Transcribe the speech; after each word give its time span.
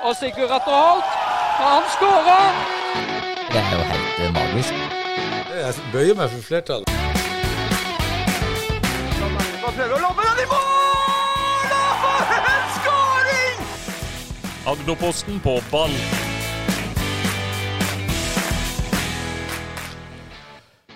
Og 0.00 0.14
Sigurd 0.16 0.48
Atter 0.48 0.72
Holt, 0.72 1.08
han 1.60 1.82
skårer! 1.92 2.60
Det 3.52 3.60
er 3.60 3.72
jo 3.74 3.80
helt 3.90 4.22
eh, 4.24 4.30
magisk. 4.32 4.78
Jeg 5.58 5.74
bøyer 5.92 6.16
meg 6.16 6.30
for 6.32 6.46
flertallet. 6.46 6.88
Prøver 9.60 9.92
å 9.92 10.00
lobbe 10.00 10.24
den 10.24 10.40
i 10.40 10.48
mål! 10.54 11.76
Og 11.76 12.00
for 12.06 12.48
en 12.54 12.72
skåring! 12.78 13.60
Agderposten 14.72 15.38
på 15.44 15.58
ball. 15.68 15.94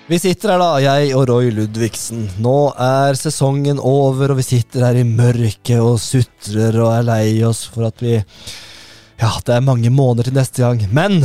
Vi 0.09 0.17
sitter 0.21 0.55
her 0.55 0.61
da, 0.65 0.73
jeg 0.81 1.13
og 1.17 1.29
Roy 1.29 1.53
Ludvigsen. 1.53 2.25
Nå 2.45 2.59
er 2.81 3.21
sesongen 3.21 3.77
over, 3.85 4.33
og 4.33 4.41
vi 4.41 4.49
sitter 4.49 4.89
her 4.89 4.97
i 4.97 5.05
mørket 5.05 5.81
og 5.85 6.01
sutrer 6.01 6.81
og 6.81 6.95
er 6.97 7.11
lei 7.13 7.27
oss 7.45 7.67
for 7.69 7.93
at 7.93 8.01
vi 8.01 8.23
Ja, 9.25 9.31
det 9.41 9.55
er 9.57 9.65
mange 9.65 9.89
måneder 9.89 10.27
til 10.29 10.35
neste 10.37 10.61
gang. 10.61 10.83
Men 10.93 11.23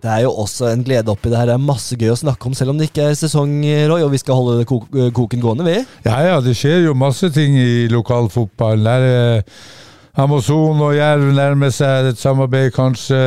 det 0.00 0.08
er 0.10 0.24
jo 0.24 0.32
også 0.42 0.72
en 0.72 0.80
glede 0.82 1.12
oppi 1.12 1.30
det 1.30 1.38
her. 1.38 1.46
Det 1.46 1.54
er 1.54 1.62
masse 1.62 1.94
gøy 2.00 2.10
å 2.10 2.18
snakke 2.18 2.48
om, 2.48 2.56
selv 2.58 2.72
om 2.72 2.80
det 2.80 2.88
ikke 2.88 3.04
er 3.06 3.18
sesong, 3.18 3.52
Roy, 3.86 4.02
og 4.02 4.10
vi 4.10 4.18
skal 4.18 4.38
holde 4.40 4.66
koken 4.66 5.42
gående, 5.44 5.66
vi. 5.68 5.76
Ja, 6.08 6.16
ja, 6.26 6.40
det 6.42 6.56
skjer 6.58 6.88
jo 6.88 6.96
masse 6.98 7.30
ting 7.34 7.54
i 7.54 7.86
lokalfotballen. 7.92 8.88
Der 8.88 9.06
er 9.06 9.44
Amazon 10.18 10.80
og 10.82 10.96
Jerv 10.96 11.28
nærmer 11.36 11.70
seg 11.70 12.08
et 12.10 12.18
samarbeid, 12.18 12.72
kanskje. 12.74 13.18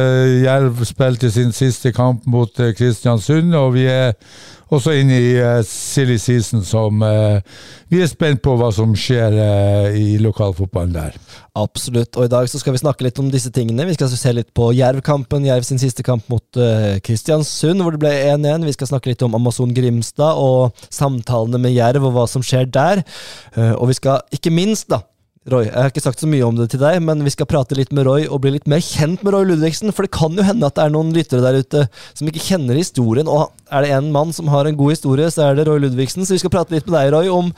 Jerv 0.44 0.82
spilte 0.84 1.30
sin 1.32 1.54
siste 1.56 1.94
kamp 1.96 2.26
mot 2.28 2.60
eh, 2.60 2.74
Kristiansund, 2.76 3.56
og 3.56 3.78
vi 3.78 3.86
er 3.88 4.12
også 4.74 4.92
inne 4.98 5.16
i 5.16 5.30
uh, 5.38 5.62
silly 5.64 6.18
season, 6.20 6.64
som 6.66 7.00
uh, 7.06 7.38
vi 7.94 8.02
er 8.04 8.10
spent 8.10 8.42
på 8.44 8.56
hva 8.60 8.68
som 8.76 8.96
skjer 8.98 9.38
i 9.96 10.18
lokalfotballen 10.20 10.96
der. 10.98 11.16
Absolutt, 11.56 12.18
og 12.18 12.26
i 12.26 12.32
dag 12.34 12.50
så 12.52 12.60
skal 12.60 12.76
vi 12.76 12.82
snakke 12.82 13.08
litt 13.08 13.22
om 13.22 13.30
disse 13.32 13.54
tingene. 13.54 13.86
Vi 13.88 13.96
skal 13.96 14.12
se 14.12 14.36
litt 14.36 14.50
på 14.58 14.72
Jerv-kampen, 14.76 15.48
Jerv 15.48 15.64
sin 15.68 15.80
siste 15.80 16.04
kamp 16.04 16.28
mot 16.34 16.62
Kristiansund, 17.06 17.86
hvor 17.86 17.96
det 17.96 18.02
ble 18.02 18.12
1-1. 18.34 18.66
Vi 18.66 18.76
skal 18.76 18.90
snakke 18.90 19.14
litt 19.14 19.24
om 19.24 19.38
Amazon 19.38 19.72
Grimstad 19.78 20.42
og 20.42 20.74
samtalene 20.90 21.62
med 21.62 21.78
Jerv 21.78 22.10
og 22.10 22.18
hva 22.18 22.28
som 22.28 22.44
skjer 22.44 22.66
der. 22.66 23.06
og 23.78 23.86
vi 23.94 24.00
skal 24.02 24.26
ikke 24.34 24.52
minst, 24.58 24.90
da, 24.90 25.04
Roy, 25.44 25.66
jeg 25.68 25.76
har 25.76 25.90
ikke 25.92 26.02
sagt 26.06 26.22
så 26.24 26.28
mye 26.32 26.46
om 26.48 26.56
det 26.56 26.70
til 26.72 26.80
deg, 26.80 27.02
men 27.04 27.20
vi 27.26 27.32
skal 27.34 27.48
prate 27.52 27.76
litt 27.76 27.90
med 27.92 28.06
Roy 28.08 28.30
og 28.30 28.46
bli 28.46 28.54
litt 28.54 28.68
mer 28.70 28.80
kjent 28.80 29.26
med 29.26 29.34
Roy 29.36 29.50
Ludvigsen. 29.50 29.92
For 29.92 30.08
det 30.08 30.14
kan 30.16 30.38
jo 30.40 30.46
hende 30.48 30.70
at 30.70 30.78
det 30.78 30.86
er 30.86 30.94
noen 30.94 31.12
lyttere 31.12 31.44
der 31.44 31.60
ute 31.60 31.82
som 32.16 32.30
ikke 32.32 32.46
kjenner 32.46 32.80
historien. 32.80 33.28
Og 33.28 33.52
er 33.68 33.84
det 33.84 33.92
en 33.92 34.08
mann 34.16 34.32
som 34.36 34.48
har 34.54 34.70
en 34.70 34.78
god 34.80 34.96
historie, 34.96 35.28
så 35.34 35.50
er 35.50 35.60
det 35.60 35.66
Roy 35.68 35.82
Ludvigsen. 35.84 36.24
Så 36.24 36.38
vi 36.38 36.40
skal 36.46 36.54
prate 36.54 36.72
litt 36.72 36.88
med 36.88 36.96
deg, 36.96 37.12
Roy, 37.12 37.28
om 37.28 37.52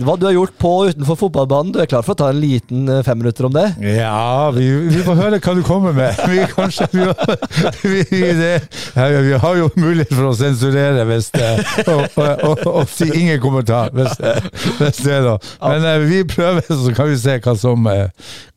hva 0.00 0.16
du 0.16 0.24
har 0.24 0.34
gjort 0.36 0.54
på 0.60 0.70
og 0.80 0.92
utenfor 0.92 1.18
fotballbanen. 1.20 1.72
Du 1.74 1.80
er 1.82 1.90
klar 1.90 2.04
for 2.06 2.14
å 2.14 2.20
ta 2.22 2.30
en 2.32 2.40
liten 2.40 2.86
fem 2.88 3.02
femminutter 3.12 3.48
om 3.48 3.52
det? 3.54 3.66
Ja, 3.84 4.50
vi, 4.54 4.64
vi, 4.88 5.02
får 5.04 5.18
høre 5.18 5.40
hva 5.42 5.54
du 5.56 5.62
kommer 5.66 5.92
med. 5.96 6.16
Vi, 6.32 6.40
kanskje, 6.54 6.88
vi, 7.82 8.06
vi 8.14 9.36
har 9.44 9.58
jo 9.58 9.68
mulighet 9.76 10.14
for 10.14 10.30
å 10.30 10.36
sensurere 10.36 11.04
hvis 11.10 11.28
det 11.34 11.50
og, 11.92 12.06
og, 12.16 12.44
og, 12.48 12.64
og 12.72 12.88
si 12.90 13.10
ingen 13.10 13.40
kommentar. 13.42 13.92
Hvis, 13.96 14.16
hvis 14.80 15.02
det 15.04 15.20
da. 15.26 15.36
Men 15.60 15.86
eh, 15.90 16.08
vi 16.08 16.24
prøver, 16.28 16.64
så 16.66 16.96
kan 16.96 17.10
vi 17.12 17.20
se 17.20 17.36
hva 17.44 17.56
som, 17.58 17.86
eh, 17.92 18.08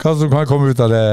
hva 0.01 0.15
som 0.15 0.31
kan 0.31 0.47
komme 0.49 0.71
ut 0.71 0.83
av 0.83 0.93
det. 0.93 1.05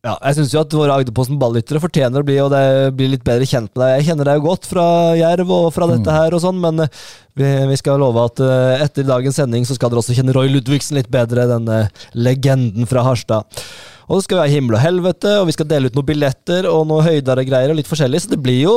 Ja, 0.00 0.14
jeg 0.24 0.38
syns 0.38 0.52
jo 0.54 0.62
at 0.62 0.72
våre 0.72 0.94
Agderposten 0.96 1.36
ballyttere 1.40 1.80
fortjener 1.82 2.22
å 2.22 2.24
bli, 2.24 2.38
og 2.40 2.48
det 2.54 2.62
bli 2.96 3.10
litt 3.12 3.24
bedre 3.26 3.44
kjent 3.44 3.68
med 3.74 3.82
deg. 3.82 3.90
Jeg 3.98 4.06
kjenner 4.06 4.30
deg 4.30 4.38
jo 4.38 4.46
godt 4.46 4.68
fra 4.70 4.84
Jerv 5.18 5.50
og 5.52 5.66
fra 5.76 5.90
dette 5.90 6.08
mm. 6.08 6.16
her 6.16 6.36
og 6.36 6.40
sånn, 6.40 6.56
men 6.62 6.86
eh, 6.86 7.02
vi, 7.36 7.50
vi, 7.68 7.76
skal 7.76 8.00
love 8.00 8.22
at 8.30 8.40
uh, 8.40 8.80
etter 8.80 9.04
dagens 9.04 9.36
sending 9.42 9.68
så 9.68 9.76
skal 9.76 9.92
dere 9.92 10.00
også 10.00 10.16
kjenne 10.16 10.32
Roy 10.32 10.48
Ludvigsen 10.54 10.96
litt 10.96 11.10
bedre, 11.12 11.44
denne 11.50 11.82
legenden 12.16 12.88
fra 12.88 13.04
Harstad. 13.04 13.60
Og 14.08 14.16
så 14.16 14.24
skal 14.24 14.40
vi 14.40 14.46
ha 14.46 14.54
himmel 14.54 14.78
og 14.78 14.82
helvete, 14.86 15.34
og 15.42 15.50
vi 15.50 15.58
skal 15.58 15.68
dele 15.68 15.92
ut 15.92 15.98
noen 15.98 16.08
billetter 16.08 16.70
og 16.70 16.88
noe 16.88 17.04
høydere 17.04 17.44
greier 17.44 17.74
og 17.74 17.76
litt 17.82 17.90
forskjellig, 17.90 18.24
så 18.24 18.32
det 18.32 18.40
blir 18.40 18.64
jo 18.64 18.74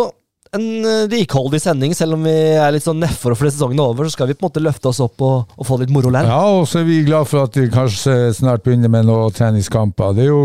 en 0.57 0.85
eh, 0.85 1.05
rikholdig 1.11 1.61
sending. 1.61 1.95
Selv 1.97 2.17
om 2.17 2.27
vi 2.27 2.33
er 2.33 2.73
litt 2.73 2.85
sånn 2.85 3.01
nedfor 3.03 3.37
fordi 3.37 3.53
sesongen 3.55 3.81
er 3.81 3.93
over, 3.93 4.07
så 4.07 4.17
skal 4.17 4.29
vi 4.29 4.37
på 4.37 4.45
en 4.45 4.51
måte 4.51 4.63
løfte 4.63 4.91
oss 4.91 5.01
opp 5.03 5.23
og, 5.25 5.55
og 5.57 5.67
få 5.67 5.79
litt 5.81 5.93
moro. 5.93 6.13
Ja, 6.13 6.43
og 6.59 6.67
så 6.69 6.83
er 6.83 6.89
vi 6.89 7.01
glad 7.07 7.29
for 7.29 7.47
at 7.47 7.57
vi 7.57 7.69
kanskje 7.73 8.33
snart 8.37 8.65
begynner 8.65 8.91
med 8.93 9.09
noen 9.09 9.33
treningskamper. 9.33 10.13
Det 10.17 10.27
er 10.27 10.31
jo 10.31 10.43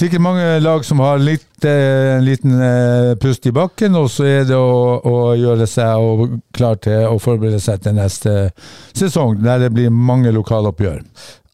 sikkert 0.00 0.24
mange 0.24 0.46
lag 0.64 0.84
som 0.86 1.02
har 1.04 1.20
litt, 1.20 1.64
eh, 1.68 2.16
en 2.16 2.24
liten 2.24 2.56
eh, 2.64 3.14
pust 3.20 3.46
i 3.46 3.52
bakken, 3.52 3.98
og 4.00 4.08
så 4.12 4.28
er 4.28 4.48
det 4.48 4.56
å, 4.56 5.00
å 5.04 5.16
gjøre 5.36 5.68
seg 5.68 6.38
klar 6.56 6.80
til 6.80 7.04
å 7.10 7.18
forberede 7.20 7.60
seg 7.60 7.82
til 7.84 7.98
neste 7.98 8.36
sesong, 8.96 9.40
der 9.44 9.66
det 9.66 9.74
blir 9.76 9.92
mange 9.92 10.32
lokaloppgjør. 10.32 11.04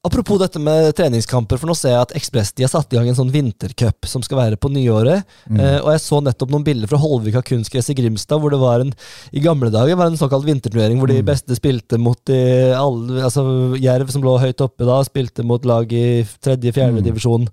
Apropos 0.06 0.38
dette 0.38 0.60
med 0.62 0.92
treningskamper, 0.94 1.58
for 1.58 1.66
nå 1.66 1.74
ser 1.74 1.96
jeg 1.96 2.04
at 2.04 2.12
Ekspress 2.18 2.52
de 2.54 2.62
har 2.62 2.70
satt 2.70 2.92
i 2.92 2.98
gang 2.98 3.08
en 3.10 3.16
sånn 3.18 3.32
vintercup 3.34 4.06
som 4.06 4.22
skal 4.22 4.38
være 4.38 4.58
på 4.60 4.70
nyåret. 4.70 5.26
Mm. 5.50 5.58
Eh, 5.58 5.78
og 5.80 5.90
jeg 5.90 6.02
så 6.04 6.20
nettopp 6.22 6.52
noen 6.52 6.66
bilder 6.66 6.90
fra 6.90 7.00
Holvika 7.02 7.42
kunstgress 7.46 7.90
i 7.90 7.96
Grimstad, 7.98 8.38
hvor 8.42 8.54
det 8.54 8.60
var 8.62 8.84
en 8.84 8.92
i 9.34 9.42
gamle 9.42 9.72
dager 9.74 9.98
var 9.98 10.12
en 10.12 10.20
såkalt 10.20 10.46
vinterturnering 10.46 11.00
hvor 11.00 11.10
de 11.10 11.18
mm. 11.18 11.26
beste 11.26 11.58
spilte 11.58 11.98
mot 11.98 12.20
de 12.30 12.38
alle, 12.76 13.24
altså 13.26 13.74
Jerv, 13.82 14.12
som 14.14 14.22
lå 14.22 14.36
høyt 14.42 14.62
oppe 14.62 14.86
da, 14.86 15.00
spilte 15.08 15.46
mot 15.46 15.66
lag 15.66 15.90
i 15.90 16.22
tredje-fjerde 16.44 17.00
mm. 17.00 17.06
divisjon. 17.08 17.50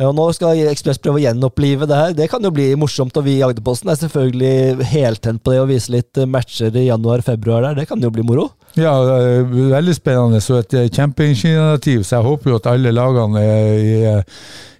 Og 0.00 0.16
Nå 0.16 0.30
skal 0.32 0.64
Ekspress 0.70 1.02
prøve 1.02 1.20
å 1.20 1.24
gjenopplive 1.26 1.88
det 1.90 2.00
her. 2.00 2.16
Det 2.16 2.30
kan 2.32 2.44
jo 2.46 2.54
bli 2.54 2.70
morsomt, 2.80 3.16
og 3.18 3.26
vi 3.26 3.36
i 3.40 3.44
Agderposten 3.44 3.92
er 3.92 4.00
selvfølgelig 4.00 4.88
heltent 4.94 5.44
på 5.44 5.52
det 5.52 5.60
å 5.60 5.68
vise 5.68 5.92
litt 5.92 6.24
matcher 6.30 6.72
i 6.78 6.86
januar-februar 6.88 7.66
der. 7.66 7.82
Det 7.82 7.90
kan 7.90 8.00
jo 8.00 8.12
bli 8.14 8.24
moro. 8.24 8.48
Ja, 8.78 8.94
veldig 9.72 9.94
spennende 9.96 10.38
og 10.38 10.58
et 10.60 10.74
eh, 10.78 10.88
kjempeinitiativ. 10.94 12.04
Så 12.06 12.18
jeg 12.18 12.26
håper 12.26 12.52
jo 12.52 12.58
at 12.60 12.70
alle 12.70 12.92
lagene 12.94 13.42
i, 13.42 13.94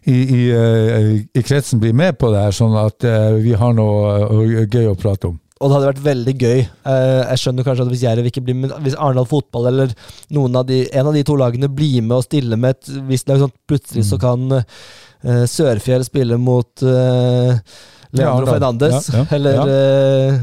i, 0.07 0.17
i, 0.21 0.43
eh, 0.55 1.13
i 1.35 1.45
kretsen 1.47 1.83
blir 1.83 1.97
med 1.97 2.19
på 2.21 2.31
det 2.31 2.45
her, 2.45 2.55
sånn 2.55 2.77
at 2.79 3.07
eh, 3.07 3.41
vi 3.43 3.57
har 3.59 3.75
noe 3.77 4.67
gøy 4.67 4.93
å 4.93 4.99
prate 4.99 5.33
om. 5.33 5.39
Og 5.61 5.69
det 5.69 5.77
hadde 5.77 5.89
vært 5.91 6.05
veldig 6.07 6.33
gøy. 6.41 6.61
Jeg 6.89 7.41
skjønner 7.43 7.67
kanskje 7.67 7.85
at 7.85 7.91
hvis 7.93 8.05
Jerv 8.07 8.29
ikke 8.31 8.41
blir 8.47 8.57
med, 8.63 8.71
hvis 8.81 8.95
Arendal 8.97 9.27
fotball 9.29 9.69
eller 9.69 9.91
av 9.93 10.63
de, 10.71 10.79
en 10.89 11.11
av 11.11 11.13
de 11.13 11.25
to 11.29 11.37
lagene 11.37 11.69
blir 11.69 12.01
med 12.01 12.17
og 12.17 12.25
stiller 12.25 12.57
med 12.57 12.79
et 12.79 12.93
visst 13.11 13.29
lag, 13.29 13.43
sånn 13.43 13.53
plutselig 13.69 14.07
mm. 14.07 14.09
så 14.09 14.19
kan 14.23 14.55
uh, 14.57 15.43
Sørfjell 15.53 16.07
spille 16.09 16.41
mot 16.41 16.81
Leandro 16.81 18.49
ja, 18.49 18.55
Fernandes 18.55 19.11
ja, 19.13 19.21
ja, 19.21 19.27
eller, 19.37 20.41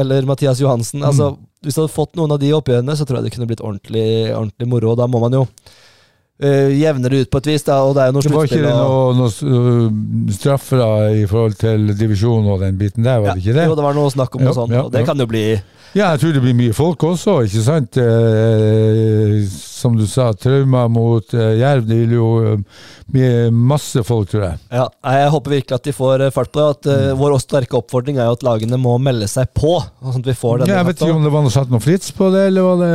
eller 0.00 0.30
Mathias 0.32 0.64
Johansen. 0.64 1.04
Mm. 1.04 1.36
Hvis 1.64 1.76
du 1.76 1.82
hadde 1.82 1.94
fått 1.94 2.14
noen 2.18 2.34
av 2.34 2.42
de 2.42 2.52
oppgjørene, 2.56 2.96
så 2.96 3.06
tror 3.08 3.20
jeg 3.20 3.28
det 3.28 3.34
kunne 3.34 3.48
blitt 3.50 3.64
ordentlig, 3.64 4.06
ordentlig 4.34 4.68
moro. 4.70 4.92
Og 4.92 5.00
da 5.00 5.08
må 5.10 5.20
man 5.22 5.36
jo 5.38 5.44
uh, 5.44 6.70
jevne 6.74 7.10
det 7.10 7.24
ut 7.24 7.32
på 7.32 7.40
et 7.42 7.50
vis. 7.54 7.64
Da, 7.66 7.80
og 7.86 7.96
det 7.96 8.04
er 8.04 8.12
jo 8.12 8.16
noe 8.18 8.26
sluttspill. 8.26 8.64
det 8.64 8.70
var 8.70 8.82
ikke 8.82 8.90
noen 8.90 9.22
noe, 9.22 9.70
noe 10.26 10.36
straffer 10.36 10.84
i 11.22 11.24
forhold 11.30 11.56
til 11.60 11.94
divisjon 11.98 12.50
og 12.52 12.64
den 12.66 12.78
biten 12.80 13.06
der, 13.06 13.22
var 13.24 13.34
det 13.34 13.44
ikke 13.44 13.56
det? 13.58 13.66
Jo, 13.70 13.78
det 13.78 13.88
var 13.88 13.98
noe 13.98 14.12
snakk 14.14 14.36
om 14.38 14.46
noe 14.46 14.56
sånt, 14.56 14.76
og 14.84 14.92
det 14.94 15.06
kan 15.08 15.20
jo 15.20 15.28
bli 15.30 15.46
ja, 15.94 16.08
jeg 16.10 16.20
tror 16.24 16.32
det 16.34 16.42
blir 16.42 16.56
mye 16.58 16.74
folk 16.74 17.04
også, 17.06 17.36
ikke 17.46 17.60
sant. 17.62 17.98
Eh, 18.02 19.44
som 19.46 19.94
du 19.94 20.08
sa, 20.10 20.32
traumer 20.34 20.88
mot 20.90 21.34
eh, 21.36 21.52
Jerv. 21.60 21.84
Det 21.86 21.98
vil 22.00 22.16
jo 22.16 22.28
eh, 22.42 22.80
bli 23.14 23.28
masse 23.54 24.02
folk, 24.06 24.32
tror 24.32 24.48
jeg. 24.48 24.60
Ja, 24.74 24.88
Jeg 25.14 25.30
håper 25.36 25.54
virkelig 25.54 25.78
at 25.78 25.86
de 25.86 25.94
får 25.94 26.26
fart 26.34 26.50
på 26.50 26.64
det. 26.64 26.68
At 26.74 26.90
mm. 26.90 27.20
Vår 27.20 27.36
sterke 27.44 27.78
oppfordring 27.78 28.18
er 28.18 28.26
jo 28.26 28.38
at 28.40 28.46
lagene 28.46 28.80
må 28.80 28.96
melde 28.98 29.30
seg 29.30 29.54
på. 29.54 29.76
sånn 30.02 30.24
at 30.24 30.32
vi 30.32 30.38
får 30.40 30.64
denne 30.64 30.74
ja, 30.74 30.80
Jeg 30.82 30.90
vet 30.90 31.04
ikke 31.04 31.18
om 31.20 31.28
det 31.28 31.34
var 31.36 31.46
noe 31.46 31.54
satt 31.54 31.70
noe 31.70 31.84
frits 31.84 32.10
på 32.16 32.32
det, 32.34 32.48
eller 32.50 32.66
var 32.72 32.82
det 32.82 32.94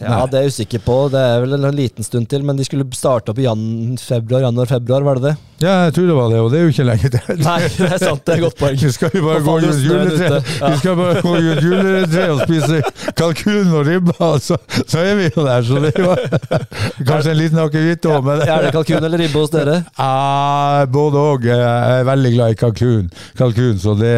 Ja, 0.00 0.24
det 0.26 0.38
er 0.38 0.46
jeg 0.46 0.54
usikker 0.54 0.82
på. 0.84 0.96
Det 1.12 1.20
er 1.20 1.44
vel 1.44 1.58
en 1.58 1.76
liten 1.76 2.06
stund 2.06 2.28
til, 2.30 2.44
men 2.46 2.58
de 2.58 2.64
skulle 2.66 2.86
starte 2.96 3.32
opp 3.32 3.40
i 3.40 3.46
jan 3.46 3.96
februar, 4.00 4.46
januar-februar, 4.48 5.06
var 5.06 5.20
det 5.20 5.30
det? 5.30 5.36
Ja, 5.60 5.72
jeg 5.84 5.92
tror 5.92 6.06
det 6.08 6.14
var 6.16 6.28
det, 6.32 6.38
og 6.40 6.46
det 6.50 6.56
er 6.56 6.62
jo 6.62 6.70
ikke 6.72 6.84
lenge 6.88 7.08
til. 7.12 7.40
Nei, 7.44 7.56
det 7.74 7.88
er 7.92 7.98
sant, 8.00 8.22
det 8.24 8.32
er 8.32 8.42
godt 8.46 8.56
poeng. 8.56 8.78
Vi 8.86 8.92
skal 8.96 9.10
jo 9.12 9.24
bare 9.26 9.42
gå 9.44 9.56
rundt 9.60 9.82
juletreet 9.84 10.52
ja. 10.56 10.70
Vi 10.72 10.78
skal 10.80 10.94
bare 10.96 11.24
gå 11.26 11.34
rundt 11.34 11.66
juletreet 11.66 12.32
og 12.32 12.40
spise 12.46 13.10
kalkun 13.18 13.74
og 13.76 13.82
ribba, 13.90 14.30
så, 14.40 14.56
så, 14.80 15.02
er 15.02 15.18
vi 15.18 15.26
jo 15.28 15.44
der. 15.44 15.66
Så 15.68 15.82
det 15.84 15.92
var 16.00 16.22
kanskje 17.10 17.34
en 17.34 17.40
liten 17.42 17.60
akevitt 17.60 18.08
òg, 18.08 18.24
men 18.24 18.44
Er 18.46 18.64
det 18.64 18.72
kalkun 18.78 19.04
eller 19.04 19.20
ribbe 19.20 19.42
hos 19.42 19.52
dere? 19.52 19.82
Ah, 20.10 20.86
både 20.90 21.20
òg. 21.34 21.44
Jeg 21.50 21.60
er 21.60 22.08
veldig 22.08 22.32
glad 22.34 22.54
i 22.54 22.58
kalkun, 22.58 23.12
kalkun, 23.38 23.76
så 23.82 23.94
det 23.98 24.16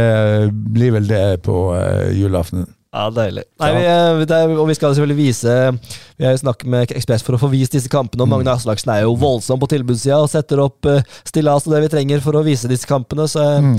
blir 0.52 0.94
vel 0.94 1.10
det 1.10 1.24
på 1.46 1.56
uh, 1.74 2.06
julaften. 2.14 2.68
Ja, 2.92 3.06
deilig. 3.08 3.46
Nei, 3.56 3.70
vi, 3.72 4.24
det 4.28 4.36
er, 4.36 4.50
og 4.52 4.66
vi 4.68 4.74
skal 4.76 4.92
selvfølgelig 4.92 5.16
vise 5.16 5.52
Vi 6.18 6.26
har 6.26 6.34
jo 6.34 6.40
snakket 6.42 6.68
med 6.68 6.90
Ekspress 6.92 7.22
for 7.24 7.38
å 7.38 7.40
få 7.40 7.48
vist 7.48 7.72
disse 7.72 7.88
kampene, 7.88 8.26
og 8.26 8.28
Magne 8.28 8.50
mm. 8.50 8.52
Aslaksen 8.52 8.90
er 8.92 9.06
jo 9.06 9.14
voldsom 9.16 9.62
på 9.62 9.68
tilbudssida 9.72 10.18
og 10.20 10.28
setter 10.28 10.60
opp 10.60 10.84
uh, 10.84 11.00
stillas 11.24 11.64
og 11.64 11.72
det 11.72 11.86
vi 11.86 11.92
trenger 11.94 12.20
for 12.20 12.36
å 12.36 12.42
vise 12.44 12.68
disse 12.68 12.84
kampene. 12.88 13.24
Så 13.30 13.40
eh, 13.40 13.64
mm. 13.64 13.78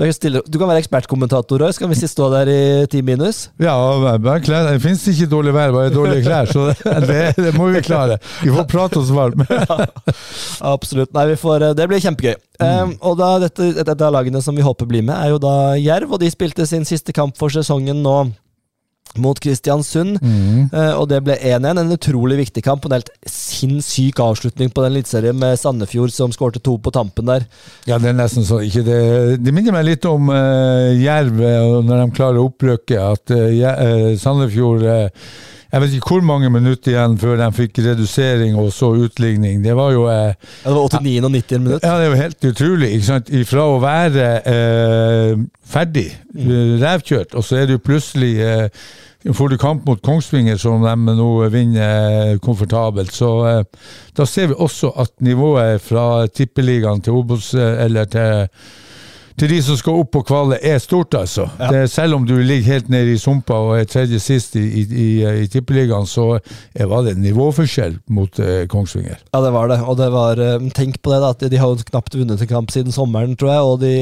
du, 0.00 0.04
stille, 0.16 0.40
du, 0.48 0.56
kan 0.56 0.70
være 0.70 0.80
ekspertkommentator 0.80 1.66
òg. 1.66 1.74
Skal 1.76 1.90
vi 1.90 1.98
si 1.98 2.08
stå 2.08 2.30
der 2.32 2.48
i 2.48 2.62
ti 2.88 3.02
minus? 3.04 3.42
Ja, 3.60 3.74
bare 4.16 4.40
klær. 4.44 4.70
det 4.70 4.80
fins 4.80 5.02
ikke 5.12 5.28
dårlig 5.34 5.52
vær, 5.58 5.74
bare 5.74 5.92
dårlige 5.92 6.24
klær. 6.24 6.48
Så 6.48 6.70
det, 6.70 6.94
det, 7.10 7.18
det, 7.36 7.52
må 7.58 7.68
vi 7.74 7.82
klare. 7.84 8.16
Vi 8.40 8.52
får 8.54 8.68
prate 8.70 9.02
oss 9.02 9.12
varme. 9.12 9.44
ja, 9.52 9.76
absolutt. 10.70 11.12
Nei, 11.12 11.26
får, 11.36 11.66
det 11.76 11.88
blir 11.90 12.00
kjempegøy. 12.00 12.38
Mm. 12.62 12.64
Um, 12.64 12.96
og 13.10 13.20
da, 13.20 13.28
dette, 13.44 13.74
et 13.82 13.92
av 13.92 14.14
lagene 14.14 14.40
som 14.40 14.56
vi 14.56 14.64
håper 14.64 14.88
blir 14.88 15.04
med, 15.04 15.18
er 15.18 15.34
jo 15.34 15.42
da 15.42 15.74
Jerv, 15.76 16.16
og 16.16 16.24
de 16.24 16.32
spilte 16.32 16.64
sin 16.70 16.88
siste 16.88 17.12
kamp 17.12 17.36
for 17.36 17.52
sesongen 17.52 18.00
nå 18.00 18.16
mot 19.20 19.38
Kristiansund. 19.40 20.18
Eh, 20.22 20.92
og 20.94 21.08
det 21.10 21.20
ble 21.26 21.36
1-1. 21.38 21.80
En 21.80 21.94
utrolig 21.94 22.38
viktig 22.42 22.64
kamp. 22.66 22.84
Og 22.84 22.92
en 22.92 22.98
helt 22.98 23.12
sinnssyk 23.30 24.20
avslutning 24.22 24.72
på 24.74 24.84
den 24.84 24.94
eliteserien 24.94 25.38
med 25.38 25.58
Sandefjord 25.60 26.14
som 26.14 26.34
skårte 26.34 26.62
to 26.64 26.76
på 26.82 26.92
tampen 26.94 27.28
der. 27.30 27.46
Ja, 27.88 27.98
det 27.98 28.12
er 28.12 28.18
nesten 28.18 28.46
så 28.46 28.60
ikke 28.64 28.84
det 28.86 29.00
Det 29.44 29.54
minner 29.54 29.74
meg 29.76 29.86
litt 29.88 30.06
om 30.08 30.30
uh, 30.32 30.92
Jerv 30.98 31.40
eh, 31.40 31.72
når 31.84 32.04
de 32.04 32.14
klarer 32.16 32.42
opprykket. 32.44 33.00
At 33.00 33.34
uh, 33.34 34.14
Sandefjord 34.20 34.86
uh, 34.86 35.28
Jeg 35.74 35.82
vet 35.82 35.94
ikke 35.96 36.14
hvor 36.14 36.26
mange 36.26 36.50
minutter 36.54 36.92
igjen 36.92 37.16
før 37.18 37.38
de 37.40 37.48
fikk 37.56 37.80
redusering 37.82 38.54
og 38.62 38.68
så 38.72 38.92
utligning. 38.94 39.58
Det 39.64 39.74
var 39.74 39.90
jo 39.90 40.04
ja, 40.06 40.34
Det 40.62 40.74
var 40.76 40.84
89. 40.86 41.24
og 41.26 41.32
90 41.34 41.64
minutter. 41.64 41.88
Ja, 41.88 41.96
det 41.98 42.12
var 42.12 42.20
helt 42.20 42.46
utrolig. 42.50 42.90
ikke 42.94 43.08
sant? 43.08 43.32
Fra 43.50 43.64
å 43.72 43.80
være 43.82 44.28
ferdig, 45.74 46.06
mm. 46.30 46.52
revkjørt, 46.84 47.34
og 47.34 47.42
så 47.42 47.58
er 47.58 47.74
jo 47.74 47.82
plutselig 47.82 48.36
Får 49.32 49.48
du 49.48 49.56
kamp 49.56 49.86
mot 49.88 50.00
Kongsvinger, 50.04 50.58
som 50.60 50.82
de 50.84 51.14
nå 51.16 51.28
vinner 51.48 52.36
komfortabelt, 52.44 53.12
så 53.14 53.30
eh, 53.48 53.62
da 54.12 54.26
ser 54.28 54.50
vi 54.50 54.58
også 54.60 54.90
at 55.00 55.14
nivået 55.24 55.80
fra 55.80 56.26
tippeligaen 56.28 57.00
til 57.00 57.16
Obos, 57.16 57.54
eller 57.56 58.04
til, 58.12 58.44
til 59.40 59.50
de 59.50 59.58
som 59.66 59.78
skal 59.78 59.98
opp 59.98 60.12
på 60.14 60.22
kvale, 60.28 60.60
er 60.62 60.78
stort, 60.82 61.14
altså. 61.18 61.48
Ja. 61.58 61.70
Det, 61.74 61.84
selv 61.90 62.20
om 62.20 62.26
du 62.28 62.36
ligger 62.38 62.76
helt 62.76 62.90
nede 62.92 63.16
i 63.16 63.18
sumpa 63.18 63.56
og 63.66 63.74
er 63.80 63.88
tredje 63.90 64.20
sist 64.22 64.54
i, 64.60 64.62
i, 64.62 64.84
i, 64.86 65.08
i 65.42 65.48
tippeligaen, 65.50 66.06
så 66.06 66.36
var 66.78 67.06
det 67.06 67.16
nivåforskjell 67.18 67.98
mot 68.14 68.38
eh, 68.38 68.64
Kongsvinger. 68.70 69.18
Ja, 69.34 69.42
det 69.42 69.52
var 69.56 69.72
det. 69.72 69.80
Og 69.82 69.98
det 69.98 70.10
var 70.14 70.38
eh, 70.42 70.70
Tenk 70.74 71.00
på 71.02 71.10
det, 71.10 71.20
da. 71.24 71.34
at 71.34 71.46
De 71.50 71.60
har 71.60 71.72
jo 71.72 71.90
knapt 71.90 72.14
vunnet 72.14 72.46
en 72.46 72.50
kamp 72.50 72.70
siden 72.74 72.94
sommeren, 72.94 73.34
tror 73.38 73.54
jeg. 73.54 73.70
og 73.72 73.80
de 73.82 73.94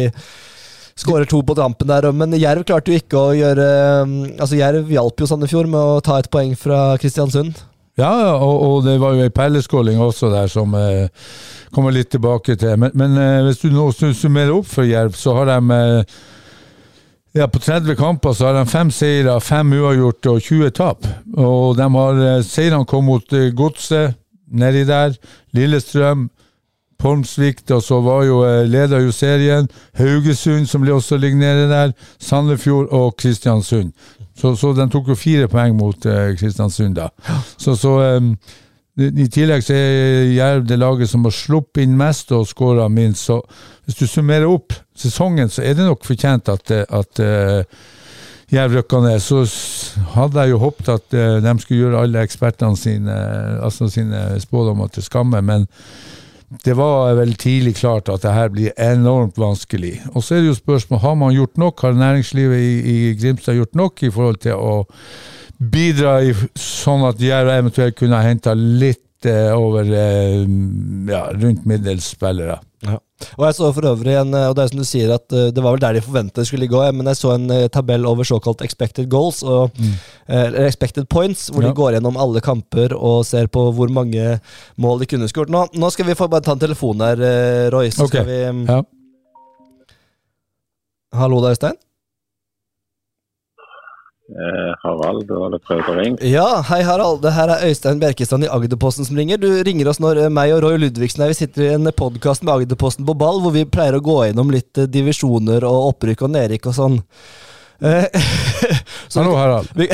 Skårer 0.92 1.24
to 1.24 1.40
på 1.40 1.54
dampen 1.56 1.88
der, 1.88 2.10
men 2.12 2.36
Jerv 2.36 2.66
klarte 2.68 2.92
jo 2.92 3.00
ikke 3.00 3.16
å 3.16 3.30
gjøre 3.32 3.66
um, 4.04 4.16
Altså 4.36 4.58
Jerv 4.58 4.90
hjalp 4.92 5.22
jo 5.22 5.28
Sandefjord 5.30 5.70
med 5.72 5.80
å 5.80 6.02
ta 6.04 6.18
et 6.20 6.28
poeng 6.32 6.52
fra 6.58 6.98
Kristiansund. 7.00 7.56
Ja, 8.00 8.12
og, 8.40 8.60
og 8.64 8.84
det 8.86 8.96
var 9.02 9.16
jo 9.16 9.24
ei 9.26 9.32
perleskåling 9.32 10.00
også 10.00 10.30
der 10.32 10.48
som 10.48 10.72
eh, 10.78 11.10
kommer 11.74 11.92
litt 11.92 12.08
tilbake 12.14 12.56
til. 12.56 12.78
Men, 12.80 12.94
men 12.96 13.18
eh, 13.20 13.40
hvis 13.44 13.60
du 13.64 13.68
nå 13.72 13.90
summerer 13.92 14.54
opp 14.54 14.70
for 14.70 14.88
Jerv, 14.88 15.12
så 15.18 15.34
har 15.36 15.50
de 15.50 15.76
eh, 15.76 16.14
ja, 17.32 17.46
På 17.48 17.58
30 17.58 17.96
kamper 17.96 18.32
så 18.36 18.50
har 18.50 18.58
de 18.58 18.68
fem 18.68 18.90
seire, 18.92 19.38
fem 19.40 19.70
uavgjort 19.72 20.26
og 20.34 20.40
20 20.44 20.72
tap. 20.76 21.06
Og 21.36 21.76
de 21.76 21.88
har 21.94 22.22
eh, 22.26 22.42
seirene 22.44 22.88
kommet 22.88 23.08
mot 23.08 23.36
eh, 23.36 23.52
Godset, 23.56 24.18
nedi 24.52 24.84
der, 24.88 25.16
Lillestrøm, 25.56 26.26
Polmsvik, 27.02 27.64
og 27.70 27.82
så 27.82 27.98
var 28.00 28.24
jo 28.28 28.40
eh, 28.46 28.62
leda 28.70 29.00
jo 29.02 29.12
serien. 29.14 29.68
Haugesund, 29.98 30.68
som 30.70 30.86
også 30.86 31.18
ligger 31.18 31.38
nede 31.40 31.68
der. 31.70 31.94
Sandefjord 32.18 32.92
og 32.94 33.16
Kristiansund. 33.18 33.92
Så, 34.38 34.54
så 34.56 34.72
den 34.72 34.90
tok 34.90 35.10
jo 35.10 35.18
fire 35.18 35.48
poeng 35.50 35.74
mot 35.76 36.06
eh, 36.06 36.36
Kristiansund, 36.38 36.94
da. 36.96 37.08
Så, 37.58 37.74
så 37.76 37.96
um, 38.16 38.36
i 39.02 39.26
tillegg 39.32 39.64
så 39.64 39.74
er 39.74 40.30
Jerv 40.36 40.66
det 40.68 40.78
laget 40.78 41.10
som 41.10 41.24
har 41.26 41.34
sluppet 41.34 41.82
inn 41.82 41.98
mest 41.98 42.32
og 42.36 42.46
skåra 42.48 42.86
minst. 42.92 43.26
Så 43.26 43.40
hvis 43.84 43.98
du 43.98 44.06
summerer 44.06 44.46
opp 44.46 44.76
sesongen, 44.94 45.50
så 45.50 45.64
er 45.66 45.74
det 45.74 45.88
nok 45.88 46.06
fortjent 46.06 46.52
at, 46.52 46.70
at 46.70 47.22
uh, 47.24 47.82
Jerv 48.52 48.78
rykka 48.78 49.02
ned. 49.02 49.18
Så 49.24 49.42
hadde 50.14 50.44
jeg 50.44 50.54
jo 50.54 50.62
håpet 50.62 50.94
at 50.94 51.18
uh, 51.18 51.38
de 51.42 51.58
skulle 51.58 51.82
gjøre 51.82 52.06
alle 52.06 52.22
ekspertene 52.22 52.78
sine, 52.78 53.20
altså 53.64 53.90
sine 53.90 54.26
spådommer 54.44 54.92
til 54.92 55.08
skamme. 55.08 55.42
men 55.42 55.66
det 56.64 56.74
var 56.76 57.14
vel 57.16 57.32
tidlig 57.40 57.76
klart 57.80 58.10
at 58.12 58.24
det 58.24 58.32
her 58.34 58.50
blir 58.52 58.74
enormt 58.80 59.38
vanskelig. 59.40 59.94
Og 60.12 60.24
så 60.24 60.36
er 60.36 60.42
det 60.42 60.50
jo 60.50 60.58
spørsmål 60.58 61.00
har 61.00 61.14
man 61.16 61.36
gjort 61.36 61.60
nok, 61.60 61.80
har 61.80 61.96
næringslivet 61.96 62.58
i, 62.58 62.74
i 62.92 62.96
Grimstad 63.16 63.56
gjort 63.56 63.78
nok 63.78 64.02
i 64.02 64.10
forhold 64.12 64.42
til 64.44 64.58
å 64.58 64.74
bidra 65.72 66.18
i, 66.26 66.34
sånn 66.58 67.06
at 67.08 67.22
Jerv 67.22 67.52
eventuelt 67.54 67.96
kunne 67.98 68.20
henta 68.24 68.54
litt 68.58 69.00
eh, 69.30 69.50
over 69.54 69.86
eh, 69.86 70.42
ja, 71.10 71.24
rundt 71.32 71.64
middels 71.68 72.12
spillere. 72.14 72.58
Ja. 72.82 72.98
Og 73.38 73.44
jeg 73.46 73.54
så 73.54 73.68
for 73.70 73.86
øvrig 73.86 74.16
en, 74.18 74.32
og 74.34 74.56
det 74.58 74.64
er 74.64 74.70
som 74.72 74.80
du 74.80 74.86
sier 74.88 75.12
at 75.14 75.28
det 75.30 75.62
var 75.62 75.76
vel 75.76 75.82
der 75.84 75.94
de 75.94 76.00
forventet 76.02 76.40
det 76.40 76.48
skulle 76.48 76.66
òg, 76.66 76.88
men 76.98 77.06
jeg 77.06 77.20
så 77.20 77.36
en 77.36 77.52
tabell 77.70 78.08
over 78.10 78.26
såkalt 78.26 78.64
expected 78.66 79.06
goals, 79.12 79.44
og, 79.46 79.70
mm. 79.78 79.92
eller 80.26 80.66
expected 80.66 81.06
points, 81.06 81.44
hvor 81.52 81.62
ja. 81.62 81.70
de 81.70 81.78
går 81.78 81.94
gjennom 81.94 82.18
alle 82.18 82.42
kamper 82.42 82.96
og 82.98 83.22
ser 83.28 83.46
på 83.46 83.68
hvor 83.76 83.94
mange 83.94 84.40
mål 84.74 85.04
de 85.04 85.10
kunne 85.12 85.30
skåret. 85.30 85.54
Nå, 85.54 85.68
nå 85.78 85.92
skal 85.94 86.10
vi 86.10 86.18
få 86.18 86.26
bare 86.32 86.42
ta 86.42 86.56
en 86.56 86.64
telefon 86.64 87.06
her, 87.06 87.22
Roy. 87.70 87.94
Så 87.94 88.08
okay. 88.08 88.24
skal 88.24 88.28
vi 88.32 88.42
um, 88.50 88.66
ja. 88.66 88.82
Hallo, 91.14 91.38
det 91.44 91.52
er 91.52 91.58
Øystein? 91.60 91.82
Eh, 94.30 94.74
Harald, 94.84 95.26
du 95.26 95.34
hadde 95.42 95.58
prøvd 95.66 95.88
å 95.90 95.94
ringe? 95.96 96.28
Ja, 96.30 96.46
hei 96.68 96.78
Harald. 96.86 97.24
Det 97.24 97.32
her 97.34 97.50
er 97.50 97.64
Øystein 97.66 97.98
Bjerkestrand 98.00 98.46
i 98.46 98.50
Agderposten 98.54 99.06
som 99.08 99.16
ringer. 99.18 99.40
Du 99.42 99.48
ringer 99.66 99.88
oss 99.90 99.98
når 100.00 100.20
eh, 100.22 100.30
meg 100.32 100.52
og 100.54 100.60
Roy 100.62 100.76
Ludvigsen 100.78 101.24
er, 101.24 101.32
vi 101.32 101.40
sitter 101.40 101.64
i 101.66 101.72
en 101.74 101.90
podkast 101.90 102.44
med 102.46 102.54
Agderposten 102.54 103.06
på 103.08 103.16
ball, 103.18 103.40
hvor 103.42 103.50
vi 103.56 103.66
pleier 103.66 103.98
å 103.98 104.04
gå 104.04 104.20
gjennom 104.28 104.52
litt 104.54 104.78
eh, 104.78 104.86
divisjoner 104.86 105.66
og 105.66 105.88
opprykk 105.90 106.22
og 106.22 106.32
nedrykk 106.36 106.68
og 106.70 106.76
sånn. 106.78 107.00
Hallo, 109.16 109.32
Harald. 109.34 109.72
Vi, 109.74 109.88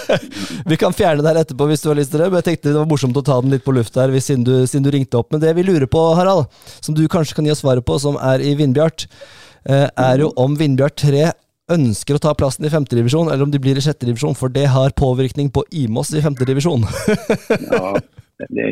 vi, 0.72 0.78
kan 0.80 0.96
fjerne 0.96 1.22
det 1.22 1.30
her 1.30 1.38
etterpå 1.44 1.68
hvis 1.70 1.84
du 1.84 1.92
har 1.92 2.00
lyst 2.00 2.10
til 2.10 2.24
det, 2.24 2.26
men 2.26 2.42
jeg 2.42 2.48
tenkte 2.48 2.72
det 2.72 2.80
var 2.80 2.88
morsomt 2.90 3.20
å 3.20 3.22
ta 3.22 3.36
den 3.38 3.54
litt 3.54 3.62
på 3.62 3.76
luft 3.76 4.00
her 4.02 4.10
siden 4.18 4.42
du, 4.48 4.56
siden 4.66 4.88
du 4.88 4.90
ringte 4.90 5.20
opp. 5.20 5.30
Men 5.30 5.44
det 5.44 5.54
vi 5.54 5.62
lurer 5.68 5.86
på, 5.86 6.08
Harald, 6.18 6.50
som 6.82 6.98
du 6.98 7.04
kanskje 7.06 7.38
kan 7.38 7.46
gi 7.46 7.54
oss 7.54 7.62
svaret 7.62 7.86
på, 7.86 8.00
som 8.02 8.18
er 8.18 8.42
i 8.42 8.56
Vindbjart, 8.58 9.06
er 9.70 10.24
jo 10.24 10.32
om 10.40 10.58
Vindbjart 10.58 10.98
3 11.04 11.30
ønsker 11.74 12.16
å 12.16 12.22
ta 12.22 12.34
plassen 12.36 12.66
i 12.66 12.72
femtedivisjon, 12.72 13.30
eller 13.30 13.46
om 13.46 13.52
de 13.52 13.60
blir 13.62 13.78
i 13.78 13.84
sjettedivisjon, 13.84 14.36
for 14.38 14.52
det 14.52 14.68
har 14.72 14.96
påvirkning 14.98 15.50
på 15.54 15.64
Imos 15.82 16.12
i 16.14 16.22
femtedivisjon. 16.24 16.86
ja, 17.72 17.92
de, 18.48 18.70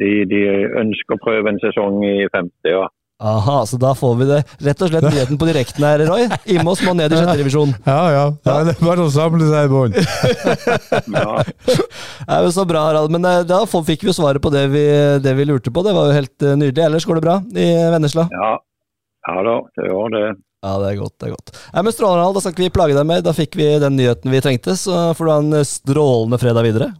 de, 0.00 0.14
de, 0.30 0.40
ønsker 0.80 1.16
å 1.16 1.22
prøve 1.24 1.52
en 1.52 1.60
sesong 1.62 2.02
i 2.06 2.16
femte, 2.32 2.72
ja. 2.72 2.86
Aha, 3.20 3.66
så 3.68 3.76
da 3.76 3.90
får 3.92 4.14
vi 4.16 4.26
det 4.30 4.38
rett 4.64 4.80
og 4.80 4.88
slett 4.88 5.04
nyheten 5.04 5.36
på 5.40 5.44
direkten 5.44 5.84
her, 5.84 6.00
Roy. 6.08 6.22
Imos 6.54 6.80
må 6.86 6.94
ned 6.96 7.12
i 7.12 7.18
sjette 7.18 7.36
divisjon. 7.36 7.74
Ja, 7.84 7.98
ja. 8.14 8.22
ja. 8.48 8.54
Det 8.64 8.72
er 8.72 8.86
bare 8.86 9.04
å 9.04 9.10
samle 9.12 9.44
seg 9.50 9.68
i 9.68 9.72
bånn. 9.74 9.92
ja. 11.18 11.34
jo 12.46 12.54
så 12.56 12.64
bra, 12.64 12.86
Harald. 12.88 13.12
Men 13.12 13.28
eh, 13.28 13.42
da 13.44 13.60
fikk 13.68 14.06
vi 14.06 14.08
jo 14.08 14.16
svaret 14.16 14.40
på 14.40 14.52
det 14.54 14.64
vi, 14.72 14.86
det 15.20 15.36
vi, 15.36 15.48
lurte 15.50 15.68
på. 15.68 15.84
Det 15.84 15.92
var 15.92 16.08
jo 16.08 16.16
helt 16.16 16.48
eh, 16.48 16.56
nydelig. 16.56 16.86
Ellers 16.86 17.08
går 17.10 17.20
det 17.20 17.26
bra 17.26 17.36
i 17.52 17.68
Vennesla? 17.92 18.24
Ja. 18.32 18.54
ja 19.28 19.44
da, 19.50 19.58
det 19.76 19.90
gjør 19.90 20.16
det. 20.16 20.24
Ja, 20.60 20.74
det 20.82 20.90
er 20.90 20.98
godt. 21.00 21.14
det 21.16 21.28
er 21.30 21.36
godt. 21.36 21.54
Nei, 21.72 21.82
men 21.86 21.94
Strålende, 21.94 22.32
da 22.36 22.42
skal 22.44 22.52
ikke 22.52 22.66
vi 22.66 22.74
plage 22.74 22.96
deg 22.98 23.06
mer. 23.08 23.22
Da 23.24 23.32
fikk 23.36 23.56
vi 23.56 23.68
den 23.80 23.96
nyheten 23.96 24.32
vi 24.32 24.42
trengte. 24.44 24.76
Så 24.76 24.98
får 25.16 25.24
du 25.24 25.32
ha 25.32 25.38
en 25.40 25.64
strålende 25.64 26.40
fredag 26.42 26.68
videre. 26.68 26.90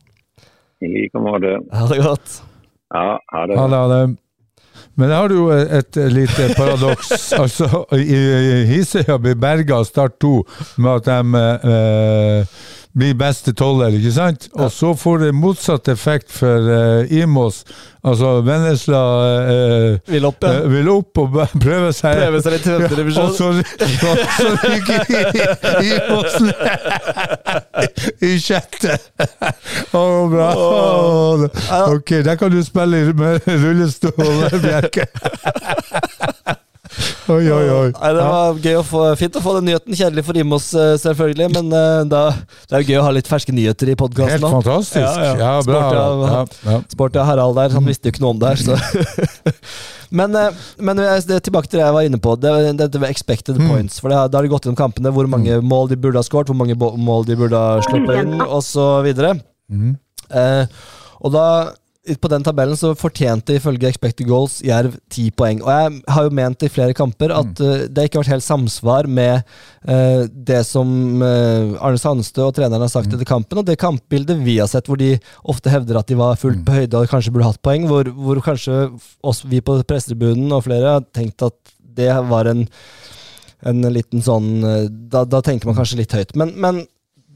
I 0.80 0.88
like 0.88 1.20
måte. 1.20 1.58
Ha 1.76 1.86
det 1.90 2.00
godt. 2.00 2.40
Ja, 2.94 3.06
ha 3.20 3.46
det. 3.46 3.58
Ha 3.60 3.68
det, 3.68 3.80
ha 3.82 3.88
det. 3.92 4.02
Men 5.00 5.12
har 5.14 5.28
du 5.28 5.36
jo 5.36 5.46
et 5.52 5.96
lite 6.12 6.48
paradoks. 6.56 7.32
altså, 7.42 7.84
Hisøya 7.92 9.18
blir 9.20 9.36
berga 9.40 9.80
av 9.80 9.86
Start 9.88 10.16
2 10.24 10.32
med 10.80 10.90
at 10.96 11.10
de 11.10 11.44
eh, 11.74 12.58
blir 12.96 13.14
beste 13.14 13.52
tolver, 13.54 13.94
ikke 13.94 14.12
sant? 14.14 14.48
Og 14.58 14.70
så 14.74 14.94
får 14.98 15.18
det 15.24 15.34
motsatt 15.36 15.88
effekt 15.92 16.32
for 16.34 16.66
uh, 16.66 17.12
Imos. 17.14 17.62
Altså 18.02 18.40
Vennesla 18.42 19.00
uh, 19.46 19.98
vil, 20.08 20.24
opp, 20.24 20.42
ja. 20.42 20.62
uh, 20.64 20.70
vil 20.72 20.88
opp 20.90 21.20
og 21.22 21.36
prøve 21.64 21.92
seg. 21.94 22.18
Prøve 22.18 22.40
seg 22.42 22.56
litt 22.56 22.66
i 22.66 22.70
Ja, 22.80 23.22
og 23.26 23.34
så, 23.36 23.52
så 24.40 24.50
ryker 24.64 25.00
Imos 25.86 26.34
i 28.26 28.34
sjette. 28.42 28.98
Å, 29.94 30.04
bra. 30.32 30.50
Ok, 31.92 32.16
der 32.26 32.36
kan 32.40 32.50
du 32.52 32.58
spille 32.66 33.14
med 33.14 33.46
rullestol, 33.46 34.48
Bjerke. 34.64 35.06
Oi, 37.30 37.44
oi, 37.52 37.66
oi. 37.70 37.90
Nei, 37.94 38.10
det 38.16 38.24
var 38.26 38.58
gøy 38.64 38.76
å 38.80 38.82
få, 38.86 39.02
fint 39.20 39.36
å 39.38 39.42
få 39.44 39.54
den 39.58 39.68
nyheten. 39.70 39.96
Kjedelig 39.96 40.24
for 40.26 40.40
Imos, 40.40 40.66
eh, 40.74 40.92
selvfølgelig, 41.02 41.48
men 41.54 41.70
uh, 41.74 42.02
da, 42.08 42.22
det 42.66 42.76
er 42.76 42.84
jo 42.84 42.92
gøy 42.92 43.00
å 43.00 43.06
ha 43.06 43.14
litt 43.14 43.30
ferske 43.30 43.54
nyheter 43.54 43.92
i 43.92 43.96
podkasten. 44.00 44.36
Helt 44.36 44.56
fantastisk. 44.58 45.00
Ja, 45.02 45.30
ja. 45.30 45.34
ja 45.40 45.54
bra. 45.66 46.44
Sporty 46.90 47.20
av, 47.20 47.24
ja, 47.24 47.26
Harald 47.30 47.58
der, 47.60 47.74
han 47.76 47.88
visste 47.88 48.10
jo 48.10 48.14
ikke 48.14 48.24
noe 48.24 48.34
om 48.34 48.42
det 48.42 48.54
her, 48.54 48.62
så 48.66 48.78
Men, 50.20 50.34
uh, 50.34 50.62
men 50.82 50.98
det, 50.98 51.38
tilbake 51.46 51.70
til 51.70 51.78
det 51.78 51.84
jeg 51.84 51.94
var 51.94 52.06
inne 52.08 52.18
på, 52.18 52.34
det, 52.42 52.50
det, 52.80 52.88
det 52.90 53.02
var 53.02 53.12
expected 53.14 53.60
mm. 53.60 53.68
points. 53.70 54.00
For 54.02 54.10
Da 54.10 54.24
har 54.26 54.32
de 54.42 54.50
gått 54.50 54.66
gjennom 54.66 54.78
kampene, 54.80 55.12
hvor 55.14 55.28
mange 55.30 55.60
mm. 55.60 55.68
mål 55.70 55.92
de 55.92 55.98
burde 56.02 56.18
ha 56.18 56.26
skåret, 56.26 56.50
hvor 56.50 56.58
mange 56.58 56.74
mål 56.78 57.28
de 57.28 57.38
burde 57.38 57.58
ha 57.58 57.78
sluppet 57.86 58.24
inn, 58.24 58.40
osv. 58.42 59.06
Mm. 59.70 59.94
Eh, 60.34 60.64
og 61.20 61.34
da 61.34 61.46
på 62.00 62.28
den 62.32 62.44
tabellen 62.44 62.78
så 62.80 62.94
fortjente 62.96 63.58
ifølge 63.58 63.90
Expected 63.90 64.24
Goals 64.28 64.60
Jerv 64.64 64.94
ti 65.12 65.26
poeng. 65.36 65.60
Og 65.60 65.68
jeg 65.68 66.14
har 66.14 66.26
jo 66.26 66.32
ment 66.38 66.64
i 66.64 66.70
flere 66.72 66.96
kamper 66.96 67.34
at 67.36 67.60
uh, 67.60 67.84
det 67.92 68.06
ikke 68.06 68.18
har 68.18 68.24
vært 68.24 68.34
helt 68.38 68.46
samsvar 68.46 69.08
med 69.10 69.42
uh, 69.84 70.24
det 70.32 70.62
som 70.68 70.88
uh, 71.20 71.76
Arne 71.76 72.00
Sandstø 72.00 72.46
og 72.46 72.54
treneren 72.56 72.86
har 72.86 72.92
sagt 72.92 73.10
mm. 73.10 73.18
etter 73.18 73.28
kampen, 73.28 73.60
og 73.60 73.68
det 73.68 73.76
kampbildet 73.80 74.40
vi 74.40 74.56
har 74.62 74.70
sett, 74.70 74.88
hvor 74.88 75.00
de 75.00 75.12
ofte 75.52 75.72
hevder 75.72 76.00
at 76.00 76.08
de 76.08 76.16
var 76.20 76.40
fullt 76.40 76.62
mm. 76.62 76.64
på 76.70 76.78
høyde 76.78 77.02
og 77.02 77.12
kanskje 77.12 77.34
burde 77.36 77.50
hatt 77.50 77.62
poeng, 77.68 77.84
hvor, 77.90 78.08
hvor 78.16 78.40
kanskje 78.48 78.80
oss, 79.20 79.44
vi 79.44 79.60
på 79.60 79.76
pressetribunen 79.84 80.56
og 80.56 80.64
flere 80.70 80.96
har 80.96 81.06
tenkt 81.12 81.44
at 81.44 81.76
det 82.00 82.08
var 82.30 82.48
en, 82.48 82.64
en 83.68 83.92
liten 83.92 84.24
sånn 84.24 84.62
da, 85.12 85.26
da 85.28 85.42
tenker 85.44 85.68
man 85.68 85.76
kanskje 85.76 86.00
litt 86.00 86.14
høyt. 86.16 86.32
Men, 86.38 86.54
men 86.56 86.84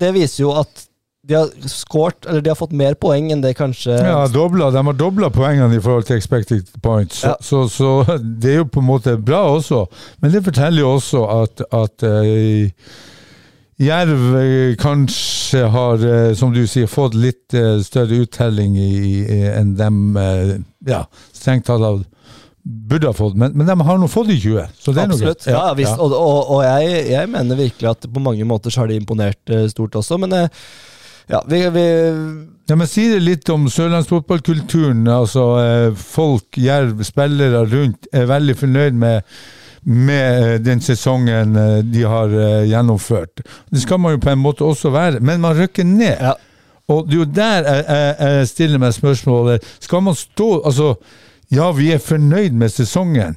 det 0.00 0.14
viser 0.16 0.46
jo 0.46 0.54
at 0.56 0.86
de 1.24 1.34
har 1.38 1.48
scoret, 1.72 2.26
eller 2.28 2.42
de 2.44 2.50
har 2.52 2.58
fått 2.58 2.74
mer 2.76 2.94
poeng 3.00 3.30
enn 3.32 3.40
det 3.40 3.54
kanskje 3.56 3.94
Ja, 3.96 4.26
dobla, 4.28 4.66
de 4.74 4.82
har 4.84 4.96
dobla 4.98 5.30
poengene 5.32 5.78
i 5.78 5.80
forhold 5.80 6.04
til 6.08 6.18
expected 6.20 6.68
points, 6.84 7.22
så, 7.22 7.32
Ja. 7.32 7.34
så, 7.40 7.62
så 7.72 7.92
det 8.42 8.50
er 8.52 8.58
jo 8.62 8.66
på 8.74 8.82
en 8.82 8.88
måte 8.90 9.16
bra 9.16 9.40
også. 9.54 9.86
Men 10.20 10.34
det 10.34 10.44
forteller 10.44 10.82
jo 10.84 10.90
også 10.98 11.22
at, 11.40 11.64
at 11.72 12.04
uh, 12.04 12.68
Jerv 13.84 14.36
eh, 14.38 14.74
kanskje 14.78 15.64
har, 15.72 15.98
uh, 16.04 16.34
som 16.38 16.52
du 16.54 16.60
sier, 16.70 16.86
fått 16.86 17.16
litt 17.18 17.56
større 17.88 18.20
uttelling 18.22 18.76
enn 18.78 19.72
dem 19.80 20.02
ja, 20.86 21.06
strengt 21.34 21.66
tatt 21.70 21.82
av- 21.82 22.04
burde 22.64 23.10
ha 23.10 23.12
fått. 23.16 23.34
Men, 23.36 23.52
men 23.52 23.66
de 23.68 23.74
har 23.84 23.98
nå 24.00 24.06
fått 24.08 24.30
i 24.32 24.38
20, 24.40 24.70
så 24.80 24.92
det 24.96 25.02
er 25.02 25.10
Absolutt. 25.12 25.46
Ja, 25.50 25.58
Ja, 25.68 25.74
visst. 25.76 25.98
Og, 26.00 26.14
og, 26.16 26.52
og 26.54 26.62
jeg, 26.64 27.02
jeg 27.10 27.28
mener 27.28 27.58
virkelig 27.58 27.90
at 27.90 28.06
på 28.08 28.22
mange 28.24 28.46
måter 28.48 28.72
så 28.72 28.84
har 28.84 28.88
de 28.92 28.96
imponert 29.00 29.52
stort 29.72 29.96
også, 30.00 30.16
men 30.22 30.32
eh, 30.38 30.62
ja, 31.26 31.44
vi, 31.48 31.70
vi 31.70 31.86
Ja, 32.66 32.76
men 32.76 32.88
Si 32.88 33.08
det 33.08 33.20
litt 33.20 33.48
om 33.52 33.66
sørlandsfotballkulturen. 33.68 35.04
Altså, 35.08 35.42
eh, 35.60 35.98
folk, 35.98 36.56
Jerv, 36.56 37.02
spillere 37.04 37.66
rundt 37.68 38.08
er 38.12 38.30
veldig 38.30 38.56
fornøyd 38.56 38.96
med, 38.96 39.36
med 39.84 40.38
eh, 40.38 40.54
den 40.64 40.80
sesongen 40.80 41.56
eh, 41.60 41.82
de 41.84 42.06
har 42.08 42.32
gjennomført. 42.64 43.44
Det 43.68 43.84
skal 43.84 44.00
man 44.00 44.16
jo 44.16 44.22
på 44.24 44.32
en 44.32 44.40
måte 44.40 44.64
også 44.64 44.94
være, 44.94 45.20
men 45.20 45.44
man 45.44 45.58
rykker 45.60 45.84
ned. 45.84 46.16
Ja. 46.20 46.32
Og 46.88 47.06
det 47.08 47.14
er 47.14 47.18
jo 47.18 47.28
der 47.36 47.68
jeg, 47.68 47.84
jeg, 47.88 48.32
jeg 48.38 48.48
stiller 48.48 48.80
meg 48.80 48.96
spørsmålet. 48.96 49.70
Skal 49.80 50.02
man 50.04 50.16
stå 50.16 50.48
Altså, 50.64 50.94
ja, 51.52 51.70
vi 51.72 51.92
er 51.92 52.00
fornøyd 52.00 52.56
med 52.56 52.72
sesongen. 52.72 53.36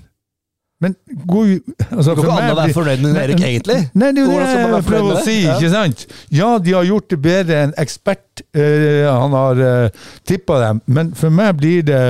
Men 0.83 0.93
god 1.25 1.47
altså, 1.89 2.13
Det 2.13 2.21
går 2.21 2.27
ikke 2.27 2.41
an 2.43 2.51
å 2.51 2.57
være 2.59 2.73
fornøyd 2.75 3.01
med 3.01 3.15
Erik, 3.23 3.39
egentlig. 3.47 3.77
Nei, 3.97 4.11
det 4.13 4.21
er 4.21 4.27
jo 4.27 4.35
det 4.37 4.49
jeg 4.51 4.85
prøver 4.85 5.15
å 5.15 5.23
si. 5.25 5.37
Ikke 5.49 5.71
sant? 5.73 6.03
Ja, 6.29 6.49
de 6.61 6.75
har 6.77 6.85
gjort 6.85 7.07
det 7.13 7.17
bedre 7.23 7.61
enn 7.65 7.73
ekspert 7.81 8.43
eh, 8.53 9.07
han 9.07 9.33
har 9.33 9.63
uh, 9.63 10.11
tippa 10.29 10.59
dem, 10.61 10.83
men 10.85 11.15
for 11.17 11.33
meg 11.33 11.57
blir 11.57 11.87
det 11.87 12.03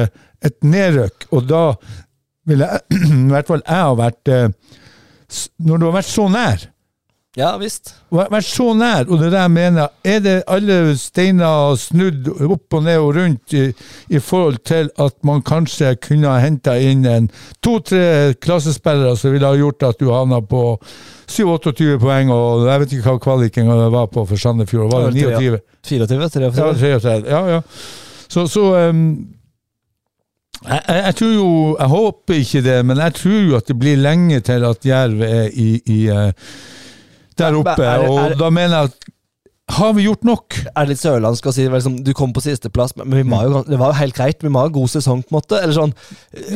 et 0.45 0.57
nedrykk, 0.67 1.29
og 1.31 1.47
da 1.47 1.63
vil 2.47 2.63
jeg, 2.65 2.83
i 3.27 3.31
hvert 3.31 3.49
fall 3.49 3.63
jeg 3.63 3.87
ha 3.87 3.95
vært 3.97 4.31
eh, 4.31 4.49
Når 5.67 5.79
du 5.79 5.87
har 5.87 5.95
vært 5.97 6.11
så 6.11 6.27
nær, 6.31 6.67
Ja 7.37 7.51
visst. 7.61 7.91
Vær 8.09 8.41
så 8.41 8.71
nær, 8.73 9.05
og 9.05 9.19
det 9.19 9.27
er 9.27 9.33
det 9.35 9.41
jeg 9.43 9.53
mener, 9.53 9.91
er 10.01 10.21
det 10.25 10.35
alle 10.49 10.77
steiner 10.97 11.75
snudd 11.77 12.31
opp 12.33 12.73
og 12.73 12.85
ned 12.87 12.97
og 12.97 13.11
rundt 13.19 13.53
i, 13.53 13.67
i 14.09 14.21
forhold 14.23 14.57
til 14.65 14.89
at 14.97 15.13
man 15.27 15.43
kanskje 15.45 15.91
kunne 16.01 16.31
ha 16.31 16.41
henta 16.41 16.73
inn 16.81 17.05
en 17.05 17.27
to-tre 17.61 18.33
klassespillere 18.41 19.13
som 19.21 19.35
ville 19.35 19.51
ha 19.51 19.59
gjort 19.59 19.85
at 19.85 20.01
du 20.01 20.09
havna 20.09 20.39
på 20.41 20.63
27-28 21.29 21.99
poeng, 22.01 22.31
og 22.33 22.65
jeg 22.71 22.81
vet 22.81 22.95
ikke 22.97 23.11
hva 23.11 23.21
kvaliken 23.27 23.69
var 23.93 24.09
på 24.09 24.23
for 24.25 24.41
Sandefjord, 24.41 24.89
var 24.91 25.11
det 25.11 25.21
Det 25.21 25.27
29? 25.37 25.59
24, 25.85 26.29
23. 26.33 26.49
Ja, 26.57 26.73
33. 26.73 27.17
Ja, 27.29 27.43
ja. 27.53 27.61
Så, 28.27 28.47
så 28.49 28.63
um, 28.89 29.03
jeg, 30.65 30.81
jeg, 30.87 31.03
jeg 31.05 31.15
tror 31.15 31.29
jo 31.31 31.51
Jeg 31.79 31.87
håper 31.87 32.33
ikke 32.33 32.61
det, 32.65 32.79
men 32.85 32.97
jeg 32.97 33.13
tror 33.13 33.37
jo 33.37 33.55
at 33.61 33.69
det 33.69 33.77
blir 33.79 34.01
lenge 34.01 34.39
til 34.39 34.65
at 34.65 34.85
Jerv 34.85 35.21
er 35.21 35.53
i, 35.53 35.69
i 35.85 35.99
eh, 36.11 36.33
der 37.39 37.59
oppe. 37.59 37.77
er 37.83 38.03
er 38.03 38.09
og 38.09 38.39
da 38.39 38.49
mener 38.53 38.75
jeg 38.75 38.91
at 38.91 39.13
Har 39.77 39.91
vi 39.97 40.05
gjort 40.05 40.23
nok? 40.23 40.55
Er 40.63 40.85
det 40.85 40.93
litt 40.93 41.01
sørlandsk 41.01 41.49
å 41.49 41.51
si 41.51 41.65
liksom, 41.67 41.97
du 41.99 42.13
kom 42.15 42.31
på 42.31 42.39
sisteplass, 42.39 42.93
men 42.95 43.17
vi 43.17 43.23
må 43.27 43.41
jo, 43.43 43.65
det 43.67 43.75
var 43.75 43.91
jo 43.91 43.97
helt 43.99 44.15
greit. 44.15 44.39
Vi 44.39 44.47
må 44.47 44.61
ha 44.63 44.69
god 44.71 44.87
sesong, 44.93 45.25
på 45.25 45.33
en 45.33 45.37
måte. 45.41 45.59
Eller 45.59 45.75
sånn 45.75 45.91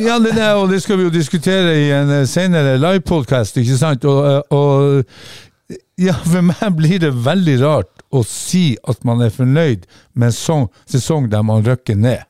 Ja, 0.00 0.16
det, 0.16 0.32
det, 0.38 0.46
og 0.56 0.70
det 0.72 0.80
skal 0.80 0.96
vi 0.96 1.04
jo 1.04 1.12
diskutere 1.12 1.74
i 1.76 1.90
en 1.92 2.08
eh, 2.22 2.24
senere 2.24 2.78
livepodkast, 2.80 3.60
ikke 3.60 3.76
sant? 3.76 4.06
Og, 4.08 4.22
eh, 4.30 4.56
og 4.56 5.76
ja, 6.00 6.14
for 6.24 6.40
meg 6.44 6.64
blir 6.78 7.02
det 7.02 7.12
veldig 7.24 7.58
rart 7.60 8.02
å 8.12 8.22
si 8.28 8.78
at 8.88 9.04
man 9.08 9.22
er 9.24 9.32
fornøyd 9.32 9.84
med 10.16 10.30
en 10.30 10.36
sånn 10.36 10.66
sesong 10.90 11.28
der 11.32 11.44
man 11.46 11.64
rykker 11.64 11.96
ned. 11.96 12.24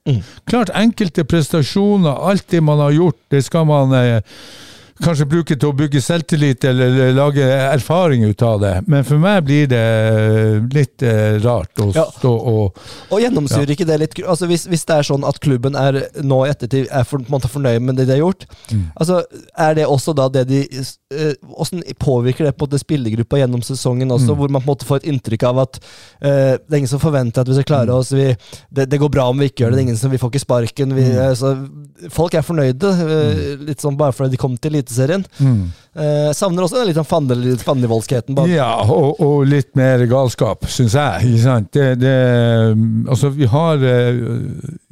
Klart, 0.51 0.71
enkelte 0.79 1.25
prestasjoner, 1.27 2.21
alt 2.31 2.47
det 2.53 2.63
man 2.63 2.83
har 2.83 2.95
gjort, 2.95 3.19
det 3.35 3.43
skal 3.47 3.67
man 3.71 3.95
eh, 3.99 4.21
kanskje 5.03 5.27
bruke 5.29 5.57
til 5.59 5.69
å 5.69 5.75
bygge 5.77 6.01
selvtillit 6.03 6.65
eller 6.69 7.13
lage 7.17 7.43
erfaring 7.45 8.25
ut 8.29 8.43
av 8.47 8.61
det. 8.63 8.75
Men 8.87 9.05
for 9.05 9.19
meg 9.23 9.45
blir 9.49 9.67
det 9.71 9.83
litt 10.75 11.03
eh, 11.03 11.39
rart 11.45 11.75
å 11.83 11.91
Ja. 11.95 12.07
stå 12.19 12.31
og 12.33 12.77
Og 13.11 13.21
gjennomsyrer 13.21 13.71
ikke 13.75 13.87
det 13.89 13.99
litt 14.01 14.15
altså 14.23 14.47
hvis, 14.49 14.67
hvis 14.71 14.85
det 14.89 14.97
er 14.97 15.03
sånn 15.09 15.27
at 15.29 15.41
klubben 15.43 15.75
er 15.77 16.01
nå 16.23 16.45
i 16.47 16.51
ettertid 16.53 16.89
er 16.91 17.05
for, 17.05 17.19
fornøyd 17.21 17.81
med 17.83 17.97
det 17.97 18.07
de 18.07 18.13
har 18.17 18.23
gjort, 18.25 18.47
Mm. 18.73 18.93
altså 19.01 19.23
er 19.59 19.75
det 19.75 19.87
også 19.87 20.15
da 20.15 20.29
det 20.29 20.47
de 20.49 20.61
eh, 21.13 21.35
Hvordan 21.43 21.83
påvirker 21.99 22.45
det 22.47 22.57
på 22.57 22.69
det 22.71 22.81
spillergruppa 22.81 23.39
gjennom 23.43 23.63
sesongen 23.63 24.09
Mm. 24.09 24.17
også, 24.17 24.37
hvor 24.37 24.49
man 24.51 24.63
på 24.63 24.71
en 24.71 24.75
måte 24.77 24.87
får 24.87 24.97
et 25.03 25.09
inntrykk 25.13 25.43
av 25.49 25.59
at 25.59 25.81
eh, 26.23 26.57
det 26.57 26.73
er 26.73 26.79
ingen 26.79 26.89
som 26.89 27.01
forventer 27.01 27.41
at 27.43 27.49
vi 27.49 27.55
skal 27.55 27.63
Mm. 27.63 27.73
klare 27.73 27.95
oss, 27.99 28.13
vi, 28.13 28.37
det, 28.73 28.89
det 28.91 28.99
går 29.01 29.11
bra 29.11 29.29
om 29.31 29.39
vi 29.39 29.49
ikke 29.49 29.65
gjør 29.65 29.71
det, 29.71 29.77
det 29.77 29.83
er 29.83 29.89
ingen 29.89 29.97
som, 29.97 30.11
vi 30.11 30.19
får 30.19 30.31
ikke 30.33 30.47
sparken. 30.47 30.95
Vi, 30.95 31.03
Mm. 31.03 32.03
eh, 32.03 32.09
folk 32.11 32.35
er 32.35 32.43
fornøyde, 32.43 32.89
eh, 32.93 33.57
litt 33.67 33.81
sånn 33.81 33.97
bare 33.97 34.13
fordi 34.13 34.31
de 34.31 34.37
kom 34.37 34.57
til 34.57 34.73
Eliteserien. 34.93 35.25
mm. 35.39 35.71
Eh, 35.93 36.31
savner 36.33 36.65
også 36.65 36.79
den 36.79 36.87
litt 36.89 36.97
sånn 36.97 37.05
fandenivoldskheten 37.05 38.33
bak. 38.33 38.47
Ja, 38.49 38.81
og, 38.89 39.19
og 39.21 39.43
litt 39.45 39.75
mer 39.77 40.01
galskap, 40.09 40.65
syns 40.65 40.95
jeg. 40.97 41.27
Ikke 41.29 41.43
sant? 41.43 41.69
Det, 41.77 41.99
det, 42.01 42.13
altså, 43.13 43.29
vi 43.37 43.45
har 43.53 43.85
eh, 43.85 44.23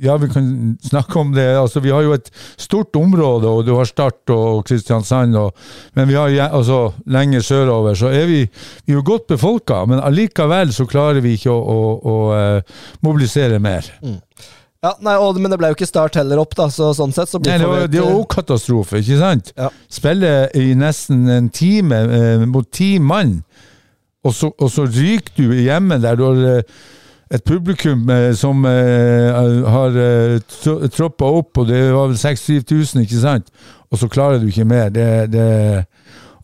Ja, 0.04 0.18
vi 0.20 0.28
kan 0.28 0.50
snakke 0.84 1.16
om 1.22 1.32
det. 1.32 1.46
Altså, 1.56 1.80
vi 1.80 1.94
har 1.94 2.04
jo 2.04 2.12
et 2.18 2.28
stort 2.60 3.00
område, 3.00 3.48
og 3.48 3.64
du 3.64 3.72
har 3.78 3.88
Start 3.88 4.28
og 4.34 4.60
Kristiansand, 4.68 5.40
og, 5.40 5.56
men 5.96 6.10
vi 6.12 6.20
har 6.20 6.36
altså, 6.50 6.90
lenger 7.08 7.48
sørover, 7.48 7.96
så 7.96 8.12
er 8.12 8.28
vi, 8.28 8.44
vi 8.84 8.92
er 8.92 9.00
jo 9.00 9.06
godt 9.14 9.30
befolka. 9.32 9.86
Men 9.88 10.04
allikevel 10.04 10.76
så 10.76 10.84
klarer 10.84 11.24
vi 11.24 11.38
ikke 11.38 11.56
å, 11.56 11.60
å, 11.64 11.92
å 11.96 12.18
eh, 12.36 12.80
mobilisere 13.08 13.56
mer. 13.56 13.88
Ja, 14.80 14.94
nei, 15.04 15.12
og, 15.20 15.36
Men 15.36 15.52
det 15.52 15.58
ble 15.60 15.68
jo 15.68 15.76
ikke 15.76 15.88
Start 15.88 16.14
heller 16.16 16.40
opp, 16.40 16.54
da, 16.56 16.70
så 16.72 16.92
sånn 16.96 17.12
sett 17.12 17.28
så 17.28 17.40
blir 17.42 17.52
Nei, 17.52 17.58
det, 17.60 17.68
var, 17.68 17.88
det 17.92 18.00
er 18.00 18.14
jo 18.14 18.22
katastrofe, 18.32 19.02
ikke 19.02 19.18
sant? 19.20 19.50
Ja. 19.60 19.68
Spille 19.92 20.30
i 20.56 20.70
nesten 20.78 21.26
en 21.28 21.50
time 21.52 21.98
eh, 22.06 22.46
mot 22.48 22.70
ti 22.72 22.94
mann, 23.02 23.42
og 24.24 24.34
så, 24.36 24.50
og 24.56 24.72
så 24.72 24.86
ryker 24.88 25.36
du 25.50 25.52
hjemme 25.60 26.00
der 26.00 26.16
du 26.16 26.24
har 26.30 26.40
eh, 26.54 26.80
et 27.36 27.44
publikum 27.46 28.08
eh, 28.10 28.30
som 28.34 28.64
eh, 28.66 29.36
har 29.76 30.00
eh, 30.00 30.40
tro- 30.62 30.80
troppa 30.96 31.28
opp, 31.42 31.60
og 31.62 31.68
det 31.68 31.82
var 31.94 32.08
vel 32.10 32.18
6000-7000, 32.18 33.04
ikke 33.04 33.20
sant? 33.22 33.52
Og 33.92 34.00
så 34.00 34.08
klarer 34.10 34.40
du 34.42 34.48
ikke 34.48 34.64
mer. 34.68 34.88
Det, 34.94 35.06
det 35.32 35.46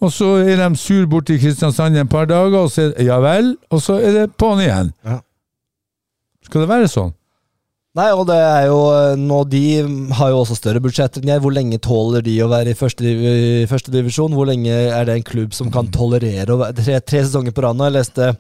og 0.05 0.11
så 0.13 0.35
er 0.45 0.61
de 0.61 0.69
sur 0.77 1.07
borte 1.09 1.33
i 1.35 1.41
Kristiansand 1.41 1.97
en 1.97 2.09
par 2.13 2.29
dager, 2.29 2.59
og 2.67 2.69
så 2.71 2.85
er 2.85 2.93
det 2.99 3.07
ja 3.09 3.17
vel, 3.25 3.55
og 3.73 3.81
så 3.81 3.97
er 4.05 4.13
det 4.21 4.25
på'n 4.37 4.61
igjen. 4.67 4.93
Ja. 5.09 5.23
Skal 6.45 6.67
det 6.67 6.69
være 6.71 6.91
sånn? 6.93 7.15
Nei, 7.97 8.11
og 8.13 8.27
det 8.29 8.37
er 8.37 8.67
jo 8.69 8.81
eh, 8.93 9.15
nå 9.17 9.39
De 9.49 9.63
har 10.19 10.33
jo 10.33 10.41
også 10.43 10.57
større 10.59 10.83
budsjetter 10.85 11.23
enn 11.23 11.31
jeg. 11.33 11.41
Hvor 11.41 11.55
lenge 11.55 11.79
tåler 11.81 12.25
de 12.25 12.35
å 12.45 12.51
være 12.53 12.75
i 12.75 12.77
første, 12.77 13.05
i 13.09 13.65
første 13.71 13.93
divisjon? 13.95 14.35
Hvor 14.37 14.49
lenge 14.51 14.73
er 14.73 15.09
det 15.09 15.17
en 15.17 15.27
klubb 15.27 15.57
som 15.57 15.71
kan 15.73 15.89
tolerere 15.95 16.53
å 16.53 16.61
være 16.61 16.77
tre, 16.77 16.99
tre 17.01 17.23
sesonger 17.25 17.57
på 17.57 17.65
rad 17.65 17.79
nå? 17.79 17.89
Jeg 17.89 17.97
leste 17.97 18.33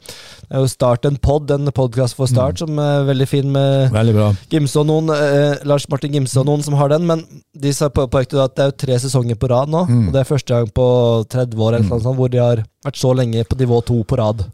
det 0.46 0.54
er 0.54 0.62
jo 0.62 0.68
Start 0.70 1.08
en 1.08 1.16
pod, 1.18 1.50
en 1.50 1.72
podkast 1.74 2.14
for 2.18 2.30
Start, 2.30 2.60
som 2.60 2.76
er 2.78 3.06
veldig 3.08 3.26
fin 3.26 3.48
med 3.50 3.94
Veldig 3.94 4.14
bra. 4.14 4.28
Gimse 4.52 4.78
og 4.82 4.86
noen, 4.90 5.10
eh, 5.14 5.64
Lars 5.66 5.88
Martin 5.90 6.14
Gimse 6.14 6.38
og 6.42 6.46
noen 6.50 6.62
som 6.62 6.76
har 6.78 6.92
den, 6.92 7.06
men 7.08 7.24
de 7.56 7.72
sa 7.74 7.88
på 7.88 8.04
påpekte 8.04 8.38
at 8.44 8.54
det 8.54 8.62
er 8.62 8.70
jo 8.70 8.76
tre 8.84 9.00
sesonger 9.06 9.40
på 9.40 9.50
rad 9.50 9.72
nå. 9.72 9.86
Mm. 9.88 10.04
Og 10.06 10.14
det 10.14 10.22
er 10.22 10.28
første 10.28 10.52
gang 10.52 10.70
på 10.76 10.86
30 11.32 11.64
år 11.66 11.78
eller 11.78 11.88
noe 11.88 12.04
sånt, 12.04 12.20
hvor 12.20 12.30
de 12.30 12.42
har 12.42 12.62
vært 12.86 13.00
så 13.00 13.10
lenge 13.16 13.42
på 13.48 13.58
nivå 13.58 13.80
to 13.88 14.02
på 14.06 14.20
rad. 14.20 14.44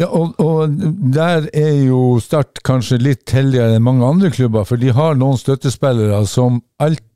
Ja, 0.00 0.08
og, 0.08 0.34
og 0.40 0.72
der 1.12 1.48
er 1.52 1.74
jo 1.84 2.16
Start 2.24 2.62
kanskje 2.64 2.96
litt 3.02 3.32
heldigere 3.34 3.76
enn 3.76 3.84
mange 3.84 4.06
andre 4.08 4.30
klubber, 4.32 4.64
for 4.68 4.80
de 4.80 4.92
har 4.96 5.18
noen 5.20 5.36
støttespillere 5.40 6.22
som 6.26 6.62
alltid 6.80 7.08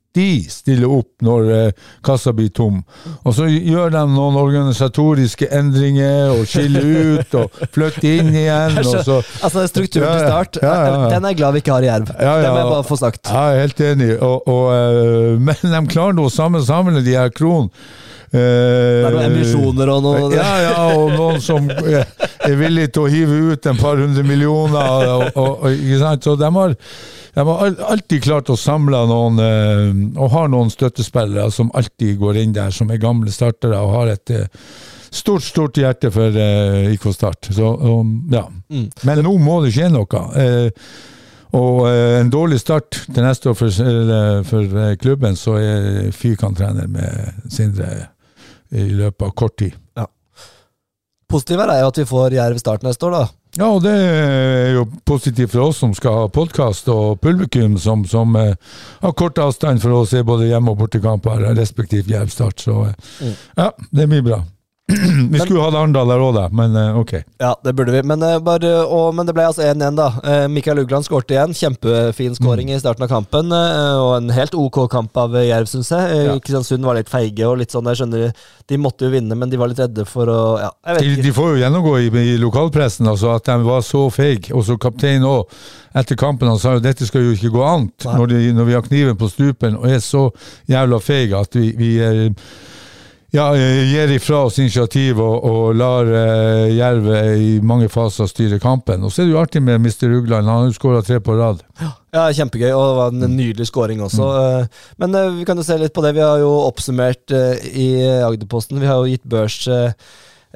stiller 0.52 0.88
opp 0.88 1.24
når 1.24 1.48
eh, 1.52 1.72
kassa 2.04 2.32
blir 2.36 2.48
tom. 2.56 2.78
Og 3.28 3.34
så 3.36 3.48
gjør 3.52 3.90
de 3.92 4.04
noen 4.12 4.38
organisatoriske 4.40 5.48
endringer 5.52 6.32
og 6.32 6.46
skiller 6.48 6.86
ut 7.18 7.36
og 7.40 7.58
flytter 7.76 8.08
inn 8.22 8.30
igjen. 8.32 8.78
Og 8.80 8.88
så, 9.04 9.18
Altså 9.44 9.66
Strukturen 9.68 10.12
til. 10.12 10.24
Start, 10.28 10.60
Ja, 10.62 10.72
ja, 10.72 10.94
ja. 11.02 11.10
den 11.16 11.24
er 11.24 11.34
jeg 11.34 11.40
glad 11.42 11.56
vi 11.56 11.64
ikke 11.64 11.76
har 11.76 11.84
i 11.84 11.90
Jerv. 11.90 12.08
Det 12.12 12.24
må 12.48 12.56
jeg 12.62 12.72
bare 12.72 12.88
få 12.88 13.00
sagt. 13.00 13.28
ja, 13.28 13.44
jeg 13.50 13.56
er 13.60 13.66
helt 13.66 13.84
enig. 13.90 14.10
Og, 14.20 14.48
og, 14.48 14.64
eh, 14.76 15.36
men 15.48 15.76
de 15.76 15.84
klarer 15.92 16.16
nå 16.16 16.28
å 16.28 16.32
samle 16.32 16.64
sammen 16.64 17.00
de 17.00 17.16
her 17.16 17.32
kron. 17.36 17.68
Det 18.32 18.40
er 18.42 19.14
noen 19.14 19.28
emisjoner 19.30 19.92
og 19.94 20.02
noe 20.04 20.30
Ja, 20.34 20.52
ja, 20.64 20.78
og 20.96 21.12
noen 21.14 21.42
som 21.44 21.70
er 21.70 22.04
er 22.46 22.56
villig 22.60 22.88
til 22.94 23.04
å 23.04 23.10
hive 23.10 23.38
ut 23.52 23.68
en 23.68 23.78
par 23.78 24.00
hundre 24.00 24.24
millioner. 24.26 25.06
Og, 25.12 25.38
og, 25.40 25.68
ikke 25.72 26.00
sant? 26.02 26.26
Så 26.26 26.36
de 26.40 26.50
har, 26.58 26.74
de 27.36 27.46
har 27.50 27.80
alltid 27.92 28.26
klart 28.26 28.52
å 28.52 28.58
samle 28.60 29.02
noen 29.10 29.40
eh, 29.42 29.88
Og 30.22 30.30
har 30.34 30.52
noen 30.52 30.72
støttespillere 30.72 31.50
som 31.54 31.72
alltid 31.76 32.16
går 32.20 32.42
inn 32.44 32.54
der, 32.56 32.74
som 32.74 32.90
er 32.90 33.02
gamle 33.02 33.32
startere 33.34 33.80
og 33.82 33.94
har 34.00 34.14
et 34.14 34.34
eh, 34.34 34.46
stort, 35.10 35.44
stort 35.46 35.80
hjerte 35.80 36.12
for 36.14 36.40
eh, 36.46 36.94
IK 36.94 37.10
Start. 37.14 37.52
Så 37.56 37.74
um, 37.82 38.18
ja. 38.32 38.46
Mm. 38.70 38.88
Men 39.08 39.22
nå 39.26 39.36
må 39.42 39.60
det 39.64 39.74
skje 39.76 39.92
noe. 39.94 40.24
Eh, 40.40 40.88
og 41.56 41.86
eh, 41.88 42.18
en 42.20 42.32
dårlig 42.32 42.58
start 42.60 43.04
til 43.06 43.22
neste 43.24 43.52
år 43.52 43.56
for, 43.56 43.72
for 44.50 44.82
eh, 44.82 44.98
klubben, 45.00 45.38
så 45.38 45.56
er 45.62 46.12
Fyrkant 46.14 46.58
trene 46.58 46.88
med 46.90 47.48
Sindre 47.52 48.15
i 48.70 48.88
løpet 48.90 49.26
av 49.28 49.34
kort 49.38 49.58
tid. 49.58 49.74
Positivt 51.26 51.64
er 51.66 51.80
jo 51.82 51.90
at 51.90 51.98
vi 51.98 52.06
får 52.06 52.36
Jerv 52.36 52.58
Start 52.62 52.84
neste 52.86 53.08
år, 53.08 53.16
da. 53.16 53.24
Ja, 53.56 53.70
og 53.72 53.80
det 53.82 53.92
er 53.96 54.74
jo 54.76 54.84
positivt 55.08 55.54
for 55.54 55.70
oss 55.70 55.80
som 55.80 55.94
skal 55.96 56.20
ha 56.20 56.26
podkast 56.30 56.90
og 56.92 57.22
publikum 57.24 57.78
som, 57.80 58.04
som 58.06 58.36
eh, 58.36 58.52
har 59.00 59.14
kort 59.16 59.40
avstand 59.40 59.80
for 59.82 59.96
å 59.96 60.02
se 60.06 60.20
både 60.26 60.50
hjemme- 60.50 60.74
og 60.74 60.82
bortekamper, 60.82 61.48
respektivt 61.56 62.10
Jerv-start. 62.12 62.60
Så 62.68 62.76
eh, 62.90 63.32
ja, 63.56 63.70
det 63.90 64.06
blir 64.12 64.22
bra. 64.28 64.42
vi 65.30 65.38
skulle 65.40 65.64
hatt 65.64 65.74
Arendal 65.74 66.06
der 66.06 66.20
òg, 66.22 66.36
da, 66.36 66.44
men 66.54 66.76
eh, 66.78 66.94
ok. 66.94 67.12
Ja, 67.42 67.56
det 67.64 67.72
burde 67.74 67.90
vi. 67.90 68.04
Men, 68.06 68.20
eh, 68.22 68.36
bare, 68.38 68.68
og, 68.84 69.08
men 69.18 69.26
det 69.26 69.32
ble 69.34 69.48
altså 69.48 69.64
1-1, 69.66 69.96
da. 69.98 70.06
Eh, 70.22 70.44
Mikael 70.52 70.78
Ugland 70.78 71.02
skårte 71.02 71.34
igjen. 71.34 71.54
Kjempefin 71.58 72.36
skåring 72.38 72.70
i 72.70 72.78
starten 72.78 73.02
av 73.02 73.10
kampen. 73.10 73.50
Og 73.50 74.12
en 74.20 74.30
helt 74.30 74.54
ok 74.54 74.78
kamp 74.92 75.18
av 75.18 75.34
Jerv, 75.42 75.66
syns 75.72 75.90
jeg. 75.90 76.20
Ja. 76.28 76.36
Kristiansund 76.38 76.86
var 76.86 77.00
litt 77.00 77.10
feige 77.10 77.48
og 77.48 77.58
litt 77.58 77.74
sånn. 77.74 77.88
Jeg 77.90 77.98
skjønner 77.98 78.30
De 78.70 78.78
måtte 78.78 79.08
jo 79.08 79.14
vinne, 79.16 79.34
men 79.38 79.50
de 79.50 79.58
var 79.58 79.72
litt 79.72 79.82
redde 79.82 80.06
for 80.06 80.30
å 80.30 80.38
Ja, 80.62 80.70
De, 81.00 81.16
de 81.18 81.34
får 81.34 81.56
jo 81.56 81.60
gjennomgå 81.64 81.96
i, 82.04 82.12
i 82.22 82.38
lokalpressen 82.38 83.10
altså, 83.10 83.34
at 83.40 83.50
de 83.50 83.58
var 83.66 83.82
så 83.86 84.04
feige. 84.14 84.54
Og 84.54 84.68
så 84.70 84.78
kapteinen 84.78 85.26
òg, 85.26 85.50
etter 85.98 86.18
kampen, 86.20 86.52
han 86.52 86.62
sa 86.62 86.76
jo 86.76 86.84
dette 86.84 87.08
skal 87.08 87.26
jo 87.26 87.34
ikke 87.34 87.50
gå 87.56 87.66
an 87.66 87.90
når, 88.04 88.30
de, 88.30 88.40
når 88.54 88.70
vi 88.70 88.78
har 88.78 88.86
kniven 88.86 89.18
på 89.18 89.32
strupen 89.32 89.78
og 89.80 89.90
er 89.90 90.02
så 90.04 90.28
jævla 90.70 91.02
feige 91.02 91.40
at 91.40 91.56
vi, 91.58 91.70
vi 91.78 91.92
er 92.04 92.26
ja, 93.34 93.46
eh, 93.56 93.82
gir 93.90 94.12
ifra 94.14 94.44
oss 94.46 94.58
initiativ 94.62 95.18
og, 95.20 95.44
og 95.44 95.74
lar 95.76 96.08
uh, 96.08 96.66
Jerv 96.70 97.08
i 97.42 97.56
mange 97.64 97.88
faser 97.92 98.28
styre 98.30 98.60
kampen. 98.62 99.02
Og 99.04 99.12
så 99.12 99.22
er 99.22 99.28
det 99.28 99.34
jo 99.34 99.40
artig 99.42 99.62
med 99.66 99.82
Mr. 99.82 100.06
Rugland. 100.12 100.46
Han 100.46 100.68
har 100.68 100.76
skåra 100.76 101.02
tre 101.04 101.18
på 101.20 101.34
rad. 101.38 101.64
Ja, 102.14 102.28
Kjempegøy, 102.32 102.70
og 102.70 102.84
det 102.86 102.98
var 103.00 103.16
en 103.16 103.36
nydelig 103.36 103.66
scoring 103.68 104.00
også. 104.04 104.30
Mm. 104.30 104.78
Men 105.02 105.18
uh, 105.18 105.34
vi 105.40 105.48
kan 105.48 105.58
jo 105.58 105.66
se 105.66 105.78
litt 105.80 105.94
på 105.96 106.04
det. 106.06 106.14
Vi 106.16 106.24
har 106.24 106.38
jo 106.40 106.52
oppsummert 106.68 107.34
uh, 107.34 107.58
i 107.72 107.90
Agderposten. 108.22 108.80
Vi 108.80 108.88
har 108.88 109.02
jo 109.02 109.10
gitt 109.10 109.26
børs 109.26 109.58
eh, 109.68 109.92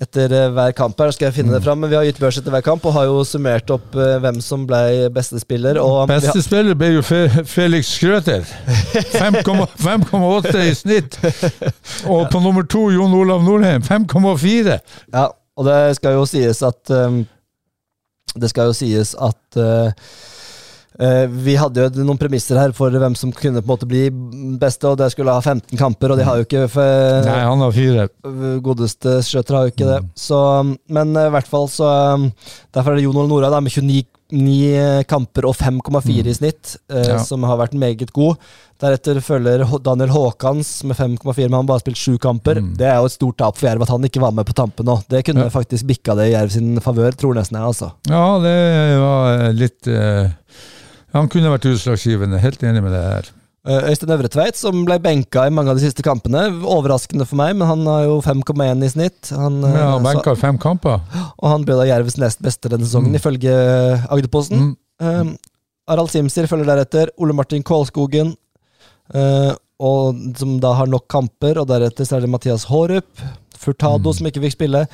etter 0.01 0.33
eh, 0.33 0.49
hver 0.55 0.73
kamp. 0.77 0.99
her, 1.01 1.13
skal 1.15 1.29
jeg 1.29 1.37
finne 1.41 1.53
det 1.55 1.63
fram, 1.65 1.81
men 1.83 1.91
Vi 1.91 1.97
har 1.99 2.07
gitt 2.09 2.21
børs 2.21 2.39
etter 2.41 2.55
hver 2.55 2.65
kamp 2.65 2.85
og 2.89 2.95
har 2.97 3.09
jo 3.11 3.21
summert 3.29 3.71
opp 3.75 3.97
eh, 3.99 4.17
hvem 4.23 4.41
som 4.45 4.65
ble 4.69 5.11
beste 5.15 5.41
spiller. 5.43 5.81
Beste 6.11 6.43
spiller 6.45 6.79
ble 6.79 6.95
jo 6.97 7.03
Felix 7.05 7.93
Skrøter. 7.99 8.47
5,8 9.13 10.65
i 10.65 10.73
snitt. 10.79 11.21
Og 12.13 12.31
på 12.33 12.41
nummer 12.41 12.65
to 12.65 12.89
Jon 12.95 13.15
Olav 13.17 13.45
Norheim. 13.45 13.85
5,4. 13.85 14.79
ja, 15.13 15.29
og 15.61 15.67
det 15.67 15.79
skal 15.99 16.17
jo 16.17 16.25
sies 16.25 16.63
at 16.65 16.93
um, 16.95 17.25
Det 18.33 18.49
skal 18.49 18.71
jo 18.71 18.77
sies 18.77 19.11
at 19.19 19.59
uh, 19.61 19.91
vi 21.33 21.55
hadde 21.57 21.87
jo 21.87 22.05
noen 22.05 22.19
premisser 22.21 22.59
her 22.61 22.75
for 22.77 22.93
hvem 22.93 23.15
som 23.17 23.31
kunne 23.33 23.63
på 23.63 23.65
en 23.65 23.71
måte 23.73 23.89
bli 23.89 24.03
beste, 24.61 24.85
og 24.91 24.99
det 25.01 25.11
skulle 25.15 25.33
ha 25.33 25.41
15 25.41 25.79
kamper, 25.81 26.13
og 26.13 26.21
de 26.21 26.27
har 26.29 26.37
jo 26.37 26.45
ikke 26.45 26.67
for, 26.69 27.25
Nei, 27.25 27.39
han 27.41 27.65
har 27.65 27.73
fire. 27.73 28.07
Godeste 28.61 29.19
skjøter 29.25 29.57
har 29.57 29.67
jo 29.69 29.73
ikke 29.75 29.89
det. 29.95 30.01
Så, 30.21 30.39
men 30.93 31.17
eh, 31.17 31.29
i 31.31 31.35
hvert 31.35 31.49
fall 31.49 31.69
så 31.73 31.89
um, 32.21 32.27
Derfor 32.75 32.93
er 32.93 33.01
det 33.01 33.05
Jon 33.07 33.17
Ole 33.23 33.31
Nora 33.33 33.49
da, 33.53 33.61
med 33.65 33.73
29 33.73 34.03
ni 34.31 34.61
kamper 35.11 35.49
og 35.49 35.57
5,4 35.59 36.29
i 36.31 36.35
snitt, 36.37 36.77
eh, 36.93 37.09
Ja. 37.09 37.17
som 37.19 37.43
har 37.49 37.57
vært 37.59 37.73
meget 37.75 38.13
god. 38.15 38.37
Deretter 38.81 39.19
følger 39.27 39.65
Daniel 39.83 40.13
Haakans 40.15 40.85
med 40.87 40.95
5,4, 40.97 41.49
men 41.49 41.57
han 41.57 41.65
har 41.65 41.71
bare 41.73 41.83
spilt 41.83 41.99
sju 41.99 42.15
kamper. 42.23 42.61
Det 42.79 42.87
er 42.87 43.01
jo 43.01 43.09
et 43.11 43.17
stort 43.17 43.41
tap 43.43 43.59
for 43.59 43.67
Jerv 43.67 43.83
at 43.83 43.91
han 43.91 44.07
ikke 44.07 44.23
var 44.23 44.31
med 44.37 44.47
på 44.47 44.55
tampen 44.55 44.87
nå. 44.87 45.01
Det 45.11 45.25
kunne 45.27 45.49
Ja. 45.49 45.51
faktisk 45.51 45.85
bikka 45.91 46.15
det 46.15 46.29
i 46.31 46.37
Jerv 46.37 46.53
sin 46.55 46.79
favør, 46.81 47.11
tror 47.19 47.35
nesten 47.41 47.59
jeg, 47.59 47.67
altså. 47.73 47.91
Ja, 48.07 48.39
det 48.39 49.01
var 49.03 49.53
litt 49.59 49.91
eh, 49.91 50.31
Han 51.17 51.29
kunne 51.31 51.53
vært 51.53 51.69
utslagsgivende. 51.71 52.41
Helt 52.43 52.63
enig 52.63 52.83
med 52.85 52.95
det 52.95 53.05
her. 53.05 53.31
Øystein 53.61 53.91
Øystein 53.91 54.13
Øvretveit, 54.15 54.57
som 54.57 54.85
ble 54.87 54.97
benka 55.05 55.43
i 55.45 55.53
mange 55.53 55.69
av 55.69 55.77
de 55.77 55.85
siste 55.85 56.03
kampene. 56.03 56.47
Overraskende 56.65 57.27
for 57.29 57.37
meg, 57.37 57.57
men 57.61 57.69
han 57.69 57.85
har 57.85 58.07
jo 58.07 58.21
5,1 58.25 58.85
i 58.87 58.89
snitt. 58.89 59.31
Han, 59.37 59.63
eh, 59.65 59.75
Ja, 59.75 59.91
han 59.99 60.03
Benka 60.03 60.35
fem 60.35 60.59
kamper. 60.59 61.01
Og 61.39 61.49
han 61.51 61.65
ble 61.65 61.77
da 61.77 61.85
Jervs 61.85 62.17
nest 62.17 62.41
beste 62.41 62.71
denne 62.71 62.87
sesongen, 62.87 63.15
ifølge 63.15 63.53
Agderposten. 64.09 64.59
Mm. 64.59 64.77
Um, 65.01 65.37
Arald 65.89 66.09
Simser 66.09 66.47
følger 66.47 66.65
deretter. 66.65 67.11
Ole 67.19 67.35
Martin 67.35 67.63
Kålskogen, 67.63 68.35
uh, 69.15 69.53
og, 69.79 70.17
som 70.39 70.59
da 70.59 70.73
har 70.73 70.87
nok 70.87 71.07
kamper. 71.09 71.61
Og 71.61 71.69
deretter 71.69 72.05
så 72.05 72.17
er 72.17 72.21
det 72.21 72.31
Mathias 72.31 72.65
Hårup. 72.65 73.11
Furtado, 73.59 74.13
som 74.13 74.27
ikke 74.27 74.41
fikk 74.41 74.57
spille. 74.57 74.87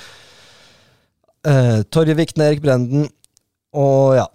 Uh, 1.46 1.84
Torje 1.86 2.16
Vikne, 2.18 2.50
Erik 2.50 2.62
Brenden. 2.62 3.06
Og 3.72 4.16
ja. 4.16 4.26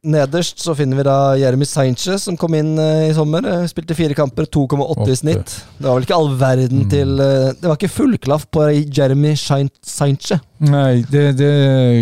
Nederst 0.00 0.62
så 0.64 0.72
finner 0.74 0.96
vi 0.96 1.04
da 1.04 1.16
Jeremy 1.36 1.66
Sanchez, 1.68 2.22
som 2.24 2.36
kom 2.40 2.54
inn 2.56 2.72
eh, 2.80 3.10
i 3.10 3.14
sommer. 3.16 3.44
Eh, 3.44 3.66
spilte 3.68 3.96
fire 3.98 4.16
kamper, 4.16 4.46
2,8 4.48 5.08
i 5.12 5.16
snitt. 5.18 5.56
Det 5.76 5.84
var 5.84 5.98
vel 5.98 6.06
ikke 6.06 6.16
all 6.16 6.30
verden 6.40 6.86
til 6.88 7.20
eh, 7.20 7.50
Det 7.60 7.68
var 7.68 7.76
ikke 7.76 7.92
fullklaff 7.92 8.46
på 8.48 8.64
Jeremy 8.88 9.34
Sanchez. 9.36 10.40
Nei, 10.64 11.02
det, 11.10 11.26
det 11.40 11.50
er 11.50 12.00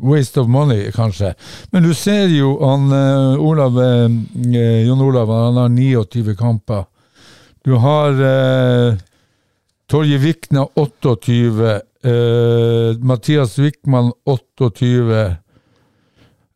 waste 0.00 0.40
of 0.40 0.48
money, 0.48 0.88
kanskje. 0.94 1.34
Men 1.72 1.84
du 1.84 1.92
ser 1.96 2.32
jo 2.32 2.56
han 2.64 2.88
Olav, 3.40 3.76
Jon 3.76 5.04
Olav 5.04 5.32
han 5.32 5.60
har 5.60 5.72
29 5.72 6.36
kamper. 6.40 6.84
Du 7.64 7.76
har 7.80 8.12
eh, 8.20 8.96
Torje 9.88 10.18
Vikna 10.18 10.66
28. 10.74 11.82
eh, 12.04 12.96
Mathias 13.00 13.58
Wickman 13.58 14.12
28. 14.24 15.36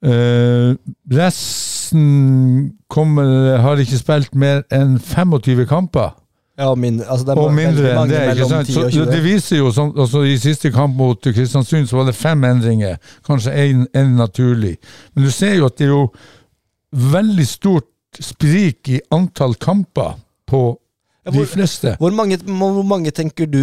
Eh, 0.05 0.75
resten 1.11 2.73
kommer, 2.89 3.59
har 3.59 3.81
ikke 3.83 3.99
spilt 3.99 4.35
mer 4.39 4.63
enn 4.75 4.99
25 5.03 5.67
kamper. 5.67 6.15
Ja, 6.59 6.73
mindre, 6.75 7.07
altså 7.07 7.27
det 7.27 7.35
er 7.35 7.41
Og 7.41 7.53
mindre 7.55 7.91
enn 7.95 8.11
det. 8.11 8.23
ikke 8.35 8.49
sant? 8.51 8.71
Så 8.95 9.05
det 9.07 9.21
viser 9.23 9.61
jo, 9.61 9.71
som, 9.71 9.93
altså 9.95 10.25
I 10.27 10.35
siste 10.43 10.73
kamp 10.75 10.97
mot 10.99 11.23
Kristiansund 11.23 11.87
så 11.87 12.01
var 12.01 12.09
det 12.11 12.17
fem 12.19 12.43
endringer. 12.45 12.97
Kanskje 13.27 13.55
én 13.55 14.17
naturlig. 14.19 14.77
Men 15.15 15.25
du 15.25 15.31
ser 15.31 15.55
jo 15.55 15.69
at 15.71 15.79
det 15.79 15.87
er 15.87 15.95
jo 15.95 16.09
veldig 17.13 17.47
stort 17.47 17.87
sprik 18.25 18.91
i 18.91 19.01
antall 19.15 19.55
kamper 19.55 20.17
på 20.49 20.63
Ja, 21.29 21.35
de 21.35 21.39
hvor- 21.43 21.51
fleste. 21.53 21.95
Hvor 22.01 22.15
mange, 22.17 22.39
hvor 22.41 22.83
mange 22.89 23.11
tenker 23.13 23.47
du, 23.47 23.61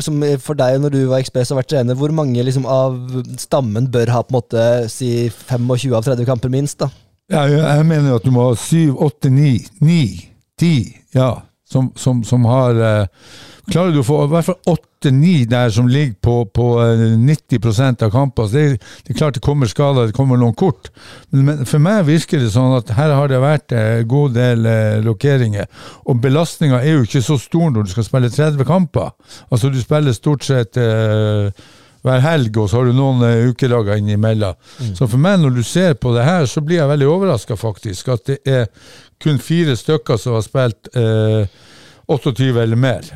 som 0.00 0.22
for 0.38 0.54
deg 0.58 0.78
når 0.80 0.94
du 0.94 1.00
var 1.10 1.18
ekspres 1.22 1.50
og 1.50 1.58
vært 1.58 1.72
trener, 1.74 1.98
hvor 1.98 2.12
mange 2.14 2.42
liksom 2.46 2.64
av 2.70 2.94
stammen 3.42 3.90
bør 3.90 4.12
ha 4.14 4.22
på 4.22 4.30
en 4.32 4.38
måte 4.38 4.66
si 4.92 5.28
25 5.50 5.96
av 5.98 6.04
30 6.06 6.28
kamper 6.28 6.52
minst? 6.52 6.78
da? 6.84 6.88
Ja, 7.32 7.46
jeg 7.48 7.86
mener 7.88 8.14
at 8.18 8.24
du 8.26 8.30
må 8.34 8.48
ha 8.50 8.54
syv, 8.58 8.96
åtte, 9.02 9.30
ni, 9.32 9.56
ni, 9.80 10.02
ti, 10.58 10.94
ja, 11.14 11.34
som, 11.66 11.90
som, 11.96 12.22
som 12.24 12.44
har 12.44 12.76
eh, 12.76 13.06
Klarer 13.70 13.92
du 13.94 14.00
å 14.00 14.06
få 14.06 14.16
i 14.24 14.30
hvert 14.32 14.46
fall 14.48 14.72
åtte-ni 14.72 15.44
der 15.46 15.70
som 15.70 15.86
ligger 15.90 16.16
på, 16.24 16.34
på 16.50 16.66
eh, 16.82 17.02
90% 17.14 18.02
av 18.02 18.10
kampene, 18.10 18.50
det, 18.50 18.80
det 19.06 19.14
er 19.14 19.18
klart 19.20 19.36
det 19.38 19.44
kommer 19.44 19.70
skader, 19.70 20.08
det 20.10 20.16
kommer 20.16 20.40
noen 20.40 20.56
kort. 20.58 20.90
Men, 21.30 21.62
for 21.68 21.82
meg 21.82 22.08
virker 22.08 22.42
det 22.42 22.50
sånn 22.54 22.74
at 22.80 22.90
her 22.96 23.14
har 23.14 23.30
det 23.30 23.42
vært 23.42 23.76
en 23.78 24.08
god 24.10 24.34
del 24.34 24.66
eh, 24.66 24.98
lokeringer. 25.06 25.70
Og 26.10 26.18
belastninga 26.24 26.82
er 26.82 26.96
jo 26.96 27.06
ikke 27.06 27.22
så 27.22 27.38
stor 27.38 27.70
når 27.70 27.86
du 27.86 27.94
skal 27.94 28.08
spille 28.08 28.32
30 28.34 28.66
kamper. 28.66 29.14
Altså 29.52 29.70
du 29.70 29.78
spiller 29.82 30.16
stort 30.16 30.48
sett 30.48 30.80
eh, 30.82 31.54
hver 32.02 32.22
helg, 32.24 32.56
og 32.58 32.66
så 32.66 32.80
har 32.80 32.90
du 32.90 32.96
noen 32.96 33.22
uh, 33.22 33.48
ukedager 33.52 34.00
innimellom. 34.00 34.58
Så 34.96 35.06
for 35.06 35.22
meg, 35.22 35.38
når 35.38 35.54
du 35.54 35.62
ser 35.66 35.94
på 35.94 36.10
det 36.16 36.26
her, 36.26 36.48
så 36.50 36.62
blir 36.64 36.80
jeg 36.80 36.90
veldig 36.90 37.08
overraska, 37.08 37.56
faktisk. 37.58 38.10
At 38.16 38.26
det 38.26 38.40
er 38.42 38.64
kun 39.22 39.38
fire 39.38 39.76
stykker 39.78 40.18
som 40.18 40.34
har 40.34 40.42
spilt 40.42 40.90
eh, 40.98 41.46
28 42.10 42.50
eller 42.64 42.80
mer. 42.80 43.06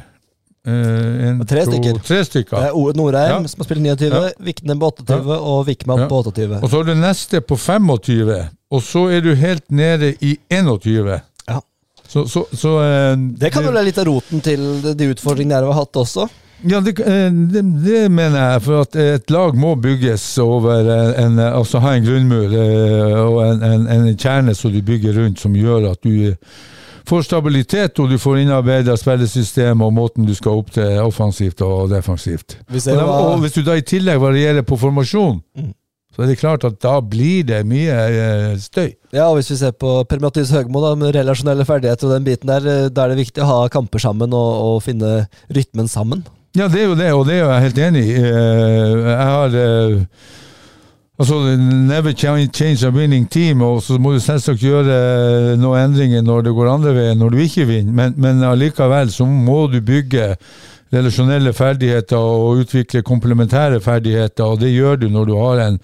Eh, 0.66 1.28
en, 1.28 1.40
tre 1.46 1.62
to, 1.64 1.70
stykker. 1.70 1.98
Tre 2.02 2.20
stykker. 2.26 2.56
Det 2.58 2.68
er 2.72 2.74
Oet 2.76 2.96
Norheim 2.98 3.42
Ja. 3.44 3.48
som 3.48 3.60
har 3.62 3.68
spilt 3.68 3.82
29, 3.84 4.08
Ja. 4.10 4.30
Vikne 4.42 4.74
på 4.80 4.88
28 4.90 5.36
og 5.38 5.66
Vikman 5.68 6.00
Ja. 6.00 6.08
på 6.10 6.18
28. 6.24 6.58
Og 6.62 6.70
så 6.70 6.76
har 6.80 6.84
du 6.88 6.94
neste 6.98 7.40
på 7.40 7.56
25, 7.56 8.48
og 8.70 8.82
så 8.82 9.04
er 9.14 9.20
du 9.22 9.34
helt 9.34 9.70
nede 9.70 10.14
i 10.20 10.38
21. 10.50 11.20
Ja. 11.48 11.60
Så, 12.08 12.26
så, 12.28 12.44
så 12.52 12.80
eh, 12.82 13.16
Det 13.38 13.52
kan 13.52 13.62
jo 13.64 13.70
være 13.70 13.84
litt 13.84 13.98
av 13.98 14.06
roten 14.10 14.40
til 14.42 14.66
de 14.96 15.12
utfordringene 15.14 15.54
Jerv 15.60 15.70
har 15.72 15.80
hatt 15.84 15.92
også. 16.02 16.28
Ja, 16.66 16.80
det, 16.80 16.98
eh, 17.00 17.30
det, 17.30 17.62
det 17.84 18.10
mener 18.10 18.52
jeg, 18.52 18.62
for 18.62 18.80
at 18.80 18.96
et 18.96 19.30
lag 19.30 19.54
må 19.54 19.74
bygges 19.76 20.24
over 20.42 20.82
en, 21.14 21.38
altså 21.38 21.78
ha 21.78 21.94
en 21.94 22.04
grunnmur 22.06 22.50
og 23.22 23.42
en, 23.44 23.62
en, 23.62 23.86
en 23.86 24.16
kjerne 24.16 24.54
som 24.56 24.72
du 24.72 24.80
bygger 24.82 25.14
rundt, 25.20 25.38
som 25.38 25.54
gjør 25.54 25.92
at 25.92 26.02
du 26.02 26.34
får 27.06 27.22
stabilitet, 27.28 27.98
og 28.02 28.10
du 28.10 28.18
får 28.18 28.42
innarbeida 28.42 28.96
spillesystem 28.98 29.82
og 29.86 29.92
måten 29.94 30.26
du 30.26 30.34
skal 30.34 30.58
opp 30.60 30.70
til 30.74 30.98
offensivt 31.04 31.60
og 31.66 31.90
defensivt. 31.92 32.58
Hvis, 32.70 32.86
Og, 32.90 32.96
da, 32.98 33.06
var... 33.08 33.26
og 33.34 33.42
hvis 33.44 33.54
du 33.56 33.62
da 33.66 33.76
i 33.78 33.84
tillegg 33.86 34.18
varierer 34.22 34.62
på 34.66 34.78
formasjon, 34.80 35.40
så 36.16 36.22
er 36.24 36.30
det 36.32 36.38
klart 36.40 36.64
at 36.64 36.78
da 36.80 36.94
blir 37.04 37.42
det 37.44 37.58
mye 37.68 37.92
eh, 37.92 38.54
støy. 38.58 38.94
ja, 39.12 39.26
og 39.28 39.36
hvis 39.36 39.50
vi 39.52 39.58
ser 39.60 39.74
på 39.76 39.98
Per 40.08 40.22
Mathias 40.24 40.50
Høgmo 40.54 40.80
da, 40.80 40.94
med 40.96 41.12
relasjonelle 41.14 41.66
ferdigheter 41.68 42.08
og 42.08 42.14
den 42.16 42.24
biten 42.26 42.48
der, 42.48 42.64
eh, 42.72 42.88
da 42.88 43.04
er 43.04 43.12
det 43.12 43.18
viktig 43.20 43.44
å 43.44 43.50
ha 43.50 43.58
kamper 43.68 44.00
sammen 44.00 44.32
og, 44.32 44.50
og 44.70 44.78
finne 44.86 45.26
rytmen 45.52 45.88
sammen. 45.92 46.24
Ja, 46.56 46.70
det 46.72 46.80
er 46.80 46.88
jo 46.88 46.96
det, 46.96 47.10
og 47.12 47.26
det 47.28 47.34
er 47.36 47.50
jeg 47.52 47.66
helt 47.66 47.82
enig 47.90 48.04
i. 48.08 48.14
Eh, 48.16 49.12
Jeg 49.12 49.28
har 49.28 49.58
Altså, 51.18 51.56
never 51.56 52.12
change 52.12 52.84
a 52.84 52.90
winning 52.90 53.30
team, 53.30 53.62
og 53.62 53.80
så 53.82 53.96
må 53.98 54.12
du 54.12 54.20
selvsagt 54.20 54.60
gjøre 54.60 55.56
noen 55.56 55.86
endringer 55.86 56.20
når 56.20 56.44
det 56.44 56.52
går 56.58 56.68
andre 56.68 56.92
veien, 56.92 57.18
når 57.18 57.32
du 57.32 57.38
ikke 57.40 57.64
vinner, 57.70 57.92
men, 57.96 58.16
men 58.20 58.44
allikevel 58.44 59.08
så 59.14 59.24
må 59.24 59.62
du 59.72 59.78
bygge 59.80 60.34
relasjonelle 60.92 61.54
ferdigheter 61.56 62.20
og 62.20 62.60
utvikle 62.66 63.02
komplementære 63.02 63.80
ferdigheter, 63.80 64.44
og 64.44 64.60
det 64.60 64.74
gjør 64.74 65.00
du 65.00 65.08
når 65.08 65.30
du 65.30 65.34
har 65.40 65.62
en 65.64 65.80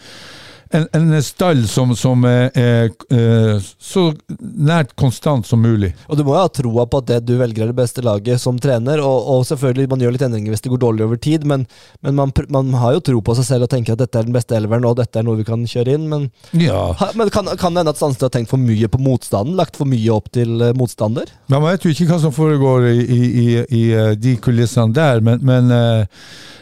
en, 0.72 0.87
en 0.96 1.22
stall 1.24 1.64
som, 1.68 1.94
som 1.98 2.24
er, 2.28 2.50
er, 2.58 2.90
er 3.12 3.62
så 3.82 4.08
nært 4.40 4.94
konstant 5.00 5.46
som 5.48 5.62
mulig. 5.62 5.92
Og 6.08 6.18
du 6.18 6.24
må 6.26 6.37
jo 6.37 6.42
ha 6.44 6.52
troa 6.52 6.87
på 6.90 7.02
at 7.02 7.11
det 7.11 7.20
du 7.28 7.35
velger 7.40 7.66
er 7.66 7.72
det 7.72 7.78
beste 7.78 8.04
laget 8.04 8.40
som 8.42 8.61
trener, 8.62 9.02
og, 9.04 9.28
og 9.35 9.44
selvfølgelig 9.48 9.88
man 9.92 10.04
gjør 10.04 10.16
litt 10.16 10.26
endringer 10.28 10.54
hvis 10.54 10.64
det 10.64 10.72
går 10.74 10.82
dårlig 10.87 11.06
over 11.08 11.20
tid, 11.22 11.46
men, 11.48 11.66
men 12.04 12.18
man, 12.18 12.32
man 12.54 12.72
har 12.82 12.96
jo 12.98 13.04
tro 13.11 13.20
på 13.24 13.37
seg 13.38 13.48
selv 13.48 13.68
og 13.68 13.72
tenker 13.74 13.96
at 13.96 14.04
dette 14.04 14.20
er 14.22 14.28
den 14.28 14.37
beste 14.37 14.56
elveren, 14.58 14.87
og 14.88 14.98
dette 15.00 15.20
er 15.20 15.26
noe 15.26 15.40
vi 15.40 15.48
kan 15.48 15.66
kjøre 15.68 15.98
inn, 15.98 16.08
men, 16.12 16.30
Ja. 16.56 16.92
ha, 17.00 17.12
men 17.18 17.30
kan, 17.32 17.50
kan 17.58 17.74
det 17.74 17.85
hende 17.85 17.94
at 17.96 18.00
Sandstø 18.00 18.28
har 18.28 18.35
tenkt 18.35 18.52
for 18.52 18.61
mye 18.62 18.88
på 18.92 19.00
motstanden? 19.02 19.56
Lagt 19.58 19.76
for 19.80 19.88
mye 19.88 20.12
opp 20.14 20.30
til 20.35 20.56
motstander? 20.56 20.80
motstander? 20.82 21.30
Man 21.48 21.62
vet 21.62 21.85
jo 21.85 21.92
ikke 21.92 22.08
hva 22.11 22.18
som 22.20 22.32
foregår 22.35 22.88
i, 22.90 22.98
i, 23.02 23.20
i, 23.42 23.46
i 23.70 23.82
eh, 23.96 24.12
de 24.18 24.37
kulissene 24.42 24.92
der, 24.94 25.20
men, 25.24 25.40
men 25.44 25.70
eh, 25.70 26.06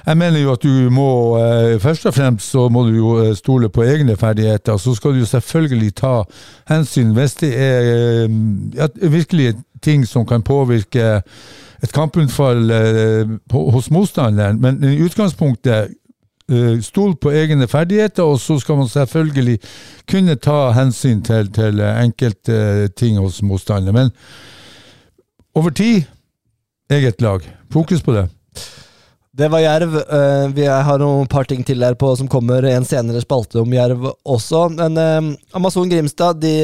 jeg 0.06 0.16
mener 0.18 0.40
jo 0.40 0.54
at 0.54 0.64
du 0.64 0.90
må 0.92 1.08
eh, 1.38 1.78
Først 1.80 2.06
og 2.08 2.14
fremst 2.16 2.50
så 2.54 2.68
må 2.72 2.86
du 2.88 2.94
jo 2.96 3.10
eh, 3.20 3.34
stole 3.38 3.68
på 3.72 3.84
egne 4.00 4.16
ferdigheter. 4.16 4.76
Så 4.76 4.94
skal 4.94 5.14
du 5.14 5.26
selvfølgelig 5.26 5.94
ta 5.94 6.22
hensyn 6.68 7.14
hvis 7.16 7.34
det 7.40 7.52
er 7.56 7.88
eh, 8.24 8.36
ja, 8.74 8.88
virkelig 9.08 9.54
ting 9.82 10.06
som 10.08 10.26
kan 10.26 10.42
påvirke 10.42 11.22
et 11.82 11.92
kamputfall 11.92 12.70
eh, 12.70 13.32
hos 13.52 13.90
motstanderen. 13.90 14.60
Men 14.60 14.84
i 14.84 15.00
utgangspunktet 15.04 15.94
eh, 16.50 16.80
Stol 16.82 17.16
på 17.16 17.30
egne 17.30 17.68
ferdigheter, 17.68 18.22
og 18.22 18.40
så 18.40 18.58
skal 18.58 18.76
man 18.76 18.88
selvfølgelig 18.88 19.58
kunne 20.10 20.34
ta 20.34 20.70
hensyn 20.76 21.22
til, 21.22 21.52
til 21.52 21.80
enkelte 21.80 22.88
ting 22.88 23.18
hos 23.18 23.42
motstanderen. 23.42 23.94
Men 23.94 24.10
over 25.54 25.70
tid 25.70 26.02
eget 26.90 27.20
lag. 27.22 27.40
Fokus 27.72 28.02
på 28.02 28.12
det. 28.12 28.28
Det 29.32 29.48
var 29.48 29.60
Jerv. 29.62 29.96
Eh, 29.96 30.48
vi 30.54 30.66
har 30.66 30.98
noen 30.98 31.28
par 31.30 31.46
ting 31.46 31.62
til 31.66 31.84
her 31.86 31.94
på 31.94 32.10
som 32.18 32.28
kommer 32.30 32.66
en 32.66 32.86
senere 32.86 33.22
spalte 33.22 33.60
om 33.62 33.74
Jerv 33.74 34.08
også. 34.26 34.64
Men 34.74 34.98
eh, 34.98 35.28
Amazon 35.54 35.90
Grimstad 35.90 36.40
de 36.42 36.54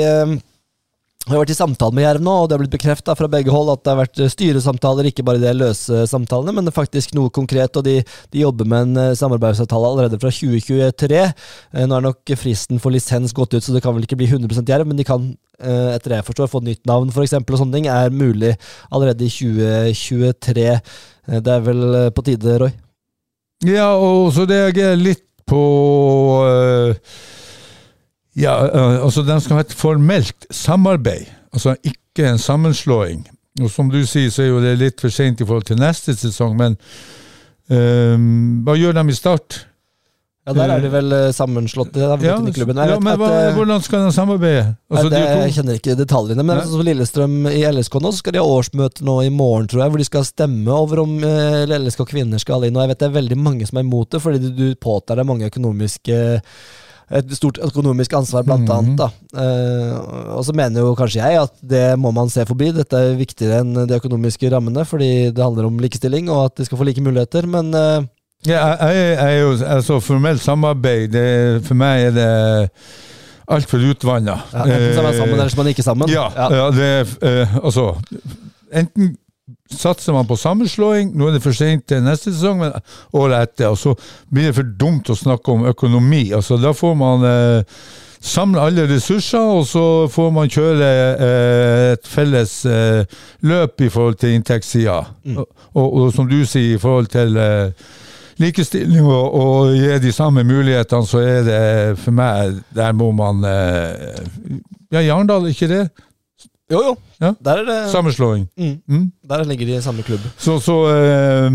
eh, 1.27 1.33
har 1.35 1.43
vært 1.43 1.51
i 1.51 1.59
samtale 1.59 1.95
med 1.97 2.05
Jerv 2.07 2.23
nå, 2.23 2.33
og 2.43 2.47
det 2.47 2.55
har 2.55 2.61
blitt 2.63 2.75
bekrefta 2.77 3.15
fra 3.19 3.27
begge 3.31 3.51
hold 3.51 3.73
at 3.73 3.83
det 3.83 3.91
har 3.93 3.99
vært 3.99 4.21
styresamtaler, 4.31 5.09
ikke 5.11 5.25
bare 5.27 5.43
de 5.43 5.55
løse 5.57 6.05
samtalene, 6.07 6.55
men 6.55 6.71
faktisk 6.75 7.17
noe 7.19 7.33
konkret. 7.35 7.75
Og 7.77 7.83
de, 7.87 7.97
de 8.31 8.45
jobber 8.45 8.69
med 8.71 8.87
en 8.87 9.03
eh, 9.09 9.17
samarbeidsavtale 9.19 9.91
allerede 9.91 10.21
fra 10.23 10.31
2023. 10.31 11.19
Eh, 11.27 11.89
Nå 11.91 11.99
er 11.99 12.07
nok 12.07 12.35
fristen 12.39 12.79
for 12.83 12.95
lisens 12.95 13.35
gått 13.35 13.57
ut, 13.57 13.65
så 13.67 13.75
det 13.75 13.83
kan 13.83 13.97
vel 13.97 14.07
ikke 14.07 14.21
bli 14.21 14.31
100% 14.31 14.71
Jerv, 14.71 14.87
men 14.87 15.01
de 15.01 15.07
kan 15.09 15.27
eh, 15.59 15.93
etter 15.97 16.15
det 16.15 16.21
jeg 16.21 16.29
forstår, 16.31 16.53
få 16.53 16.63
nytt 16.63 16.87
navn 16.87 17.11
eksempel, 17.27 17.57
og 17.57 17.65
sånne 17.65 17.81
ting 17.81 17.91
er 17.91 18.15
mulig 18.15 18.55
allerede 18.95 19.27
i 19.27 19.33
2023. 19.33 20.69
Eh, 20.79 21.41
Det 21.43 21.57
er 21.59 21.67
vel 21.67 21.87
på 22.15 22.23
tide, 22.31 22.59
Roy? 22.63 22.75
Ja, 23.67 23.97
og 23.99 24.31
så 24.37 24.47
reagerer 24.47 24.95
jeg 24.95 25.03
litt 25.03 25.25
på 25.47 25.63
Ja, 28.37 28.57
eh, 28.69 29.05
altså 29.05 29.25
de 29.25 29.39
skal 29.41 29.61
ha 29.61 29.65
et 29.65 29.77
formelt 29.77 30.49
samarbeid, 30.53 31.31
altså 31.53 31.77
ikke 31.85 32.29
en 32.29 32.41
sammenslåing. 32.41 33.25
Og 33.63 33.71
som 33.73 33.89
du 33.89 34.03
sier, 34.05 34.29
så 34.33 34.45
er 34.45 34.51
jo 34.51 34.61
det 34.61 34.75
litt 34.81 35.01
for 35.01 35.13
sent 35.13 35.41
i 35.41 35.47
forhold 35.49 35.65
til 35.71 35.81
neste 35.81 36.13
sesong, 36.17 36.53
men 36.59 36.77
um, 37.73 38.61
hva 38.67 38.77
gjør 38.77 38.99
de 38.99 39.05
i 39.09 39.17
start? 39.17 39.63
Ja, 40.47 40.53
der 40.55 40.71
er 40.77 40.85
de 40.85 40.91
vel 40.93 41.11
eh, 41.11 41.33
sammenslått. 41.35 41.97
Vel 41.97 42.21
i 42.23 42.53
klubben. 42.55 42.79
Ja, 42.79 43.01
men 43.03 43.17
hva, 43.19 43.31
hvordan 43.57 43.81
skal 43.83 44.05
de 44.05 44.13
samarbeide? 44.15 44.77
Altså, 44.93 45.09
det, 45.11 45.19
de 45.25 45.41
jeg 45.41 45.55
kjenner 45.57 45.81
ikke 45.81 45.97
detaljene, 45.99 46.45
men 46.47 46.61
som 46.69 46.85
Lillestrøm 46.87 47.49
i 47.51 47.65
LSK 47.67 47.97
nå, 47.99 48.13
så 48.13 48.23
skal 48.23 48.37
de 48.37 48.45
ha 48.45 48.53
årsmøte 48.61 49.03
nå 49.09 49.17
i 49.25 49.33
morgen, 49.35 49.67
tror 49.73 49.83
jeg, 49.83 49.95
hvor 49.95 50.05
de 50.05 50.07
skal 50.07 50.29
stemme 50.29 50.77
over 50.77 51.03
om 51.03 51.17
LSK 51.19 52.05
kvinner 52.13 52.39
skal 52.39 52.69
inn. 52.69 52.79
Og 52.79 52.85
jeg 52.85 52.93
vet 52.93 53.03
det 53.03 53.09
er 53.09 53.19
veldig 53.19 53.41
mange 53.43 53.67
som 53.67 53.81
er 53.81 53.89
imot 53.89 54.13
det, 54.15 54.23
fordi 54.23 54.53
du 54.53 54.67
påtar 54.79 55.19
deg 55.19 55.27
mange 55.33 55.51
økonomiske 55.51 56.21
et 57.11 57.31
stort 57.37 57.59
økonomisk 57.63 58.13
ansvar, 58.19 58.43
blant 58.43 58.67
Mhm. 58.69 58.77
annet. 58.79 58.97
da. 58.99 59.09
Eh, 59.39 60.35
og 60.37 60.45
så 60.45 60.53
mener 60.55 60.81
jo 60.81 60.95
kanskje 60.99 61.23
jeg 61.23 61.39
at 61.43 61.53
det 61.63 61.99
må 61.99 62.13
man 62.13 62.29
se 62.29 62.45
forbi. 62.45 62.73
Dette 62.75 62.93
er 62.97 63.15
viktigere 63.17 63.61
enn 63.63 63.87
de 63.87 63.95
økonomiske 64.01 64.51
rammene, 64.51 64.85
fordi 64.85 65.31
det 65.33 65.43
handler 65.45 65.67
om 65.67 65.79
likestilling 65.79 66.29
og 66.29 66.47
at 66.47 66.57
de 66.57 66.65
skal 66.65 66.79
få 66.79 66.85
like 66.85 67.01
muligheter. 67.01 67.47
Men 67.47 67.73
eh, 67.75 68.03
Ja, 68.47 68.77
jeg, 68.91 69.17
er 69.19 69.41
jo 69.41 69.53
altså 69.65 70.01
formelt 70.01 70.41
samarbeid. 70.43 71.11
Det, 71.13 71.65
for 71.65 71.75
meg 71.75 72.07
er 72.09 72.11
det 72.11 72.71
altfor 73.49 73.79
utvanna. 73.91 74.41
ja, 74.53 74.63
enten 74.65 74.95
så 74.95 74.99
er 74.99 75.03
man 75.03 75.15
sammen, 75.15 75.35
eller 75.35 75.49
så 75.49 75.55
er 75.55 75.63
man 75.63 75.67
ikke 75.73 75.83
sammen. 75.83 76.09
Ja, 76.09 76.27
ja. 76.37 76.71
det 76.71 76.91
er 77.23 77.41
eh, 77.43 77.57
altså 77.65 77.97
Enten 78.73 79.17
satser 79.71 80.15
man 80.15 80.27
på 80.27 80.37
sammenslåing, 80.39 81.13
nå 81.15 81.29
er 81.29 81.37
det 81.37 81.45
for 81.45 81.55
sent 81.55 81.87
til 81.91 82.03
neste 82.03 82.33
sesong, 82.33 82.65
men 82.65 82.75
året 83.15 83.51
etter. 83.51 83.71
Og 83.71 83.79
så 83.79 83.95
blir 84.33 84.51
det 84.51 84.57
for 84.59 84.75
dumt 84.81 85.11
å 85.13 85.19
snakke 85.19 85.55
om 85.55 85.69
økonomi. 85.71 86.25
Altså, 86.35 86.59
da 86.59 86.73
får 86.75 86.97
man 86.99 87.27
eh, 87.29 87.85
samle 88.21 88.63
alle 88.63 88.89
ressurser, 88.91 89.53
og 89.59 89.67
så 89.71 89.85
får 90.13 90.33
man 90.35 90.51
kjøre 90.51 90.89
eh, 91.29 91.85
et 91.93 92.11
felles 92.11 92.57
eh, 92.71 93.21
løp 93.47 93.87
i 93.87 93.93
forhold 93.93 94.19
til 94.23 94.35
inntektssida. 94.39 94.99
Og, 95.37 95.47
og, 95.75 95.87
og 95.87 96.13
som 96.17 96.29
du 96.31 96.41
sier, 96.45 96.75
i 96.75 96.83
forhold 96.83 97.11
til 97.15 97.39
eh, 97.39 97.93
likestilling 98.43 99.07
og, 99.07 99.35
og 99.35 99.77
gi 99.77 99.99
de 100.03 100.13
samme 100.13 100.45
mulighetene, 100.45 101.07
så 101.09 101.23
er 101.23 101.47
det 101.47 101.63
for 102.03 102.17
meg 102.17 102.59
Der 102.77 102.93
må 102.93 103.13
man 103.17 103.45
eh, 103.49 104.59
Ja, 104.93 105.01
i 105.01 105.09
Arendal, 105.11 105.49
ikke 105.51 105.71
det? 105.71 105.85
Jo, 106.73 106.81
jo. 106.83 106.97
Ja. 107.21 107.31
Der, 107.45 107.51
er 107.53 107.65
det, 107.65 107.91
Sammenslåing. 107.91 108.49
mm, 108.59 108.77
Mm. 108.89 109.13
der 109.29 109.45
ligger 109.45 109.67
de 109.67 109.77
i 109.77 109.81
samme 109.81 110.03
klubb. 110.03 110.21
Så, 110.39 110.59
så 110.61 110.75
eh, 110.89 111.51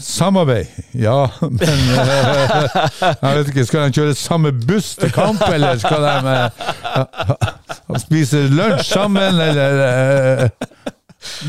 samarbeid, 0.00 0.66
ja. 0.94 1.26
Men 1.42 1.60
eh, 1.60 2.60
jeg 3.22 3.38
vet 3.38 3.48
ikke, 3.48 3.64
skal 3.64 3.80
de 3.88 3.92
kjøre 3.98 4.14
samme 4.14 4.52
buss 4.52 4.94
til 4.96 5.10
kamp, 5.12 5.42
eller 5.52 5.78
skal 5.78 6.02
de 6.06 6.36
eh, 6.36 7.98
spise 8.06 8.44
lunsj 8.48 8.88
sammen, 8.92 9.22
eller 9.22 9.82
eh, 9.88 10.48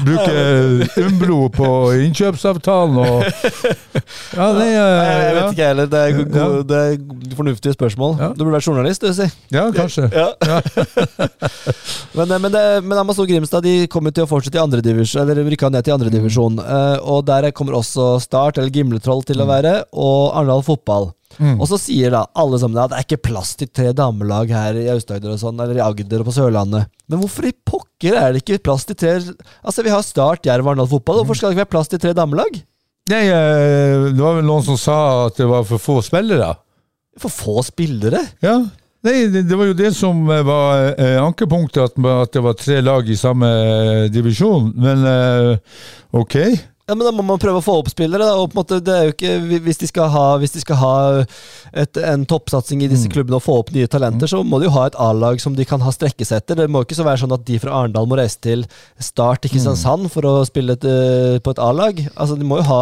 bruke 0.06 1.06
Umbro 1.06 1.40
på 1.54 1.70
innkjøpsavtalen 2.06 3.00
og 3.02 3.24
Ja, 4.38 4.48
det 4.56 4.66
er 4.68 4.74
jeg 4.74 5.36
vet 5.36 5.40
ikke, 5.40 5.52
ikke 5.52 5.68
heller. 5.68 5.90
Det 5.90 6.00
er, 6.00 6.18
gode, 6.18 6.40
Ja. 6.40 6.48
det 6.70 6.80
er 6.80 7.36
fornuftige 7.36 7.74
spørsmål. 7.76 8.16
Ja. 8.20 8.30
Du 8.36 8.44
burde 8.44 8.56
vært 8.58 8.68
journalist, 8.68 9.04
du, 9.04 9.14
si. 9.14 9.28
ja, 9.54 9.66
kanskje. 9.76 10.08
Ja. 10.14 10.30
men, 12.18 12.32
eh, 12.32 12.40
men, 12.40 12.50
det, 12.54 12.64
men 12.86 12.98
Amazon 13.02 13.28
Grimstad 13.30 13.66
de 13.66 13.76
kommer 13.92 14.14
til 14.16 14.26
å 14.26 14.30
fortsette 14.30 14.60
i 14.60 14.64
andre 14.64 14.84
divisjon, 14.86 15.26
eller 15.26 15.44
rykka 15.50 15.72
ned 15.74 15.88
til 15.88 15.98
andredivisjon. 15.98 16.60
Uh, 16.62 16.98
og 17.04 17.26
der 17.30 17.50
kommer 17.56 17.80
også 17.80 18.18
Start, 18.24 18.60
eller 18.60 18.74
Gimletroll, 18.74 19.24
til 19.28 19.42
å 19.42 19.50
være, 19.50 19.80
og 19.94 20.36
Arendal 20.38 20.66
Fotball. 20.66 21.12
Mm. 21.40 21.56
Og 21.56 21.70
så 21.72 21.80
sier 21.80 22.12
da 22.12 22.26
alle 22.38 22.60
sammen 22.60 22.80
at 22.84 22.92
det 22.92 23.00
er 23.00 23.06
ikke 23.08 23.30
plass 23.30 23.54
til 23.60 23.70
tre 23.72 23.94
damelag 23.96 24.52
her 24.52 24.80
i 24.80 24.90
Aust-Agder 24.92 25.34
og 25.34 25.40
sånn, 25.42 25.60
eller 25.64 25.80
i 25.80 25.84
Agder 25.84 26.24
og 26.24 26.28
på 26.28 26.36
Sørlandet. 26.36 26.90
Men 27.10 27.22
hvorfor 27.22 27.48
i 27.48 27.54
pokker 27.56 28.18
er 28.20 28.36
det 28.36 28.44
ikke 28.44 28.60
plass 28.68 28.84
til 28.88 28.98
tre 29.00 29.16
Altså, 29.20 29.84
vi 29.86 29.94
har 29.94 30.04
Start, 30.06 30.46
Jerv 30.46 30.68
og 30.68 30.74
Arendal 30.74 30.92
Fotball. 30.92 31.22
Hvorfor 31.22 31.40
skal 31.40 31.50
det 31.50 31.58
ikke 31.58 31.66
være 31.66 31.76
plass 31.78 31.92
til 31.92 32.02
tre 32.04 32.12
damelag? 32.18 32.60
Nei, 33.10 33.24
eh, 33.26 34.10
det 34.14 34.22
var 34.22 34.38
vel 34.38 34.46
noen 34.46 34.66
som 34.68 34.78
sa 34.78 35.00
at 35.30 35.40
det 35.40 35.48
var 35.50 35.66
for 35.66 35.82
få 35.82 35.98
spillere. 36.06 36.52
For 37.20 37.34
få 37.34 37.64
spillere. 37.66 38.22
Ja. 38.46 38.60
Nei, 39.08 39.16
det, 39.32 39.46
det 39.48 39.58
var 39.58 39.70
jo 39.70 39.78
det 39.80 39.94
som 39.96 40.20
eh, 40.28 40.44
var 40.46 40.92
eh, 40.92 41.16
ankepunktet, 41.24 41.80
at, 41.88 42.10
at 42.28 42.36
det 42.36 42.44
var 42.44 42.60
tre 42.60 42.82
lag 42.84 43.08
i 43.08 43.18
samme 43.18 43.48
eh, 43.48 44.04
divisjon. 44.12 44.74
Men 44.76 45.08
eh, 45.08 45.80
ok. 46.20 46.36
Ja, 46.90 46.96
men 46.98 47.06
Da 47.06 47.12
må 47.14 47.22
man 47.26 47.38
prøve 47.42 47.62
å 47.62 47.64
få 47.64 47.76
opp 47.84 47.92
spillere. 47.92 48.26
Da. 48.26 48.38
Og 48.42 48.50
på 48.50 48.58
en 48.58 48.62
måte, 48.64 48.80
det 48.82 48.96
er 48.96 49.04
jo 49.08 49.14
ikke, 49.14 49.34
hvis 49.68 49.78
de 49.84 49.90
skal 49.92 50.10
ha, 50.10 50.24
hvis 50.42 50.56
de 50.56 50.64
skal 50.64 50.80
ha 50.82 50.94
et, 51.78 52.00
en 52.02 52.26
toppsatsing 52.30 52.82
i 52.82 52.90
disse 52.90 53.12
klubbene 53.14 53.38
og 53.38 53.46
få 53.46 53.60
opp 53.62 53.70
nye 53.76 53.90
talenter, 53.92 54.32
så 54.32 54.42
må 54.44 54.58
de 54.60 54.68
jo 54.70 54.74
ha 54.74 54.88
et 54.90 54.98
A-lag 54.98 55.40
som 55.44 55.54
de 55.58 55.68
kan 55.70 55.84
ha 55.86 55.94
strekke 55.94 56.26
seg 56.26 56.42
etter. 56.42 56.58
Det 56.64 56.68
må 56.72 56.82
ikke 56.86 56.98
så 56.98 57.06
være 57.06 57.22
sånn 57.24 57.36
at 57.38 57.46
de 57.46 57.60
fra 57.62 57.78
Arendal 57.84 58.10
må 58.10 58.18
reise 58.18 58.42
til 58.42 58.66
Start 58.98 59.46
i 59.46 59.54
Kristiansand 59.54 60.10
for 60.10 60.26
å 60.26 60.36
spille 60.50 60.74
et, 60.80 60.90
eh, 60.90 61.38
på 61.46 61.54
et 61.54 61.62
A-lag. 61.62 62.02
Altså, 62.16 62.40
de 62.40 62.50
må 62.50 62.58
jo 62.64 62.68
ha 62.72 62.82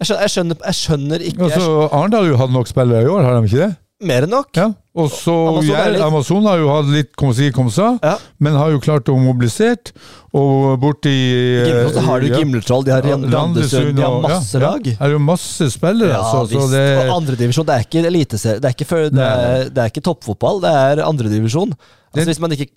Jeg 0.00 0.06
skjønner, 0.08 0.22
jeg 0.22 0.32
skjønner, 0.32 0.56
jeg 0.64 0.76
skjønner 0.78 1.22
ikke 1.28 1.48
jeg 1.50 1.58
Altså, 1.58 1.88
Arendal 1.92 2.36
hatt 2.40 2.54
nok 2.54 2.70
spillere 2.70 3.04
i 3.04 3.10
år, 3.10 3.26
har 3.26 3.34
de 3.36 3.50
ikke 3.50 3.66
det? 3.66 3.74
Mer 4.00 4.24
enn 4.24 4.32
nok. 4.32 4.48
Ja. 4.56 4.70
Og 4.96 5.10
så 5.12 5.32
Amazon 5.52 6.02
Amazon, 6.02 6.46
har 6.48 6.58
jo 6.58 6.70
hatt 6.72 6.88
litt 6.90 7.10
kom 7.18 7.34
si, 7.36 7.50
kom 7.54 7.68
sa, 7.70 7.92
Ja. 8.02 8.16
men 8.42 8.56
har 8.58 8.72
jo 8.72 8.80
klart 8.82 9.08
å 9.12 9.16
mobilisere. 9.20 9.92
Og 10.32 10.78
borti 10.80 11.12
Gimletroll, 11.12 11.92
så 11.94 12.04
har 12.06 12.20
du 12.20 12.26
ja. 12.28 12.38
Gimletroll, 12.38 12.84
de 12.86 12.94
har 12.94 13.02
Randesund, 13.02 13.96
de 13.96 14.02
har 14.02 14.20
masse 14.24 14.56
ja, 14.56 14.62
lag. 14.64 14.86
Ja, 14.86 14.96
det 14.96 15.08
er 15.08 15.14
jo 15.14 15.22
masse 15.22 15.70
spillere. 15.70 16.14
Ja, 16.14 16.22
så, 16.24 16.44
så 16.48 16.66
det, 16.72 16.84
Og 17.04 17.14
andredivisjon, 17.18 17.66
det 17.68 17.76
er 17.76 17.86
ikke 17.86 18.04
eliteserie. 18.10 18.60
Det 18.62 18.74
det 18.78 19.74
det 19.74 19.84
er 19.84 19.92
ikke 19.92 20.06
toppfotball, 20.06 20.62
det 20.64 20.70
er 20.70 21.04
andredivisjon. 21.06 21.74
Altså, 22.14 22.30
hvis, 22.32 22.60
ikke 22.60 22.72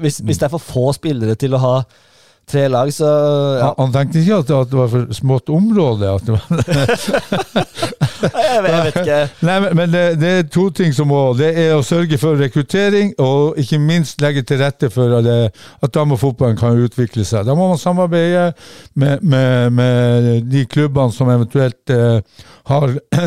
hvis, 0.00 0.20
hvis 0.22 0.38
det 0.38 0.46
er 0.46 0.54
for 0.54 0.62
få 0.62 0.92
spillere 0.96 1.36
til 1.38 1.54
å 1.54 1.60
ha 1.62 1.74
tre 2.50 2.66
lag, 2.68 2.90
så 2.94 3.08
ja. 3.60 3.70
han, 3.78 3.92
tenkte 3.94 4.20
ikke 4.20 4.40
at 4.42 4.50
det, 4.50 4.78
var 4.78 4.90
for 4.92 5.14
smått 5.16 5.52
område. 5.54 6.10
At 6.10 6.26
det 6.26 6.36
var, 6.36 6.42
Jeg 8.20 8.40
jeg 8.52 8.82
vet 8.84 8.96
ikke. 9.00 9.18
Nei, 9.48 9.56
men, 9.72 9.92
det, 9.92 10.02
det 10.20 10.30
er 10.38 10.48
to 10.52 10.66
ting 10.76 10.92
som 10.92 11.08
må 11.08 11.20
Det 11.38 11.48
er 11.56 11.72
å 11.76 11.84
sørge 11.86 12.18
for 12.20 12.36
rekruttering, 12.40 13.14
og 13.22 13.58
ikke 13.60 13.78
minst 13.80 14.20
legge 14.22 14.42
til 14.46 14.60
rette 14.60 14.90
for 14.92 15.16
at, 15.18 15.24
det- 15.24 15.52
at 15.80 15.94
damefotballen 15.94 16.58
kan 16.60 16.78
utvikle 16.84 17.24
seg. 17.24 17.46
Da 17.48 17.56
må 17.56 17.70
man 17.70 17.80
samarbeide 17.80 18.50
med, 18.94 19.22
med, 19.22 19.72
med 19.72 20.30
de 20.50 20.66
klubbene 20.70 21.14
som 21.14 21.30
eventuelt 21.32 21.94
eh, 21.94 22.20
har, 22.70 22.94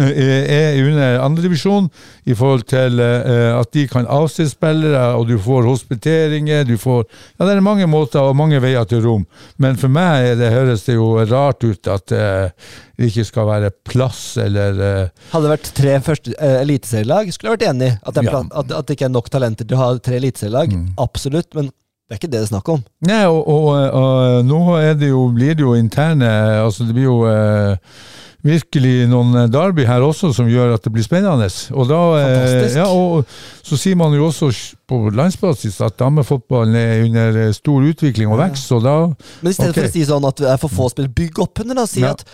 er 0.57 0.79
under 0.83 1.19
andredivisjon, 1.23 1.89
i 2.25 2.35
forhold 2.37 2.65
til 2.71 3.01
eh, 3.03 3.51
at 3.53 3.73
de 3.75 3.85
kan 3.91 4.07
avse 4.11 4.47
spillere, 4.51 5.03
og 5.17 5.27
du 5.29 5.35
får 5.41 5.67
hospiteringer, 5.67 6.63
du 6.67 6.77
får 6.79 7.03
Ja, 7.03 7.45
det 7.45 7.57
er 7.57 7.65
mange 7.65 7.87
måter 7.91 8.23
og 8.23 8.37
mange 8.39 8.61
veier 8.63 8.87
til 8.89 9.03
rom, 9.05 9.27
men 9.61 9.77
for 9.79 9.91
meg 9.91 10.33
det, 10.39 10.53
høres 10.53 10.87
det 10.87 10.97
jo 10.97 11.11
rart 11.29 11.63
ut 11.67 11.91
at 11.91 12.15
eh, 12.15 12.71
det 12.97 13.09
ikke 13.09 13.25
skal 13.27 13.47
være 13.49 13.71
plass, 13.89 14.23
eller 14.41 14.79
eh, 14.79 15.13
Hadde 15.33 15.47
det 15.47 15.53
vært 15.55 15.71
tre 15.77 15.95
første 16.05 16.33
uh, 16.37 16.57
eliteserielag, 16.61 17.31
skulle 17.33 17.51
jeg 17.53 17.59
vært 17.59 17.69
enig 17.71 17.87
i. 17.91 17.95
At, 18.03 18.17
det 18.17 18.27
Ja. 18.27 18.43
at, 18.43 18.75
at 18.79 18.87
det 18.87 18.97
ikke 18.97 19.07
er 19.09 19.15
nok 19.15 19.31
talenter 19.33 19.67
til 19.67 19.77
å 19.77 19.81
ha 19.81 19.93
tre 20.03 20.19
eliteserielag. 20.21 20.75
Absolutt, 21.01 21.49
men 21.57 21.71
det 22.13 22.17
er 22.17 22.19
ikke 22.19 22.29
det 22.29 22.39
det 22.43 22.45
er 22.45 22.51
snakk 22.51 22.69
om. 22.69 22.81
Nei, 23.07 23.21
og, 23.31 23.47
og, 23.47 23.69
og 23.97 24.45
nå 24.45 24.59
er 24.77 24.97
det 24.99 25.09
jo, 25.09 25.23
blir 25.33 25.55
det 25.57 25.63
jo 25.63 25.73
interne 25.79 26.29
Altså, 26.59 26.85
det 26.85 26.93
blir 26.97 27.07
jo 27.07 27.15
eh, 27.25 27.95
virkelig 28.43 29.07
noen 29.07 29.47
derby 29.51 29.85
her 29.87 30.03
også 30.03 30.33
som 30.35 30.49
gjør 30.51 30.73
at 30.75 30.83
det 30.83 30.91
blir 30.93 31.05
spennende. 31.05 31.47
Og 31.71 31.87
da 31.89 31.99
eh, 32.19 32.23
Fantastisk. 32.27 32.77
Ja, 32.81 32.87
og 32.91 33.25
så 33.63 33.79
sier 33.79 33.99
man 33.99 34.15
jo 34.17 34.27
også 34.27 34.51
på 34.89 34.99
landsbasis 35.15 35.79
at 35.85 35.95
damefotballen 36.01 36.75
er 36.75 37.05
under 37.07 37.39
eh, 37.47 37.53
stor 37.55 37.85
utvikling 37.87 38.31
og 38.33 38.41
vekst, 38.43 38.67
så 38.67 38.81
da 38.83 38.97
Men 39.07 39.51
i 39.51 39.55
stedet 39.55 39.77
for 39.77 39.87
å 39.87 39.93
si 39.95 40.03
sånn 40.09 40.27
at 40.27 40.41
det 40.43 40.49
er 40.51 40.59
for 40.61 40.73
få 40.73 40.89
spill, 40.91 41.07
bygg 41.07 41.39
opp 41.45 41.63
under 41.63 41.81
det. 41.83 41.87
Si 41.93 42.03
Ja. 42.03 42.11
at 42.17 42.25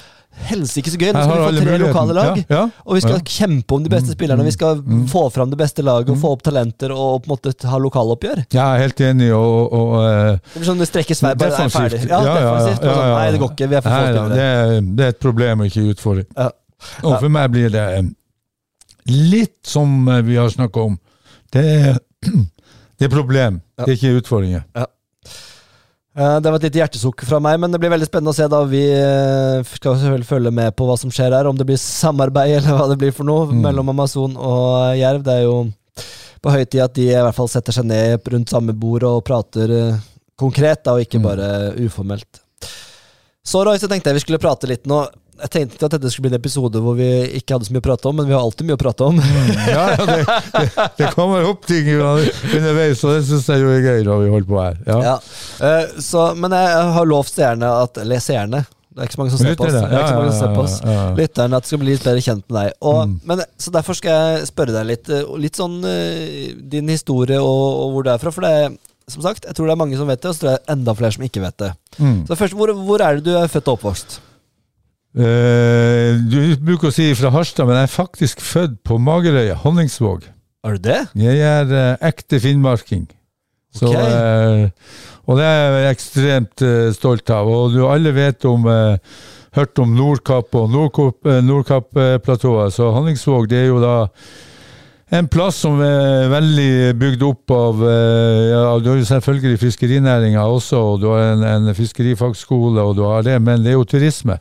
helsike 0.49 0.91
så 0.93 0.97
gøy, 1.01 1.09
nå 1.13 1.21
skal 1.25 1.39
vi 1.39 1.59
få 1.59 1.63
tre 1.65 1.77
lokale 1.81 2.13
lag. 2.15 2.37
Ja, 2.37 2.43
ja, 2.55 2.61
Og 2.85 2.95
vi 2.95 3.01
skal 3.03 3.17
ja. 3.17 3.23
kjempe 3.25 3.75
om 3.75 3.83
de 3.83 3.89
beste 3.91 4.11
Mm, 4.13 4.15
spillerne. 4.15 4.45
Vi 4.47 4.51
skal 4.55 4.79
mm, 4.81 5.01
få 5.11 5.23
fram 5.33 5.49
det 5.51 5.57
beste 5.59 5.83
laget 5.83 6.09
og 6.13 6.17
få 6.21 6.31
opp 6.35 6.43
talenter 6.45 6.93
og 6.95 7.23
på 7.25 7.29
en 7.29 7.33
måte 7.35 7.67
ha 7.67 7.77
lokaloppgjør. 7.81 8.43
Jeg 8.53 8.61
er 8.63 8.83
helt 8.85 9.01
enig, 9.01 9.31
og, 9.35 9.73
og 9.73 9.93
uh, 9.99 10.37
Det 10.53 10.61
blir 10.61 10.69
sånn 10.69 10.79
det 10.79 10.87
strekkes 10.89 11.23
vei, 11.25 11.33
bare 11.35 11.65
er 11.65 11.73
ferdig. 11.73 11.99
Ja, 12.07 12.21
defensivt. 12.23 12.85
sånn, 12.85 13.11
Nei, 13.17 13.27
det 13.35 13.41
går 13.43 13.51
ikke. 13.55 13.67
Vi 13.73 13.75
er 13.79 13.81
for 13.83 13.89
få 13.89 13.99
ja, 13.99 14.13
spillere. 14.13 14.35
det, 14.35 14.47
er- 14.79 14.89
det 14.99 15.05
er 15.09 15.13
et 15.15 15.19
problem 15.27 15.59
og 15.65 15.69
ikke 15.71 15.81
en 15.83 15.91
utfordring. 15.95 16.29
Ja. 16.37 16.49
Og 17.03 17.17
for 17.19 17.29
meg 17.35 17.51
blir 17.51 17.69
det 17.73 17.85
eh, 17.97 18.07
litt 19.09 19.57
som 19.67 20.07
eh, 20.07 20.21
vi 20.21 20.37
har 20.39 20.49
snakka 20.53 20.85
om. 20.91 20.97
Det 21.51 21.65
er, 21.65 21.99
det 22.99 23.09
er 23.09 23.13
problem, 23.13 23.61
Ja. 23.79 23.85
det 23.85 23.91
er 23.93 23.97
ikke 23.99 24.21
utfordringer. 24.21 24.63
Eh, 24.75 24.85
Det 26.15 26.49
var 26.49 26.55
et 26.57 26.63
lite 26.67 26.79
hjertesukk 26.81 27.21
fra 27.23 27.37
meg, 27.39 27.59
men 27.61 27.71
det 27.71 27.79
blir 27.79 27.91
veldig 27.93 28.07
spennende 28.09 28.33
å 28.33 28.35
se. 28.35 28.47
da 28.49 28.63
Vi 28.67 28.81
eh, 28.91 29.61
skal 29.77 29.95
selvfølgelig 29.95 30.27
følge 30.27 30.51
med 30.51 30.75
på 30.75 30.87
hva 30.89 30.97
som 30.99 31.11
skjer 31.13 31.35
her, 31.37 31.47
om 31.47 31.55
det 31.55 31.67
blir 31.69 31.77
samarbeid 31.79 32.55
eller 32.57 32.75
hva 32.79 32.87
det 32.89 32.97
blir 32.99 33.13
for 33.15 33.23
noe 33.29 33.45
Mm. 33.51 33.61
mellom 33.67 33.89
Amazon 33.93 34.35
og 34.35 34.97
Jerv. 34.97 35.21
Det 35.23 35.35
er 35.37 35.43
jo 35.45 35.71
på 36.41 36.51
høy 36.55 36.65
tid 36.65 36.81
at 36.81 36.93
de 36.97 37.05
i 37.11 37.13
hvert 37.15 37.35
fall 37.35 37.47
setter 37.51 37.75
seg 37.75 37.85
ned 37.85 38.27
rundt 38.33 38.49
samme 38.51 38.73
bord 38.73 39.03
og 39.07 39.21
prater 39.27 39.69
eh, 39.77 39.97
konkret, 40.39 40.83
da, 40.83 40.97
og 40.97 41.05
ikke 41.05 41.19
Mm. 41.21 41.23
bare 41.29 41.47
uformelt. 41.85 42.41
Så 43.45 43.63
Roy, 43.65 43.77
så 43.77 43.87
tenkte 43.87 44.09
jeg 44.11 44.15
vi 44.19 44.25
skulle 44.25 44.39
prate 44.41 44.67
litt 44.67 44.85
nå. 44.89 45.05
Jeg 45.39 45.51
tenkte 45.53 45.77
ikke 45.77 45.87
at 45.89 45.93
dette 45.97 46.09
skulle 46.11 46.27
bli 46.27 46.33
en 46.35 46.39
episode 46.39 46.81
hvor 46.83 46.95
vi 46.97 47.09
ikke 47.39 47.55
hadde 47.55 47.67
så 47.69 47.73
mye 47.75 47.83
å 47.83 47.87
prate 47.89 48.09
om, 48.09 48.17
men 48.19 48.27
vi 48.27 48.35
har 48.35 48.41
alltid 48.43 48.67
mye 48.67 48.75
å 48.77 48.81
prate 48.81 49.05
om. 49.07 49.19
Ja, 49.69 49.85
ja, 49.93 50.07
det, 50.09 50.17
det, 50.55 50.87
det 50.99 51.11
kommer 51.15 51.45
opp 51.49 51.63
ting 51.69 51.87
underveis, 51.95 53.03
og 53.05 53.15
det 53.15 53.21
syns 53.29 53.47
jeg 53.51 53.63
jo 53.63 53.69
er 53.75 53.85
gøy 53.85 54.03
når 54.07 54.25
vi 54.25 54.33
holder 54.33 54.49
på 54.49 54.59
her. 54.63 54.81
Ja. 54.89 54.97
Ja. 55.05 55.15
Uh, 55.61 56.01
så, 56.03 56.25
men 56.35 56.55
jeg 56.57 56.83
har 56.97 57.09
lovt 57.09 57.33
seerne 57.35 57.71
at 57.85 57.97
Eller 58.03 58.21
seerne. 58.23 58.65
Det 58.89 59.03
er 59.05 59.07
ikke 59.07 59.15
så 59.15 59.21
mange 59.21 59.31
som 59.31 59.39
ser 59.45 59.55
på 59.55 59.63
oss. 59.67 59.75
Det 59.75 59.81
er 59.85 59.99
ikke 60.01 60.11
så 60.11 60.19
mange 60.19 60.35
som 60.35 60.69
ser. 60.73 61.15
Lytterne 61.19 61.59
at 61.59 61.63
det 61.63 61.69
skal 61.71 61.79
bli 61.83 61.93
litt 61.93 62.03
bedre 62.03 62.23
kjent 62.25 62.43
med 62.49 62.57
deg. 62.59 62.71
Og, 62.81 62.97
Mm. 63.07 63.13
men, 63.29 63.43
så 63.61 63.71
derfor 63.71 63.95
skal 63.95 64.11
jeg 64.39 64.47
spørre 64.49 64.73
deg 64.75 64.87
litt, 64.89 65.09
eh, 65.13 65.29
litt 65.39 65.55
sånn 65.55 65.77
uh, 65.85 66.47
din 66.73 66.89
historie 66.91 67.39
og, 67.39 67.65
og 67.85 67.93
hvor 67.93 68.07
du 68.07 68.11
er 68.11 68.19
fra. 68.19 68.33
For 68.35 68.43
det 68.43 68.51
er, 68.65 68.73
som 69.09 69.23
sagt, 69.23 69.45
jeg 69.47 69.55
tror 69.55 69.69
det 69.69 69.75
er 69.77 69.79
mange 69.85 69.97
som 70.01 70.09
vet 70.09 70.19
det, 70.21 70.33
og 70.33 70.35
så 70.35 70.43
tror 70.43 70.51
jeg 70.57 70.65
enda 70.75 70.97
flere 70.99 71.15
som 71.15 71.23
ikke 71.29 71.45
vet 71.45 71.57
det. 71.63 71.69
Mm. 72.01 72.17
Så 72.27 72.35
først, 72.41 72.57
hvor, 72.59 72.73
hvor 72.89 73.05
er 73.05 73.21
det 73.21 73.29
du 73.29 73.37
er 73.39 73.47
født 73.53 73.69
og 73.71 73.79
oppvokst? 73.79 74.19
Eh, 75.17 76.19
du 76.29 76.53
bruker 76.61 76.91
å 76.91 76.93
si 76.93 77.07
fra 77.17 77.31
Harstad, 77.33 77.65
men 77.65 77.79
jeg 77.79 77.87
er 77.87 77.93
faktisk 77.95 78.41
født 78.45 78.75
på 78.85 78.99
Magerøya, 79.01 79.55
Honningsvåg. 79.63 80.27
Er 80.67 80.71
du 80.77 80.81
det? 80.85 80.99
Jeg 81.17 81.39
er 81.41 81.65
uh, 81.71 81.95
ekte 82.05 82.37
finnmarking. 82.43 83.07
Så, 83.73 83.87
Ok. 83.89 83.95
eh, 83.95 84.69
og 85.29 85.37
det 85.39 85.45
er 85.45 85.77
jeg 85.85 85.95
ekstremt 85.95 86.57
stolt 86.97 87.29
av. 87.33 87.47
Og 87.47 87.73
du 87.73 87.85
alle 87.85 88.11
vet 88.15 88.45
om 88.49 88.63
Hørt 89.53 89.79
om 89.81 89.89
Nordkapp 89.93 90.55
og 90.57 90.71
Nordkapplatået. 90.73 92.73
Så 92.73 92.89
Honningsvåg 92.93 93.47
det 93.49 93.57
er 93.63 93.67
jo 93.69 93.79
da 93.81 94.07
en 95.13 95.27
plass 95.29 95.55
som 95.61 95.81
er 95.85 96.29
veldig 96.33 96.95
bygd 96.97 97.21
opp 97.25 97.51
av 97.53 97.75
ja, 97.85 98.79
Du 98.81 98.89
har 98.91 98.97
jo 98.97 99.05
selvfølgelig 99.09 99.59
fiskerinæringa 99.61 100.41
også, 100.49 100.77
og 100.77 101.01
du 101.01 101.07
har 101.13 101.21
en, 101.35 101.43
en 101.45 101.75
fiskerifagskole, 101.77 102.81
og 102.81 102.95
du 102.97 103.03
har 103.05 103.21
det, 103.25 103.37
men 103.41 103.61
det 103.61 103.69
er 103.73 103.77
jo 103.77 103.85
turisme. 103.89 104.37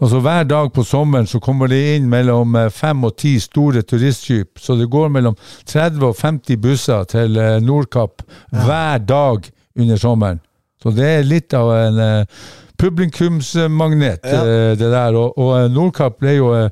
Altså 0.00 0.20
Hver 0.22 0.44
dag 0.46 0.68
på 0.72 0.84
sommeren 0.86 1.26
så 1.26 1.40
kommer 1.42 1.66
det 1.72 1.80
inn 1.96 2.08
mellom 2.10 2.54
eh, 2.56 2.68
fem 2.70 3.02
og 3.04 3.16
ti 3.18 3.36
store 3.42 3.82
turistskip. 3.82 4.58
Så 4.62 4.76
det 4.78 4.86
går 4.92 5.08
mellom 5.10 5.34
30 5.66 6.04
og 6.06 6.16
50 6.20 6.56
busser 6.62 7.04
til 7.10 7.38
Nordkapp 7.38 7.58
Nordkapp 7.64 8.22
hver 8.52 8.98
dag 9.02 9.48
under 9.78 9.96
sommeren. 9.98 10.38
Så 10.82 10.92
det 10.94 11.08
er 11.16 11.26
litt 11.26 11.54
av 11.58 11.72
en 11.74 11.98
eh, 11.98 12.24
publikumsmagnet, 12.78 14.20
Ja. 14.24 14.42
eh, 14.44 14.76
det 14.78 14.90
der. 14.92 15.14
Og, 15.18 15.38
og 15.38 15.52
eh, 15.64 15.68
Nordkapp 15.74 16.18
ble 16.22 16.36
jo 16.36 16.52
eh, 16.54 16.70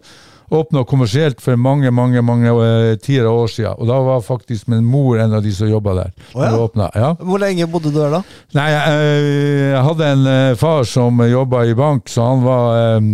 åpna 0.50 0.84
kommersielt 0.88 1.40
for 1.42 1.58
mange 1.58 1.90
mange, 1.90 2.22
mange 2.22 2.52
uh, 2.52 2.94
tiere 3.02 3.30
år 3.30 3.50
siden. 3.50 3.74
Og 3.80 3.88
da 3.88 3.98
var 4.06 4.24
faktisk 4.24 4.68
min 4.70 4.84
mor 4.86 5.18
en 5.20 5.34
av 5.36 5.44
de 5.44 5.52
som 5.54 5.70
jobba 5.70 5.94
der. 6.00 6.12
Oh, 6.34 6.44
ja. 6.44 6.52
åpnet. 6.58 6.94
ja. 6.94 7.12
Hvor 7.20 7.42
lenge 7.42 7.66
bodde 7.70 7.92
du 7.92 7.98
der 7.98 8.14
da? 8.18 8.22
Nei, 8.56 8.66
jeg, 8.72 9.00
jeg 9.72 9.84
hadde 9.88 10.10
en 10.12 10.26
uh, 10.28 10.56
far 10.60 10.86
som 10.88 11.22
jobba 11.26 11.64
i 11.66 11.76
bank, 11.78 12.10
så 12.12 12.28
han 12.30 12.44
var 12.44 12.98
um, 13.00 13.10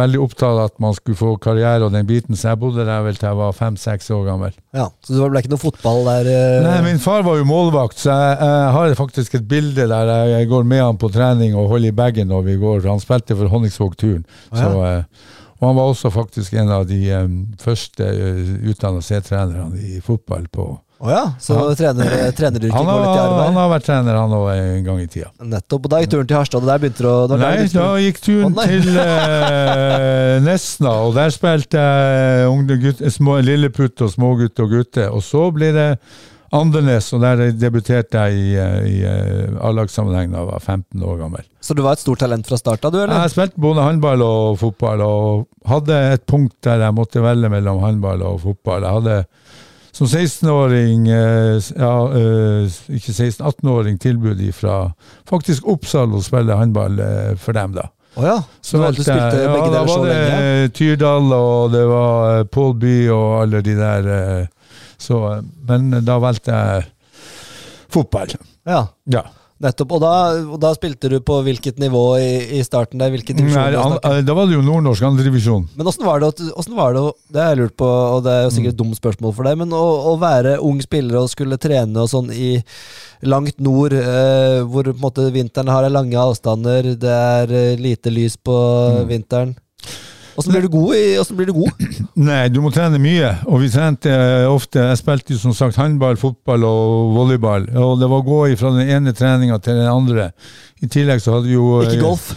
veldig 0.00 0.22
opptatt 0.22 0.48
av 0.52 0.62
at 0.70 0.78
man 0.82 0.96
skulle 0.96 1.18
få 1.18 1.34
karriere 1.42 1.86
og 1.86 1.92
den 1.94 2.08
biten, 2.08 2.38
så 2.38 2.52
jeg 2.52 2.62
bodde 2.62 2.86
der 2.88 3.04
vel 3.04 3.18
til 3.18 3.30
jeg 3.30 3.40
var 3.40 3.56
fem-seks 3.56 4.10
år 4.14 4.24
gammel. 4.30 4.56
Ja, 4.76 4.88
Så 5.04 5.16
det 5.16 5.28
ble 5.32 5.42
ikke 5.42 5.52
noe 5.52 5.62
fotball 5.62 6.06
der? 6.08 6.30
Uh... 6.30 6.58
Nei, 6.66 6.78
Min 6.88 7.02
far 7.02 7.24
var 7.26 7.38
jo 7.40 7.48
målvakt, 7.48 8.00
så 8.00 8.14
jeg, 8.14 8.38
jeg 8.40 8.72
har 8.78 8.96
faktisk 8.98 9.36
et 9.38 9.46
bilde 9.48 9.88
der 9.90 10.12
jeg, 10.12 10.32
jeg 10.36 10.50
går 10.52 10.66
med 10.68 10.82
han 10.82 11.00
på 11.00 11.10
trening 11.12 11.56
og 11.58 11.70
holder 11.72 11.92
i 11.92 11.96
bagen 11.96 12.30
når 12.32 12.48
vi 12.48 12.58
går. 12.60 12.82
Han 12.88 13.02
spilte 13.02 13.36
for 13.38 13.52
Honningsvåg-turen. 13.52 14.24
Oh, 14.52 14.58
ja. 14.58 14.64
Så, 14.64 14.82
eh, 14.88 15.40
Og 15.62 15.68
han 15.68 15.76
var 15.78 15.92
også 15.92 16.10
faktisk 16.10 16.56
en 16.58 16.70
av 16.74 16.88
de 16.90 16.98
um, 17.14 17.36
første 17.62 18.02
uh, 18.02 18.54
utdanna 18.72 19.02
C-trenerne 19.04 19.78
i 19.78 20.00
fotball 20.02 20.48
på 20.50 20.72
Å 21.02 21.10
ja, 21.10 21.22
så 21.42 21.54
Ja. 21.54 21.68
trener, 21.74 22.58
du 22.58 22.66
ikke 22.68 22.78
går 22.78 23.00
litt 23.00 23.14
i 23.14 23.18
arbeid? 23.18 23.22
arv 23.22 23.38
han 23.42 23.56
har 23.58 23.70
vært 23.72 23.86
trener, 23.88 24.18
han 24.18 24.34
òg, 24.36 24.50
en 24.54 24.84
gang 24.86 25.00
i 25.02 25.06
tida. 25.10 25.30
Nettopp. 25.42 25.86
Og 25.86 25.90
da 25.90 25.98
gikk 26.02 26.12
turen 26.12 26.28
til 26.30 26.38
Harstad, 26.38 26.62
og 26.62 26.70
der 26.70 26.82
begynte 26.82 27.02
du 27.02 27.08
å 27.10 27.38
Nei, 27.40 27.56
du 27.66 27.74
da 27.74 27.88
gikk 27.98 28.20
turen 28.22 28.54
oh, 28.54 28.68
til 28.70 29.00
eh, 29.02 30.36
Nesna, 30.46 30.92
og 31.06 31.16
der 31.18 31.34
spilte 31.34 31.82
jeg 31.82 32.46
uh, 32.46 33.32
lilleputt 33.42 34.06
og 34.06 34.14
smågutt 34.14 34.62
og 34.62 34.76
gutte. 34.76 35.08
Og 35.10 35.26
så 35.26 35.48
ble 35.54 35.72
det 35.74 35.88
Andenes, 36.52 37.06
og 37.16 37.22
der 37.24 37.40
debuterte 37.56 38.20
jeg 38.26 38.36
i, 38.36 38.50
eh, 38.60 38.88
i 38.90 38.96
eh, 39.08 39.54
A-lagssammenheng 39.64 40.34
da 40.34 40.42
jeg 40.42 40.50
var 40.50 40.60
15 40.60 41.02
år 41.08 41.16
gammel. 41.22 41.46
Så 41.64 41.76
du 41.76 41.80
var 41.84 41.96
et 41.96 42.02
stort 42.02 42.20
talent 42.20 42.48
fra 42.48 42.58
start 42.60 42.84
av, 42.84 42.92
du, 42.92 42.98
eller? 43.00 43.22
Jeg 43.24 43.32
spilte 43.32 43.62
både 43.62 43.86
håndball 43.86 44.24
og 44.26 44.58
fotball, 44.60 45.04
og 45.06 45.46
hadde 45.70 45.96
et 46.12 46.26
punkt 46.28 46.56
der 46.66 46.84
jeg 46.84 46.96
måtte 46.98 47.24
velge 47.24 47.48
mellom 47.52 47.80
håndball 47.80 48.24
og 48.28 48.42
fotball. 48.44 48.84
Jeg 48.84 48.98
hadde 49.00 49.16
som 49.92 50.08
16-åring, 50.08 51.08
eh, 51.12 51.72
ja, 51.76 51.94
ikke 52.96 53.12
16-18-åring, 53.16 53.98
tilbud 54.00 54.44
fra 54.56 54.76
faktisk 55.28 55.66
Oppsal 55.68 56.12
å 56.16 56.22
spille 56.24 56.56
håndball 56.56 57.00
for 57.40 57.56
dem, 57.56 57.76
da. 57.80 57.88
Å 58.12 58.24
ja. 58.26 58.38
Så 58.60 58.76
du 58.92 58.98
spilte 59.00 59.40
ja, 59.40 59.52
begge 59.54 59.70
da 59.72 59.78
deler 59.78 59.88
så 59.88 60.00
var 60.02 60.08
det 60.10 60.16
lenge? 60.16 60.48
eh, 60.48 60.66
Tyrdal, 60.76 61.30
og 61.32 61.72
det 61.72 61.84
var 61.88 62.42
Pål 62.52 62.74
By 62.82 62.96
og 63.14 63.28
alle 63.40 63.62
de 63.64 63.76
der. 63.78 64.10
Så, 65.02 65.18
men 65.68 65.90
da 66.06 66.18
valgte 66.22 66.54
jeg 66.54 66.90
fotball. 67.92 68.36
Ja, 68.68 68.84
Ja. 69.10 69.24
nettopp. 69.62 69.92
Og 69.94 70.00
da, 70.02 70.12
og 70.54 70.56
da 70.62 70.72
spilte 70.74 71.06
du 71.10 71.18
på 71.22 71.36
hvilket 71.46 71.76
nivå 71.78 72.00
i, 72.18 72.58
i 72.58 72.62
starten 72.66 72.98
der? 72.98 73.12
Hvilken 73.14 73.36
divisjon? 73.38 73.60
Nei, 73.62 73.78
an, 73.78 73.98
eh, 74.02 74.22
da 74.26 74.34
var 74.34 74.48
det 74.50 74.56
jo 74.56 74.62
nordnorsk 74.66 75.04
andredivisjon. 75.06 75.68
Men 75.78 75.86
åssen 75.90 76.06
var 76.06 76.18
var 76.22 76.94
det 76.96 77.02
Det 77.30 77.42
har 77.42 77.52
jeg 77.54 77.60
lurt 77.60 77.76
på, 77.78 77.86
og 77.86 78.24
det 78.24 78.32
er 78.32 78.42
jo 78.42 78.50
Mm. 78.50 78.56
sikkert 78.56 78.72
et 78.74 78.80
dumt 78.80 78.98
spørsmål 78.98 79.34
for 79.36 79.44
deg, 79.44 79.58
men 79.58 79.70
å, 79.70 79.84
å 80.14 80.18
være 80.18 80.56
ung 80.62 80.80
spiller 80.82 81.20
og 81.20 81.30
skulle 81.30 81.58
trene 81.58 81.96
og 82.02 82.08
sånn 82.10 82.32
i 82.34 82.62
langt 83.22 83.60
nord, 83.60 83.92
eh, 83.92 84.62
hvor 84.66 84.82
på 84.82 84.96
en 84.96 85.04
måte 85.04 85.30
vinteren 85.30 85.68
har 85.70 85.88
lange 85.90 86.18
avstander, 86.18 86.94
det 86.98 87.12
er 87.12 87.52
eh, 87.52 87.76
lite 87.76 88.10
lys 88.10 88.36
på 88.36 88.56
Mm. 88.56 89.06
vinteren 89.08 89.56
Åssen 90.36 90.52
blir 90.52 90.64
du 90.64 90.68
god? 90.72 90.94
Hvordan 90.96 91.36
blir 91.36 91.46
du 91.46 91.52
god? 91.52 91.82
Nei, 92.28 92.42
du 92.52 92.60
må 92.64 92.70
trene 92.72 93.00
mye. 93.02 93.30
Og 93.48 93.60
vi 93.62 93.70
trente 93.72 94.12
eh, 94.12 94.48
ofte 94.48 94.80
Jeg 94.80 95.00
spilte 95.00 95.38
som 95.40 95.54
sagt 95.56 95.78
håndball, 95.80 96.16
fotball 96.20 96.64
og 96.68 97.12
volleyball. 97.16 97.68
Og 97.76 97.98
det 98.00 98.08
var 98.10 98.22
å 98.22 98.26
gå 98.26 98.40
fra 98.60 98.72
den 98.76 98.92
ene 98.96 99.14
treninga 99.16 99.58
til 99.62 99.80
den 99.80 99.90
andre. 99.90 100.30
I 100.82 100.88
tillegg 100.90 101.20
så 101.22 101.36
hadde 101.36 101.50
vi 101.50 101.54
jo 101.54 101.82
Ikke 101.84 101.98
eh, 101.98 102.02
golf? 102.02 102.32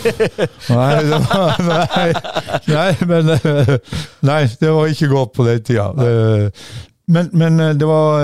Nei, 0.74 0.90
det 1.06 1.20
var, 1.30 1.62
nei, 1.70 2.10
nei, 2.68 2.90
men 3.08 3.34
eh, 3.38 3.74
Nei, 4.26 4.42
det 4.60 4.74
var 4.74 4.90
ikke 4.92 5.12
godt 5.14 5.34
på 5.38 5.46
den 5.46 5.64
tida. 5.64 5.90
Men, 7.10 7.30
men 7.34 7.56
det 7.78 7.86
var 7.88 8.20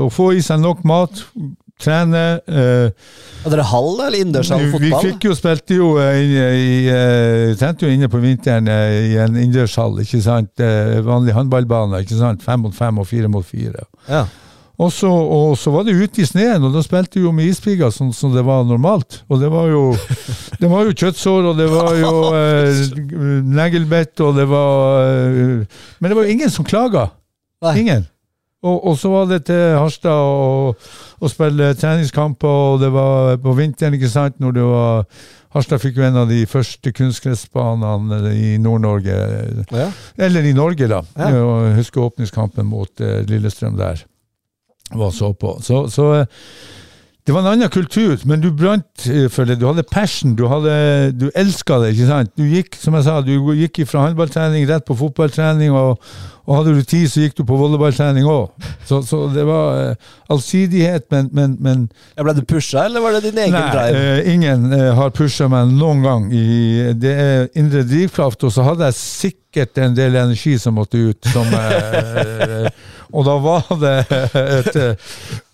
å 0.00 0.06
få 0.12 0.30
i 0.36 0.44
seg 0.44 0.62
nok 0.62 0.86
mat, 0.88 1.24
trene 1.82 2.22
eh, 2.46 3.12
Hadde 3.42 3.56
dere 3.56 3.66
hall 3.66 3.90
eller 3.96 4.18
innendørshall 4.20 4.68
fotball? 4.70 4.84
vi 4.84 5.10
fikk 5.10 5.26
jo 5.26 5.34
spilte 5.34 5.78
jo 5.78 5.88
eh, 5.98 6.20
i 6.22 6.76
eh, 6.92 7.54
Trente 7.58 7.88
jo 7.88 7.94
inne 7.94 8.10
på 8.12 8.20
vinteren 8.22 8.70
i 8.70 9.16
en 9.18 9.34
innendørshall, 9.34 9.98
ikke 10.04 10.22
sant. 10.22 10.62
Vanlig 11.06 11.34
håndballbane, 11.36 12.04
ikke 12.04 12.20
sant. 12.20 12.44
Fem 12.46 12.62
mot 12.62 12.76
fem 12.76 13.02
og 13.02 13.08
fire 13.10 13.30
mot 13.32 13.46
fire. 13.46 13.86
Ja. 14.06 14.26
Og 14.82 14.90
så, 14.92 15.08
og 15.08 15.58
så 15.60 15.70
var 15.70 15.84
det 15.86 15.94
ute 15.94 16.22
i 16.22 16.26
sneen, 16.26 16.64
og 16.64 16.72
da 16.74 16.80
spilte 16.82 17.20
vi 17.20 17.26
jo 17.26 17.32
med 17.34 17.50
ispigger 17.50 17.92
sånn 17.92 18.12
som 18.16 18.32
det 18.34 18.42
var 18.46 18.64
normalt. 18.66 19.20
Og 19.28 19.42
det 19.42 19.50
var 19.52 19.68
jo, 19.70 19.82
det 20.60 20.70
var 20.70 20.88
jo 20.88 20.94
kjøttsår, 20.96 21.50
og 21.52 21.60
det 21.60 21.68
var 21.70 21.92
jo 22.00 22.14
eh, 22.38 22.80
neglebett, 23.60 24.14
og 24.24 24.38
det 24.40 24.48
var 24.50 25.02
eh, 25.04 25.82
Men 26.00 26.08
det 26.08 26.18
var 26.18 26.26
jo 26.26 26.38
ingen 26.38 26.52
som 26.52 26.66
klaga. 26.66 27.10
Ingen. 27.76 28.08
Og, 28.62 28.92
så 28.98 29.10
var 29.10 29.24
det 29.26 29.40
til 29.48 29.74
Harstad 29.74 30.14
å, 30.14 30.74
å 31.18 31.30
spille 31.30 31.72
treningskamper, 31.74 32.58
og 32.74 32.82
det 32.84 32.92
var 32.94 33.40
på 33.42 33.54
vinteren, 33.58 33.96
ikke 33.98 34.10
sant, 34.12 34.38
når 34.38 34.54
det 34.54 34.66
var 34.68 35.08
Harstad 35.52 35.82
fikk 35.82 35.98
jo 35.98 36.04
en 36.06 36.20
av 36.22 36.30
de 36.30 36.44
første 36.48 36.92
kunstgressbanene 36.96 38.30
i 38.32 38.54
Nord-Norge. 38.62 39.16
Ja. 39.68 39.88
Eller 40.16 40.46
i 40.48 40.54
Norge, 40.56 40.88
da. 40.88 41.02
Ja. 41.18 41.28
Jeg 41.34 41.74
husker 41.82 42.06
åpningskampen 42.06 42.70
mot 42.70 43.02
eh, 43.04 43.20
Lillestrøm 43.28 43.76
der. 43.76 44.00
Var 44.94 45.12
så 45.12 45.32
på. 45.36 45.58
Så, 45.64 45.84
så 45.92 46.06
eh, 46.22 46.40
det 47.22 47.32
var 47.32 47.44
en 47.44 47.52
annen 47.52 47.70
kultur, 47.70 48.18
men 48.26 48.40
du 48.42 48.48
brant 48.50 49.04
eh, 49.06 49.28
for 49.30 49.46
det. 49.46 49.60
Du 49.60 49.68
hadde 49.68 49.84
passion, 49.86 50.34
du, 50.34 50.42
hadde, 50.50 50.72
du 51.14 51.28
elska 51.38 51.78
det. 51.78 51.92
ikke 51.94 52.08
sant? 52.08 52.32
Du 52.34 52.42
gikk 52.50 52.74
som 52.74 52.96
jeg 52.98 53.06
sa, 53.06 53.20
du 53.22 53.36
gikk 53.54 53.84
fra 53.86 54.08
håndballtrening 54.08 54.66
rett 54.66 54.82
på 54.88 54.96
fotballtrening, 54.98 55.70
og, 55.70 56.02
og 56.42 56.56
hadde 56.58 56.72
du 56.74 56.82
tid, 56.82 57.06
så 57.12 57.22
gikk 57.22 57.36
du 57.38 57.44
på 57.46 57.58
volleyballtrening 57.60 58.26
òg. 58.26 58.50
Så, 58.88 59.04
så 59.06 59.20
det 59.30 59.44
var 59.46 59.92
uh, 59.92 60.08
allsidighet, 60.34 61.06
men, 61.14 61.28
men, 61.30 61.54
men 61.62 61.84
Ja, 62.16 62.24
Ble 62.26 62.34
du 62.40 62.42
pusha, 62.42 62.88
eller 62.88 63.04
var 63.04 63.14
det 63.14 63.28
din 63.28 63.38
egen 63.44 63.54
Nei, 63.54 63.68
drive? 63.70 64.02
Uh, 64.02 64.32
ingen 64.34 64.66
uh, 64.74 64.88
har 64.98 65.14
pusha 65.14 65.46
meg 65.52 65.70
noen 65.76 66.02
gang. 66.02 66.26
I, 66.34 66.90
det 66.98 67.14
er 67.14 67.46
indre 67.54 67.84
drivkraft, 67.86 68.42
og 68.42 68.56
så 68.56 68.66
hadde 68.66 68.90
jeg 68.90 68.98
sikkert 68.98 69.78
en 69.78 69.94
del 69.94 70.18
energi 70.18 70.56
som 70.58 70.74
måtte 70.74 70.98
ut. 70.98 71.30
Som, 71.30 71.54
og 73.10 73.24
da 73.26 73.34
var 73.42 73.66
det 73.80 73.94
et, 74.38 74.76
eh, 74.76 75.08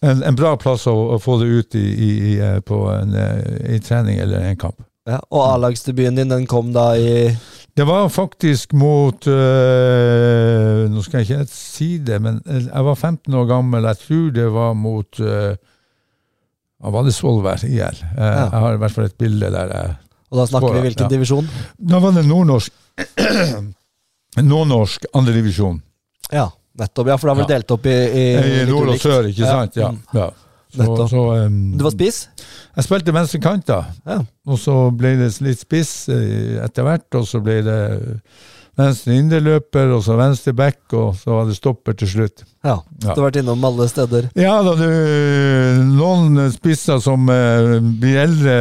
en, 0.04 0.22
en 0.28 0.36
bra 0.38 0.56
plass 0.60 0.84
å, 0.90 0.94
å 1.14 1.18
få 1.22 1.38
det 1.40 1.48
ut 1.48 1.78
i, 1.80 1.86
i, 2.08 2.10
eh, 2.42 2.58
på 2.60 2.82
en, 2.92 3.14
eh, 3.14 3.76
i 3.76 3.80
trening 3.80 4.18
eller 4.20 4.44
en 4.50 4.58
kamp. 4.60 4.76
Ja, 5.08 5.22
og 5.32 5.40
A-lagsdebuten 5.54 6.18
din 6.20 6.28
den 6.28 6.44
kom 6.50 6.72
da 6.74 6.90
i 7.00 7.30
Det 7.78 7.84
var 7.88 8.10
faktisk 8.12 8.74
mot 8.76 9.24
øh, 9.30 10.82
Nå 10.92 11.00
skal 11.06 11.22
jeg 11.22 11.28
ikke 11.30 11.46
si 11.48 11.86
det, 12.04 12.18
men 12.20 12.42
jeg 12.44 12.84
var 12.84 12.94
15 12.98 13.34
år 13.40 13.46
gammel. 13.48 13.86
Jeg 13.88 14.02
tror 14.02 14.26
det 14.36 14.48
var 14.52 14.74
mot 14.76 15.20
øh, 15.24 15.54
Var 16.92 17.06
det 17.08 17.14
Svolvær 17.16 17.64
IL? 17.64 17.78
Jeg, 17.78 18.02
jeg 18.18 18.60
har 18.66 18.74
i 18.76 18.82
hvert 18.82 18.92
fall 18.98 19.08
et 19.08 19.16
bilde 19.18 19.48
der 19.54 19.72
jeg 19.78 19.96
Og 20.28 20.42
da 20.42 20.46
snakker 20.50 20.76
vi 20.76 20.84
hvilken 20.90 21.06
Ja. 21.06 21.12
divisjon? 21.14 21.48
Da 21.94 22.02
var 22.04 22.12
det 22.18 22.26
nordnorsk 22.28 22.72
Nordnorsk 24.44 25.06
andredivisjon. 25.16 25.80
Ja, 26.30 26.50
nettopp. 26.82 27.10
Ja, 27.12 27.16
for 27.20 27.30
da 27.30 27.38
var 27.38 27.48
det 27.48 27.56
delt 27.56 27.74
opp 27.74 27.88
i, 27.88 27.94
i, 27.94 28.26
I 28.62 28.68
nord 28.68 28.92
og 28.94 29.00
sør, 29.02 29.30
ikke 29.30 29.48
sant? 29.48 29.80
Ja. 29.80 29.90
Mm. 29.94 30.04
ja. 30.18 30.28
Så, 30.68 30.82
Nettopp. 30.82 31.08
så, 31.10 31.22
um, 31.46 31.58
Du 31.78 31.84
var 31.86 31.94
spiss? 31.94 32.18
Jeg 32.76 32.84
spilte 32.84 33.14
venstre 33.16 33.40
kant, 33.40 33.64
da. 33.70 33.78
Ja. 34.04 34.18
Og 34.48 34.58
så 34.60 34.74
ble 34.92 35.14
det 35.16 35.30
litt 35.46 35.62
spiss 35.62 35.92
eh, 36.12 36.58
etter 36.60 36.84
hvert, 36.84 37.08
og 37.16 37.24
så 37.28 37.40
ble 37.40 37.62
det 37.64 37.78
venstre 38.78 39.16
indreløper, 39.18 39.90
og 39.96 40.04
så 40.06 40.14
venstre 40.18 40.52
back, 40.54 40.78
og 40.94 41.16
så 41.18 41.32
var 41.34 41.48
det 41.48 41.56
stopper 41.58 41.96
til 41.98 42.08
slutt. 42.12 42.44
ja. 42.64 42.76
Du 43.02 43.08
har 43.08 43.24
vært 43.28 43.38
innom 43.40 43.64
alle 43.66 43.88
steder. 43.90 44.28
Ja 44.38 44.54
da, 44.62 44.74
du, 44.78 44.86
noen 45.98 46.38
spisser 46.54 47.00
som 47.02 47.26
eh, 47.32 47.78
blir 48.00 48.20
eldre, 48.22 48.54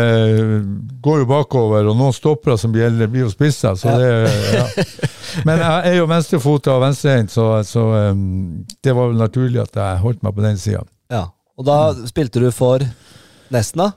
går 1.06 1.22
jo 1.24 1.30
bakover, 1.30 1.88
og 1.92 1.98
noen 2.00 2.16
stoppere 2.18 2.58
som 2.58 2.74
blir 2.74 2.88
eldre, 2.90 3.08
blir 3.14 3.26
jo 3.28 3.32
spisser. 3.34 3.78
Så 3.78 3.94
Ja. 3.94 3.98
det, 4.02 4.12
ja. 4.58 4.86
Men 5.46 5.60
jeg 5.62 5.92
er 5.92 5.98
jo 6.00 6.10
venstrefota 6.10 6.74
og 6.78 6.82
venstrehendt, 6.88 7.32
så, 7.34 7.48
så 7.68 7.84
um, 8.12 8.66
det 8.84 8.94
var 8.98 9.12
vel 9.12 9.20
naturlig 9.22 9.62
at 9.68 9.76
jeg 9.78 10.02
holdt 10.04 10.24
meg 10.26 10.34
på 10.38 10.46
den 10.46 10.58
sida. 10.62 10.82
Ja. 11.14 11.28
Og 11.58 11.66
da 11.66 11.78
spilte 12.10 12.42
du 12.42 12.50
for 12.54 12.82
Nesna? 13.54 13.92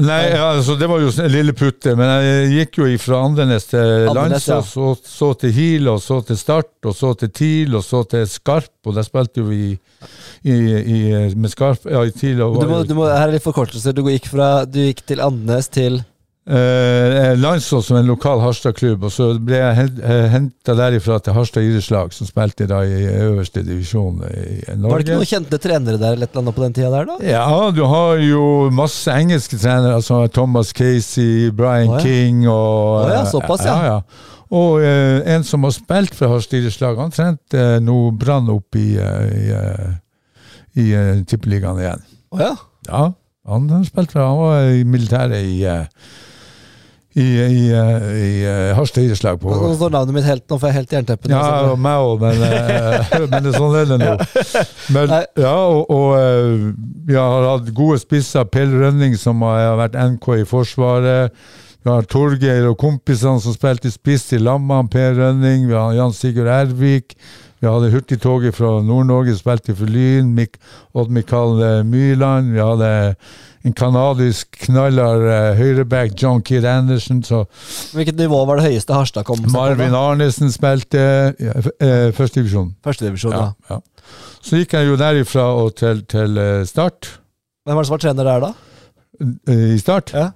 Nei, 0.00 0.30
altså 0.32 0.72
det 0.80 0.86
var 0.88 1.02
jo 1.02 1.10
en 1.20 1.28
lille 1.28 1.52
putte, 1.52 1.92
men 1.98 2.08
jeg 2.24 2.52
gikk 2.54 2.78
jo 2.80 2.86
fra 3.02 3.18
Andenes 3.26 3.66
til 3.68 4.06
Lands, 4.08 4.46
ja. 4.48 4.60
Så, 4.64 4.94
så 5.04 5.32
til 5.36 5.52
Hil, 5.52 5.90
og 5.92 5.98
så 6.00 6.22
til 6.24 6.38
Start, 6.40 6.70
og 6.88 6.96
så 6.96 7.10
til 7.20 7.28
TIL, 7.28 7.76
og 7.76 7.84
så 7.84 8.00
til 8.08 8.24
Skarp, 8.30 8.72
og 8.88 8.96
der 8.96 9.04
spilte 9.04 9.42
jo 9.42 9.50
vi 9.50 9.74
i, 10.48 10.54
i, 10.54 11.02
med 11.36 11.52
Skarp 11.52 11.84
ja, 11.84 12.00
i 12.08 12.14
TIL. 12.14 12.40
Og, 12.40 12.56
Du 12.62 12.70
må, 12.70 12.80
du 12.88 12.96
må, 12.96 13.04
her 13.10 13.26
er 13.26 13.36
litt 13.36 13.44
forkortelser. 13.44 13.92
Du 13.92 14.06
gikk, 14.08 14.30
fra, 14.32 14.64
du 14.64 14.80
gikk 14.80 15.04
til 15.12 15.20
Andenes 15.24 15.68
til 15.72 16.00
Eh, 16.42 17.36
Landsås 17.38 17.86
som 17.86 17.96
en 18.00 18.08
lokal 18.10 18.40
Harstad-klubb, 18.42 19.04
og 19.06 19.12
så 19.14 19.28
ble 19.38 19.60
jeg 19.60 19.92
henta 20.32 20.74
derifra 20.74 21.20
til 21.22 21.36
Harstad 21.36 21.62
idrettslag, 21.62 22.10
som 22.16 22.26
spilte 22.26 22.66
da 22.66 22.80
i 22.82 23.04
øverste 23.06 23.62
divisjon 23.62 24.24
i 24.26 24.74
Norge. 24.74 24.90
Var 24.90 25.04
det 25.04 25.06
ikke 25.06 25.20
noen 25.20 25.30
kjente 25.30 25.60
trenere 25.62 26.00
der 26.02 26.18
eller 26.18 26.40
annet 26.42 26.56
på 26.56 26.64
den 26.64 26.74
tida 26.74 26.90
der, 26.96 27.06
da? 27.12 27.16
Ja, 27.22 27.46
du 27.70 27.84
har 27.86 28.18
jo 28.26 28.42
masse 28.74 29.14
engelske 29.14 29.60
trenere, 29.62 30.02
som 30.02 30.26
Thomas 30.34 30.74
Casey, 30.74 31.52
Brian 31.54 31.94
oh, 31.94 32.00
ja. 32.00 32.02
King 32.02 32.42
og 32.50 33.04
oh, 33.04 33.14
ja, 33.14 33.22
såpass, 33.30 33.62
ja. 33.68 33.78
ja, 33.78 33.94
ja. 33.94 34.28
Og 34.52 34.82
eh, 34.84 35.22
en 35.32 35.46
som 35.46 35.62
har 35.64 35.72
spilt 35.78 36.18
for 36.18 36.34
Harstad 36.34 36.58
idrettslag, 36.58 36.98
han 37.00 37.14
trente 37.14 37.56
uh, 37.56 37.78
nå 37.80 38.10
Brann 38.18 38.50
opp 38.52 38.76
i, 38.76 38.98
eh, 39.00 39.30
i, 39.30 39.46
eh, 39.56 39.94
i 40.82 40.90
eh, 40.98 41.22
tippeligaen 41.28 41.80
igjen. 41.80 42.04
Å 42.34 42.42
ja. 42.42 42.52
Ja, 42.90 43.06
han 43.46 43.70
har 43.70 43.86
spilt 43.86 44.10
for 44.10 44.26
Han 44.26 44.40
var 44.40 44.70
i 44.74 44.82
militæret 44.82 45.46
i 45.46 45.62
eh, 47.14 47.22
i, 47.22 47.26
i, 47.44 47.64
eh, 47.76 48.06
i 48.16 48.30
eh, 48.48 48.74
Harstad 48.76 49.04
idrettslag 49.04 49.40
på 49.42 49.52
Nå 49.52 49.72
står 49.76 49.92
navnet 49.92 50.16
mitt 50.16 50.24
helt 50.28 50.44
Nå 50.48 50.58
får 50.58 50.70
jeg 50.70 50.78
helt 50.78 50.94
jernteppe. 50.96 51.28
ja, 51.32 51.42
og 51.72 51.80
meg 51.82 52.06
òg, 52.06 52.22
men, 52.22 52.44
eh, 52.46 53.12
men 53.30 53.36
det 53.44 53.52
er 53.52 53.58
sånn 53.58 53.76
er 53.80 53.90
det 53.90 53.98
nå. 54.00 54.14
Men, 54.96 55.12
ja, 55.40 55.56
og, 55.68 55.92
og 55.92 56.16
eh, 56.18 56.66
vi 57.08 57.18
har 57.18 57.48
hatt 57.50 57.68
gode 57.76 57.98
spisser. 58.00 58.48
Pell 58.48 58.72
Rønning, 58.72 59.16
som 59.20 59.42
har 59.44 59.76
vært 59.80 59.98
NK 59.98 60.28
i 60.40 60.48
Forsvaret. 60.48 61.36
Vi 61.82 61.90
har 61.90 62.04
Torgeir 62.06 62.68
og 62.70 62.76
kompisene 62.78 63.42
som 63.42 63.54
spilte 63.56 63.90
spiss 63.90 64.28
i 64.36 64.38
Lamman, 64.38 64.86
Per 64.92 65.16
Rønning. 65.18 65.64
Vi 65.66 65.74
har 65.74 65.96
Jan 65.98 66.14
Sigurd 66.14 66.46
Ervik. 66.52 67.16
Vi 67.62 67.66
hadde 67.70 67.90
hurtigtoget 67.92 68.56
fra 68.56 68.76
Nord-Norge, 68.82 69.34
spilte 69.38 69.74
for 69.78 69.90
Lyn. 69.90 70.32
Mik 70.34 70.56
Odd 70.98 71.10
Mikael 71.14 71.60
eh, 71.62 71.80
Myrland. 71.86 72.52
Vi 72.54 72.62
hadde 72.62 72.92
en 73.64 73.74
kanadisk 73.78 74.56
knaller 74.66 75.22
uh, 75.28 75.54
høyreback, 75.58 76.16
John 76.18 76.40
Kidd 76.42 76.64
Anderson. 76.66 77.20
Så 77.22 77.44
Hvilket 77.94 78.18
nivå 78.18 78.40
var 78.48 78.58
det 78.58 78.66
høyeste 78.72 78.94
Harstad 78.96 79.24
kom? 79.28 79.38
seg? 79.44 79.52
Marvin 79.54 79.94
Arnesen 79.94 80.50
spilte 80.54 81.02
ja, 81.38 81.54
f- 81.62 81.70
eh, 81.78 82.08
førstedivisjon. 82.16 82.72
Førstedivisjon, 82.84 83.32
ja. 83.36 83.46
Ja, 83.70 83.76
ja. 83.78 83.80
Så 84.42 84.58
gikk 84.58 84.74
jeg 84.74 84.88
jo 84.90 84.96
derifra 84.98 85.44
og 85.62 85.76
til, 85.78 86.02
til 86.10 86.38
eh, 86.42 86.64
Start. 86.66 87.12
Hvem 87.64 87.78
var 87.78 87.84
det 87.84 87.90
som 87.92 87.94
var 87.94 88.02
trener 88.02 88.26
der, 88.32 88.46
da? 88.48 88.52
Eh, 89.52 89.66
I 89.76 89.78
Start. 89.78 90.10
Ja. 90.16 90.30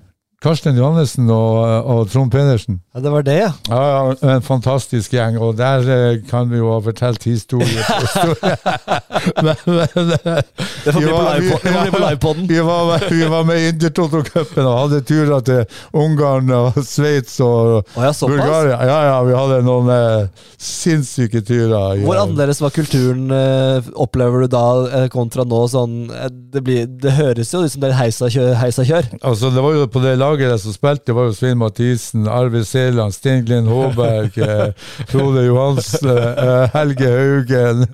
Karsten 0.44 0.76
Johannessen 0.76 1.30
og, 1.32 1.62
eh, 1.64 1.86
og 1.94 2.10
Trond 2.12 2.28
Pedersen. 2.30 2.80
Ja, 2.94 3.00
Det 3.00 3.10
var 3.12 3.22
det, 3.24 3.36
ja. 3.40 3.52
Ja, 3.70 3.78
ja, 4.20 4.34
En 4.36 4.42
fantastisk 4.44 5.14
gjeng, 5.16 5.38
og 5.40 5.56
der 5.56 5.80
eh, 5.88 6.18
kan 6.28 6.50
vi 6.50 6.58
jo 6.60 6.68
ha 6.74 6.80
fortalt 6.84 7.24
historie 7.24 7.64
på 7.86 7.96
historie. 8.04 8.56
men, 9.46 9.56
men, 9.64 10.12
eh, 10.12 10.42
Det 10.84 10.92
får 10.92 11.00
bli 11.00 11.88
på 11.88 12.00
livepoden. 12.04 12.44
Vi 12.50 12.60
var, 12.60 12.84
med- 12.90 13.06
vi 13.16 13.24
var 13.32 13.46
med 13.48 13.62
i 13.62 13.70
Intertoto-cupen 13.72 14.68
og 14.68 14.76
hadde 14.82 15.00
turer 15.08 15.40
til 15.48 15.64
Ungarn 15.96 16.52
og 16.52 16.76
Sveits 16.84 17.40
og 17.40 17.80
Å 17.96 18.04
ja. 18.04 18.12
Bulgaria. 18.28 18.76
Ja, 18.84 18.98
ja, 19.08 19.16
vi 19.24 19.34
hadde 19.40 19.62
noen 19.64 19.88
eh, 19.96 20.44
sinnssyke 20.60 21.40
turer. 21.48 21.96
Hvor 22.04 22.20
annerledes 22.26 22.60
var 22.60 22.76
kulturen, 22.76 23.24
eh, 23.32 23.88
opplever 24.04 24.44
du 24.44 24.52
da, 24.52 24.66
eh, 25.00 25.08
kontra 25.16 25.48
nå? 25.48 25.64
Sånn, 25.72 25.96
eh, 26.12 26.28
det, 26.28 26.60
blir, 26.68 26.84
det 26.86 27.16
høres 27.16 27.56
jo 27.56 27.64
ut 27.64 27.72
som 27.72 27.80
det 27.88 27.94
er 27.94 27.98
heisa 28.04 28.28
kjør. 28.28 28.52
Heisa 28.60 28.84
kjør. 28.84 29.10
Altså, 29.24 29.48
det 29.56 29.64
var 29.64 29.72
jo 29.80 29.84
På 29.96 30.00
det 30.04 30.12
laget 30.18 30.25
der 30.34 30.56
som 30.58 30.74
spilte, 30.74 31.14
var 31.14 31.28
jo 31.28 31.34
Svein 31.36 31.58
Mathisen, 31.58 32.26
Arve 32.28 32.64
Seland, 32.64 33.14
Stein 33.14 33.44
Glenn 33.46 33.66
Håberg, 33.70 34.38
eh, 34.48 34.72
Frode 35.10 35.46
Johansen, 35.46 36.10
eh, 36.10 36.68
Helge 36.74 37.10
Haugen, 37.12 37.86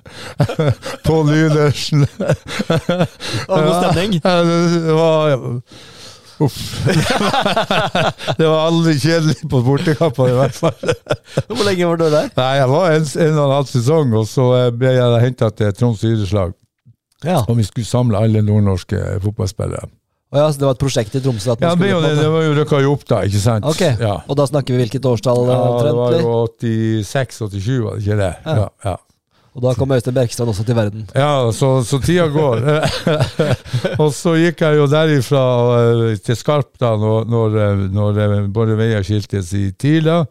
Pål 1.05 1.29
Lydersen. 1.29 2.07
Var 2.17 3.63
god 3.67 3.75
stemning. 3.83 4.19
Ja, 4.23 4.37
det 4.43 4.95
var 4.97 5.37
Uff. 6.41 6.85
det 8.37 8.47
var 8.47 8.65
aldri 8.65 8.95
kjedelig 8.99 9.35
på 9.49 9.61
bortekamper, 9.63 10.31
i 10.31 10.37
hvert 10.39 10.57
fall. 10.57 10.93
Hvor 11.47 11.63
lenge 11.67 11.87
var 11.87 12.01
du 12.01 12.07
der? 12.09 12.31
Nei, 12.35 12.51
jeg 12.57 12.69
var 12.73 12.95
en, 12.97 13.05
en 13.27 13.37
og 13.37 13.43
en 13.45 13.55
halv 13.59 13.69
sesong, 13.69 14.15
og 14.17 14.27
så 14.27 14.49
eh, 14.57 14.69
ble 14.75 14.95
jeg 14.97 15.23
henta 15.27 15.51
til 15.53 15.73
Troms 15.77 16.03
idrettslag. 16.09 16.55
Ja. 17.23 17.43
Og 17.47 17.55
vi 17.61 17.67
skulle 17.67 17.87
samle 17.87 18.19
alle 18.19 18.41
nordnorske 18.43 18.99
fotballspillere. 19.23 19.87
Å 20.33 20.41
ja, 20.41 20.47
så 20.49 20.57
det 20.57 20.65
var 20.65 20.73
et 20.73 20.81
prosjekt 20.81 21.13
i 21.13 21.21
Tromsø? 21.21 21.53
At 21.53 21.61
man 21.61 21.69
Ja, 21.69 21.75
det, 21.77 21.89
skulle 21.93 22.09
det, 22.09 22.21
det 22.23 22.29
var 22.33 22.45
jo 22.47 22.53
rykka 22.57 22.81
jo 22.81 22.93
opp 22.97 23.03
da, 23.05 23.19
ikke 23.29 23.41
sant? 23.43 23.65
Ok, 23.69 23.81
Ja. 24.01 24.15
og 24.25 24.37
da 24.39 24.47
snakker 24.49 24.73
vi 24.73 24.81
hvilket 24.81 25.05
årstall? 25.05 25.43
ja, 25.45 25.63
det 25.85 25.91
var 25.93 26.15
jo 26.17 26.35
86-87, 26.49 27.81
var 27.85 27.97
det 27.99 28.01
ikke 28.07 28.17
det? 28.23 28.31
Ja. 28.45 28.55
Ja, 28.63 28.69
ja. 28.89 28.95
Og 29.53 29.61
da 29.61 29.75
kom 29.77 29.91
Øystein 29.93 30.15
Bergstrand 30.17 30.49
også 30.49 30.63
til 30.65 30.73
verden. 30.73 31.03
Ja, 31.13 31.51
så, 31.53 31.83
så 31.85 31.99
tida 32.01 32.25
går. 32.33 32.63
og 34.01 34.09
så 34.17 34.33
gikk 34.41 34.63
jeg 34.65 34.79
jo 34.79 34.87
derifra 34.89 35.43
eh, 35.77 36.15
til 36.25 36.39
Skarp 36.39 36.71
da, 36.81 36.95
når, 36.97 37.27
når, 37.29 37.57
eh, 37.61 37.83
når 37.93 38.17
Borre 38.17 38.47
både 38.55 38.77
veier 38.79 39.05
skiltes 39.05 39.51
i 39.53 39.67
Tila. 39.77 40.23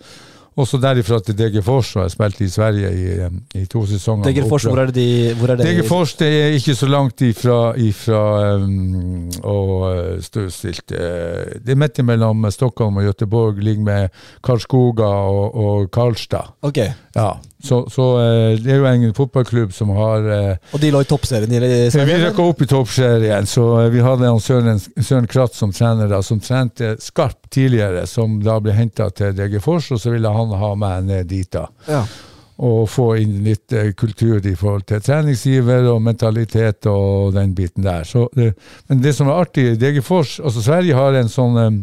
Og 0.57 0.67
så 0.69 0.77
derifra 0.77 1.17
til 1.25 1.37
Degerfors, 1.39 1.95
og 1.97 2.03
jeg 2.03 2.11
spilte 2.13 2.45
i 2.45 2.49
Sverige 2.53 2.89
i, 2.93 3.61
i 3.63 3.65
to 3.73 3.87
sesonger. 3.89 4.27
Degerfors, 4.29 4.67
hvor 4.69 4.83
er 4.83 4.91
det 4.91 4.95
de 4.95 5.35
hvor 5.39 5.49
er 5.49 5.57
det 5.57 5.67
Degerfors 5.67 6.13
det 6.21 6.29
er 6.43 6.57
ikke 6.59 6.75
så 6.77 6.87
langt 6.93 7.21
ifra, 7.25 7.61
ifra 7.81 8.21
um, 8.57 9.31
og 9.43 9.73
eh, 9.97 10.19
Støvstilt. 10.23 10.93
eh, 10.93 11.57
Det 11.65 11.73
er 11.73 11.81
midt 11.81 12.03
mellom 12.05 12.45
Stockholm 12.51 12.97
og 13.01 13.09
Göteborg, 13.09 13.61
ligger 13.65 13.83
med 13.83 14.09
Karlskoga 14.45 15.09
og, 15.09 15.55
og 15.57 15.91
Karlstad. 15.91 16.53
Ok, 16.63 16.79
Ja, 17.17 17.31
så, 17.63 17.91
så 17.91 18.07
eh, 18.21 18.57
det 18.59 18.73
er 18.75 18.81
jo 18.81 18.87
en 18.91 19.15
fotballklubb 19.15 19.73
som 19.75 19.93
har 19.95 20.27
eh, 20.35 20.73
Og 20.75 20.81
de 20.83 20.91
lå 20.91 21.03
i 21.05 21.09
toppserien 21.09 21.53
i 21.53 21.61
vi 21.63 22.17
rykka 22.25 22.43
opp 22.43 22.65
i 22.65 22.69
toppserien, 22.71 23.47
så 23.47 23.67
eh, 23.85 23.91
vi 23.95 24.03
hadde 24.03 24.27
en 24.27 24.41
Søren, 24.43 24.81
Søren 24.81 25.29
Kratt 25.31 25.55
som 25.55 25.71
trener, 25.75 26.11
da, 26.11 26.19
som 26.27 26.41
trente 26.43 26.97
Skarp 27.03 27.47
tidligere, 27.55 28.07
som 28.11 28.41
da 28.43 28.59
ble 28.63 28.75
henta 28.75 29.11
til 29.15 29.35
DG 29.39 29.61
Fors, 29.63 29.93
og 29.95 30.03
så 30.03 30.11
ville 30.15 30.33
han 30.35 30.55
ha 30.59 30.75
meg 30.79 31.07
ned 31.07 31.31
dit. 31.31 31.51
da 31.53 31.69
Ja. 31.87 32.05
og 32.63 32.85
få 32.91 33.07
inn 33.19 33.41
litt 33.47 33.73
eh, 33.75 33.93
kultur 33.99 34.45
i 34.47 34.55
forhold 34.59 34.85
til 34.87 35.01
treningsgiver 35.03 35.89
og 35.91 36.03
mentalitet 36.05 36.87
og 36.87 37.33
den 37.35 37.55
biten 37.59 37.83
der. 37.83 38.05
Så, 38.07 38.29
men 38.35 39.03
det 39.03 39.15
som 39.17 39.31
er 39.31 39.41
artig, 39.47 39.65
DG 39.81 40.03
Fors 40.05 40.37
altså 40.39 40.63
Sverige 40.63 40.99
har 40.99 41.17
en 41.19 41.31
sånn 41.33 41.59
eh, 41.59 41.81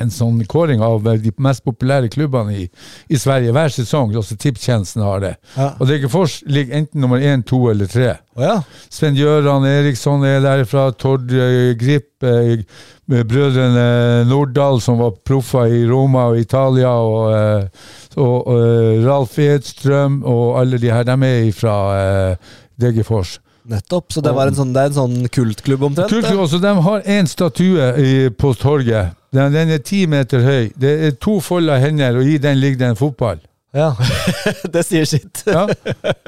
en 0.00 0.10
sånn 0.12 0.40
kåring 0.48 0.82
av 0.84 1.06
eh, 1.08 1.20
de 1.22 1.32
mest 1.42 1.64
populære 1.66 2.10
klubbene 2.12 2.54
i, 2.64 2.66
i 3.12 3.20
Sverige 3.20 3.52
hver 3.54 3.72
sesong. 3.74 4.14
Også 4.18 4.38
Tipptjenesten 4.40 5.04
har 5.04 5.22
det. 5.24 5.34
Ja. 5.56 5.72
Og 5.78 5.88
Degerfors 5.90 6.40
ligger 6.46 6.80
enten 6.80 7.02
nummer 7.04 7.22
én, 7.22 7.44
to 7.46 7.64
eller 7.70 7.90
tre. 7.90 8.14
Oh, 8.36 8.44
ja. 8.46 8.56
Sven 8.92 9.18
Gøran 9.18 9.66
Eriksson 9.68 10.24
er 10.28 10.40
derfra, 10.44 10.88
Tord 10.96 11.32
eh, 11.36 11.74
Grip, 11.80 12.10
eh, 12.24 12.64
brødrene 13.12 14.24
Nordahl, 14.30 14.80
som 14.80 15.00
var 15.02 15.16
proffer 15.26 15.68
i 15.68 15.84
Roma 15.90 16.30
og 16.32 16.40
Italia, 16.40 16.94
og, 16.96 17.28
eh, 17.36 17.86
og 18.16 18.52
eh, 18.56 19.04
Ralf 19.04 19.38
Edstrøm 19.42 20.22
og 20.24 20.60
alle 20.62 20.80
de 20.80 20.92
her, 20.92 21.06
de 21.08 21.16
er 21.28 21.48
fra 21.56 21.78
eh, 22.00 22.52
Degerfors. 22.80 23.38
Nettopp. 23.62 24.10
Så 24.10 24.20
det, 24.20 24.32
var 24.34 24.50
en 24.50 24.56
sånn, 24.56 24.72
det 24.74 24.82
er 24.82 24.90
en 24.90 24.96
sånn 24.96 25.28
kultklubb 25.30 25.84
omtrent? 25.86 26.10
Kultklubb, 26.10 26.46
også, 26.48 26.58
de 26.62 26.72
har 26.86 27.04
én 27.14 27.28
statue 27.30 27.90
i, 28.00 28.14
på 28.34 28.56
torget. 28.58 29.18
Den, 29.32 29.54
den 29.54 29.70
er 29.72 29.80
ti 29.80 30.04
meter 30.10 30.44
høy. 30.44 30.68
Det 30.76 30.92
er 31.06 31.16
to 31.22 31.38
folda 31.40 31.78
hender, 31.80 32.18
og 32.20 32.28
i 32.28 32.36
den 32.42 32.60
ligger 32.60 32.82
det 32.82 32.90
en 32.92 33.00
fotball. 33.00 33.40
Ja. 33.72 33.94
det 34.74 34.82
sier 34.84 35.08
sitt. 35.08 35.42
Ja. 35.48 35.64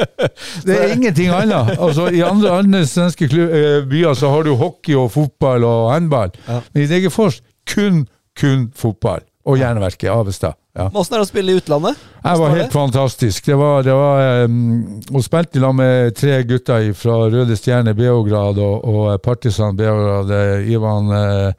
Det 0.67 0.77
er 0.79 0.95
ingenting 0.95 1.29
annet. 1.29 1.75
Altså, 1.77 2.09
I 2.09 2.23
andre, 2.25 2.55
andre 2.63 2.87
svenske 2.89 3.29
eh, 3.29 3.83
byer 3.89 4.17
så 4.17 4.31
har 4.33 4.47
du 4.47 4.55
hockey 4.57 4.97
og 4.97 5.11
fotball 5.13 5.67
og 5.69 5.91
håndball. 5.93 6.33
Ja. 6.49 6.63
Men 6.73 6.87
i 6.87 6.89
Degerfors 6.89 7.43
kun, 7.69 8.07
kun 8.41 8.71
fotball. 8.77 9.21
Og 9.45 9.61
Jernverket, 9.61 10.09
Avestad. 10.09 10.57
Ja. 10.75 10.89
Åssen 10.97 11.15
er 11.15 11.21
det 11.21 11.27
å 11.27 11.29
spille 11.29 11.53
i 11.53 11.59
utlandet? 11.61 12.01
Det 12.25 12.33
var 12.41 12.51
helt 12.51 12.63
helt 12.65 12.73
fantastisk. 12.73 13.45
Det 13.47 13.59
var, 13.61 13.85
det 13.85 13.93
var 13.95 14.49
um, 14.49 15.03
Hun 15.13 15.23
spilte 15.23 15.61
sammen 15.61 15.85
med 15.85 16.17
tre 16.17 16.39
gutter 16.49 16.89
fra 16.97 17.19
Røde 17.29 17.59
Stjerne 17.61 17.93
Beograd 17.95 18.59
og, 18.59 18.89
og 18.89 19.21
Partisan 19.23 19.77
Beograd. 19.77 20.33
eh, 20.33 20.73
Ivan 20.73 21.13
eh, 21.13 21.53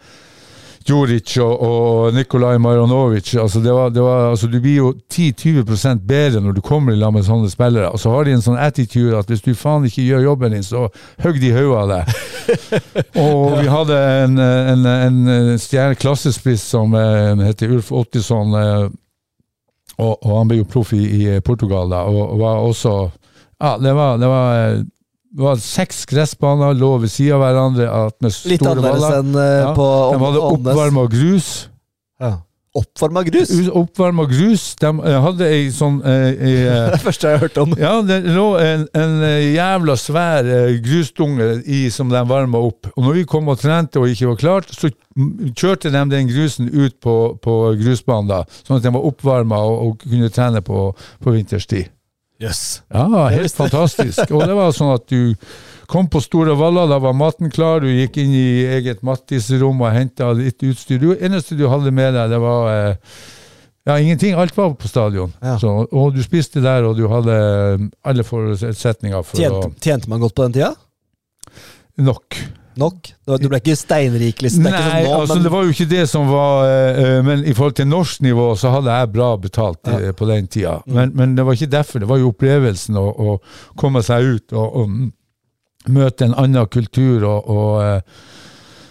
Djuric 0.85 1.31
og, 1.41 1.61
og 1.65 2.13
Nikolaj 2.13 2.59
Marjanovic. 2.61 3.31
Altså 3.41 3.59
det 3.63 3.73
var, 3.73 3.89
det 3.89 4.03
var, 4.05 4.29
altså 4.29 4.47
du 4.47 4.59
blir 4.61 4.75
jo 4.75 4.91
10-20% 5.13 6.03
bedre 6.05 6.41
når 6.45 6.57
du 6.57 6.61
kommer 6.61 6.93
i 6.93 6.99
lag 6.99 7.13
med 7.13 7.25
sånne 7.25 7.49
spillere. 7.49 7.89
Og 7.89 7.99
så 7.99 8.13
har 8.13 8.27
de 8.27 8.35
en 8.35 8.45
sånn 8.45 8.59
attitude 8.61 9.17
at 9.17 9.31
hvis 9.31 9.41
du 9.41 9.55
faen 9.57 9.87
ikke 9.89 10.05
gjør 10.05 10.27
jobben 10.27 10.53
din, 10.53 10.65
så 10.65 10.85
hogg 11.25 11.41
de 11.41 11.53
hodet 11.55 11.79
av 11.81 11.93
deg. 11.93 12.13
og 13.25 13.57
vi 13.63 13.71
hadde 13.73 14.01
en, 14.25 14.37
en, 14.45 14.85
en 14.93 15.57
stjerne 15.61 15.97
klassespiss 15.97 16.67
som 16.75 16.93
eh, 16.99 17.33
heter 17.47 17.73
Ulf 17.73 17.89
Ottisson. 17.95 18.53
Eh, 18.61 18.85
og, 19.97 20.13
og 20.19 20.31
han 20.37 20.51
ble 20.51 20.61
jo 20.61 20.69
proff 20.69 20.93
i, 20.93 21.01
i 21.01 21.39
Portugal 21.45 21.89
da, 21.89 22.03
og, 22.11 22.35
og 22.35 22.41
var 22.43 22.65
også 22.65 22.97
Ja, 23.63 23.77
det 23.79 23.93
var, 23.95 24.17
det 24.19 24.27
var, 24.27 24.57
eh, 24.59 24.83
det 25.35 25.43
var 25.43 25.59
seks 25.59 26.05
gressbaner, 26.07 26.75
lå 26.79 26.93
ved 27.03 27.11
siden 27.11 27.35
av 27.35 27.41
hverandre 27.43 27.85
at 27.91 28.15
med 28.23 28.35
Litt 28.47 28.61
annerledes 28.63 29.01
baller. 29.03 29.15
enn 29.19 29.39
eh, 29.41 29.53
Ja, 29.59 29.71
på 29.75 29.87
De 30.13 30.19
hadde 30.23 30.43
oppvarma 30.47 31.07
grus. 31.11 31.47
Ja. 32.23 32.29
Oppvarma 32.75 33.23
grus? 33.27 33.51
Oppvarma 33.71 34.25
grus. 34.31 34.63
De 34.79 34.91
eh, 34.93 35.17
hadde 35.25 35.49
ei 35.51 35.65
sånn 35.75 35.97
eh, 36.07 36.27
ei, 36.39 36.53
Det 36.93 37.01
første 37.03 37.27
jeg 37.27 37.35
har 37.35 37.43
hørt 37.43 37.59
om. 37.65 37.75
Ja, 37.79 37.91
det 38.07 38.21
lå 38.31 38.45
en, 38.63 38.85
en 38.95 39.17
jævla 39.43 39.97
svær 39.99 40.47
grusdunge 40.85 41.49
i 41.67 41.81
som 41.91 42.11
de 42.11 42.21
varma 42.31 42.61
opp. 42.69 42.87
Og 42.95 43.03
når 43.03 43.19
vi 43.19 43.25
kom 43.35 43.51
og 43.51 43.59
trente 43.59 43.99
og 43.99 44.07
ikke 44.11 44.31
var 44.31 44.39
klart, 44.39 44.71
så 44.71 44.91
kjørte 45.51 45.91
de 45.91 46.05
den 46.15 46.31
grusen 46.31 46.71
ut 46.71 46.95
på, 47.03 47.17
på 47.43 47.57
grusbanen, 47.83 48.31
da, 48.31 48.41
sånn 48.63 48.79
at 48.79 48.87
den 48.87 48.95
var 48.95 49.11
oppvarma 49.11 49.59
og, 49.67 49.75
og 49.89 50.07
kunne 50.07 50.31
trene 50.31 50.63
på, 50.63 50.87
på 51.23 51.35
vinterstid. 51.35 51.91
Jøss. 52.41 52.81
Ja, 52.91 53.07
helt 53.31 53.55
fantastisk. 53.55 54.31
Og 54.35 54.43
det 54.43 54.55
var 54.57 54.73
sånn 54.75 54.91
at 54.95 55.05
du 55.11 55.35
kom 55.87 56.09
på 56.11 56.19
Store 56.23 56.55
Valla, 56.57 56.83
da 56.89 56.97
var 56.99 57.15
maten 57.15 57.51
klar, 57.53 57.83
du 57.83 57.91
gikk 57.91 58.17
inn 58.21 58.33
i 58.35 58.65
eget 58.77 59.05
Mattis-rom 59.05 59.83
og 59.85 59.93
henta 59.95 60.31
litt 60.35 60.63
utstyr. 60.65 60.99
Det 61.01 61.19
eneste 61.23 61.57
du 61.57 61.67
hadde 61.71 61.93
med 61.95 62.15
deg, 62.17 62.33
det 62.33 62.41
var 62.43 62.69
eh, 62.73 63.15
ja, 63.85 63.99
ingenting. 63.99 64.33
Alt 64.33 64.57
var 64.57 64.73
på 64.79 64.89
stadion. 64.89 65.33
Ja. 65.45 65.55
Så, 65.61 65.71
og 65.85 66.15
du 66.15 66.23
spiste 66.25 66.63
der, 66.65 66.87
og 66.89 66.97
du 66.97 67.05
hadde 67.11 67.39
eh, 67.39 67.87
alle 68.09 68.25
forutsetninger 68.27 69.23
for 69.23 69.47
å... 69.47 69.63
tjente 69.79 70.11
man 70.11 70.23
godt 70.23 70.35
på 70.35 70.47
den 70.47 70.57
tida? 70.57 70.73
Nok. 72.03 72.41
Nok? 72.77 73.11
Du 73.39 73.47
ble 73.47 73.59
ikke 73.61 73.75
steinrik, 73.79 74.41
liksom? 74.43 74.65
Det 74.67 74.71
Nei, 74.73 74.81
sånn 74.83 75.05
nå, 75.07 75.11
altså 75.21 75.35
men 75.37 75.43
det 75.47 75.51
var 75.53 75.63
jo 75.63 75.71
ikke 75.75 75.87
det 75.93 76.01
som 76.11 76.27
var 76.27 76.65
eh, 76.67 76.99
eh, 77.05 77.19
Men 77.23 77.45
i 77.47 77.53
forhold 77.55 77.77
til 77.79 77.87
norsk 77.87 78.21
nivå, 78.25 78.47
så 78.59 78.73
hadde 78.73 78.97
jeg 78.99 79.11
bra 79.15 79.29
betalt 79.39 79.79
Ja. 79.87 80.11
på 80.11 80.27
den 80.27 80.47
tida. 80.51 80.81
Mm. 80.85 80.95
Men, 80.97 81.13
men 81.15 81.35
det 81.37 81.45
var 81.47 81.55
ikke 81.55 81.71
derfor. 81.71 82.03
Det 82.03 82.09
var 82.11 82.19
jo 82.19 82.33
opplevelsen 82.33 82.99
å, 82.99 83.05
å 83.07 83.37
komme 83.79 84.03
seg 84.03 84.27
ut 84.35 84.55
og, 84.59 84.75
og 84.81 85.91
møte 85.95 86.25
en 86.27 86.33
annen 86.41 86.67
kultur 86.67 87.23
og, 87.29 87.47
og 87.49 88.01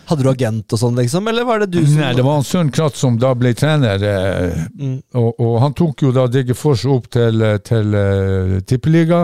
Hadde 0.05 0.21
du 0.21 0.29
agent 0.29 0.69
og 0.77 0.79
sånn, 0.83 0.99
liksom? 1.01 1.29
Eller 1.31 1.47
var 1.49 1.63
det 1.63 1.71
du 1.73 1.79
som 1.87 2.03
Nei, 2.03 2.11
det 2.13 2.25
var 2.27 2.37
en 2.37 2.45
Søren 2.45 2.69
Kratt 2.77 2.97
som 3.01 3.15
da 3.17 3.31
ble 3.41 3.55
trener. 3.57 4.03
Eh, 4.05 4.59
Mm. 4.75 4.99
og, 5.17 5.39
og 5.41 5.55
han 5.63 5.73
tok 5.77 6.03
jo 6.05 6.11
da 6.13 6.27
Degerfors 6.29 6.83
opp 6.91 7.07
til, 7.15 7.41
til 7.65 7.95
uh, 7.95 8.59
tippeliga. 8.69 9.21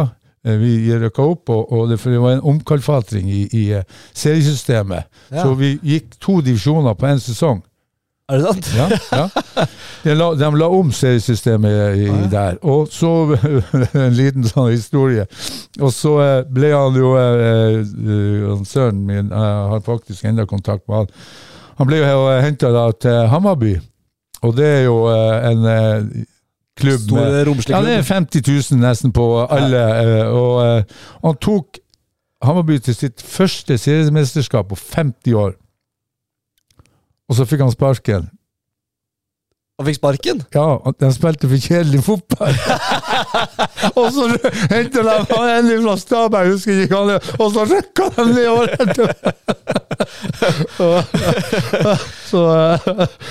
Eh, 0.46 0.56
Vi 0.56 0.98
rykka 1.02 1.22
opp, 1.34 1.50
og, 1.52 1.72
og 1.72 1.88
det, 1.90 1.98
det 2.04 2.20
var 2.20 2.38
en 2.38 2.46
omkalfatring 2.54 3.28
i, 3.30 3.42
i 3.52 3.64
eh, 3.76 3.82
seriesystemet. 4.16 5.04
Ja. 5.30 5.42
Så 5.42 5.54
vi 5.58 5.74
gikk 5.82 6.16
to 6.20 6.40
divisjoner 6.40 6.94
på 6.96 7.10
én 7.10 7.20
sesong. 7.20 7.60
Er 8.30 8.38
det 8.38 8.46
sant? 8.46 8.68
Ja, 8.78 8.86
ja. 9.10 9.66
De, 10.04 10.14
la, 10.14 10.28
de 10.38 10.48
la 10.54 10.68
om 10.70 10.92
seriesystemet 10.94 11.96
i, 11.98 12.04
i 12.06 12.28
der. 12.30 12.60
Og 12.62 12.86
så 12.94 13.10
En 14.06 14.14
liten 14.14 14.46
sånn 14.46 14.70
historie. 14.70 15.26
Og 15.80 15.90
så 15.92 16.14
eh, 16.22 16.36
ble 16.46 16.70
han 16.70 16.96
jo 16.96 17.10
eh, 17.18 17.80
Sønnen 18.70 19.02
min 19.08 19.32
Jeg 19.34 19.70
har 19.74 19.82
faktisk 19.84 20.24
enda 20.30 20.46
kontakt 20.46 20.86
med 20.86 21.02
han. 21.02 21.10
Han 21.80 21.88
ble 21.88 22.00
jo 22.04 22.26
henta 22.44 22.70
til 23.00 23.26
Hammarby, 23.32 23.74
og 24.44 24.52
det 24.56 24.66
er 24.68 24.82
jo 24.84 24.98
en 25.08 25.62
klubb 26.80 27.04
Store, 27.04 27.44
romslig 27.48 27.74
ja, 27.74 27.82
det 27.86 27.94
er 27.98 28.02
50 28.08 28.42
000 28.72 28.80
nesten 28.82 29.12
på 29.16 29.26
alle. 29.46 29.84
eh, 30.02 30.26
Og 30.32 30.58
eh, 30.64 30.98
han 31.24 31.38
tok 31.44 31.78
Hammarby 32.42 32.78
til 32.80 32.94
sitt 32.96 33.20
første 33.22 33.76
seriemesterskap 33.78 34.68
på 34.70 34.78
50 34.80 35.34
år. 35.36 35.56
Og 37.28 37.36
så 37.36 37.44
fikk 37.46 37.60
han 37.62 37.70
sparken. 37.74 38.30
Han 39.80 39.86
fikk 39.88 39.96
sparken? 39.96 40.42
Ja, 40.52 40.76
han 40.84 41.12
spilte 41.16 41.48
for 41.48 41.56
kjedelig 41.56 42.04
fotball. 42.04 42.52
og 43.98 44.12
så 44.12 44.28
henter 44.68 45.00
de 45.06 45.14
han 45.30 45.48
en 45.54 45.70
fra 45.86 45.94
Stabæk, 45.96 46.50
husker 46.52 46.82
ikke 46.82 46.98
hva 47.00 47.16
og 47.40 47.48
så 47.54 47.64
rykka 47.64 48.10
de 48.18 48.24
ned 48.28 48.48
året 48.52 48.76
etter! 48.84 49.08
så 52.30 52.40
eh, 52.52 52.76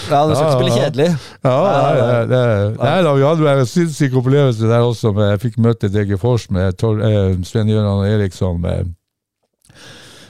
Ja, 0.10 0.26
du 0.26 0.34
skal 0.34 0.42
ikke 0.42 0.56
spille 0.56 0.74
kjedelig. 0.74 1.14
Ja, 1.46 1.54
nei, 1.70 2.34
nei 2.82 2.98
da, 3.06 3.14
vi 3.14 3.30
hadde 3.30 3.46
en 3.54 3.70
sinnssyk 3.70 4.18
opplevelse 4.24 4.66
der 4.74 4.82
også. 4.90 5.14
Med, 5.14 5.30
jeg 5.36 5.44
fikk 5.46 5.62
møte 5.62 5.86
DG 5.94 6.18
Fors 6.18 6.50
med 6.50 6.74
Tor, 6.82 6.98
eh, 6.98 7.38
Sven 7.46 7.70
Gøran 7.70 8.10
Eriksson 8.10 8.58
med, 8.66 8.90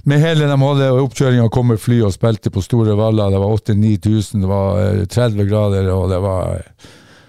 med 0.09 0.21
hele 0.23 0.47
de 0.49 0.55
hadde 0.61 0.87
oppkjøringa 1.03 1.49
kom 1.53 1.69
med 1.71 1.81
fly 1.81 1.99
og 2.07 2.13
spilte 2.15 2.51
på 2.53 2.63
Store 2.65 2.95
valler. 2.99 3.29
Det 3.33 3.41
var 3.41 3.57
8000-9000, 3.59 4.41
det 4.43 4.49
var 4.49 4.79
eh, 4.85 5.03
30 5.05 5.45
grader, 5.49 5.91
og 5.93 6.09
det 6.11 6.23
var 6.23 6.55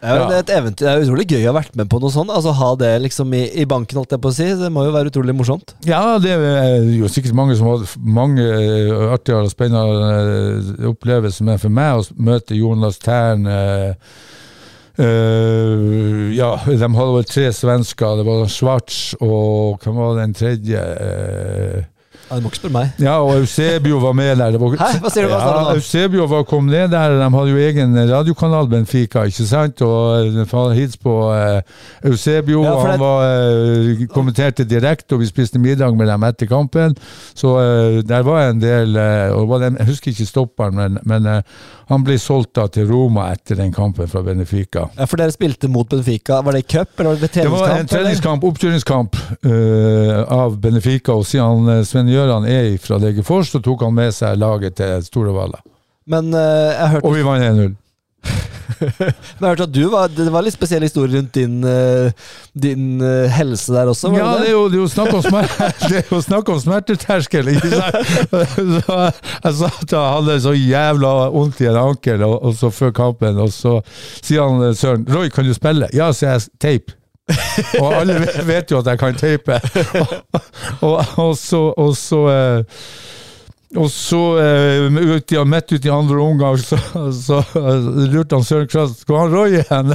Ja, 0.01 0.15
Ja, 0.17 0.41
Det 0.41 0.55
er. 0.57 0.69
Det 0.73 0.87
er 0.89 1.03
utrolig 1.05 1.27
gøy 1.29 1.43
å 1.45 1.51
ha 1.51 1.59
vært 1.59 1.75
med 1.77 1.91
på 1.93 1.99
noe 2.01 2.09
sånt. 2.15 2.33
Altså 2.33 2.55
Ha 2.57 2.71
det 2.81 2.93
liksom 3.05 3.35
i, 3.37 3.43
i 3.61 3.67
banken, 3.69 4.01
holdt 4.01 4.15
jeg 4.17 4.23
på 4.25 4.31
å 4.33 4.37
si. 4.39 4.47
Det 4.57 4.71
må 4.73 4.87
jo 4.87 4.95
være 4.95 5.13
utrolig 5.13 5.35
morsomt. 5.37 5.75
Ja, 5.85 6.17
det 6.23 6.33
er 6.33 6.87
jo 6.97 7.11
sikkert 7.13 7.37
mange 7.37 7.57
som 7.59 7.69
har 7.69 7.85
mange 8.01 8.47
artigere 9.13 9.45
og 9.45 9.53
spennende 9.53 10.11
eh, 10.81 10.89
opplevelser, 10.89 11.45
men 11.51 11.61
for 11.61 11.77
meg 11.77 12.01
å 12.01 12.07
møte 12.31 12.57
Jonas 12.57 12.97
Tern 13.05 13.45
eh, 13.45 13.93
eh, 15.05 16.33
Ja, 16.39 16.55
de 16.65 16.81
hadde 16.81 17.13
vel 17.19 17.29
tre 17.29 17.51
svensker. 17.53 18.21
Det 18.21 18.29
var 18.29 18.49
Schwartz 18.57 19.01
og 19.21 19.81
hvem 19.85 20.01
var 20.01 20.21
den 20.23 20.37
tredje? 20.37 20.81
Eh, 20.81 21.81
Ja, 22.31 22.37
du 22.39 22.45
må 22.45 22.51
ikke 22.53 22.61
spørre 22.61 22.77
meg. 22.77 22.91
ja, 23.03 23.15
og 23.19 23.41
Eusebio 23.41 23.99
var 23.99 24.13
med 24.15 24.37
der. 24.39 24.53
Det 24.55 24.61
var, 24.61 24.75
Hæ? 24.79 24.91
Hva 25.03 25.11
sier 25.11 25.27
du? 25.27 25.33
Hva 25.33 25.39
ja. 25.43 25.75
Eusebio 25.75 26.27
var 26.31 26.45
kom 26.47 26.69
ned 26.71 26.93
der. 26.93 27.17
De 27.19 27.27
hadde 27.35 27.51
jo 27.51 27.59
egen 27.59 27.97
radiokanal, 28.13 28.69
Benfica, 28.71 29.25
ikke 29.27 29.47
sant? 29.51 29.83
Og 29.83 30.39
hadde 30.39 30.77
hils 30.79 30.95
på 31.01 31.17
eh, 31.35 31.59
Eusebio. 32.07 32.63
Ja, 32.65 32.77
han 32.87 33.03
var, 33.03 33.27
eh, 33.27 34.07
kommenterte 34.15 34.65
direkte, 34.65 35.17
og 35.17 35.25
vi 35.25 35.27
spiste 35.27 35.59
middag 35.59 35.99
med 35.99 36.07
dem 36.07 36.29
etter 36.31 36.47
kampen. 36.47 36.95
Så 37.35 37.57
eh, 37.59 37.99
der 38.07 38.23
var 38.23 38.47
en 38.47 38.63
del 38.63 38.95
eh, 38.97 39.35
Jeg 39.81 39.91
husker 39.91 40.15
ikke 40.15 40.27
stopperen, 40.27 40.79
men, 40.79 40.99
men 41.03 41.27
eh, 41.27 41.43
han 41.91 42.05
ble 42.07 42.15
solgt 42.23 42.53
da 42.55 42.69
til 42.71 42.87
Roma 42.87 43.27
etter 43.35 43.59
den 43.59 43.73
kampen 43.75 44.07
fra 44.11 44.23
Benfica. 44.23 44.85
Ja, 44.95 45.09
For 45.11 45.19
dere 45.19 45.35
spilte 45.35 45.67
mot 45.71 45.89
Benfica. 45.91 46.39
Var 46.47 46.55
det 46.55 46.63
i 46.63 46.69
cup, 46.77 46.93
eller 47.01 47.17
var 47.17 47.25
det 47.25 47.31
Det 47.35 47.51
var 47.51 47.73
en 47.75 47.91
treningskamp, 47.91 48.47
oppkjøringskamp 48.47 49.19
uh, 49.47 50.21
av 50.31 50.55
Benfica. 50.63 51.17
Og 51.19 51.27
siden 51.27 51.67
eh, 51.75 51.83
Sven 51.89 52.13
Gjøran 52.21 52.49
er 52.49 52.73
fra 52.83 53.01
Degerfors, 53.01 53.53
så 53.55 53.63
tok 53.65 53.87
han 53.87 53.97
med 53.97 54.13
seg 54.17 54.39
laget 54.41 54.77
til 54.81 55.05
Storevalla. 55.07 55.63
Men 56.11 56.35
eh, 56.35 56.73
jeg 56.75 56.97
hørte 56.97 57.09
Og 57.09 57.17
vi 57.17 57.25
vant 57.27 57.47
1-0. 57.47 57.79
Men 58.81 59.45
jeg 59.45 59.49
hørte 59.49 59.67
at 59.67 59.73
du 59.75 59.83
var, 59.93 60.11
det 60.13 60.27
var 60.33 60.45
litt 60.45 60.55
spesiell 60.55 60.85
historie 60.85 61.19
rundt 61.19 61.35
din, 61.37 61.59
eh, 61.69 62.13
din 62.57 63.01
eh, 63.05 63.31
helse 63.33 63.73
der 63.75 63.91
også? 63.93 64.11
Var 64.13 64.21
Ja, 64.21 64.29
det 64.39 64.45
det 64.45 64.51
er 64.51 64.55
jo, 64.55 64.63
det 64.71 64.79
er 64.79 64.83
jo 64.83 64.91
snakk 64.93 65.17
om, 65.17 65.25
smer 65.25 65.51
det 65.91 65.99
er 66.03 66.13
jo 66.15 66.21
snakk 66.25 66.53
om 66.55 66.61
smerteterskel. 66.65 67.51
Ikke 67.55 67.73
sant? 67.75 68.15
Så 68.87 69.01
jeg 69.01 69.59
sa 69.61 69.73
at 69.73 69.97
jeg 69.97 70.15
hadde 70.17 70.39
så 70.47 70.55
jævla 70.57 71.13
vondt 71.35 71.61
i 71.65 71.69
en 71.73 71.81
ankel 71.83 72.25
og, 72.27 72.39
og 72.47 72.57
så 72.57 72.71
før 72.75 72.95
kampen, 72.97 73.41
og 73.41 73.53
så 73.55 73.79
sier 74.23 74.47
han 74.47 74.71
eh, 74.71 74.77
Søren 74.77 75.07
Roy, 75.11 75.29
kan 75.33 75.49
du 75.49 75.55
spille? 75.57 75.91
Ja, 75.97 76.13
sier 76.17 76.37
jeg. 76.37 76.49
Tape. 76.61 77.00
Og 77.81 77.93
alle 78.01 78.19
vet- 78.47 78.71
jo 78.71 78.81
at 78.83 78.91
jeg 78.93 78.99
kan 79.01 79.17
teipe. 79.21 79.61
Og, 80.81 80.99
og, 81.17 81.33
så, 81.39 81.63
og 81.77 81.97
så 81.99 82.27
eh, 82.33 82.83
og 83.79 83.87
så, 83.91 84.19
eh, 84.43 84.89
ut 84.91 85.31
i, 85.33 85.37
midt 85.47 85.73
ute 85.73 85.87
i 85.87 85.91
andre 85.95 86.17
omgang, 86.19 86.57
så, 86.59 86.75
så 87.15 87.37
eh, 87.55 87.85
lurte 88.11 88.35
han 88.35 88.43
Søren 88.43 88.67
Krass 88.67 88.97
Skal 89.05 89.21
han 89.21 89.31
Roy 89.31 89.61
igjen? 89.61 89.93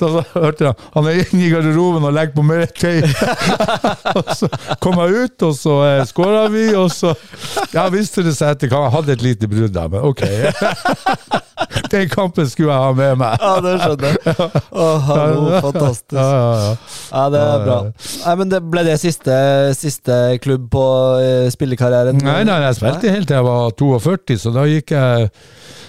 Da 0.00 0.22
hørte 0.32 0.64
jeg 0.70 0.78
han 0.94 1.10
er 1.10 1.18
inne 1.26 1.42
i 1.44 1.50
garderoben 1.52 2.06
og 2.08 2.14
legger 2.16 2.32
på 2.38 2.46
mer 2.48 2.64
teip. 2.72 3.04
og 4.16 4.32
så 4.38 4.48
kom 4.80 4.96
jeg 5.02 5.26
ut, 5.26 5.44
og 5.50 5.52
så 5.60 5.76
eh, 5.90 6.00
skåra 6.08 6.46
vi, 6.54 6.70
og 6.72 6.88
så 6.94 7.12
Ja, 7.74 7.84
visste 7.92 8.24
det 8.24 8.32
seg 8.38 8.56
etter 8.56 8.72
hva, 8.72 8.86
Jeg 8.86 8.96
hadde 8.96 9.16
et 9.18 9.26
lite 9.28 9.50
brudd 9.52 9.76
der, 9.76 9.92
men 9.92 10.08
ok. 10.08 10.24
Den 11.92 12.08
kampen 12.12 12.48
skulle 12.50 12.74
jeg 12.74 12.84
ha 12.84 12.92
med 12.96 13.18
meg. 13.20 13.38
Ja, 13.42 13.52
det 13.64 13.74
skjønner 13.82 14.16
jeg. 14.16 14.62
Å, 14.70 14.88
hallo, 15.08 15.46
fantastisk. 15.64 16.16
Ja, 16.18 16.26
ja, 16.28 16.52
ja. 16.62 16.74
Ja, 17.12 17.24
det 17.32 17.42
er 17.44 17.64
bra. 17.64 17.78
Nei, 18.24 18.36
men 18.42 18.52
det 18.52 18.62
Ble 18.68 18.82
det 18.84 18.98
siste, 19.00 19.34
siste 19.78 20.16
klubb 20.44 20.66
på 20.72 20.84
eh, 21.22 21.46
spillekarrieren? 21.54 22.20
Nei, 22.20 22.42
nei, 22.48 22.58
jeg 22.66 22.78
spilte 22.80 23.14
helt 23.14 23.30
til 23.30 23.38
jeg 23.38 23.46
var 23.46 23.72
42, 23.78 24.38
så 24.42 24.52
da 24.54 24.66
gikk 24.68 24.92
jeg 24.96 25.30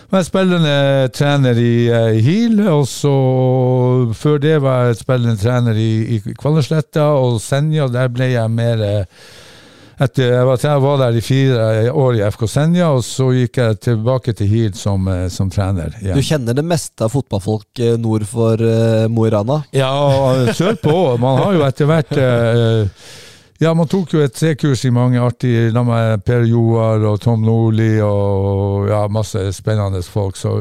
jeg 0.10 0.26
spillende 0.26 1.10
trener 1.14 1.60
i, 1.62 1.74
eh, 1.93 2.16
Hil, 2.26 2.64
og 2.66 2.88
så 2.89 3.12
før 4.18 4.39
det 4.41 4.56
var 4.64 4.88
jeg 4.88 5.04
spillende 5.04 5.38
trener 5.38 5.78
i, 5.78 6.16
i 6.16 6.34
Kvallersletta 6.34 7.12
og 7.14 7.38
Senja. 7.43 7.86
Der 7.93 8.10
ble 8.10 8.32
jeg 8.32 8.50
mer 8.50 8.82
eh, 8.88 9.04
etter, 10.00 10.30
jeg, 10.32 10.45
var, 10.47 10.60
jeg 10.64 10.82
var 10.84 11.00
der 11.02 11.18
i 11.20 11.22
fire 11.24 11.64
år 11.91 12.18
i 12.20 12.24
FK 12.32 12.43
Senja, 12.47 12.89
og 12.95 13.04
så 13.04 13.30
gikk 13.36 13.60
jeg 13.60 13.80
tilbake 13.84 14.34
til 14.38 14.47
Hil 14.47 14.76
som, 14.78 15.08
eh, 15.12 15.26
som 15.34 15.50
trener. 15.52 15.91
igjen. 16.00 16.16
Du 16.16 16.24
kjenner 16.24 16.56
det 16.56 16.64
meste 16.64 17.04
av 17.04 17.12
fotballfolk 17.12 17.82
eh, 17.84 17.97
nord 18.00 18.24
for 18.30 18.62
uh, 18.64 19.08
Mo 19.12 19.26
i 19.28 19.34
Rana? 19.34 19.60
Ja, 19.76 19.91
sørpå. 20.56 21.18
Man 21.20 21.41
har 21.43 21.58
jo 21.58 21.66
etter 21.68 21.89
hvert 21.89 22.16
uh, 22.16 23.10
Ja, 23.60 23.74
man 23.76 23.89
tok 23.91 24.14
jo 24.16 24.22
et 24.24 24.38
C-kurs 24.39 24.86
i 24.88 24.93
mange 24.95 25.20
artige 25.20 25.68
La 25.76 25.84
meg 25.84 26.24
Per 26.24 26.45
Joar 26.47 27.04
og 27.10 27.20
Tom 27.20 27.43
Nordli 27.43 27.97
og 28.00 28.88
ja, 28.88 29.02
masse 29.12 29.50
spennende 29.58 30.00
folk. 30.08 30.39
Så 30.39 30.56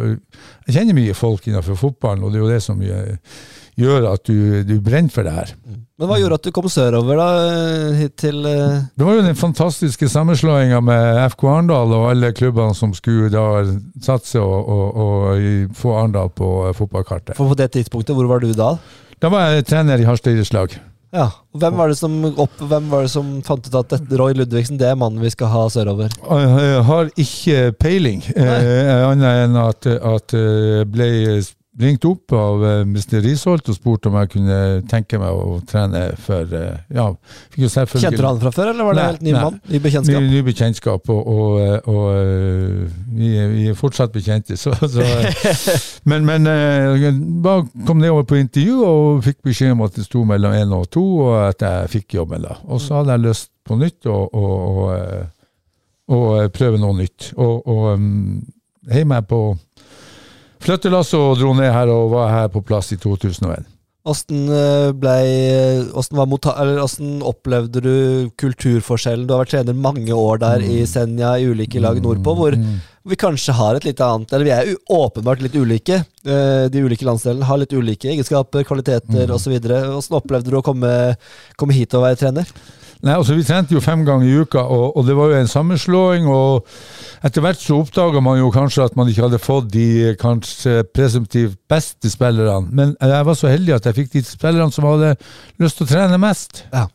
jeg 0.66 0.74
kjenner 0.74 0.98
mye 0.98 1.14
folk 1.14 1.46
innenfor 1.46 1.78
fotballen, 1.78 2.26
og 2.26 2.34
det 2.34 2.40
er 2.40 2.42
jo 2.42 2.50
det 2.50 2.64
som 2.64 2.82
gjør, 2.82 3.14
gjør 3.78 4.08
at 4.12 4.24
du, 4.26 4.62
du 4.66 4.74
brenner 4.82 5.12
for 5.14 5.26
det 5.26 5.32
her. 5.36 5.52
Men 5.98 6.06
hva 6.10 6.18
gjorde 6.20 6.36
at 6.38 6.46
du 6.46 6.52
kom 6.54 6.66
sørover, 6.70 7.18
da? 7.18 7.28
eh, 7.46 7.96
Hit 8.02 8.16
til 8.22 8.44
eh, 8.46 8.84
Det 8.98 9.06
var 9.06 9.16
jo 9.18 9.24
den 9.26 9.38
fantastiske 9.38 10.08
sammenslåinga 10.12 10.78
med 10.84 11.18
FK 11.34 11.46
Arendal 11.50 11.94
og 11.96 12.08
alle 12.12 12.30
klubbene 12.38 12.74
som 12.78 12.92
skulle 12.94 13.30
da 13.34 13.46
satse 14.04 14.38
og, 14.42 14.68
og, 14.68 15.00
og 15.06 15.74
få 15.78 15.96
Arendal 15.98 16.30
på 16.38 16.52
eh, 16.68 16.74
fotballkartet. 16.78 17.34
For 17.38 17.50
på 17.50 17.58
det 17.58 17.72
tidspunktet, 17.78 18.14
hvor 18.18 18.30
var 18.30 18.44
du 18.44 18.52
da? 18.54 18.74
Da 19.18 19.30
var 19.34 19.50
jeg 19.56 19.66
trener 19.72 19.98
i 19.98 20.06
Harstad 20.06 20.36
idrettslag. 20.36 20.78
Ja. 21.10 21.30
Hvem 21.56 21.78
var 21.80 21.88
det 21.88 21.96
som, 21.96 22.14
opp, 22.36 22.58
hvem 22.68 22.90
var 22.92 23.06
det 23.06 23.10
som 23.10 23.30
fant 23.42 23.64
ut 23.64 23.76
at 23.80 23.94
dette, 23.94 24.18
Roy 24.20 24.34
Ludvigsen 24.36 24.76
det 24.78 24.90
er 24.90 24.98
mannen 25.00 25.22
vi 25.24 25.30
skal 25.32 25.48
ha 25.50 25.62
sørover? 25.72 26.12
Jeg 26.20 26.82
har 26.84 27.08
ikke 27.16 27.62
peiling, 27.80 28.20
eh, 28.36 28.92
annet 29.08 29.46
enn 29.48 29.56
at, 29.62 29.88
at 29.88 30.34
jeg 30.36 30.86
ble 30.92 31.08
ringt 31.80 32.04
opp 32.08 32.32
av 32.36 32.64
eh, 32.66 32.80
Mr. 32.86 33.20
Risholt 33.24 33.68
og 33.70 33.76
spurt 33.76 34.08
om 34.08 34.16
jeg 34.18 34.30
kunne 34.32 34.58
tenke 34.90 35.20
meg 35.20 35.34
å 35.34 35.58
trene 35.68 36.04
for 36.22 36.54
eh, 36.58 36.80
Ja, 36.94 37.06
Kjente 37.54 38.18
du 38.18 38.26
han 38.26 38.40
fra 38.42 38.52
før, 38.54 38.72
eller 38.72 38.88
var 38.88 38.96
det 38.96 39.02
Nei, 39.02 39.08
helt 39.12 39.24
ny 39.26 39.32
nei. 39.34 39.44
mann? 39.44 39.60
Ny 39.68 39.80
bekjentskap? 39.84 40.22
Ny, 40.22 40.32
ny 40.32 40.42
bekjentskap, 40.46 41.12
og, 41.14 41.30
og, 41.34 41.60
eh, 41.62 41.90
og 41.90 42.98
vi, 43.14 43.32
er, 43.38 43.52
vi 43.54 43.68
er 43.70 43.78
fortsatt 43.78 44.14
bekjente. 44.14 44.58
Så, 44.58 44.74
så, 44.74 45.06
men 46.10 46.26
men 46.28 46.48
eh, 46.50 47.08
kom 47.86 48.02
nedover 48.02 48.26
på 48.28 48.40
intervju 48.40 48.82
og 48.84 49.24
fikk 49.26 49.40
beskjed 49.50 49.74
om 49.76 49.86
at 49.86 49.96
det 49.98 50.06
sto 50.08 50.24
mellom 50.28 50.54
én 50.58 50.74
og 50.76 50.88
to, 50.94 51.04
og 51.28 51.34
at 51.48 51.64
jeg 51.64 51.92
fikk 51.98 52.18
jobben. 52.20 52.46
da. 52.46 52.58
Og 52.68 52.82
så 52.82 53.00
hadde 53.00 53.16
jeg 53.16 53.26
lyst 53.28 53.52
på 53.68 53.78
nytt 53.78 54.08
eh, 56.40 56.48
prøve 56.54 56.80
noe 56.80 56.96
nytt. 56.96 57.32
Og, 57.36 57.68
og 57.68 57.88
um, 57.94 58.38
heiv 58.88 59.08
meg 59.10 59.26
på 59.28 59.42
flyttelasset 60.64 61.18
og 61.18 61.36
dro 61.40 61.54
ned 61.56 61.72
her 61.74 61.90
og 61.92 62.14
var 62.14 62.32
her 62.32 62.48
på 62.52 62.64
plass 62.66 62.92
i 62.94 63.00
2001. 63.00 63.66
Hvordan, 64.08 64.46
ble, 64.96 65.16
hvordan, 65.92 66.16
var 66.16 66.54
eller 66.62 66.78
åssen 66.80 67.18
opplevde 67.26 67.82
du 67.84 67.94
kulturforskjellen? 68.40 69.26
Du 69.28 69.34
har 69.34 69.42
vært 69.42 69.52
trener 69.52 69.76
mange 69.76 70.14
år 70.16 70.40
der 70.40 70.64
i 70.64 70.78
Senja, 70.88 71.34
i 71.36 71.50
ulike 71.50 71.82
lag 71.82 72.00
nordpå, 72.00 72.32
hvor 72.38 72.56
vi 73.08 73.18
kanskje 73.20 73.56
har 73.56 73.76
et 73.76 73.86
litt 73.88 74.00
annet 74.04 74.32
Eller 74.32 74.46
vi 74.48 74.54
er 74.54 74.72
åpenbart 74.92 75.42
litt 75.44 75.56
ulike. 75.56 76.00
Eh, 76.24 76.64
De 76.72 76.84
ulike 76.84 77.06
landsdelene 77.08 77.46
har 77.48 77.60
litt 77.60 77.72
ulike 77.72 78.10
egenskaper, 78.12 78.64
kvaliteter 78.68 79.32
osv. 79.34 79.58
Hvordan 79.60 80.18
opplevde 80.20 80.52
du 80.52 80.58
å 80.60 80.64
komme, 80.64 80.92
komme 81.60 81.76
hit 81.76 81.96
og 81.96 82.06
være 82.06 82.20
trener? 82.22 82.52
Nei, 83.06 83.14
altså 83.14 83.36
Vi 83.38 83.44
trente 83.46 83.74
jo 83.76 83.82
fem 83.82 84.02
ganger 84.06 84.26
i 84.26 84.40
uka, 84.42 84.58
og, 84.58 84.96
og 84.98 85.06
det 85.06 85.14
var 85.14 85.30
jo 85.30 85.38
en 85.38 85.50
sammenslåing. 85.50 86.26
og 86.26 86.66
Etter 87.24 87.44
hvert 87.44 87.60
så 87.62 87.78
oppdaga 87.82 88.22
man 88.24 88.40
jo 88.40 88.50
kanskje 88.54 88.88
at 88.88 88.96
man 88.98 89.10
ikke 89.10 89.26
hadde 89.28 89.42
fått 89.42 89.70
de 89.74 90.14
kanskje 90.18 90.82
presumptivt 90.94 91.58
beste 91.70 92.10
spillerne. 92.10 92.66
Men 92.74 92.96
jeg 92.98 93.26
var 93.30 93.38
så 93.38 93.52
heldig 93.52 93.76
at 93.76 93.86
jeg 93.86 94.00
fikk 94.00 94.14
de 94.16 94.24
spillerne 94.26 94.74
som 94.74 94.88
hadde 94.88 95.14
lyst 95.62 95.78
til 95.78 95.86
å 95.86 95.92
trene 95.92 96.22
mest. 96.22 96.64
Ja. 96.72 96.88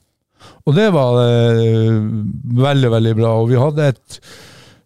Og 0.68 0.76
det 0.76 0.90
var 0.96 1.20
eh, 1.24 2.02
veldig, 2.68 2.92
veldig 2.98 3.16
bra. 3.20 3.36
Og 3.40 3.52
vi 3.52 3.60
hadde 3.60 3.92
et 3.94 4.20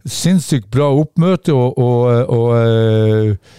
sinnssykt 0.08 0.70
bra 0.74 0.92
oppmøte, 0.96 1.54
og, 1.54 1.78
og, 1.82 2.30
og 2.34 2.54
eh, 2.62 3.58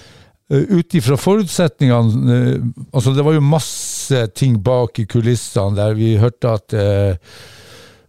ut 0.48 0.94
ifra 0.96 1.16
forutsetningene 1.20 2.34
eh, 2.34 2.66
Altså, 2.92 3.12
det 3.12 3.24
var 3.26 3.36
jo 3.36 3.44
masse 3.44 4.26
ting 4.32 4.56
bak 4.64 4.98
i 5.02 5.06
kulissene 5.10 5.76
der 5.76 5.96
vi 5.98 6.16
hørte 6.20 6.54
at 6.56 6.76
eh, 6.76 7.38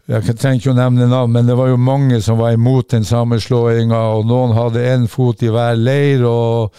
jeg 0.09 0.39
trenger 0.39 0.57
ikke 0.57 0.71
å 0.71 0.77
nevne 0.77 1.05
navn, 1.05 1.35
men 1.35 1.45
det 1.45 1.53
var 1.53 1.67
jo 1.69 1.77
mange 1.77 2.17
som 2.25 2.39
var 2.39 2.55
imot 2.55 2.95
den 2.95 3.03
sammenslåinga, 3.05 3.99
og 4.15 4.23
noen 4.25 4.55
hadde 4.57 4.81
én 4.89 5.03
fot 5.05 5.43
i 5.45 5.51
hver 5.53 5.77
leir. 5.77 6.23
og 6.25 6.73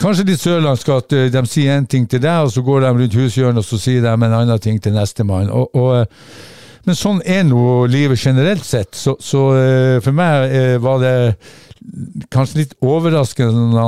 Kanskje 0.00 0.24
litt 0.30 0.40
sørlandsk 0.40 0.88
at 0.94 1.12
eh, 1.12 1.28
de 1.34 1.42
sier 1.50 1.76
én 1.76 1.84
ting 1.84 2.06
til 2.08 2.22
deg, 2.22 2.46
og 2.46 2.54
så 2.54 2.64
går 2.64 2.86
de 2.86 2.94
rundt 2.96 3.18
hushjørnet 3.18 3.60
og 3.60 3.68
så 3.68 3.80
sier 3.82 4.00
de 4.00 4.14
en 4.14 4.24
annen 4.24 4.62
ting 4.62 4.80
til 4.80 4.96
nestemann. 4.96 5.52
Og, 5.52 5.68
og, 5.76 5.90
eh, 6.00 6.62
men 6.88 6.98
sånn 6.98 7.20
er 7.28 7.44
nå 7.46 7.84
livet 7.92 8.18
generelt 8.18 8.64
sett. 8.64 8.96
Så, 8.96 9.18
så 9.20 9.42
eh, 9.58 9.98
for 10.02 10.16
meg 10.16 10.56
eh, 10.56 10.78
var 10.82 11.02
det 11.02 11.14
kanskje 12.32 12.62
litt 12.62 12.74
overraskende, 12.80 13.82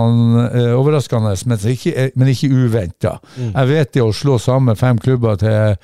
eh, 0.51 0.73
overraskende 0.79 1.35
men 1.47 1.59
ikke, 1.59 1.95
eh, 1.95 2.11
men 2.15 2.29
ikke 2.29 2.53
uventa. 2.53 3.19
Jeg 3.39 3.69
vet 3.69 3.95
det 3.95 4.03
å 4.03 4.13
slå 4.13 4.39
sammen 4.39 4.77
fem 4.77 4.99
klubber 4.99 5.37
til 5.37 5.77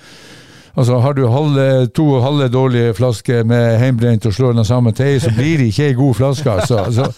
Altså, 0.79 1.01
Har 1.01 1.13
du 1.13 1.27
halve, 1.27 1.87
to 1.87 2.21
halve 2.21 2.49
dårlige 2.49 2.95
flasker 2.95 3.45
med 3.45 3.79
heimbrent 3.79 4.27
og 4.27 4.33
slår 4.33 4.53
dem 4.55 4.65
sammen 4.65 4.95
til 4.95 5.07
ei, 5.07 5.19
så 5.19 5.31
blir 5.35 5.59
det 5.59 5.67
ikke 5.73 5.89
ei 5.89 5.93
god 5.99 6.15
flaske. 6.15 6.51
Altså. 6.51 6.77
altså. 6.85 7.13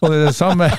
Og 0.00 0.10
det 0.10 0.18
er 0.18 0.24
det 0.26 0.34
samme 0.34 0.70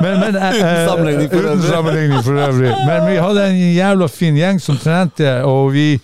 men, 0.00 0.20
men, 0.20 0.36
eh, 0.36 0.54
Uten 0.54 0.86
sammenligning 0.88 1.30
for 1.30 1.38
uten 1.38 1.62
sammenligning 1.62 2.24
for 2.24 2.32
øvrig. 2.32 2.72
Men 2.86 3.06
vi 3.10 3.16
hadde 3.16 3.46
en 3.50 3.74
jævla 3.74 4.08
fin 4.08 4.36
gjeng 4.36 4.60
som 4.62 4.78
trente, 4.78 5.42
og 5.44 5.72
vi 5.74 6.00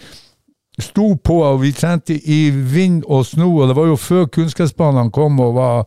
sto 0.81 1.15
på, 1.15 1.37
og 1.47 1.61
vi 1.63 1.73
trente 1.73 2.17
i 2.17 2.49
vind 2.51 3.05
og 3.07 3.27
sno, 3.27 3.51
og 3.61 3.69
det 3.71 3.77
var 3.77 3.87
jo 3.87 3.99
før 4.01 4.25
kunstgressbanene 4.35 5.13
kom. 5.15 5.39
og 5.41 5.55
var, 5.55 5.85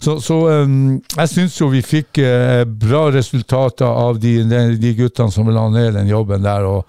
Så, 0.00 0.18
så 0.20 0.40
um, 0.64 1.00
jeg 1.16 1.28
syns 1.28 1.60
jo 1.60 1.70
vi 1.72 1.82
fikk 1.82 2.20
uh, 2.20 2.64
bra 2.68 3.08
resultater 3.14 3.88
av 3.88 4.20
de, 4.20 4.42
de, 4.44 4.76
de 4.76 4.94
guttene 4.98 5.32
som 5.32 5.48
la 5.48 5.68
ned 5.72 5.96
den 5.96 6.12
jobben 6.12 6.44
der. 6.44 6.66
og 6.68 6.84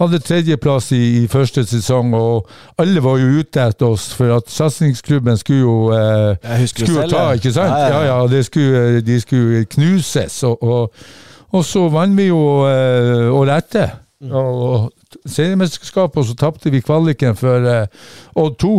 hadde 0.00 0.18
tredjeplass 0.24 0.92
i, 0.96 1.00
i 1.22 1.26
første 1.28 1.64
sesong, 1.68 2.14
og 2.16 2.48
alle 2.80 3.02
var 3.04 3.18
jo 3.20 3.40
ute 3.40 3.60
etter 3.60 3.90
oss, 3.92 4.08
for 4.16 4.32
at 4.38 4.48
satsingsklubben 4.48 5.36
skulle 5.36 5.60
jo 5.60 5.74
det 5.92 6.70
skulle 6.70 7.02
selv, 7.02 7.12
ta, 7.12 7.26
ikke 7.36 7.52
sant? 7.52 7.74
Ja, 7.74 7.98
ja, 8.00 8.04
Ja, 8.06 8.22
ja. 8.24 8.42
skulle, 8.42 9.00
de 9.04 9.20
skulle 9.20 9.64
knuses. 9.64 10.42
Og, 10.48 10.62
og, 10.62 10.92
og 11.52 11.64
så 11.64 11.88
vant 11.92 12.16
vi 12.16 12.30
jo 12.30 12.40
eh, 12.64 13.28
året 13.28 13.66
etter. 13.66 13.98
Mm. 14.20 14.32
Og, 14.32 14.90
og 15.16 15.30
seriemesterskapet, 15.30 16.20
og 16.22 16.28
så 16.28 16.36
tapte 16.38 16.70
vi 16.70 16.82
kvaliken 16.84 17.36
for 17.38 17.66
eh, 17.66 17.86
Odd 18.38 18.58
2, 18.62 18.74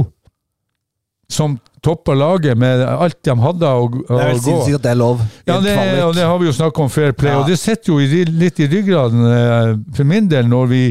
som 1.32 1.57
toppa 1.82 2.13
laget 2.13 2.57
med 2.57 2.84
alt 2.86 3.17
de 3.25 3.34
hadde 3.41 3.65
å, 3.65 3.88
å 3.88 3.89
Det 4.05 4.21
er 4.21 4.27
vel 4.29 4.41
gå. 4.45 4.75
at 4.75 4.84
det 4.84 4.91
er 4.91 4.99
lov. 4.99 5.21
Ja, 5.47 5.57
det, 5.63 5.75
og 6.05 6.13
det 6.15 6.27
har 6.27 6.38
vi 6.38 6.45
jo 6.45 6.53
snakket 6.53 6.84
om 6.84 6.89
fair 6.93 7.11
play, 7.17 7.32
Ja. 7.32 7.39
og 7.41 7.49
det 7.49 7.57
sitter 7.59 7.93
jo 7.93 7.99
i, 7.99 8.23
litt 8.25 8.59
i 8.59 8.67
ryggraden 8.69 9.25
eh, 9.25 9.75
for 9.95 10.07
min 10.07 10.29
del 10.29 10.49
når 10.51 10.71
vi 10.71 10.84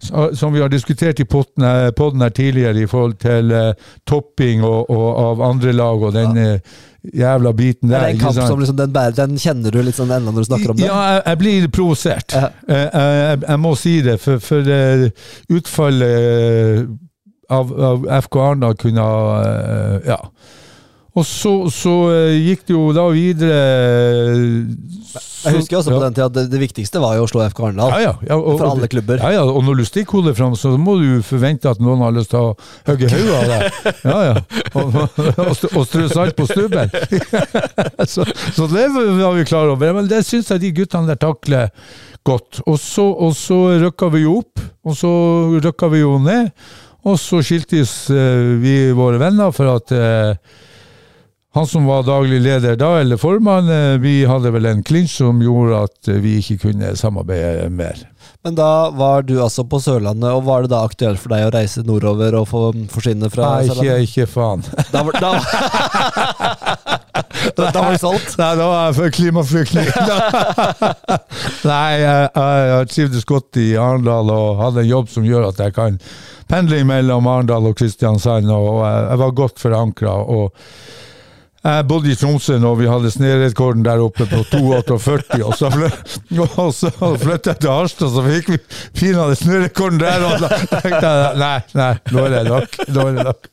som 0.00 0.52
vi 0.54 0.62
har 0.62 0.70
diskutert 0.72 1.20
i 1.20 1.26
podden 1.28 1.92
podden 1.96 2.22
her 2.24 2.30
tidligere 2.32 2.80
i 2.80 2.86
forhold 2.88 3.18
til 3.20 3.52
eh, 3.52 3.74
topping 4.08 4.62
og, 4.64 4.88
og, 4.88 5.08
av 5.26 5.42
andre 5.44 5.74
lag 5.76 6.02
og 6.02 6.14
den 6.16 6.38
eh, 6.40 6.78
jævla 7.16 7.52
biten 7.56 7.88
Det 7.88 7.94
der. 7.96 8.04
er 8.06 8.14
en 8.14 8.18
kamp 8.20 8.34
som 8.36 8.58
liksom, 8.60 8.76
den, 8.76 8.92
bærer, 8.92 9.14
den 9.16 9.38
kjenner 9.40 9.70
du 9.72 9.92
sånn 9.92 10.10
ennå 10.12 10.32
når 10.34 10.44
du 10.44 10.48
snakker 10.50 10.70
om 10.74 10.76
det. 10.76 10.86
Ja, 10.86 10.98
jeg, 11.14 11.22
jeg 11.26 11.38
blir 11.38 11.68
provosert. 11.72 12.32
Ja. 12.36 12.48
Jeg, 12.68 12.90
Jeg, 12.94 13.42
jeg 13.48 13.60
må 13.60 13.74
si 13.78 13.94
det, 14.04 14.18
for, 14.20 14.38
for 14.44 14.68
eh, 14.68 15.06
utfallet 15.50 16.16
eh, 16.20 16.82
av, 17.50 17.72
av 17.90 18.04
FK 18.26 18.40
Arendal 18.44 18.76
kunne 18.78 19.00
ha 19.06 19.42
eh, 19.44 20.10
Ja. 20.12 20.20
Og 21.18 21.26
så, 21.26 21.52
så 21.74 21.92
eh, 22.14 22.36
gikk 22.46 22.68
det 22.68 22.74
jo 22.74 22.82
da 22.94 23.04
videre 23.10 23.56
Jeg 25.10 25.56
husker 25.56 25.80
også 25.80 25.90
på 25.90 26.02
den 26.04 26.14
tida 26.14 26.28
at 26.28 26.36
det, 26.36 26.44
det 26.52 26.60
viktigste 26.62 27.00
var 27.02 27.16
jo 27.18 27.24
å 27.26 27.30
slå 27.30 27.42
FK 27.48 27.62
Arendal. 27.66 27.94
Ja, 27.96 28.12
ja, 28.12 28.12
ja, 28.28 28.36
For 28.38 28.66
alle 28.68 28.90
klubber. 28.92 29.18
Ja, 29.18 29.32
ja, 29.40 29.42
og 29.42 29.64
når 29.66 29.80
du 29.80 29.84
stikker 29.88 30.20
hodet 30.20 30.36
fram, 30.38 30.54
så 30.58 30.76
må 30.78 30.94
du 31.00 31.24
forvente 31.26 31.70
at 31.72 31.82
noen 31.82 32.04
har 32.04 32.14
lyst 32.14 32.30
til 32.34 32.50
å 32.50 32.52
hogge 32.86 33.10
hodet 33.10 33.40
av 33.40 33.50
deg. 33.50 33.88
Ja, 34.04 34.18
ja. 34.28 34.36
Og, 34.78 35.00
og, 35.00 35.64
og 35.72 35.88
strø 35.88 36.06
salt 36.12 36.38
på 36.38 36.46
stubben. 36.50 36.92
så, 38.12 38.28
så 38.54 38.68
det 38.70 38.86
var 38.94 39.34
vi 39.34 39.48
klar 39.48 39.72
over. 39.72 39.96
Men 39.96 40.10
det 40.10 40.22
syns 40.28 40.52
jeg 40.54 40.62
de 40.62 40.74
guttene 40.78 41.10
der 41.10 41.18
takler 41.20 41.74
godt. 42.26 42.62
Og 42.68 42.78
så, 42.78 43.08
og 43.10 43.34
så 43.38 43.58
rykka 43.82 44.12
vi 44.14 44.24
jo 44.28 44.38
opp, 44.44 44.62
og 44.86 44.96
så 44.98 45.12
rykka 45.58 45.90
vi 45.90 46.04
jo 46.04 46.18
ned. 46.22 46.52
Og 47.08 47.16
så 47.16 47.40
skiltes 47.44 47.94
eh, 48.12 48.58
vi 48.60 48.74
våre 48.92 49.20
venner 49.20 49.54
for 49.56 49.72
at 49.72 49.92
eh, 49.96 50.58
han 51.52 51.66
som 51.66 51.86
var 51.86 52.02
daglig 52.06 52.40
leder 52.40 52.76
da, 52.78 52.92
eller 53.00 53.18
formann, 53.18 53.68
eh, 53.68 53.98
vi 53.98 54.24
hadde 54.24 54.52
vel 54.54 54.68
en 54.70 54.84
klinsj 54.86 55.16
som 55.18 55.40
gjorde 55.42 55.80
at 55.88 56.10
eh, 56.12 56.20
vi 56.22 56.36
ikke 56.38 56.60
kunne 56.68 56.92
samarbeide 56.96 57.66
mer. 57.74 58.04
Men 58.46 58.54
da 58.54 58.90
var 58.94 59.26
du 59.26 59.34
altså 59.42 59.64
på 59.68 59.80
Sørlandet, 59.82 60.30
og 60.30 60.46
var 60.46 60.62
det 60.62 60.70
da 60.70 60.84
aktuelt 60.86 61.18
for 61.20 61.34
deg 61.34 61.48
å 61.48 61.50
reise 61.52 61.82
nordover 61.84 62.36
og 62.38 62.46
få 62.48 62.62
forsvinne 62.92 63.28
fra 63.32 63.50
Nei, 63.56 63.66
ikke, 63.66 63.96
ikke 64.06 64.28
faen. 64.30 64.62
Da 64.94 65.02
var, 65.04 65.18
da, 65.18 65.32
da, 67.58 67.66
da 67.66 67.82
var 67.82 67.90
det 67.96 68.00
solgt? 68.04 68.38
Nei, 68.38 68.52
da 68.62 68.70
var 68.70 68.86
jeg 68.86 68.96
for 69.00 69.16
klimaflyktning. 69.18 69.90
Nei, 71.72 71.90
jeg, 71.98 72.30
jeg 72.70 72.90
trivdes 72.94 73.26
godt 73.28 73.60
i 73.60 73.72
Arendal 73.74 74.30
og 74.38 74.62
hadde 74.62 74.84
en 74.86 74.92
jobb 74.92 75.10
som 75.10 75.26
gjør 75.26 75.50
at 75.50 75.66
jeg 75.66 75.74
kan 75.76 75.98
pendle 76.50 76.80
mellom 76.86 77.26
Arendal 77.30 77.68
og 77.74 77.76
Kristiansand, 77.82 78.48
og 78.54 78.84
jeg, 78.86 79.04
jeg 79.10 79.24
var 79.26 79.38
godt 79.42 79.62
forankra. 79.66 80.16
Jeg 81.60 81.84
bodde 81.90 82.08
i 82.08 82.16
Tromsø 82.16 82.54
når 82.56 82.76
vi 82.78 82.86
hadde 82.88 83.10
snerekorden 83.12 83.82
der 83.84 84.00
oppe 84.00 84.24
på 84.30 84.38
2,48, 84.48 85.42
og 85.44 85.56
så, 85.58 85.68
flyttet 87.20 87.50
jeg 87.52 87.60
til 87.60 87.72
Harstad, 87.74 88.12
så 88.14 88.24
fikk 88.24 88.48
vi 88.54 88.58
pinadø 88.96 89.36
snørekorden 89.36 90.00
der, 90.00 90.24
og 90.24 90.40
da 90.40 90.48
tenkte 90.80 91.02
jeg 91.04 91.40
nei, 91.42 91.56
nei, 91.76 91.90
nå 92.16 92.24
er 92.24 92.36
det 92.38 92.44
nok. 92.48 92.78
Nå 92.96 93.08
er 93.10 93.18
det 93.18 93.26
nok. 93.28 93.50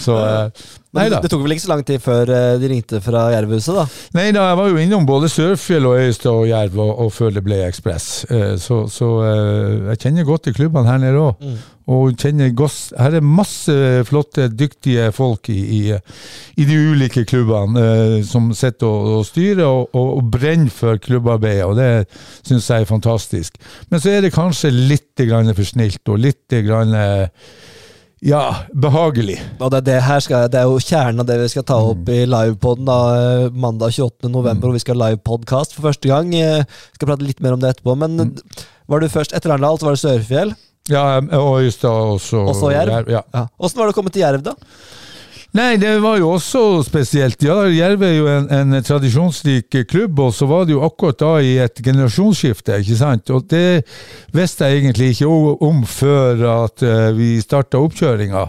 Så 0.00 0.14
eh, 0.24 0.68
Nei 0.96 1.04
da. 1.12 1.18
det 1.22 1.28
tok 1.30 1.42
vel 1.44 1.52
ikke 1.54 1.62
så 1.66 1.70
lang 1.70 1.82
tid 1.86 2.00
før 2.02 2.30
eh, 2.34 2.54
de 2.62 2.70
ringte 2.72 2.98
fra 3.04 3.26
Jervhuset, 3.34 3.76
da? 3.76 3.84
Nei 4.16 4.28
da, 4.34 4.46
jeg 4.48 4.58
var 4.62 4.70
jo 4.72 4.78
innom 4.82 5.04
både 5.06 5.28
Sørfjell 5.30 5.86
og 5.90 5.98
Øystad 6.06 6.30
og 6.32 6.46
Jerv, 6.48 6.78
og, 6.82 6.94
og 7.04 7.12
før 7.14 7.34
det 7.36 7.42
ble 7.46 7.60
Ekspress. 7.66 8.08
Eh, 8.30 8.54
Så, 8.62 8.84
så 8.90 9.10
eh, 9.26 9.76
jeg 9.92 10.00
kjenner 10.06 10.26
godt 10.30 10.46
til 10.48 10.56
klubbene 10.56 10.90
her 10.90 11.02
nede 11.02 11.20
òg. 11.28 11.44
Og 11.90 12.12
kjenner 12.20 12.52
Goss. 12.54 12.92
Her 12.94 13.16
er 13.18 13.24
masse 13.26 13.74
flotte, 14.06 14.44
dyktige 14.54 15.08
folk 15.16 15.48
i, 15.50 15.56
i, 15.58 15.80
i 16.60 16.66
de 16.68 16.76
ulike 16.92 17.24
klubbene 17.26 17.82
eh, 17.82 18.14
som 18.28 18.52
sitter 18.54 18.86
og, 18.86 19.08
og 19.18 19.24
styrer 19.26 19.64
og, 19.66 19.88
og, 19.98 20.12
og 20.20 20.28
brenner 20.36 20.70
for 20.70 21.00
klubbarbeidet, 21.02 21.64
og 21.66 21.74
det 21.80 21.90
syns 22.46 22.68
jeg 22.70 22.84
er 22.86 22.90
fantastisk. 22.92 23.58
Men 23.90 24.02
så 24.04 24.12
er 24.14 24.22
det 24.28 24.34
kanskje 24.36 24.70
litt 24.70 25.24
grann 25.26 25.50
for 25.56 25.66
snilt 25.66 26.06
og 26.14 26.22
litt 26.22 26.58
grann 26.68 26.94
eh, 26.94 27.26
ja, 28.22 28.42
behagelig. 28.76 29.38
Og 29.58 29.70
det, 29.72 29.78
er 29.80 29.86
det, 29.90 29.98
her 30.04 30.20
skal, 30.20 30.46
det 30.52 30.60
er 30.60 30.68
jo 30.68 30.80
kjernen 30.84 31.22
av 31.22 31.28
det 31.30 31.38
vi 31.40 31.50
skal 31.56 31.64
ta 31.70 31.78
opp 31.80 32.02
Mm. 32.04 32.14
i 32.14 32.24
livepoden 32.28 32.84
da, 32.88 32.98
eh, 33.16 33.46
mandag 33.56 33.94
28. 33.96 34.28
november, 34.30 34.68
hvor 34.68 34.76
vi 34.76 34.82
skal 34.84 35.00
ha 35.00 35.08
livepodkast 35.10 35.72
for 35.74 35.88
første 35.88 36.10
gang. 36.10 36.28
Vi 36.30 36.44
skal 36.98 37.08
prate 37.08 37.24
litt 37.24 37.40
mer 37.40 37.56
om 37.56 37.62
det 37.64 37.72
etterpå. 37.74 37.96
Men 37.98 38.18
Mm. 38.20 38.34
var 38.92 39.00
du 39.00 39.08
først 39.08 39.32
etter 39.34 39.50
Arendal, 39.56 39.78
så 39.80 39.88
var 39.88 39.96
det 39.96 40.04
Sørfjell. 40.04 40.52
Ja, 40.90 41.20
og 41.38 41.60
Øystad 41.64 42.16
også. 42.16 42.46
Også 42.52 42.72
Jerv? 42.74 42.96
Jerv? 42.96 43.12
Ja. 43.18 43.22
Ja. 43.34 43.46
Åssen 43.58 43.80
var 43.80 43.90
det 43.90 43.94
å 43.96 44.00
komme 44.00 44.12
til 44.14 44.24
Jerv, 44.24 44.42
da? 44.46 44.56
Nei, 45.50 45.80
det 45.82 45.96
var 45.98 46.20
jo 46.20 46.28
også 46.36 46.60
spesielt. 46.86 47.42
Ja, 47.42 47.56
Jerv 47.74 48.04
er 48.06 48.12
jo 48.14 48.26
en, 48.30 48.44
en 48.54 48.76
tradisjonsrik 48.86 49.80
klubb, 49.90 50.20
og 50.22 50.30
så 50.36 50.46
var 50.46 50.68
det 50.68 50.76
jo 50.76 50.84
akkurat 50.86 51.18
da 51.18 51.30
i 51.42 51.56
et 51.58 51.80
generasjonsskifte, 51.82 52.76
ikke 52.84 52.98
sant. 53.00 53.32
Og 53.34 53.48
det 53.50 53.82
visste 54.36 54.68
jeg 54.70 54.84
egentlig 54.84 55.08
ikke 55.16 55.30
om 55.66 55.82
før 55.90 56.44
at 56.52 56.86
eh, 56.86 57.08
vi 57.18 57.32
starta 57.42 57.82
oppkjøringa. 57.82 58.44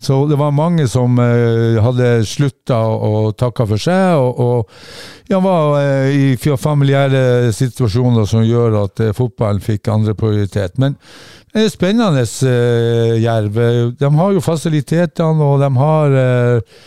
Så 0.00 0.22
det 0.30 0.40
var 0.40 0.56
mange 0.56 0.88
som 0.88 1.20
eh, 1.20 1.76
hadde 1.84 2.10
slutta 2.24 2.80
og 2.88 3.34
takka 3.36 3.68
for 3.68 3.88
seg, 3.90 4.16
og, 4.16 4.40
og 4.40 5.28
ja, 5.28 5.42
var 5.44 5.76
eh, 5.82 6.16
i 6.16 6.56
familiære 6.56 7.52
situasjoner 7.52 8.24
som 8.32 8.48
gjør 8.48 8.80
at 8.86 9.04
eh, 9.04 9.12
fotballen 9.16 9.60
fikk 9.60 9.92
andre 9.92 10.16
prioritet. 10.16 10.80
Men 10.80 10.96
spennende, 11.72 12.22
uh, 12.22 13.14
Jerv. 13.22 13.60
De 13.98 14.10
har 14.18 14.32
jo 14.36 14.42
fasilitetene, 14.44 15.44
og 15.44 15.62
de 15.62 15.70
har 15.80 16.16
uh, 16.16 16.82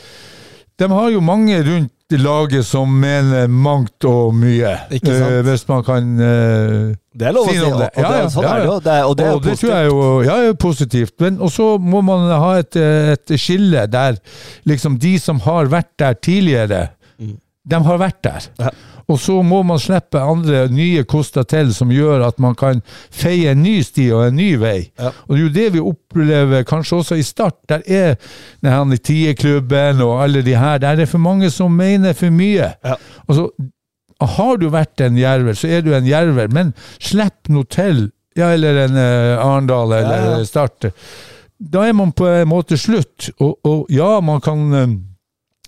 De 0.79 0.87
har 0.87 1.09
jo 1.11 1.19
mange 1.19 1.57
rundt 1.65 1.93
laget 2.15 2.65
som 2.65 2.89
mener 2.89 3.47
mangt 3.51 4.05
og 4.07 4.31
mye. 4.33 4.71
Ikke 4.95 5.11
sant? 5.11 5.33
Eh, 5.33 5.41
hvis 5.45 5.65
man 5.67 5.83
kan 5.85 6.07
Det 6.17 7.27
er 7.27 7.35
lov 7.35 7.45
å 7.45 7.51
Si 7.51 7.59
om 7.61 7.75
det. 7.77 7.89
Ja, 7.93 8.07
det, 8.07 8.21
ja, 8.23 8.29
sånn 8.33 8.47
ja, 8.47 8.53
er 8.53 8.63
det 8.63 8.69
ja. 8.69 8.77
Det 8.79 8.93
er, 8.93 9.03
og 9.03 9.17
det 9.19 9.25
er 9.27 9.35
og 9.35 9.43
det 9.43 9.57
tror 9.59 9.73
jeg 9.75 9.89
jo 9.91 9.99
ja, 10.25 10.37
er 10.47 10.55
positivt. 10.57 11.13
Men 11.21 11.37
og 11.37 11.51
så 11.53 11.67
må 11.77 12.01
man 12.01 12.25
ha 12.31 12.53
et, 12.63 12.79
et 12.79 13.35
skille 13.37 13.85
der 13.91 14.17
liksom 14.65 14.97
de 15.03 15.13
som 15.21 15.43
har 15.45 15.69
vært 15.69 15.91
der 16.01 16.17
tidligere, 16.17 16.87
de 17.19 17.83
har 17.91 18.01
vært 18.01 18.23
der. 18.25 18.49
Ja. 18.57 18.73
Og 19.09 19.17
så 19.19 19.39
må 19.45 19.63
man 19.65 19.81
slippe 19.81 20.21
andre 20.21 20.67
nye 20.73 21.03
koster 21.09 21.47
til 21.49 21.73
som 21.73 21.91
gjør 21.93 22.27
at 22.27 22.37
man 22.41 22.55
kan 22.57 22.83
feie 23.09 23.53
en 23.53 23.63
ny 23.63 23.79
sti 23.85 24.09
og 24.13 24.27
en 24.27 24.37
ny 24.37 24.51
vei. 24.61 24.77
Ja. 24.99 25.11
Og 25.27 25.33
det 25.33 25.39
er 25.39 25.43
jo 25.45 25.55
det 25.55 25.67
vi 25.73 25.83
opplever 25.91 26.67
kanskje 26.69 27.01
også 27.01 27.17
i 27.17 27.25
start. 27.25 27.57
Der 27.69 27.81
er 27.85 28.15
denne 28.61 28.99
Tieklubben 29.01 30.03
og 30.05 30.21
alle 30.23 30.45
de 30.45 30.55
her. 30.57 30.77
Der 30.77 30.93
er 30.93 31.01
det 31.01 31.09
for 31.09 31.21
mange 31.21 31.49
som 31.53 31.73
mener 31.73 32.13
for 32.13 32.33
mye. 32.33 32.73
Ja. 32.85 32.99
Og 33.27 33.35
så 33.35 33.49
har 34.19 34.57
du 34.59 34.67
vært 34.69 35.01
en 35.01 35.17
jerver, 35.17 35.55
så 35.55 35.69
er 35.71 35.83
du 35.85 35.93
en 35.95 36.07
jerver, 36.07 36.49
men 36.51 36.73
slipp 36.99 37.49
noe 37.49 37.67
til. 37.71 38.09
Ja, 38.37 38.53
eller 38.53 38.85
en 38.85 38.97
uh, 38.99 39.41
Arendal 39.41 39.93
eller 39.95 40.15
Ja, 40.15 40.33
ja. 40.37 40.47
Start. 40.47 40.91
Da 41.59 41.83
er 41.87 41.95
man 41.97 42.11
på 42.15 42.27
en 42.27 42.47
måte 42.51 42.77
slutt. 42.79 43.31
Og, 43.39 43.57
og 43.67 43.89
ja, 43.91 44.19
man 44.23 44.39
kan 44.43 44.61
eh, 44.73 44.91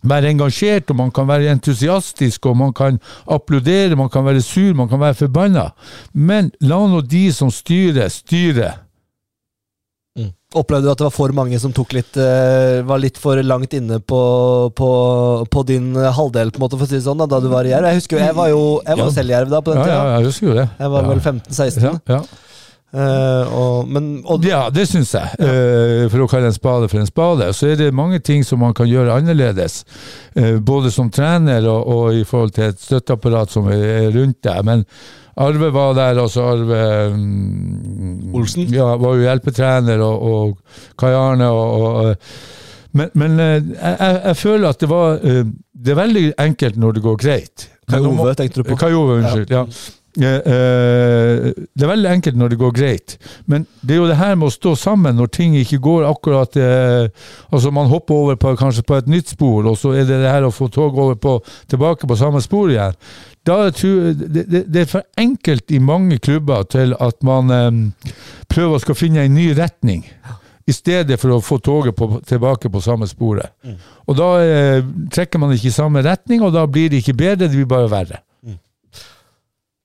være 0.03 0.31
engasjert, 0.33 0.89
og 0.89 0.95
man 0.97 1.11
kan 1.13 1.27
være 1.29 1.51
entusiastisk, 1.53 2.45
og 2.49 2.57
man 2.57 2.73
kan 2.73 2.99
applaudere, 3.29 3.95
man 3.95 4.09
kan 4.09 4.25
være 4.25 4.41
sur, 4.41 4.73
man 4.73 4.89
kan 4.89 4.99
være 4.99 5.13
forbanna. 5.25 5.67
Men 6.13 6.51
la 6.61 6.79
nå 6.87 7.01
de 7.05 7.27
som 7.33 7.51
styrer, 7.53 8.09
styre. 8.09 8.71
Mm. 10.17 10.31
Opplevde 10.59 10.83
du 10.89 10.91
at 10.91 10.99
det 10.99 11.05
var 11.07 11.13
for 11.15 11.31
mange 11.37 11.59
som 11.63 11.71
tok 11.71 11.93
litt 11.95 12.17
eh, 12.19 12.81
var 12.83 12.99
litt 12.99 13.15
for 13.21 13.39
langt 13.45 13.71
inne 13.77 14.01
på, 14.03 14.19
på, 14.75 14.89
på 15.47 15.63
din 15.69 15.93
halvdel, 15.95 16.51
på 16.51 16.59
en 16.59 16.65
måte, 16.65 16.75
for 16.81 16.83
å 16.83 16.91
si 16.91 16.97
det 16.97 17.05
sånn, 17.05 17.21
da, 17.21 17.29
da 17.31 17.39
du 17.39 17.47
var 17.53 17.63
i 17.63 17.71
Jerv? 17.71 17.87
Jeg 17.87 18.01
husker 18.01 18.17
jo, 18.19 18.23
jeg 18.25 18.35
var 18.35 18.49
jo 18.51 18.63
jeg 18.83 18.97
var 18.99 19.05
Ja. 19.07 19.13
selv 19.15 19.31
i 19.31 19.35
Jerv 19.37 19.53
da, 19.53 19.61
på 19.63 19.71
den 19.71 19.79
Ja, 19.79 19.85
tida. 19.87 19.99
ja, 20.01 20.15
jeg 20.17 20.27
husker 20.31 20.47
jo 20.49 20.55
det. 20.59 20.67
Jeg 20.81 20.91
var 20.97 21.07
vel 21.13 21.21
15-16. 21.29 21.85
ja, 21.87 21.93
ja. 22.17 22.21
Eh, 22.91 23.53
og, 23.55 23.87
men, 23.87 24.09
og, 24.27 24.43
Ja, 24.45 24.65
det 24.73 24.87
syns 24.89 25.13
jeg. 25.15 25.37
Eh, 25.39 26.05
for 26.11 26.25
å 26.25 26.29
kalle 26.31 26.49
en 26.51 26.55
spade 26.55 26.89
for 26.91 26.99
en 26.99 27.07
spade. 27.09 27.47
Så 27.55 27.71
er 27.71 27.79
det 27.79 27.91
mange 27.95 28.19
ting 28.19 28.43
som 28.47 28.59
man 28.63 28.75
kan 28.77 28.89
gjøre 28.89 29.15
annerledes. 29.21 29.81
Uh, 30.35 30.59
både 30.63 30.91
som 30.91 31.09
trener 31.11 31.65
og, 31.67 31.87
og 31.91 32.15
i 32.15 32.23
forhold 32.27 32.53
til 32.55 32.69
et 32.69 32.79
støtteapparat 32.79 33.51
som 33.51 33.67
er 33.71 34.09
rundt 34.15 34.39
deg. 34.47 34.63
Men 34.67 34.85
Arve 35.41 35.71
var 35.73 35.95
der, 35.95 36.19
altså 36.21 36.45
Arve 36.53 36.81
um, 37.11 38.31
Olsen? 38.35 38.67
Ja, 38.71 38.93
var 38.99 39.15
jo 39.15 39.25
hjelpetrener, 39.25 40.03
og, 40.03 40.57
Kai 40.99 41.13
Arne 41.15 41.47
og, 41.51 42.15
men, 42.91 43.11
men 43.15 43.39
jeg, 43.39 43.69
jeg, 43.79 44.35
føler 44.35 44.67
at 44.67 44.81
det 44.83 44.89
var 44.91 45.21
Det 45.23 45.93
er 45.93 45.95
veldig 45.95 46.23
enkelt 46.43 46.79
når 46.83 46.97
det 46.97 47.03
går 47.05 47.19
greit. 47.23 47.67
Kai 47.87 47.95
Men 47.95 48.03
nå 48.03 48.13
må- 48.17 48.25
Ove, 48.27 48.35
tenkte 48.39 48.61
du 48.61 48.67
på? 48.67 48.79
Kajove, 48.79 49.21
unnskyld. 49.21 49.51
Ja. 49.55 49.63
Eh, 49.63 50.00
det 50.19 51.83
er 51.85 51.87
veldig 51.87 52.09
enkelt 52.11 52.35
når 52.35 52.51
det 52.51 52.57
går 52.59 52.73
greit, 52.75 53.13
men 53.47 53.63
det 53.79 53.95
er 53.95 54.01
jo 54.01 54.09
det 54.09 54.17
her 54.19 54.35
med 54.35 54.49
å 54.49 54.53
stå 54.53 54.73
sammen 54.75 55.15
når 55.15 55.29
ting 55.31 55.55
ikke 55.55 55.79
går 55.79 56.07
akkurat 56.09 56.57
eh, 56.59 57.07
Altså 57.51 57.71
Man 57.71 57.87
hopper 57.87 58.15
over 58.15 58.35
på, 58.39 58.51
kanskje 58.59 58.83
på 58.87 58.97
et 58.99 59.07
nytt 59.07 59.31
spor, 59.31 59.65
og 59.67 59.77
så 59.79 59.93
er 59.95 60.03
det 60.07 60.19
det 60.23 60.31
her 60.31 60.43
å 60.47 60.51
få 60.51 60.67
toget 60.71 60.99
over 60.99 61.15
på, 61.15 61.37
tilbake 61.71 62.07
på 62.07 62.17
samme 62.19 62.41
spor 62.43 62.71
igjen. 62.71 62.97
Da 63.47 63.57
tror 63.73 64.11
det, 64.13 64.45
det, 64.51 64.61
det 64.67 64.83
er 64.83 64.89
for 64.91 65.07
enkelt 65.19 65.71
i 65.71 65.79
mange 65.79 66.19
klubber 66.19 66.67
til 66.69 66.95
at 66.99 67.23
man 67.25 67.51
eh, 67.55 68.11
prøver 68.51 68.77
å 68.77 68.83
skal 68.83 68.99
finne 68.99 69.25
en 69.25 69.35
ny 69.35 69.51
retning. 69.57 70.05
I 70.69 70.75
stedet 70.75 71.17
for 71.19 71.33
å 71.35 71.43
få 71.43 71.57
toget 71.63 71.95
på, 71.97 72.19
tilbake 72.27 72.69
på 72.71 72.83
samme 72.83 73.07
sporet. 73.09 73.51
Og 74.07 74.19
da 74.19 74.29
eh, 74.43 74.83
trekker 75.11 75.41
man 75.41 75.55
ikke 75.55 75.71
i 75.71 75.75
samme 75.75 76.03
retning, 76.05 76.43
og 76.45 76.53
da 76.55 76.67
blir 76.69 76.91
det 76.91 77.01
ikke 77.01 77.17
bedre, 77.17 77.47
det 77.47 77.57
blir 77.57 77.71
bare 77.71 77.89
verre. 77.91 78.21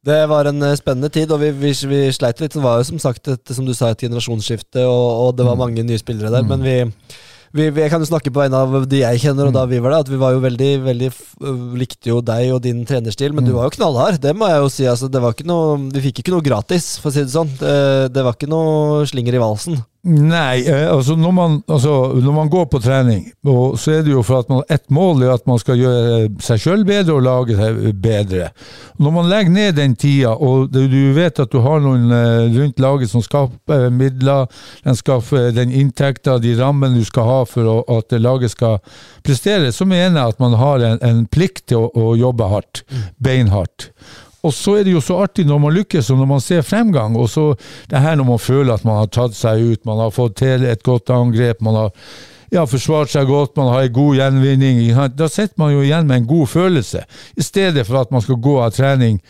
Det 0.06 0.18
var 0.30 0.46
en 0.46 0.62
eh, 0.62 0.76
spennende 0.78 1.10
tid, 1.10 1.32
og 1.34 1.40
vi, 1.42 1.50
vi, 1.50 1.72
vi 1.90 2.02
sleit 2.14 2.42
litt. 2.42 2.54
Det 2.54 2.62
var 2.62 2.78
jo 2.80 2.90
som 2.92 3.00
sagt 3.02 3.26
et, 3.32 3.54
som 3.54 3.66
du 3.66 3.74
sa, 3.74 3.90
et 3.90 4.04
generasjonsskifte, 4.06 4.84
og, 4.86 5.06
og 5.24 5.32
det 5.38 5.46
var 5.48 5.58
mange 5.58 5.82
nye 5.82 5.98
spillere 5.98 6.30
der. 6.30 6.46
Men 6.46 6.62
vi, 6.62 6.76
vi, 7.56 7.66
jeg 7.74 7.90
kan 7.90 8.02
jo 8.02 8.08
snakke 8.12 8.30
på 8.30 8.44
vegne 8.44 8.60
av 8.62 8.86
de 8.86 9.00
jeg 9.02 9.24
kjenner, 9.24 9.50
og 9.50 9.56
da 9.56 9.64
vi 9.66 9.80
var 9.82 9.96
der, 9.96 10.06
at 10.06 10.12
vi 10.12 10.20
var 10.20 10.36
jo 10.36 10.44
veldig, 10.44 10.70
veldig 10.86 11.10
likte 11.80 12.12
jo 12.12 12.20
deg 12.22 12.52
og 12.54 12.62
din 12.68 12.84
trenerstil, 12.86 13.34
men 13.34 13.48
du 13.48 13.56
var 13.56 13.66
jo 13.66 13.74
knallhard. 13.80 14.20
Det 14.22 14.36
må 14.38 14.46
jeg 14.52 14.62
jo 14.62 14.70
si. 14.76 14.86
altså 14.92 15.10
det 15.10 15.24
var 15.24 15.34
ikke 15.34 15.48
noe, 15.50 15.74
Vi 15.96 16.06
fikk 16.06 16.22
ikke 16.22 16.36
noe 16.36 16.46
gratis, 16.46 16.92
for 17.02 17.10
å 17.10 17.16
si 17.16 17.26
det 17.26 17.34
sånn. 17.34 17.50
Det, 17.58 17.76
det 18.14 18.26
var 18.26 18.38
ikke 18.38 18.52
noe 18.52 19.02
slinger 19.10 19.34
i 19.34 19.42
valsen. 19.42 19.82
Nei, 20.06 20.60
eh, 20.62 20.86
altså 20.86 21.16
når 21.18 21.32
man, 21.34 21.54
altså 21.66 21.92
når 22.22 22.34
man 22.36 22.50
går 22.50 22.66
på 22.70 22.78
trening, 22.78 23.24
så 23.42 23.90
er 23.90 24.04
det 24.06 24.12
jo 24.12 24.20
for 24.22 24.44
at 24.44 24.50
man 24.52 24.62
ett 24.70 24.84
mål 24.94 25.24
er 25.26 25.32
at 25.34 25.48
man 25.50 25.58
skal 25.58 25.80
gjøre 25.80 26.28
seg 26.46 26.60
sjøl 26.62 26.84
bedre 26.86 27.16
og 27.16 27.24
lage 27.26 27.56
seg 27.58 27.80
bedre. 28.04 28.52
Når 29.02 29.14
man 29.16 29.26
legger 29.32 29.54
ned 29.56 29.80
den 29.80 29.96
tida, 29.98 30.36
og 30.38 30.70
du 30.70 30.94
vet 31.16 31.40
at 31.42 31.50
du 31.50 31.58
har 31.64 31.82
noen 31.82 32.06
eh, 32.14 32.54
rundt 32.54 32.78
laget 32.78 33.10
som 33.10 33.24
skaffer 33.24 33.88
midler, 33.90 34.46
den 34.86 35.00
skaffer 35.00 35.50
den 35.56 35.74
inntekta, 35.74 36.38
de 36.38 36.54
rammene 36.60 37.02
du 37.02 37.08
skal 37.08 37.26
ha 37.26 37.40
for 37.50 37.82
at 37.96 38.14
laget 38.20 38.54
skal 38.54 38.78
prestere, 39.26 39.74
så 39.74 39.88
mener 39.90 40.20
jeg 40.20 40.36
at 40.36 40.44
man 40.44 40.54
har 40.60 40.86
en, 40.86 41.02
en 41.02 41.26
plikt 41.26 41.66
til 41.72 41.82
å, 41.82 41.90
å 41.90 42.14
jobbe 42.14 42.46
hardt. 42.54 42.84
Beinhardt. 43.18 43.90
Og 44.46 44.54
så 44.54 44.78
er 44.78 44.86
det 44.86 44.94
jo 44.94 45.02
så 45.04 45.18
artig 45.24 45.46
når 45.48 45.60
man 45.64 45.74
lykkes, 45.76 46.12
og 46.12 46.22
når 46.22 46.30
man 46.30 46.44
ser 46.44 46.64
fremgang. 46.66 47.18
Og 47.18 47.28
så 47.32 47.48
det 47.90 48.02
her 48.02 48.16
når 48.18 48.30
man 48.30 48.42
føler 48.42 48.76
at 48.76 48.86
man 48.86 49.02
har 49.02 49.10
tatt 49.12 49.36
seg 49.36 49.64
ut, 49.72 49.84
man 49.88 50.00
har 50.04 50.14
fått 50.14 50.38
til 50.42 50.66
et 50.68 50.86
godt 50.86 51.10
angrep, 51.14 51.60
man 51.66 51.80
har 51.80 51.92
ja, 52.54 52.62
forsvart 52.68 53.10
seg 53.10 53.26
godt, 53.26 53.56
man 53.58 53.72
har 53.72 53.88
en 53.88 53.94
god 53.96 54.16
gjenvinning. 54.20 54.80
Da 55.18 55.28
sitter 55.28 55.58
man 55.60 55.74
jo 55.74 55.82
igjen 55.82 56.06
med 56.06 56.22
en 56.22 56.30
god 56.30 56.46
følelse, 56.54 57.04
i 57.36 57.44
stedet 57.44 57.86
for 57.88 58.00
at 58.00 58.14
man 58.14 58.24
skal 58.24 58.40
gå 58.42 58.58
av 58.62 58.74
trening 58.76 59.20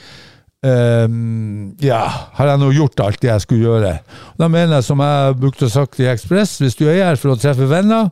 Um, 0.66 1.76
ja, 1.84 2.00
har 2.38 2.48
jeg 2.48 2.58
nå 2.58 2.70
gjort 2.74 3.02
alt 3.04 3.20
det 3.22 3.28
jeg 3.28 3.42
skulle 3.44 3.68
gjøre? 3.68 3.90
Da 4.40 4.48
mener 4.50 4.78
jeg, 4.78 4.86
som 4.88 5.02
jeg 5.04 5.36
brukte 5.38 5.68
å 5.68 5.70
sagt 5.70 6.00
i 6.00 6.08
Ekspress, 6.10 6.56
hvis 6.62 6.78
du 6.78 6.86
er 6.88 7.02
her 7.04 7.20
for 7.20 7.34
å 7.34 7.38
treffe 7.38 7.68
venner, 7.70 8.08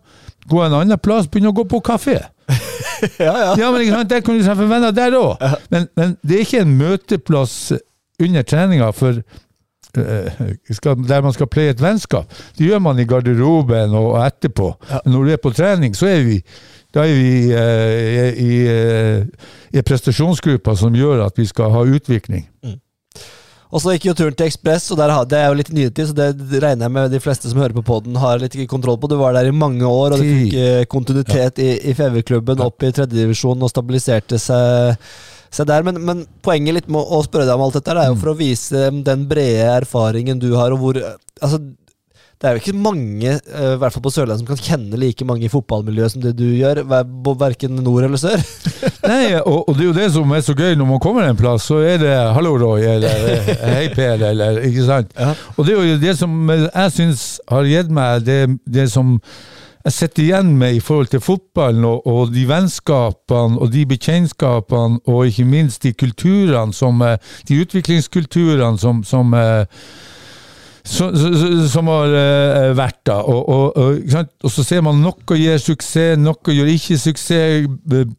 gå 0.50 0.60
en 0.62 0.76
annen 0.76 1.00
plass, 1.00 1.26
begynn 1.26 1.50
å 1.50 1.54
gå 1.56 1.64
på 1.70 1.80
kafé. 1.84 2.18
Ja, 3.18 3.32
ja. 3.36 3.54
Ja, 3.58 3.70
men 3.70 3.82
ikke 3.82 3.96
sant, 3.98 4.10
der 4.10 4.22
kan 4.24 4.38
du 4.38 4.44
treffe 4.44 4.68
venner 4.70 4.92
der 4.94 5.16
òg. 5.18 5.42
Men, 5.72 5.88
men 5.98 6.14
det 6.24 6.36
er 6.36 6.44
ikke 6.46 6.62
en 6.64 6.76
møteplass 6.78 7.56
under 8.22 8.46
treninga 8.46 8.90
for 8.96 9.18
eh, 9.18 10.44
skal, 10.72 11.02
der 11.08 11.24
man 11.26 11.34
skal 11.36 11.50
pleie 11.50 11.74
et 11.74 11.82
vennskap. 11.82 12.30
Det 12.58 12.68
gjør 12.68 12.80
man 12.84 13.02
i 13.02 13.08
garderoben 13.08 13.96
og 13.98 14.16
etterpå. 14.22 14.70
Ja. 14.90 15.02
når 15.04 15.24
du 15.26 15.34
er 15.34 15.42
på 15.42 15.52
trening, 15.52 15.96
så 15.98 16.08
er 16.14 16.24
vi 16.24 16.38
da 16.94 17.02
er 17.02 17.16
vi 17.18 17.30
eh, 17.50 18.36
i, 18.38 18.56
eh, 18.70 19.48
i 19.74 19.82
prestasjonsgruppa 19.82 20.76
som 20.78 20.94
gjør 20.94 21.24
at 21.26 21.38
vi 21.38 21.46
skal 21.50 21.72
ha 21.74 21.82
utvikling. 21.90 22.46
Og 23.74 23.82
så 23.82 23.94
gikk 23.96 24.04
jo 24.06 24.14
turen 24.14 24.36
til 24.38 24.46
Ekspress, 24.46 24.86
og 24.94 25.00
der, 25.00 25.10
hadde 25.10 25.38
er 25.38 25.48
jo 25.50 25.58
litt 25.58 25.72
nyhetid, 25.74 26.10
så 26.10 26.14
det 26.14 26.60
regner 26.62 26.86
jeg 26.86 26.94
med 26.94 27.10
de 27.10 27.20
fleste 27.22 27.50
som 27.50 27.58
hører 27.58 27.74
på 27.74 27.82
poden 27.88 28.14
har 28.22 28.38
litt 28.38 28.54
kontroll 28.70 29.00
på. 29.02 29.10
Du 29.10 29.16
var 29.18 29.34
der 29.34 29.50
i 29.50 29.54
mange 29.54 29.82
år, 29.82 30.14
og 30.14 30.22
du 30.22 30.28
fikk 30.28 30.54
kontinuitet 30.54 30.90
kontinuitet 30.94 31.58
i, 31.58 31.70
i 31.90 31.94
FV-klubben 31.98 32.62
opp 32.62 32.86
i 32.86 32.92
tredjedivisjon 32.94 33.66
og 33.66 33.72
stabiliserte 33.72 34.38
seg, 34.38 34.94
der. 35.66 35.86
Men, 35.86 35.98
men 36.06 36.22
poenget 36.44 36.78
litt 36.78 36.92
med 36.92 37.02
å 37.02 37.18
å 37.18 37.24
spørre 37.26 37.48
deg 37.48 37.58
om 37.58 37.66
alt 37.66 37.80
dette 37.80 37.98
er 37.98 38.12
jo 38.12 38.20
for 38.22 38.32
å 38.32 38.38
vise 38.38 38.88
den 39.06 39.26
brede 39.30 39.66
erfaringen 39.80 40.42
du 40.42 40.52
har, 40.54 40.74
og 40.74 40.84
hvor 40.84 41.02
Altså, 41.42 41.58
det 42.44 42.50
er 42.50 42.58
jo 42.58 42.60
ikke 42.60 42.76
mange, 42.76 43.30
eh, 43.40 43.70
i 43.72 43.76
hvert 43.80 43.94
fall 43.94 44.02
på 44.04 44.10
Sørlandet, 44.12 44.42
som 44.42 44.48
kan 44.50 44.58
kjenne 44.60 44.98
like 45.00 45.24
mange 45.24 45.46
i 45.46 45.48
fotballmiljøet 45.48 46.12
som 46.12 46.20
det 46.20 46.34
du 46.36 46.44
gjør, 46.52 46.82
verken 47.40 47.78
nord 47.80 48.04
eller 48.04 48.20
sør. 48.20 48.42
Nei, 49.08 49.38
og, 49.40 49.62
og 49.64 49.78
det 49.78 49.86
er 49.86 49.88
jo 49.88 49.96
det 49.96 50.10
som 50.12 50.34
er 50.36 50.44
så 50.44 50.56
gøy 50.58 50.76
når 50.76 50.90
man 50.90 51.00
kommer 51.00 51.24
en 51.24 51.40
plass, 51.40 51.70
så 51.70 51.80
er 51.80 52.04
det 52.04 52.12
'hallo, 52.12 52.52
Roy' 52.60 52.84
eller 52.84 53.26
eh, 53.32 53.50
'hei, 53.64 53.88
Per', 53.96 54.28
eller 54.28 54.60
ikke 54.60 54.84
sant? 54.84 55.16
Ja. 55.16 55.32
Og 55.56 55.64
det 55.64 55.72
er 55.72 55.88
jo 55.94 55.98
det 56.04 56.18
som 56.18 56.50
jeg 56.52 56.92
syns 56.92 57.26
har 57.48 57.64
gitt 57.64 57.88
meg 57.90 58.26
det, 58.28 58.58
det 58.68 58.90
som 58.92 59.16
jeg 59.84 59.92
sitter 59.92 60.22
igjen 60.22 60.54
med 60.60 60.76
i 60.76 60.80
forhold 60.80 61.06
til 61.12 61.20
fotballen, 61.20 61.84
og, 61.84 62.06
og 62.06 62.32
de 62.32 62.44
vennskapene 62.48 63.56
og 63.56 63.72
de 63.72 63.86
bekjentskapene, 63.88 65.00
og 65.08 65.26
ikke 65.32 65.44
minst 65.48 65.82
de 65.82 65.92
kulturene 65.92 66.76
som 66.76 67.00
eh, 67.02 67.16
De 67.48 67.60
utviklingskulturene 67.64 68.78
som, 68.78 69.00
som 69.04 69.32
som, 70.84 71.88
har 71.88 72.12
eh, 72.12 72.70
vært 72.76 73.00
da. 73.08 73.16
Og, 73.24 73.48
og, 73.48 73.76
og, 73.80 74.32
og 74.44 74.52
så 74.52 74.64
ser 74.66 74.82
man 74.84 75.00
noe 75.00 75.38
gir 75.40 75.56
suksess, 75.62 76.18
noe 76.20 76.56
gjør 76.56 76.72
ikke 76.74 76.98
suksess. 77.00 77.68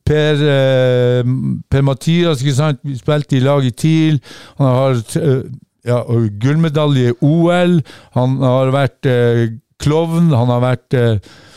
Per, 0.05 0.41
eh, 0.49 1.35
per 1.69 1.85
Mathias 1.85 2.41
spilte 2.41 3.37
i 3.37 3.43
lag 3.45 3.65
i 3.65 3.71
TIL. 3.71 4.17
Han 4.57 4.71
har 4.71 4.97
eh, 5.21 5.43
ja, 5.85 5.99
gullmedalje 6.41 7.13
i 7.13 7.17
OL. 7.21 7.77
Han 8.17 8.39
har 8.41 8.73
vært 8.73 9.11
klovn. 9.81 10.31
Han 10.33 10.49
har 10.55 10.63
vært 10.63 10.97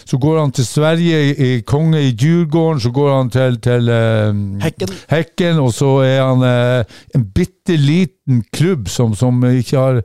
Så 0.08 0.16
går 0.16 0.38
han 0.40 0.52
til 0.56 0.64
Sverige, 0.64 1.16
i, 1.32 1.48
konge 1.68 2.02
i 2.04 2.12
Djurgården. 2.12 2.84
Så 2.84 2.92
går 2.92 3.10
han 3.14 3.32
til, 3.32 3.56
til 3.64 3.88
Hekken. 4.60 4.92
Hekken, 5.08 5.64
og 5.64 5.72
så 5.72 5.94
er 6.04 6.20
han 6.20 6.44
en 6.44 7.26
bitte 7.32 7.80
liten 7.80 8.44
klubb 8.52 8.88
som, 8.92 9.16
som 9.16 9.40
ikke 9.48 9.80
har 9.80 10.02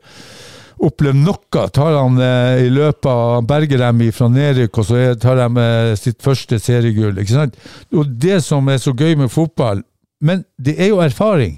opplevd 0.87 1.19
noe. 1.23 1.63
Tar 1.73 1.97
han 1.97 2.19
eh, 2.21 2.65
i 2.67 2.69
løpet 2.73 3.09
av 3.09 3.47
berger 3.49 3.81
dem 3.85 4.03
fra 4.15 4.29
nedrykk, 4.31 4.79
og 4.81 4.87
så 4.89 5.01
tar 5.21 5.41
de 5.41 5.63
eh, 5.63 5.95
sitt 5.99 6.21
første 6.23 6.59
seriegull. 6.61 7.17
ikke 7.21 7.35
sant? 7.35 7.57
Og 7.95 8.07
det 8.07 8.41
som 8.45 8.69
er 8.69 8.81
så 8.81 8.95
gøy 8.95 9.15
med 9.19 9.31
fotball 9.31 9.83
Men 10.23 10.45
det 10.57 10.77
er 10.79 10.93
jo 10.93 11.01
erfaring 11.03 11.57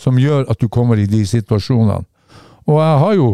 som 0.00 0.18
gjør 0.18 0.48
at 0.50 0.58
du 0.58 0.66
kommer 0.68 0.98
i 0.98 1.06
de 1.06 1.20
situasjonene. 1.26 2.02
Og 2.66 2.80
jeg 2.80 2.98
har 3.04 3.14
jo 3.14 3.28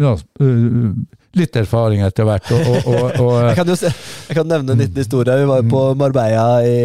ja, 0.00 0.12
øh, 0.44 0.90
litt 1.38 1.56
erfaring 1.56 2.02
etter 2.04 2.26
hvert. 2.26 2.50
Og, 2.52 2.88
og, 2.90 3.04
og, 3.22 3.32
Jeg 3.50 3.58
kan 3.60 3.70
jo 3.70 3.76
se, 3.78 3.92
jeg 4.28 4.38
kan 4.38 4.50
nevne 4.50 4.74
en 4.74 4.82
liten 4.82 5.00
historie. 5.00 5.36
Vi 5.40 5.48
var 5.48 5.66
på 5.70 5.82
Marbella 5.98 6.60
i, 6.66 6.80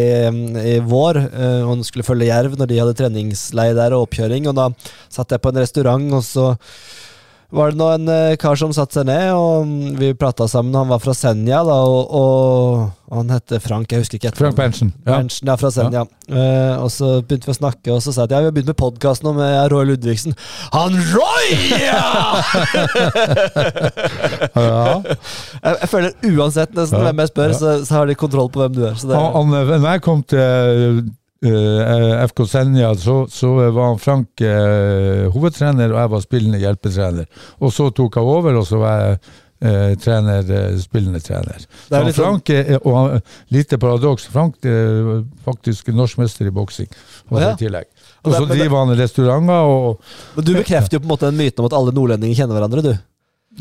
i 0.74 0.76
vår 0.84 1.20
eh, 1.26 1.66
og 1.66 1.84
skulle 1.86 2.06
følge 2.06 2.30
Jerv 2.30 2.56
når 2.58 2.70
de 2.70 2.80
hadde 2.82 2.96
treningsleir 3.00 3.76
der 3.78 3.96
og 3.96 4.06
oppkjøring. 4.06 4.48
Og 4.50 4.56
da 4.58 4.70
satt 5.12 5.34
jeg 5.34 5.42
på 5.42 5.52
en 5.52 5.60
restaurant, 5.62 6.08
og 6.16 6.24
så 6.26 6.52
var 7.54 7.70
det 7.70 7.78
nå 7.78 7.86
en 7.94 8.08
eh, 8.10 8.36
kar 8.40 8.58
som 8.58 8.72
satte 8.74 8.98
seg 8.98 9.06
ned, 9.06 9.28
og 9.38 9.66
mm, 9.68 9.96
vi 10.00 10.12
prata 10.18 10.48
sammen. 10.50 10.74
Han 10.74 10.90
var 10.90 11.02
fra 11.02 11.14
Senja, 11.14 11.60
da, 11.66 11.76
og, 11.86 12.10
og 12.10 13.16
han 13.16 13.30
heter 13.30 13.62
Frank. 13.62 13.92
Jeg 13.92 14.02
husker 14.02 14.18
ikke 14.18 14.32
etter 14.32 14.42
Frank 14.42 14.58
Berntsen. 14.58 14.90
Ja. 15.04 15.12
Berntsen, 15.16 15.50
ja, 15.50 15.56
fra 15.60 15.70
Senja. 15.74 16.02
Eh, 16.26 16.74
og 16.82 16.90
så 16.90 17.12
begynte 17.22 17.46
vi 17.50 17.54
å 17.54 17.58
snakke, 17.60 17.92
og 17.94 18.02
så 18.02 18.14
sa 18.14 18.24
jeg 18.24 18.32
at 18.32 18.36
ja, 18.36 18.40
vi 18.42 18.50
har 18.50 18.56
begynt 18.56 18.72
med 18.72 18.78
podkast 18.80 19.26
nå 19.26 19.34
med 19.36 19.54
Roy 19.72 19.86
Ludvigsen. 19.92 20.34
Han 20.74 20.98
Roy, 21.14 21.52
ja! 21.84 22.02
Ja. 24.56 25.02
Jeg, 25.04 25.76
jeg 25.82 25.88
føler 25.90 26.12
uansett 26.36 26.72
nesten 26.76 26.98
Ja, 26.98 27.04
hvem 27.08 27.20
jeg 27.22 27.30
spør, 27.30 27.52
ja. 27.52 27.58
så, 27.58 27.72
så 27.86 27.98
har 27.98 28.08
de 28.08 28.16
kontroll 28.18 28.48
på 28.52 28.62
hvem 28.62 28.74
du 28.76 28.82
er. 28.88 28.96
Så 28.98 29.10
det, 29.10 29.18
Han, 29.18 29.52
han, 29.52 29.80
når 29.82 29.96
jeg 29.96 30.02
kom 30.04 30.22
til 30.26 31.00
FK 31.44 32.46
Senja, 32.48 32.94
så, 32.98 33.26
så 33.30 33.50
var 33.70 33.90
han 33.90 33.98
Frank 34.00 34.40
eh, 34.40 35.26
hovedtrener, 35.34 35.92
og 35.92 35.98
jeg 36.00 36.10
var 36.14 36.22
spillende 36.24 36.60
hjelpetrener. 36.62 37.26
Og 37.60 37.72
så 37.74 37.90
tok 37.94 38.16
jeg 38.16 38.24
over, 38.36 38.56
og 38.60 38.64
så 38.66 38.78
var 38.80 39.02
jeg 39.02 39.18
eh, 39.60 39.92
trener, 40.00 40.48
eh, 40.52 40.78
spillende 40.80 41.20
trener. 41.24 41.66
Det 41.90 41.98
er 41.98 42.06
litt 42.08 42.16
sånn- 42.16 42.40
Frank 42.40 42.50
er, 42.54 42.78
og 42.82 42.96
han- 42.96 43.20
lite 43.52 43.78
paradoks, 43.78 44.26
Frank 44.32 44.56
er 44.64 45.24
faktisk 45.44 45.88
norskmester 45.94 46.46
i 46.48 46.50
boksing 46.56 46.88
Og 47.30 47.40
ja. 47.40 47.52
i 47.52 47.60
tillegg. 47.60 47.86
Og 48.24 48.32
Og 48.32 48.38
så 48.40 48.46
driver 48.50 48.84
han 48.84 48.96
restauranter 48.98 49.68
og 49.70 50.00
Men 50.36 50.44
du 50.44 50.54
bekrefter 50.54 50.96
jo 50.96 51.00
på 51.00 51.04
en 51.06 51.12
måte 51.14 51.30
den 51.30 51.38
myten 51.38 51.60
om 51.60 51.66
at 51.66 51.76
alle 51.78 51.92
nordlendinger 51.92 52.36
kjenner 52.42 52.58
hverandre, 52.58 52.82
du. 52.82 52.94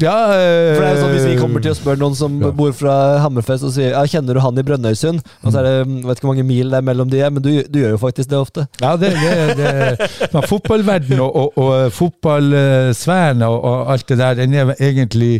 Ja, 0.01 0.15
øh, 0.35 0.75
For 0.75 0.81
det 0.81 0.87
er 0.89 0.95
jo 0.95 1.01
sånn 1.05 1.13
Hvis 1.15 1.27
vi 1.29 1.35
kommer 1.39 1.63
til 1.63 1.71
å 1.71 1.77
spørre 1.77 2.01
noen 2.01 2.15
som 2.19 2.33
Ja. 2.43 2.49
bor 2.51 2.73
fra 2.75 2.95
Hammerfest 3.23 3.63
og 3.63 3.71
sier 3.71 3.93
ja, 3.93 4.01
kjenner 4.11 4.35
du 4.35 4.41
han 4.43 4.59
i 4.59 4.65
Brønnøysund, 4.67 5.21
og 5.43 5.53
så 5.53 5.61
er 5.61 5.67
det 5.69 5.73
mm, 5.87 5.93
vet 6.03 6.17
ikke 6.19 6.27
hvor 6.27 6.33
mange 6.33 6.47
mil 6.49 6.69
det 6.73 6.81
er 6.81 6.87
mellom 6.89 7.09
de, 7.13 7.21
er, 7.23 7.31
men 7.31 7.45
du, 7.45 7.49
du 7.71 7.79
gjør 7.79 7.95
jo 7.95 8.01
faktisk 8.01 8.29
det 8.33 8.39
ofte. 8.41 8.65
Ja, 8.83 8.95
det, 8.99 9.13
det, 9.15 9.55
det 9.61 10.29
Men 10.33 10.47
fotballverden 10.51 11.19
og, 11.23 11.35
og, 11.45 11.59
og 11.63 11.91
fotballsfæren 11.95 13.45
og, 13.47 13.57
og 13.63 13.91
alt 13.95 14.07
det 14.11 14.17
der, 14.19 14.39
den 14.41 14.53
er 14.59 14.73
egentlig 14.75 15.33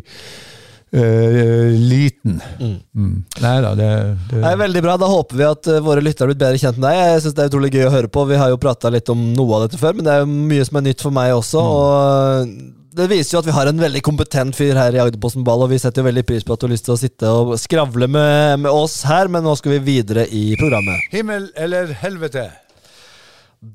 eh, 0.96 1.76
liten. 1.76 2.40
Mm. 2.62 3.18
Nei 3.44 3.56
da, 3.66 3.74
det, 3.76 3.90
det 4.32 4.40
er 4.46 4.62
veldig 4.62 4.84
bra. 4.86 4.96
Da 5.02 5.10
håper 5.12 5.40
vi 5.42 5.48
at 5.50 5.68
eh, 5.72 5.82
våre 5.84 6.04
lyttere 6.06 6.28
har 6.28 6.32
blitt 6.32 6.44
bedre 6.46 6.62
kjent 6.62 6.80
med 6.80 6.88
deg. 6.90 7.02
Jeg 7.16 7.26
synes 7.26 7.36
Det 7.36 7.44
er 7.44 7.52
utrolig 7.52 7.74
gøy 7.76 7.86
å 7.90 7.94
høre 7.98 8.08
på. 8.12 8.24
Vi 8.32 8.40
har 8.40 8.54
jo 8.54 8.62
prata 8.62 8.92
litt 8.94 9.12
om 9.12 9.28
noe 9.36 9.60
av 9.60 9.68
dette 9.68 9.82
før, 9.82 9.98
men 10.00 10.08
det 10.08 10.16
er 10.16 10.24
jo 10.24 10.32
mye 10.32 10.66
som 10.68 10.80
er 10.80 10.88
nytt 10.88 11.04
for 11.04 11.16
meg 11.16 11.34
også. 11.36 11.60
Og 11.60 12.56
det 12.96 13.08
viser 13.12 13.36
jo 13.36 13.42
at 13.42 13.48
vi 13.50 13.56
har 13.56 13.68
en 13.70 13.82
veldig 13.82 14.02
kompetent 14.06 14.56
fyr 14.56 14.78
her 14.80 14.96
i 14.96 15.02
Agderposten 15.04 15.44
Ball, 15.46 15.66
og 15.66 15.72
vi 15.74 15.80
setter 15.82 16.02
jo 16.02 16.08
veldig 16.08 16.24
pris 16.28 16.46
på 16.48 16.56
at 16.56 16.62
du 16.62 16.68
har 16.68 16.74
lyst 16.74 16.86
til 16.88 16.96
å 16.96 17.00
sitte 17.00 17.32
og 17.32 17.56
skravle 17.60 18.08
med, 18.08 18.62
med 18.64 18.72
oss 18.72 19.02
her, 19.10 19.28
men 19.32 19.44
nå 19.44 19.56
skal 19.60 19.76
vi 19.76 19.82
videre 19.90 20.24
i 20.32 20.46
programmet. 20.60 21.10
Himmel 21.12 21.50
eller 21.60 21.92
helvete? 22.00 22.48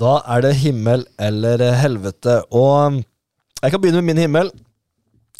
Da 0.00 0.20
er 0.30 0.44
det 0.46 0.54
himmel 0.62 1.04
eller 1.20 1.64
helvete. 1.80 2.40
Og 2.54 3.00
jeg 3.60 3.72
kan 3.74 3.82
begynne 3.82 4.00
med 4.00 4.14
min 4.14 4.24
himmel. 4.24 4.52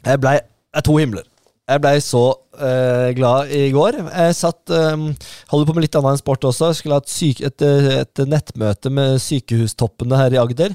Jeg 0.04 0.20
blei 0.20 0.36
to 0.84 0.96
himler. 0.98 1.24
Jeg 1.70 1.82
blei 1.84 1.94
så 2.02 2.24
eh, 2.58 3.12
glad 3.14 3.52
i 3.54 3.68
går. 3.72 4.00
Jeg 4.10 4.36
satt 4.36 4.72
eh, 4.74 5.04
Holder 5.52 5.68
på 5.68 5.76
med 5.76 5.86
litt 5.86 5.96
annet 5.96 6.16
enn 6.16 6.20
sport 6.20 6.44
også. 6.50 6.72
Jeg 6.72 6.80
skulle 6.80 6.98
ha 6.98 7.04
et, 7.04 7.12
syke, 7.14 7.48
et, 7.48 7.66
et 8.02 8.24
nettmøte 8.26 8.92
med 8.92 9.20
sykehustoppene 9.22 10.18
her 10.18 10.34
i 10.34 10.40
Agder. 10.42 10.74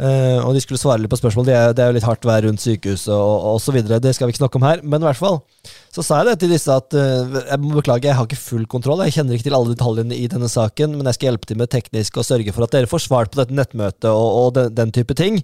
Eh, 0.00 0.38
og 0.40 0.54
de 0.56 0.62
skulle 0.64 0.80
svare 0.80 1.02
litt 1.02 1.12
på 1.12 1.18
spørsmål. 1.20 1.44
Det 1.44 1.54
er, 1.56 1.74
det 1.76 1.82
er 1.84 1.90
jo 1.90 1.96
litt 1.98 2.06
hardt 2.06 2.24
vær 2.24 2.40
rundt 2.46 2.62
sykehuset 2.62 3.12
og, 3.12 3.58
osv. 3.58 3.76
Det 3.84 4.14
skal 4.16 4.28
vi 4.28 4.32
ikke 4.32 4.40
snakke 4.40 4.60
om 4.60 4.64
her. 4.64 4.80
Men 4.80 5.02
i 5.02 5.08
hvert 5.08 5.20
fall 5.20 5.40
så 5.92 6.04
sa 6.06 6.20
jeg 6.20 6.30
det 6.30 6.36
til 6.40 6.54
disse 6.54 6.72
at 6.72 6.94
uh, 6.96 7.36
jeg 7.36 7.60
må 7.60 7.74
beklage, 7.74 8.08
jeg 8.08 8.16
har 8.16 8.28
ikke 8.28 8.40
full 8.40 8.64
kontroll. 8.70 9.02
Jeg 9.04 9.18
kjenner 9.18 9.36
ikke 9.36 9.48
til 9.50 9.56
alle 9.58 9.74
detaljene 9.74 10.16
i 10.16 10.28
denne 10.30 10.48
saken, 10.48 10.96
men 10.96 11.10
jeg 11.10 11.18
skal 11.18 11.30
hjelpe 11.30 11.50
til 11.50 11.60
med 11.60 11.72
teknisk 11.74 12.20
og 12.20 12.28
sørge 12.28 12.54
for 12.56 12.64
at 12.64 12.76
dere 12.76 12.88
får 12.90 13.04
svart 13.04 13.34
på 13.34 13.42
dette 13.42 13.56
nettmøtet 13.56 14.08
og, 14.08 14.28
og 14.40 14.52
den, 14.56 14.72
den 14.78 14.94
type 14.96 15.16
ting. 15.18 15.40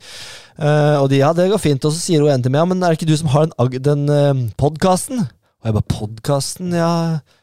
Uh, 0.57 1.03
og 1.03 1.11
de 1.13 1.21
ja, 1.21 1.35
det 1.37 1.51
går 1.53 1.61
fint. 1.61 1.85
Og 1.85 1.93
så 1.93 2.01
sier 2.01 2.25
hun 2.25 2.33
en 2.33 2.47
til 2.47 2.55
meg 2.55 2.65
ja, 2.65 2.71
men 2.73 2.81
er 2.81 2.95
det 2.95 3.01
ikke 3.03 3.11
du 3.13 3.19
som 3.21 3.33
har 3.35 3.51
den, 3.51 3.83
den 3.91 4.07
uh, 4.09 4.47
podkasten? 4.57 5.27
Og 5.27 5.69
jeg 5.69 5.77
bare 5.77 5.91
podkasten? 5.91 6.73
Ja, 6.79 6.93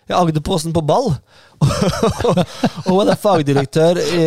ja 0.09 0.19
Agderposten 0.19 0.73
på 0.75 0.83
ball. 0.85 1.13
og 2.87 2.89
hun 2.89 3.11
er 3.11 3.19
fagdirektør 3.19 3.99
i, 4.03 4.25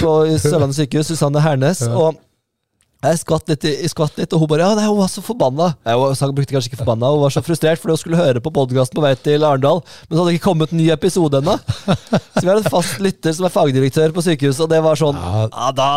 på 0.00 0.16
Sørlandet 0.40 0.76
sykehus, 0.82 1.12
Susanne 1.12 1.40
Hernes. 1.44 1.82
og 1.88 2.18
jeg 3.00 3.16
skvatt 3.22 3.48
litt, 3.48 3.62
jeg 3.64 3.88
skvatt 3.88 4.18
litt, 4.20 4.34
og 4.36 4.42
hun 4.42 4.48
bare 4.50 4.66
Ja, 4.66 4.74
nei, 4.76 4.84
hun 4.84 4.98
var 4.98 5.08
så 5.08 5.22
forbanna. 5.24 5.70
Jeg 5.88 5.96
hun 5.96 6.34
brukte 6.36 6.52
kanskje 6.52 6.68
ikke 6.68 6.82
forbanna, 6.82 7.08
hun 7.14 7.22
var 7.22 7.32
så 7.32 7.40
frustrert 7.40 7.80
fordi 7.80 7.94
hun 7.94 8.00
skulle 8.02 8.18
høre 8.20 8.42
på 8.44 8.52
podkasten 8.52 8.98
på 8.98 9.04
vei 9.06 9.14
til 9.16 9.46
Arendal, 9.46 9.80
men 9.80 10.12
så 10.12 10.18
hadde 10.20 10.26
det 10.28 10.36
ikke 10.36 10.48
kommet 10.50 10.74
en 10.74 10.82
ny 10.82 10.90
episode 10.92 11.40
ennå. 11.40 11.54
Så 11.64 12.42
vi 12.44 12.50
har 12.50 12.60
en 12.60 12.68
fast 12.68 13.00
lytter 13.00 13.32
som 13.38 13.48
er 13.48 13.54
fagdirektør 13.54 14.12
på 14.12 14.24
sykehuset, 14.26 14.66
og 14.66 14.68
det 14.74 14.82
var 14.84 15.00
sånn 15.00 15.16
Ja. 15.16 15.46
Ja, 15.48 15.70
da 15.80 15.88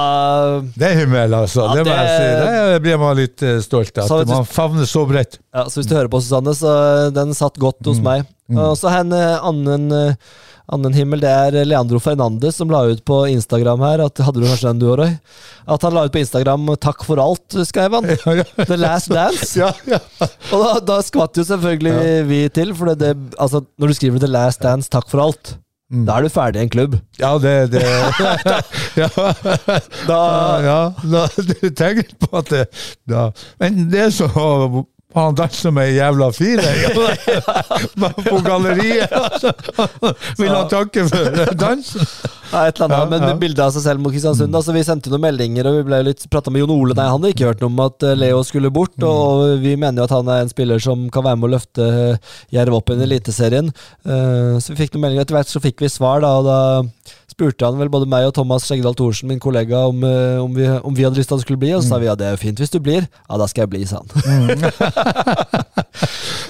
Det 0.64 0.88
er 0.94 1.02
himmel, 1.02 1.36
altså. 1.42 1.68
Ja, 1.68 1.76
det 1.76 1.84
det- 1.92 2.14
si. 2.14 2.72
Det 2.72 2.82
blir 2.88 2.98
man 3.04 3.20
litt 3.20 3.44
eh, 3.44 3.60
stolt 3.60 3.98
av. 3.98 4.08
At 4.22 4.32
man 4.32 4.48
favner 4.48 4.88
så 4.88 5.04
bredt. 5.10 5.40
Ja, 5.54 5.66
Så 5.68 5.82
hvis 5.82 5.92
du 5.92 5.96
hører 5.96 6.08
på, 6.08 6.24
Susanne, 6.24 6.56
så 6.56 6.72
eh, 6.72 7.12
den 7.12 7.36
satt 7.36 7.60
godt 7.60 7.84
hos 7.84 8.00
meg. 8.00 8.24
Og 8.60 8.76
så 8.80 8.92
en 8.94 9.14
eh, 9.16 9.46
annen, 9.50 9.88
eh, 9.92 10.42
annen 10.74 10.96
himmel. 10.96 11.24
Det 11.24 11.32
er 11.32 11.58
Leandro 11.68 12.00
Fernandes 12.04 12.60
som 12.60 12.72
la 12.72 12.84
ut 12.90 13.04
på 13.08 13.24
Instagram 13.32 13.84
her. 13.86 14.06
At, 14.06 14.22
hadde 14.26 14.44
du 14.44 14.48
kanskje 14.48 14.70
den 14.72 14.84
du 14.84 14.88
òg, 14.92 15.00
Roy? 15.02 15.16
At 15.76 15.86
han 15.88 15.96
la 15.96 16.06
ut 16.08 16.14
på 16.14 16.22
Instagram 16.24 16.70
'Takk 16.78 17.04
for 17.08 17.22
alt', 17.24 17.60
skrev 17.68 18.00
han. 18.00 18.10
Ja, 18.24 18.38
ja. 18.42 18.48
The 18.66 18.78
Last 18.80 19.12
Dance. 19.14 19.52
Ja, 19.60 19.74
ja. 19.90 20.00
Og 20.52 20.64
da, 20.64 20.72
da 20.94 21.02
skvatt 21.06 21.38
jo 21.38 21.46
selvfølgelig 21.48 22.24
vi 22.30 22.46
til, 22.54 22.74
for 22.78 22.94
det, 22.94 23.00
det, 23.04 23.36
altså, 23.38 23.66
når 23.78 23.94
du 23.94 24.00
skriver 24.00 24.24
'The 24.24 24.32
Last 24.32 24.64
Dance, 24.64 24.90
takk 24.90 25.10
for 25.12 25.24
alt', 25.24 25.58
da 25.94 26.16
er 26.18 26.26
du 26.26 26.32
ferdig 26.34 26.58
i 26.58 26.64
en 26.66 26.72
klubb. 26.74 26.96
ja, 27.22 27.38
det, 27.38 27.72
det 27.72 27.82
ja. 29.02 29.10
Da, 30.08 30.22
ja, 30.66 30.80
da, 31.04 31.28
du 31.38 31.70
tenker 31.70 32.08
på 32.18 32.32
at 32.40 32.50
det 32.50 32.64
da. 33.10 33.28
Men 33.62 33.92
det 33.92 34.08
så 34.16 34.30
han 35.16 35.36
danser 35.38 35.72
med 35.76 35.90
ei 35.92 35.98
jævla 36.00 36.30
fire 36.34 36.72
på 38.28 38.40
galleriet. 38.46 39.12
Vil 40.40 40.50
han 40.54 40.70
takke 40.72 41.06
for 41.10 41.54
dansen? 41.60 42.08
ja, 42.54 42.68
et 42.70 42.78
eller 42.80 42.86
annet, 42.86 42.98
Ja, 42.98 43.06
men 43.10 43.24
ja. 43.28 43.34
med 43.40 43.60
av 43.64 43.72
seg 43.76 43.84
selv 43.86 44.02
mot 44.04 44.14
Kristiansund. 44.14 44.54
Altså, 44.56 44.74
vi 44.76 44.84
sendte 44.86 45.12
noen 45.14 45.24
meldinger, 45.26 45.70
og 45.70 45.80
vi 45.80 45.86
ble 45.88 46.02
litt 46.10 46.26
prata 46.34 46.54
med 46.54 46.64
Jon 46.64 46.74
Ole. 46.76 46.96
Nei, 46.98 47.08
han 47.10 47.18
hadde 47.22 47.34
ikke 47.34 47.50
hørt 47.50 47.64
noe 47.64 47.72
om 47.74 47.82
at 47.86 48.06
eh, 48.08 48.16
Leo 48.20 48.44
skulle 48.46 48.72
bort, 48.74 48.98
og 49.06 49.58
vi 49.64 49.76
mener 49.80 50.04
jo 50.04 50.08
at 50.10 50.16
han 50.18 50.30
er 50.34 50.44
en 50.46 50.52
spiller 50.54 50.82
som 50.84 51.08
kan 51.14 51.26
være 51.28 51.40
med 51.42 51.50
å 51.50 51.54
løfte 51.56 51.88
eh, 51.90 52.34
Jerv 52.58 52.78
opp 52.80 52.94
i 52.94 53.00
Eliteserien. 53.08 53.72
Eh, 54.06 54.54
Så 54.62 54.74
vi 54.74 54.82
fikk 54.84 54.96
noen 54.98 55.08
meldinger. 55.08 55.26
Etter 55.28 55.40
hvert 55.40 55.54
så 55.54 55.64
fikk 55.64 55.82
vi 55.86 55.92
svar, 55.94 56.22
da, 56.26 56.34
og 56.42 56.50
da 56.50 56.60
spurte 57.44 57.68
han 57.68 57.80
vel 57.80 57.92
både 57.92 58.08
meg 58.10 58.28
og 58.30 58.36
Thomas 58.38 58.66
Skjeggedal 58.68 58.96
Thorsen, 58.96 59.28
min 59.32 59.42
kollega, 59.44 59.84
om, 59.90 60.04
eh, 60.08 60.40
om, 60.40 60.54
vi, 60.56 60.68
om 60.80 60.96
vi 60.96 61.04
hadde 61.04 61.20
lyst 61.20 61.30
til 61.32 61.36
at 61.36 61.42
han 61.42 61.46
skulle 61.46 61.60
bli, 61.60 61.74
og 61.76 61.84
så 61.84 61.94
sa 61.94 62.00
vi 62.00 62.08
ja, 62.08 62.16
det 62.20 62.28
er 62.30 62.38
jo 62.38 62.42
fint 62.44 62.62
hvis 62.62 62.72
du 62.72 62.80
blir. 62.84 63.04
Ja, 63.28 63.40
da 63.42 63.48
skal 63.52 63.66
jeg 63.66 63.74
bli, 63.76 63.84
sa 63.90 64.02
han. 64.02 64.08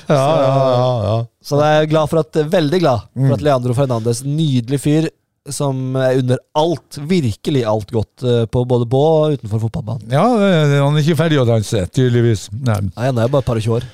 Ja, 0.03 0.19
ja, 0.19 0.47
ja, 0.53 0.87
ja. 1.07 1.17
Så 1.43 1.57
jeg 1.61 1.83
er 1.83 1.87
glad 1.87 2.09
for 2.11 2.19
at, 2.19 2.37
veldig 2.51 2.79
glad 2.81 3.05
for 3.15 3.35
at 3.37 3.43
Leandro 3.45 3.75
Fernandes, 3.77 4.19
nydelig 4.27 4.79
fyr, 4.83 5.07
som 5.51 5.95
er 5.99 6.19
under 6.19 6.41
alt, 6.59 6.99
virkelig 7.07 7.63
alt 7.67 7.91
godt 7.95 8.25
eh, 8.27 8.43
på 8.51 8.65
både 8.67 8.87
på 8.91 8.99
og 8.99 9.37
utenfor 9.37 9.63
fotballbanen. 9.63 10.11
ja 10.11 10.23
han 10.27 10.91
er 10.91 10.99
ikke 11.01 11.19
ferdig 11.23 11.39
å 11.39 11.47
danse, 11.47 11.85
tydeligvis. 11.95 12.49
Nei. 12.53 12.81
Nei, 12.89 13.07
han 13.07 13.23
er 13.23 13.31
bare 13.31 13.45
et 13.45 13.49
par 13.49 13.59
og 13.59 13.65
tjue 13.65 13.79
år. 13.79 13.87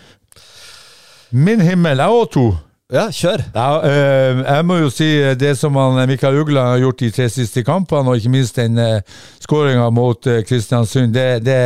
Min 1.46 1.62
himmel 1.62 2.02
er 2.02 2.10
òg 2.14 2.26
to. 2.34 2.48
Ja, 2.90 3.04
kjør! 3.14 3.44
Ja, 3.54 3.66
øh, 3.86 4.40
jeg 4.42 4.66
må 4.66 4.76
jo 4.80 4.88
si 4.90 5.06
eh, 5.22 5.36
det 5.38 5.52
som 5.60 5.76
han, 5.78 6.00
Mikael 6.10 6.40
Ugla 6.42 6.64
har 6.72 6.80
gjort 6.82 7.04
de 7.04 7.10
tre 7.14 7.28
siste 7.30 7.62
kampene, 7.62 8.10
og 8.10 8.18
ikke 8.18 8.32
minst 8.34 8.58
den 8.58 8.82
uh, 8.82 9.20
skåringa 9.44 9.92
mot 9.94 10.26
uh, 10.26 10.40
Kristiansund, 10.42 11.14
det, 11.14 11.28
det, 11.46 11.58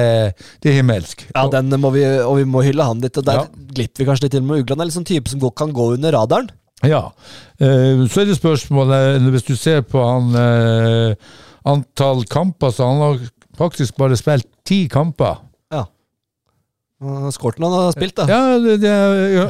det 0.60 0.74
er 0.74 0.76
himmelsk. 0.82 1.24
Ja, 1.30 1.46
den 1.54 1.72
må 1.80 1.94
vi, 1.96 2.04
og 2.26 2.42
vi 2.42 2.44
må 2.44 2.66
hylle 2.68 2.90
han 2.90 3.00
litt. 3.00 3.16
Og 3.22 3.24
der 3.24 3.40
Ja. 3.40 3.46
glipper 3.72 4.04
vi 4.04 4.10
kanskje 4.10 4.28
litt 4.28 4.36
til 4.36 4.44
med 4.44 4.66
Ugland. 4.66 4.84
er 4.84 4.92
sånn 4.92 5.08
type 5.08 5.32
som 5.32 5.48
kan 5.56 5.72
gå 5.72 5.94
under 5.96 6.12
radaren. 6.12 6.52
Ja. 6.84 7.06
Uh, 7.56 8.04
så 8.12 8.26
er 8.26 8.28
det 8.28 8.36
spørsmålet, 8.42 9.24
hvis 9.32 9.48
du 9.48 9.56
ser 9.56 9.80
på 9.88 10.04
han 10.04 10.36
uh, 10.36 11.16
antall 11.64 12.28
kamper, 12.28 12.76
så 12.76 12.92
han 12.92 13.00
har 13.00 13.24
faktisk 13.56 13.96
bare 13.96 14.20
spilt 14.20 14.50
ti 14.68 14.90
kamper. 14.92 15.40
Skorten 17.34 17.66
han 17.66 17.74
har 17.74 17.92
spilt, 17.96 18.16
da. 18.18 18.26
Ja, 18.30 18.58
det, 18.60 18.78
det, 18.82 18.94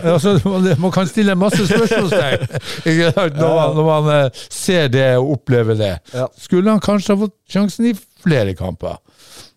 altså, 0.10 0.36
man 0.82 0.92
kan 0.94 1.08
stille 1.10 1.36
masse 1.38 1.66
spørsmålstegn 1.68 2.46
ikke 2.90 3.12
deg, 3.16 3.38
når 3.38 3.56
man, 3.58 3.78
når 3.78 3.88
man 3.90 4.10
eh, 4.16 4.42
ser 4.50 4.90
det 4.94 5.08
og 5.20 5.36
opplever 5.38 5.78
det. 5.80 5.94
Ja. 6.14 6.28
Skulle 6.40 6.74
han 6.74 6.84
kanskje 6.84 7.16
ha 7.16 7.22
fått 7.26 7.36
sjansen 7.50 7.92
i 7.92 7.94
flere 8.24 8.56
kamper? 8.58 9.00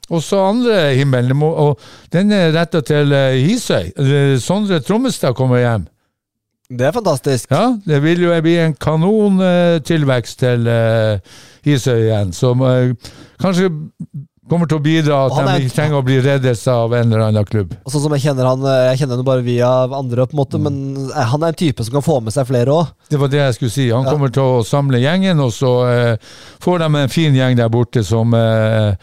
Og 0.06 0.22
så 0.22 0.38
andre 0.52 0.94
himmelen, 0.94 1.42
og 1.42 1.80
den 2.14 2.30
er 2.34 2.54
retta 2.54 2.82
til 2.86 3.12
eh, 3.16 3.40
Hisøy. 3.46 3.90
Eh, 3.96 4.36
Sondre 4.42 4.80
Trommestad 4.84 5.34
kommer 5.38 5.62
hjem. 5.62 5.88
Det 6.66 6.88
er 6.88 6.94
fantastisk. 6.94 7.50
Ja, 7.54 7.76
det 7.86 8.00
vil 8.02 8.24
jo 8.26 8.36
bli 8.42 8.56
en 8.58 8.74
kanontilvekst 8.74 10.40
til 10.42 10.66
Hisøy 11.66 12.00
igjen, 12.08 12.32
som 12.34 12.64
kanskje 13.38 13.70
kommer 14.48 14.68
til 14.70 14.78
å 14.78 14.82
bidra 14.84 15.18
at 15.26 15.36
de 15.36 15.54
ikke 15.64 15.74
trenger 15.76 15.98
å 15.98 16.04
bli 16.06 16.16
reddet 16.22 16.60
av 16.70 16.92
en 16.94 17.06
eller 17.12 17.24
annen 17.26 17.44
klubb. 17.48 17.74
Og 17.84 17.92
sånn 17.92 18.04
som 18.04 18.14
Jeg 18.16 18.22
kjenner 18.28 18.46
han 18.46 18.62
eh, 18.66 18.82
Jeg 18.92 19.00
kjenner 19.02 19.20
han 19.20 19.26
bare 19.26 19.42
via 19.46 19.70
andre, 19.98 20.26
på 20.26 20.36
en 20.36 20.40
måte, 20.42 20.60
men 20.62 20.76
eh, 21.10 21.22
han 21.32 21.42
er 21.42 21.54
en 21.54 21.60
type 21.62 21.84
som 21.86 21.96
kan 21.98 22.04
få 22.06 22.20
med 22.22 22.34
seg 22.36 22.46
flere 22.50 22.70
òg. 22.74 22.92
Det 23.10 23.18
var 23.22 23.32
det 23.32 23.40
jeg 23.42 23.56
skulle 23.58 23.74
si. 23.74 23.88
Han 23.90 24.04
Ja. 24.06 24.12
kommer 24.14 24.30
til 24.34 24.42
å 24.42 24.64
samle 24.66 25.00
gjengen, 25.02 25.40
og 25.42 25.50
så 25.56 25.72
eh, 25.90 26.34
får 26.62 26.78
de 26.84 26.90
en 27.02 27.08
fin 27.12 27.34
gjeng 27.34 27.56
der 27.58 27.68
borte 27.74 28.04
som 28.06 28.34
eh, 28.38 28.94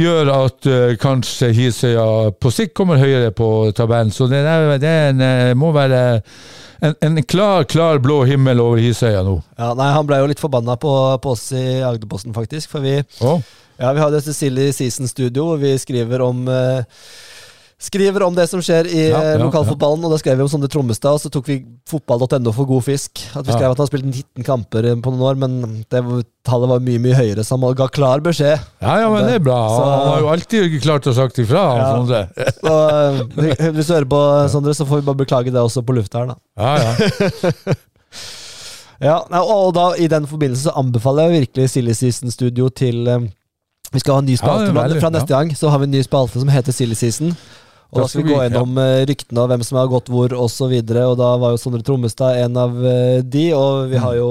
gjør 0.00 0.30
at 0.34 0.66
eh, 0.66 0.96
kanskje 1.00 1.52
Hisøya 1.52 2.32
på 2.40 2.50
sikt 2.50 2.74
kommer 2.78 2.98
høyere 2.98 3.30
på 3.36 3.70
tabellen. 3.76 4.10
Så 4.14 4.26
det, 4.30 4.42
der, 4.46 4.78
det 4.82 4.92
en, 5.12 5.20
eh, 5.20 5.54
må 5.54 5.70
være 5.76 6.22
en, 6.82 6.94
en 7.06 7.22
klar, 7.22 7.62
klar 7.70 8.00
blå 8.02 8.22
himmel 8.26 8.58
over 8.64 8.80
Hisøya 8.82 9.20
nå. 9.22 9.36
Ja, 9.60 9.72
nei, 9.78 9.90
han 9.94 10.06
ble 10.08 10.18
jo 10.22 10.30
litt 10.32 10.40
forbanna 10.42 10.74
på, 10.80 10.90
på 11.22 11.34
oss 11.36 11.50
i 11.54 11.82
Agderposten, 11.86 12.32
faktisk. 12.34 12.72
For 12.72 12.82
vi, 12.82 12.96
Å? 13.22 13.36
Ja, 13.78 13.92
vi 13.92 14.00
har 14.00 14.10
det 14.10 14.22
Silly 14.26 14.70
Season 14.72 15.08
Studio, 15.08 15.44
hvor 15.52 15.60
vi 15.62 15.76
skriver 15.78 16.20
om 16.24 16.44
eh, 16.48 16.82
skriver 17.82 18.22
om 18.22 18.34
det 18.36 18.44
som 18.46 18.60
skjer 18.62 18.86
i 18.86 19.08
Ja, 19.08 19.18
eh, 19.18 19.30
ja, 19.34 19.38
lokalfotballen, 19.42 20.04
og 20.06 20.12
da 20.14 20.18
skrev 20.20 20.36
vi 20.38 20.44
om 20.44 20.50
Sondre 20.52 20.68
Trommestad, 20.70 21.16
og 21.16 21.22
så 21.24 21.30
tok 21.34 21.48
vi 21.50 21.56
fotball.no 21.90 22.52
for 22.54 22.68
god 22.70 22.84
fisk. 22.86 23.24
At 23.34 23.42
vi 23.42 23.50
Ja. 23.50 23.56
skrev 23.56 23.72
at 23.72 23.80
han 23.80 23.82
har 23.82 23.90
spilt 23.90 24.06
19 24.06 24.44
kamper 24.46 24.86
eh, 24.92 24.94
på 25.02 25.10
noen 25.10 25.24
år, 25.26 25.40
men 25.40 25.56
det, 25.90 26.02
tallet 26.46 26.70
var 26.70 26.78
mye, 26.86 27.00
mye 27.02 27.16
høyere, 27.18 27.42
så 27.42 27.58
han 27.58 27.74
ga 27.74 27.88
klar 27.90 28.22
beskjed. 28.22 28.62
Ja, 28.84 28.94
ja, 29.02 29.08
men 29.10 29.26
det 29.26 29.34
er 29.40 29.42
bra. 29.48 29.58
Så- 29.68 29.88
Han 29.90 30.08
har 30.12 30.20
jo 30.20 30.30
alltid 30.36 30.78
klart 30.82 31.10
å 31.10 31.14
sagt 31.18 31.38
ifra. 31.42 31.64
Ja. 31.80 31.90
Sondre. 31.96 32.22
Så 32.62 32.76
eh, 33.50 33.70
hvis 33.74 33.86
du 33.90 33.94
hører 33.96 34.10
på, 34.14 34.22
Sondre, 34.54 34.74
så 34.78 34.86
får 34.86 35.02
vi 35.02 35.08
bare 35.10 35.22
beklage 35.24 35.50
det 35.50 35.58
også 35.58 35.82
på 35.82 35.98
lufta 35.98 36.22
her, 36.22 36.36
da. 36.36 36.38
Ja, 36.62 36.76
ja. 36.78 37.74
Ja, 39.02 39.16
og 39.42 39.72
da 39.74 39.88
i 39.98 40.06
den 40.06 40.28
forbindelse 40.30 40.68
så 40.68 40.76
anbefaler 40.78 41.26
jeg 41.32 41.40
virkelig 41.48 41.70
Silly 41.72 41.94
Season 41.98 42.30
Studio 42.30 42.68
til 42.70 43.08
Vi 43.92 44.00
skal 44.00 44.14
ha 44.16 44.22
en 44.22 44.28
ny 44.30 44.36
Ja, 44.36 44.40
spalte 44.42 44.72
veldig, 44.76 45.00
fra 45.02 45.10
neste 45.12 45.32
ja. 45.32 45.40
gang. 45.42 45.50
Så 45.56 45.68
har 45.72 45.78
vi 45.82 45.88
en 45.90 45.94
ny 45.98 46.02
spalte 46.06 46.40
som 46.40 46.48
heter 46.48 46.72
Silly 46.72 46.94
Season. 46.96 47.34
Og 47.92 48.00
Da 48.00 48.06
skal 48.08 48.22
vi 48.24 48.32
gå 48.32 48.38
gjennom 48.40 48.78
ja. 48.80 49.04
ryktene 49.04 49.42
og 49.42 49.50
hvem 49.50 49.62
som 49.68 49.76
har 49.76 49.90
gått 49.92 50.06
hvor 50.08 50.32
osv. 50.32 50.64
Og, 50.72 50.92
og 50.96 51.18
da 51.20 51.32
var 51.42 51.50
jo 51.52 51.58
Sondre 51.60 51.82
Trommestad 51.84 52.38
en 52.40 52.56
av 52.56 52.78
eh, 52.88 53.18
de, 53.20 53.50
og 53.52 53.90
vi 53.92 54.00
har 54.00 54.14
jo 54.16 54.30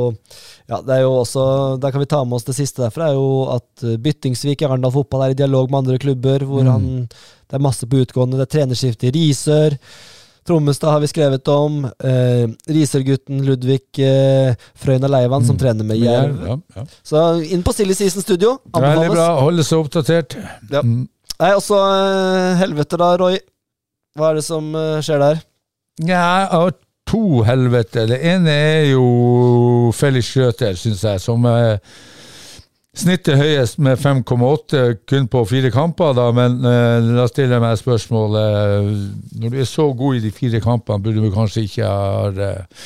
ja, 0.72 0.80
det 0.82 0.95
er 0.95 1.01
jo 1.03 1.12
også, 1.20 1.43
Der 1.84 1.91
kan 1.91 2.01
vi 2.01 2.07
ta 2.09 2.24
med 2.24 2.38
oss 2.39 2.47
det 2.47 2.55
siste 2.57 2.82
derfra, 2.82 3.09
er 3.12 3.20
jo 3.20 3.28
at 3.53 3.84
eh, 3.86 3.99
Byttingsvik 4.01 4.64
i 4.64 4.66
Arendal 4.66 4.93
fotball 4.95 5.28
er 5.28 5.36
i 5.36 5.38
dialog 5.38 5.70
med 5.70 5.84
andre 5.84 5.99
klubber. 6.01 6.39
hvor 6.47 6.64
Mm. 6.66 6.72
han, 6.72 7.07
Det 7.51 7.59
er 7.59 7.62
masse 7.68 7.86
på 7.86 8.01
utgående. 8.01 8.38
Det 8.39 8.47
er 8.47 8.53
trenerskifte 8.57 9.09
i 9.09 9.14
Risør. 9.20 9.78
Trommestad 10.47 10.89
har 10.95 10.99
vi 11.03 11.07
skrevet 11.11 11.47
om. 11.53 11.83
Eh, 11.85 12.47
Risør-gutten 12.73 13.43
Ludvig 13.45 13.99
eh, 14.01 14.55
Frøyna 14.81 15.07
Leivan, 15.11 15.45
som 15.45 15.55
Mm. 15.55 15.59
trener 15.61 15.85
med 15.85 15.97
Jerv. 16.01 16.37
Ja, 16.47 16.55
ja. 16.75 16.85
Så 17.05 17.25
inn 17.45 17.61
på 17.63 17.73
Silly 17.77 17.93
Season 17.93 18.21
Studio. 18.25 18.55
Veldig 18.73 19.09
bra. 19.13 19.27
Holde 19.41 19.63
seg 19.67 19.83
oppdatert. 19.83 20.37
Ja. 20.71 20.81
Mm. 20.81 21.07
Nei, 21.41 21.51
og 21.57 21.61
så 21.65 21.77
eh, 21.77 22.57
helvete, 22.61 22.97
da, 22.97 23.11
Roy. 23.21 23.37
Hva 24.17 24.31
er 24.31 24.39
det 24.41 24.43
som 24.45 24.73
eh, 24.75 24.97
skjer 25.05 25.21
der? 25.21 25.43
Ja, 26.09 26.47
har 26.51 26.73
to 27.07 27.41
helvete. 27.45 28.07
Det 28.09 28.17
ene 28.33 28.49
er 28.51 28.83
jo 28.95 29.91
Felix 29.93 30.31
Schrøter, 30.33 30.73
syns 30.79 31.01
jeg, 31.05 31.21
som 31.21 31.45
eh, 31.49 31.77
snittet 32.97 33.39
høyest 33.39 33.79
med 33.79 33.99
5,8 33.99 34.81
kun 35.07 35.29
på 35.31 35.45
fire 35.47 35.71
kamper. 35.71 36.13
Da, 36.17 36.27
men 36.35 36.59
eh, 36.65 37.13
da 37.15 37.27
stiller 37.29 37.57
jeg 37.57 37.63
meg 37.63 37.79
spørsmålet 37.79 39.39
Når 39.39 39.53
du 39.53 39.57
er 39.61 39.69
så 39.69 39.87
god 39.93 40.19
i 40.19 40.25
de 40.25 40.33
fire 40.35 40.61
kampene, 40.63 41.03
burde 41.03 41.23
du 41.23 41.31
kanskje 41.33 41.65
ikke 41.67 41.87
ha 41.87 42.29
eh, 42.31 42.85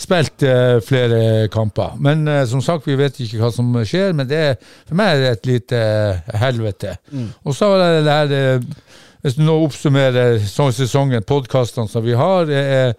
spilt 0.00 0.42
eh, 0.42 0.78
flere 0.84 1.48
kamper. 1.52 1.94
Men 2.02 2.26
eh, 2.28 2.44
som 2.50 2.62
sagt, 2.64 2.86
vi 2.88 2.98
vet 2.98 3.18
ikke 3.20 3.40
hva 3.42 3.50
som 3.54 3.70
skjer, 3.86 4.14
men 4.16 4.28
det 4.28 4.40
er, 4.50 4.54
for 4.88 4.98
meg 4.98 5.14
er 5.14 5.22
det 5.22 5.32
et 5.32 5.50
lite 5.52 5.80
helvete. 6.34 6.96
helvete. 7.06 7.32
Og 7.44 7.56
så 7.56 7.70
er 7.78 8.00
det 8.02 8.18
det 8.32 8.44
eh, 8.44 8.70
Hvis 9.24 9.38
du 9.38 9.44
nå 9.46 9.54
oppsummerer 9.64 10.42
sånn 10.44 10.74
sesongen, 10.76 11.22
podkastene 11.24 11.88
som 11.88 12.04
vi 12.04 12.12
har, 12.12 12.44
det 12.44 12.58
er, 12.60 12.90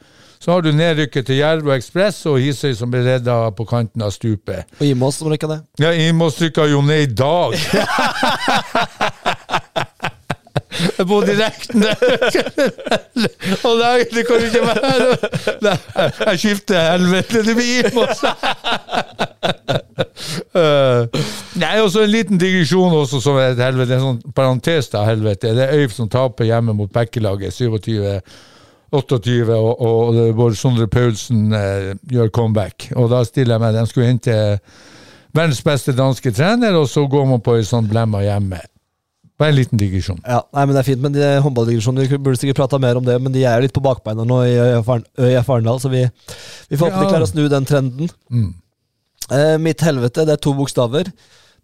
så 0.45 0.51
har 0.51 0.61
du 0.61 0.69
nedrykket 0.77 1.25
til 1.25 1.39
Jerv 1.39 1.65
og 1.65 1.73
Ekspress 1.73 2.19
og 2.29 2.35
Hisøy 2.37 2.75
som 2.77 2.91
ble 2.93 2.99
redda 3.01 3.39
på 3.57 3.65
kanten 3.65 4.03
av 4.05 4.11
stupet. 4.13 4.67
Og 4.77 4.85
Imos 4.85 5.17
som 5.17 5.31
rykka 5.33 5.49
det. 5.49 5.57
Ja, 5.81 5.89
Imos 6.05 6.37
rykka 6.37 6.67
jo 6.69 6.83
ned 6.85 7.01
i 7.07 7.09
dag! 7.17 7.57
På 11.07 11.21
direkten 11.23 11.85
Og 13.63 13.77
nei, 13.79 14.03
det 14.11 14.25
kan 14.27 14.41
ikke 14.43 14.63
være 14.65 15.05
Nei, 15.63 15.75
Jeg 16.19 16.41
skifter 16.41 16.89
helvete, 16.91 17.43
det 17.47 17.55
blir 17.55 17.89
Imos! 17.89 18.23
Eh, 20.55 21.21
Nei, 21.61 21.75
og 21.81 21.89
så 21.93 22.03
en 22.03 22.11
liten 22.11 22.37
digresjon 22.41 22.93
også 23.01 23.21
som 23.23 23.37
er 23.39 23.53
et 23.55 23.61
helvete, 23.65 23.95
en 23.97 24.03
sånn 24.09 24.33
parentes 24.35 24.91
da, 24.91 25.05
helvete. 25.07 25.53
Det 25.55 25.63
er 25.65 25.79
Øyf 25.81 25.95
som 25.95 26.09
taper 26.11 26.47
hjemme 26.49 26.75
mot 26.75 26.91
Bekkelaget, 26.91 27.55
27 27.55 28.19
28, 28.91 29.49
og, 29.55 29.81
og 29.81 30.35
Bård 30.37 30.55
Sondre 30.59 30.87
Paulsen 30.91 31.51
eh, 31.55 31.93
gjør 32.11 32.29
comeback. 32.35 32.91
Og 32.95 33.09
da 33.11 33.23
stiller 33.27 33.55
jeg 33.55 33.63
meg 33.63 33.73
De 33.79 33.85
skulle 33.89 34.07
hente 34.11 34.35
verdens 35.35 35.61
beste 35.65 35.91
danske 35.97 36.31
trener, 36.31 36.77
og 36.79 36.87
så 36.89 37.03
går 37.11 37.25
man 37.27 37.41
på 37.43 37.57
ei 37.57 37.65
sånn 37.67 37.89
blemma 37.91 38.21
hjemme. 38.23 38.61
Bare 39.35 39.51
en 39.51 39.57
liten 39.57 39.79
digresjon. 39.79 40.21
Ja, 40.23 40.39
nei, 40.55 40.63
men 40.63 40.77
det 40.77 40.79
er 40.79 40.87
fint, 40.87 41.01
men 41.03 41.11
de 41.11 41.25
håndballdivisjonen 41.43 42.05
Vi 42.07 42.17
burde 42.23 42.39
sikkert 42.39 42.61
prata 42.61 42.77
mer 42.79 42.95
om 42.95 43.03
det, 43.03 43.17
men 43.19 43.33
de 43.35 43.41
er 43.43 43.57
jo 43.57 43.65
litt 43.65 43.73
på 43.75 43.83
bakbeina 43.83 44.23
nå 44.23 44.37
i 44.47 44.53
ØIF 44.55 45.49
Arendal, 45.51 45.81
så 45.83 45.91
vi, 45.91 46.05
vi 46.69 46.79
får 46.79 46.87
håpe 46.93 47.01
Ja. 47.03 47.09
klarer 47.09 47.25
å 47.27 47.31
snu 47.33 47.49
den 47.51 47.67
trenden. 47.67 48.13
Mm. 48.31 48.53
Eh, 49.35 49.57
mitt 49.59 49.83
helvete, 49.83 50.23
det 50.23 50.37
er 50.37 50.41
to 50.45 50.53
bokstaver. 50.55 51.11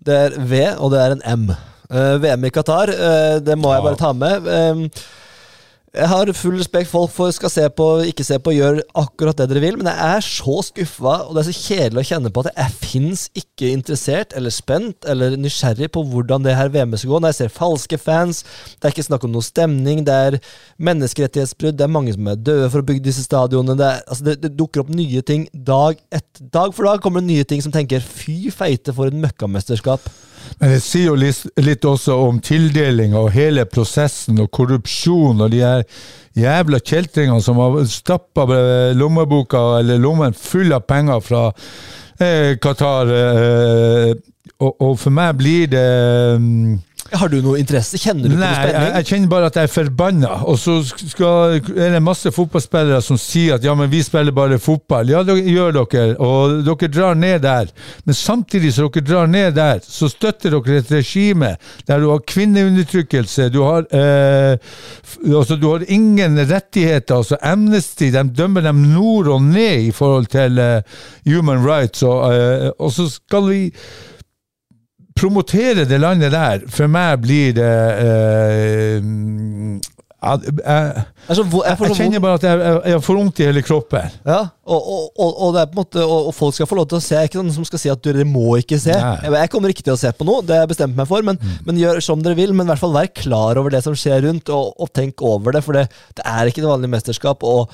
Det 0.03 0.17
er 0.26 0.36
V, 0.36 0.61
og 0.82 0.91
det 0.91 0.99
er 0.99 1.15
en 1.15 1.24
M. 1.32 1.47
Eh, 1.91 2.17
VM 2.26 2.43
i 2.49 2.51
Qatar, 2.51 2.91
eh, 2.91 3.39
det 3.39 3.55
må 3.61 3.72
jeg 3.72 3.86
bare 3.88 3.99
ta 4.03 4.11
med. 4.19 4.51
Eh, 4.51 5.01
jeg 5.91 6.07
har 6.07 6.29
full 6.39 6.55
respekt. 6.55 6.87
Folk 6.87 7.11
for 7.11 7.31
skal 7.35 7.51
se 7.51 7.65
på, 7.75 7.85
ikke 8.07 8.23
se 8.23 8.37
på, 8.39 8.53
gjør 8.55 8.79
akkurat 8.95 9.35
det 9.41 9.49
dere 9.51 9.63
vil. 9.63 9.77
Men 9.79 9.89
jeg 9.91 10.15
er 10.15 10.23
så 10.23 10.61
skuffa, 10.63 11.15
og 11.25 11.35
det 11.35 11.41
er 11.41 11.47
så 11.49 11.55
kjedelig 11.57 12.01
å 12.01 12.07
kjenne 12.07 12.31
på 12.31 12.43
at 12.45 12.51
jeg 12.53 12.75
fins 12.79 13.25
ikke 13.37 13.73
interessert 13.75 14.35
eller 14.37 14.55
spent 14.55 15.07
eller 15.11 15.35
nysgjerrig 15.39 15.91
på 15.91 16.05
hvordan 16.07 16.47
det 16.47 16.55
her 16.55 16.71
VM-et 16.71 17.03
skal 17.03 17.11
gå. 17.11 17.19
Når 17.19 17.33
jeg 17.33 17.39
ser 17.41 17.53
falske 17.57 17.99
fans, 17.99 18.41
det 18.77 18.87
er 18.87 18.95
ikke 18.95 19.07
snakk 19.09 19.27
om 19.27 19.35
noe 19.35 19.45
stemning, 19.45 20.05
det 20.07 20.15
er 20.29 20.39
menneskerettighetsbrudd, 20.79 21.75
det 21.75 21.87
er 21.87 21.95
mange 21.99 22.15
som 22.15 22.31
er 22.31 22.39
døde 22.39 22.71
for 22.71 22.79
å 22.79 22.87
bygge 22.87 23.05
disse 23.09 23.27
stadionene. 23.27 23.75
Det, 23.75 23.91
er, 23.91 24.07
altså 24.07 24.29
det, 24.29 24.39
det 24.45 24.55
dukker 24.55 24.85
opp 24.85 24.95
nye 24.95 25.27
ting 25.27 25.47
dag 25.51 25.99
etter 26.07 26.47
dag 26.55 26.71
for 26.71 26.87
dag. 26.87 27.03
kommer 27.03 27.19
det 27.19 27.33
nye 27.33 27.47
ting 27.47 27.59
som 27.63 27.75
tenker 27.75 27.99
fy 27.99 28.47
feite 28.55 28.95
for 28.95 29.11
en 29.11 29.23
møkkamesterskap. 29.27 30.07
Men 30.60 30.74
det 30.76 30.82
sier 30.84 31.12
jo 31.12 31.18
litt, 31.20 31.45
litt 31.62 31.86
også 31.88 32.18
om 32.28 32.41
tildeling 32.43 33.16
og 33.18 33.32
hele 33.36 33.66
prosessen 33.70 34.41
og 34.43 34.52
korrupsjon 34.54 35.41
og 35.41 35.54
de 35.54 35.64
her 35.64 35.86
jævla 36.38 36.80
kjeltringene 36.80 37.41
som 37.43 37.60
har 37.62 37.80
stappa 37.91 38.45
lommeboka 38.97 39.64
eller 39.80 40.02
lommen 40.02 40.36
full 40.38 40.72
av 40.76 40.86
penger 40.88 41.24
fra 41.26 41.47
eh, 42.20 42.58
Qatar. 42.62 43.12
Eh, 43.18 44.14
og, 44.62 44.76
og 44.78 44.95
for 45.02 45.14
meg 45.14 45.38
blir 45.39 45.70
det 45.72 45.88
mm, 46.38 46.80
Har 47.12 47.28
du 47.32 47.41
noe 47.43 47.59
interesse? 47.59 47.99
Kjenner 47.99 48.30
du 48.30 48.36
på 48.36 48.39
Nei, 48.39 48.47
noe 48.47 48.51
jeg, 48.55 48.70
spenning? 48.72 48.93
jeg 48.95 49.07
kjenner 49.09 49.32
bare 49.34 49.47
at 49.51 49.57
jeg 49.59 49.68
er 49.68 49.72
forbanna. 49.74 50.32
Og 50.47 50.59
så 50.62 50.76
skal, 50.88 51.57
er 51.76 51.95
det 51.95 52.01
masse 52.03 52.32
fotballspillere 52.32 53.01
som 53.03 53.20
sier 53.20 53.57
at 53.57 53.66
ja, 53.68 53.74
men 53.76 53.91
vi 53.91 53.99
spiller 54.05 54.36
bare 54.36 54.59
fotball. 54.62 55.12
Ja, 55.12 55.24
det 55.28 55.36
gjør 55.43 55.76
dere, 55.82 56.05
og 56.24 56.62
dere 56.68 56.91
drar 56.93 57.18
ned 57.20 57.43
der. 57.43 57.72
Men 58.07 58.18
samtidig 58.18 58.72
som 58.76 58.88
dere 58.91 59.05
drar 59.09 59.32
ned 59.32 59.57
der, 59.59 59.82
så 59.84 60.07
støtter 60.12 60.55
dere 60.55 60.80
et 60.80 60.93
regime 60.95 61.55
der 61.88 61.99
du 62.03 62.09
har 62.14 62.24
kvinneundertrykkelse, 62.32 63.49
du 63.51 63.59
har 63.66 63.88
eh, 63.91 64.55
altså, 65.36 65.57
du 65.59 65.68
har 65.72 65.84
ingen 65.91 66.39
rettigheter. 66.49 67.16
altså 67.16 67.38
Amnesty 67.41 68.12
de 68.14 68.24
dømmer 68.38 68.64
dem 68.66 68.86
nord 68.93 69.28
og 69.28 69.43
ned 69.43 69.89
i 69.89 69.91
forhold 69.91 70.32
til 70.32 70.59
eh, 70.59 70.82
human 71.28 71.66
rights, 71.66 72.03
og, 72.03 72.34
eh, 72.34 72.70
og 72.80 72.91
så 72.95 73.09
skal 73.12 73.49
vi 73.49 73.62
promotere 75.22 75.86
det 75.89 76.01
landet 76.01 76.34
der, 76.34 76.67
for 76.74 76.91
meg 76.91 77.22
blir 77.24 77.53
det 77.57 77.72
eh, 78.01 79.09
ja, 80.22 80.36
jeg, 80.38 80.53
Det 80.53 81.34
er 81.34 81.38
så 81.39 81.43
vo- 81.49 81.63
jeg 81.65 81.80
jeg 81.82 81.95
kjenner 81.97 82.22
bare 82.22 82.38
at 82.38 82.43
jeg, 82.45 82.59
jeg, 82.61 82.82
jeg 82.91 83.01
får 83.07 83.17
vondt 83.17 83.39
i 83.41 83.45
hele 83.47 83.63
kroppen. 83.65 84.17
Ja, 84.28 84.41
og, 84.69 84.89
og, 85.17 85.32
og, 85.47 85.57
måte, 85.74 86.03
og, 86.05 86.28
folk 86.38 86.53
skal 86.53 86.69
få 86.69 86.78
lov 86.78 86.86
til 86.91 86.99
å 86.99 87.01
se. 87.01 87.15
Jeg 87.15 87.26
er 87.26 87.32
ikke 87.32 87.39
noen 87.41 87.55
som 87.55 87.65
skal 87.65 87.82
si 87.82 87.89
at 87.89 88.03
dere 88.05 88.26
må 88.30 88.59
ikke 88.61 88.78
se. 88.82 88.93
Jeg, 88.93 89.32
jeg 89.34 89.51
kommer 89.53 89.74
ikke 89.74 89.86
til 89.88 89.95
å 89.95 90.01
se 90.01 90.11
på 90.13 90.28
noe, 90.28 90.43
det 90.45 90.53
har 90.59 90.67
jeg 90.67 90.74
bestemt 90.76 90.99
meg 90.99 91.09
for, 91.09 91.26
men, 91.26 91.41
men 91.65 91.80
gjør 91.82 92.03
som 92.05 92.22
dere 92.22 92.38
vil. 92.38 92.53
Men 92.53 92.69
i 92.69 92.74
hvert 92.74 92.84
fall 92.84 92.93
vær 92.93 93.09
klar 93.17 93.61
over 93.61 93.74
det 93.74 93.82
som 93.88 93.97
skjer 93.97 94.22
rundt, 94.28 94.53
og, 94.53 94.76
og 94.78 94.93
tenk 94.93 95.26
over 95.26 95.57
det, 95.57 95.63
for 95.65 95.80
det, 95.80 95.88
det 96.19 96.28
er 96.30 96.51
ikke 96.51 96.61
det 96.61 96.69
vanlige 96.69 96.93
mesterskap. 96.99 97.41
og 97.41 97.74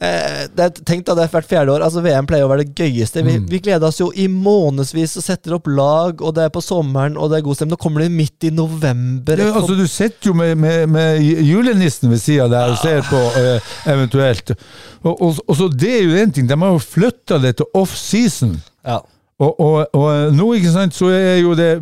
Eh, 0.00 0.44
tenk 0.86 1.02
da, 1.06 1.14
det 1.18 1.24
er 1.24 1.32
hvert 1.32 1.48
fjerde 1.50 1.72
år. 1.74 1.82
altså 1.82 2.02
VM 2.04 2.26
pleier 2.28 2.46
å 2.46 2.50
være 2.52 2.66
det 2.68 2.78
gøyeste. 2.78 3.24
Vi, 3.26 3.34
vi 3.50 3.58
gleder 3.64 3.88
oss 3.88 3.98
jo 3.98 4.12
i 4.14 4.28
månedsvis 4.30 5.16
og 5.18 5.24
setter 5.26 5.56
opp 5.56 5.66
lag, 5.66 6.22
og 6.22 6.36
det 6.36 6.44
er 6.46 6.52
på 6.54 6.62
sommeren, 6.62 7.16
og 7.18 7.32
det 7.32 7.40
er 7.40 7.46
god 7.48 7.58
stemning. 7.58 7.74
Nå 7.74 7.82
kommer 7.82 8.04
det 8.04 8.12
midt 8.14 8.46
i 8.46 8.52
november. 8.54 9.42
Ja, 9.42 9.50
altså, 9.58 9.74
du 9.74 9.86
sitter 9.90 10.30
jo 10.30 10.36
med, 10.38 10.54
med, 10.62 10.86
med 10.94 11.18
julenissen 11.22 12.12
ved 12.14 12.22
sida 12.22 12.46
der 12.52 12.76
og 12.76 12.78
ser 12.82 13.02
på 13.08 13.22
eh, 13.40 13.74
eventuelt. 13.90 14.54
Og, 15.02 15.12
og, 15.14 15.42
og 15.46 15.58
så 15.58 15.68
Det 15.74 15.92
er 15.96 16.06
jo 16.06 16.16
én 16.22 16.34
ting, 16.34 16.46
de 16.48 16.58
har 16.58 16.74
jo 16.74 16.82
flytta 16.82 17.42
det 17.42 17.56
til 17.58 17.70
off-season. 17.78 18.58
ja. 18.86 19.02
Og, 19.38 19.60
og, 19.62 19.94
og 19.94 20.32
nå 20.34 20.48
ikke 20.58 20.70
sant, 20.74 20.96
så 20.98 21.12
er 21.14 21.36
jo 21.38 21.52
det 21.54 21.76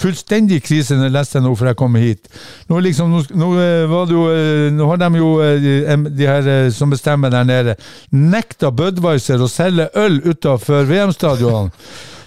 fullstendig 0.00 0.60
krise 0.64 0.96
når 0.96 1.08
jeg 1.08 1.14
leste 1.14 1.42
nå 1.42 1.52
før 1.58 1.72
jeg 1.72 1.78
kom 1.80 1.98
hit. 2.00 2.30
Nå, 2.70 2.80
liksom, 2.84 3.10
nå, 3.12 3.22
nå, 3.40 3.50
eh, 3.60 3.96
jo, 4.12 4.22
eh, 4.32 4.68
nå 4.74 4.88
har 4.90 5.00
de 5.02 5.10
jo 5.20 5.32
eh, 5.44 6.06
de 6.06 6.28
her 6.28 6.70
som 6.74 6.92
bestemmer 6.92 7.32
der 7.32 7.48
nede, 7.48 7.76
nekta 8.14 8.72
Budwiser 8.74 9.42
å 9.42 9.50
selge 9.50 9.90
øl 9.98 10.20
utafor 10.24 10.88
VM-stadionene. 10.88 11.74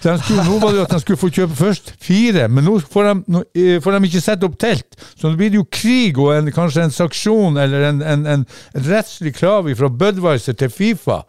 Nå 0.04 0.58
var 0.60 0.74
det 0.74 0.82
jo 0.82 0.84
at 0.84 0.90
de 0.92 0.98
skulle 1.00 1.16
få 1.16 1.30
kjøpe 1.32 1.56
først 1.56 1.94
fire, 2.04 2.44
men 2.52 2.66
nå 2.68 2.74
får 2.92 3.06
de, 3.08 3.78
får 3.80 3.94
de 3.94 4.10
ikke 4.10 4.20
sette 4.20 4.44
opp 4.44 4.58
telt. 4.60 4.98
Så 5.16 5.30
nå 5.30 5.38
blir 5.40 5.54
det 5.54 5.62
jo 5.62 5.64
krig 5.72 6.20
og 6.20 6.34
en, 6.34 6.50
kanskje 6.52 6.84
en 6.84 6.92
sanksjon 6.92 7.56
eller 7.62 7.86
en, 7.88 8.02
en, 8.04 8.26
en 8.34 8.44
rettslig 8.84 9.32
krav 9.38 9.70
fra 9.78 9.88
Budwiser 9.88 10.58
til 10.60 10.68
Fifa. 10.68 11.22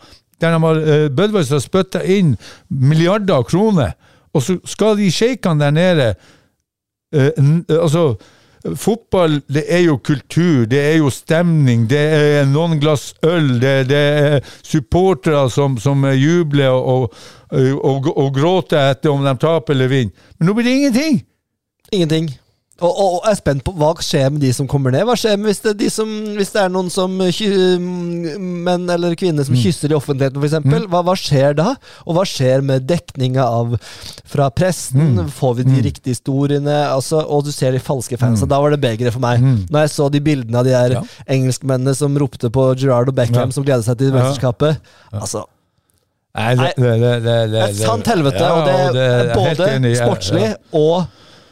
Der 0.44 0.52
de 0.52 0.60
har, 0.60 0.82
Budwiser 1.16 1.56
har 1.56 1.64
spytta 1.64 2.04
inn 2.04 2.36
milliarder 2.68 3.38
av 3.38 3.48
kroner, 3.48 3.96
og 4.36 4.44
så 4.44 4.58
skal 4.68 4.98
de 5.00 5.12
sjeikene 5.14 5.64
der 5.64 5.76
nede 5.76 6.10
eh, 7.16 7.32
altså 7.80 8.16
fotball 8.74 9.40
det 9.52 9.64
er 9.70 9.84
jo 9.86 9.98
kultur, 9.98 10.66
det 10.66 10.80
er 10.82 10.96
jo 10.98 11.10
stemning, 11.14 11.86
det 11.90 12.02
er 12.02 12.48
noen 12.50 12.80
glass 12.82 13.14
øl, 13.26 13.60
det, 13.62 13.76
det 13.92 14.00
er 14.00 14.40
supportere 14.66 15.46
som, 15.54 15.78
som 15.82 16.08
jubler 16.18 16.74
og, 16.74 17.14
og, 17.52 17.70
og, 17.78 18.10
og 18.16 18.34
gråter 18.34 18.90
etter 18.90 19.14
om 19.14 19.26
de 19.26 19.36
taper 19.42 19.78
eller 19.78 19.92
vinner. 19.92 20.32
Men 20.40 20.50
nå 20.50 20.58
blir 20.58 20.66
det 20.66 20.76
ingenting! 20.80 21.22
Ingenting. 21.94 22.32
Og, 22.84 22.90
og, 22.92 23.06
og 23.16 23.22
jeg 23.24 23.32
er 23.32 23.38
spent 23.40 23.62
på 23.64 23.72
hva 23.80 23.94
skjer 24.04 24.32
med 24.36 24.42
de 24.44 24.50
som 24.52 24.68
kommer 24.68 24.92
ned. 24.92 25.06
Hva 25.08 25.14
skjer 25.16 25.38
med 25.40 25.48
hvis 25.48 25.62
det, 25.64 25.72
de 25.80 25.88
som, 25.94 26.10
hvis 26.36 26.50
det 26.52 26.60
er 26.66 26.74
noen 26.74 26.90
som 26.92 27.14
menn 27.16 28.90
eller 28.92 29.16
kvinner 29.16 29.48
som 29.48 29.56
kysser 29.56 29.94
i 29.94 29.96
offentligheten, 29.96 30.44
f.eks.? 30.44 30.90
Hva, 30.92 31.02
hva 31.08 31.16
skjer 31.16 31.56
da? 31.56 31.70
Og 32.04 32.18
hva 32.18 32.26
skjer 32.28 32.66
med 32.68 32.84
dekninga 32.90 33.46
av 33.48 33.78
fra 34.28 34.50
presten? 34.52 35.22
Får 35.40 35.56
vi 35.62 35.68
de 35.70 35.86
riktige 35.88 36.18
historiene? 36.18 36.76
Altså, 36.92 37.24
og 37.24 37.46
du 37.48 37.52
ser 37.56 37.72
de 37.76 37.80
falske 37.80 38.20
fansa. 38.20 38.48
Da 38.50 38.60
var 38.60 38.76
det 38.76 38.82
begeret 38.84 39.16
for 39.16 39.24
meg. 39.24 39.40
Når 39.72 39.86
jeg 39.88 39.96
så 39.96 40.12
de 40.12 40.24
bildene 40.28 40.60
av 40.60 40.68
de 40.68 40.76
der 40.76 40.98
Ja. 41.00 41.04
engelskmennene 41.32 41.96
som 41.96 42.16
ropte 42.20 42.52
på 42.52 42.70
Gerard 42.80 43.08
og 43.08 43.16
Beckham, 43.16 43.48
Ja. 43.50 43.56
som 43.56 43.64
gleder 43.64 43.84
seg 43.88 43.98
til 44.04 44.12
Ja. 44.12 44.20
mesterskapet. 44.20 44.78
Altså, 45.14 45.46
Nei, 46.36 46.52
det, 46.60 46.74
det, 46.76 47.00
det, 47.00 47.24
det, 47.24 47.60
er 47.64 47.70
et 47.70 47.76
sant 47.80 48.06
helvete. 48.12 48.44
Og 48.44 48.66
det 48.96 49.04
er 49.08 49.30
både 49.40 49.96
sportslig 49.96 50.50
og 50.76 51.06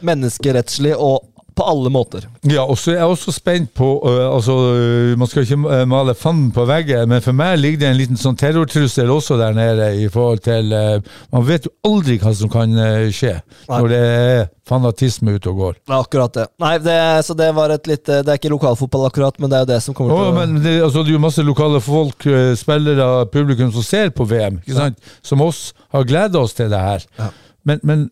menneskerettslig 0.06 0.96
og 0.98 1.22
på 1.56 1.64
alle 1.64 1.90
måter. 1.90 2.26
Ja, 2.42 2.64
og 2.66 2.78
så 2.80 2.94
er 2.94 3.00
jeg 3.02 3.14
også 3.14 3.34
spent 3.34 3.74
på 3.78 3.88
uh, 4.02 4.36
altså, 4.36 4.54
øh, 4.74 5.20
Man 5.20 5.28
skal 5.30 5.44
ikke 5.44 5.60
øh, 5.76 5.88
male 5.88 6.16
fanden 6.16 6.52
på 6.52 6.66
veggen, 6.66 7.10
men 7.10 7.22
for 7.22 7.36
meg 7.38 7.60
ligger 7.60 7.84
det 7.84 7.90
en 7.90 8.00
liten 8.00 8.20
sånn 8.20 8.38
terrortrussel 8.40 9.12
også 9.12 9.38
der 9.38 9.54
nede. 9.58 9.92
i 10.02 10.10
forhold 10.10 10.44
til 10.46 10.74
uh, 10.74 10.98
Man 11.34 11.46
vet 11.48 11.68
jo 11.68 11.74
aldri 11.86 12.18
hva 12.22 12.34
som 12.38 12.50
kan 12.52 12.74
uh, 12.78 13.10
skje 13.14 13.36
Nei. 13.38 13.80
når 13.80 13.92
det 13.92 14.02
er 14.08 14.44
fanatisme 14.68 15.36
ute 15.36 15.52
og 15.52 15.60
går. 15.60 15.80
Er 15.92 15.98
akkurat 16.00 16.34
det. 16.40 16.48
Nei, 16.64 16.78
det, 16.82 16.98
så 17.28 17.36
det 17.38 17.50
var 17.56 17.74
et 17.76 17.88
litt 17.88 18.06
Det 18.08 18.24
er 18.24 18.40
ikke 18.40 18.54
lokalfotball 18.54 19.10
akkurat, 19.10 19.40
men 19.40 19.52
det 19.52 19.60
er 19.60 19.66
jo 19.66 19.72
det 19.74 19.82
som 19.84 19.98
kommer 19.98 20.16
oh, 20.16 20.24
til 20.24 20.32
å 20.32 20.38
men 20.40 20.58
det, 20.64 20.78
altså, 20.82 21.04
det 21.04 21.12
er 21.12 21.18
jo 21.18 21.24
masse 21.26 21.46
lokale 21.46 21.82
folk, 21.84 22.28
spillere, 22.58 23.08
publikum 23.34 23.74
som 23.76 23.86
ser 23.86 24.14
på 24.16 24.26
VM, 24.30 24.62
ikke 24.64 24.78
sant? 24.78 25.12
som 25.22 25.44
oss 25.44 25.74
har 25.94 26.08
gleda 26.08 26.42
oss 26.42 26.56
til 26.58 26.72
det 26.72 26.80
her. 26.80 27.06
Ja. 27.20 27.30
Men, 27.68 27.80
men 27.84 28.08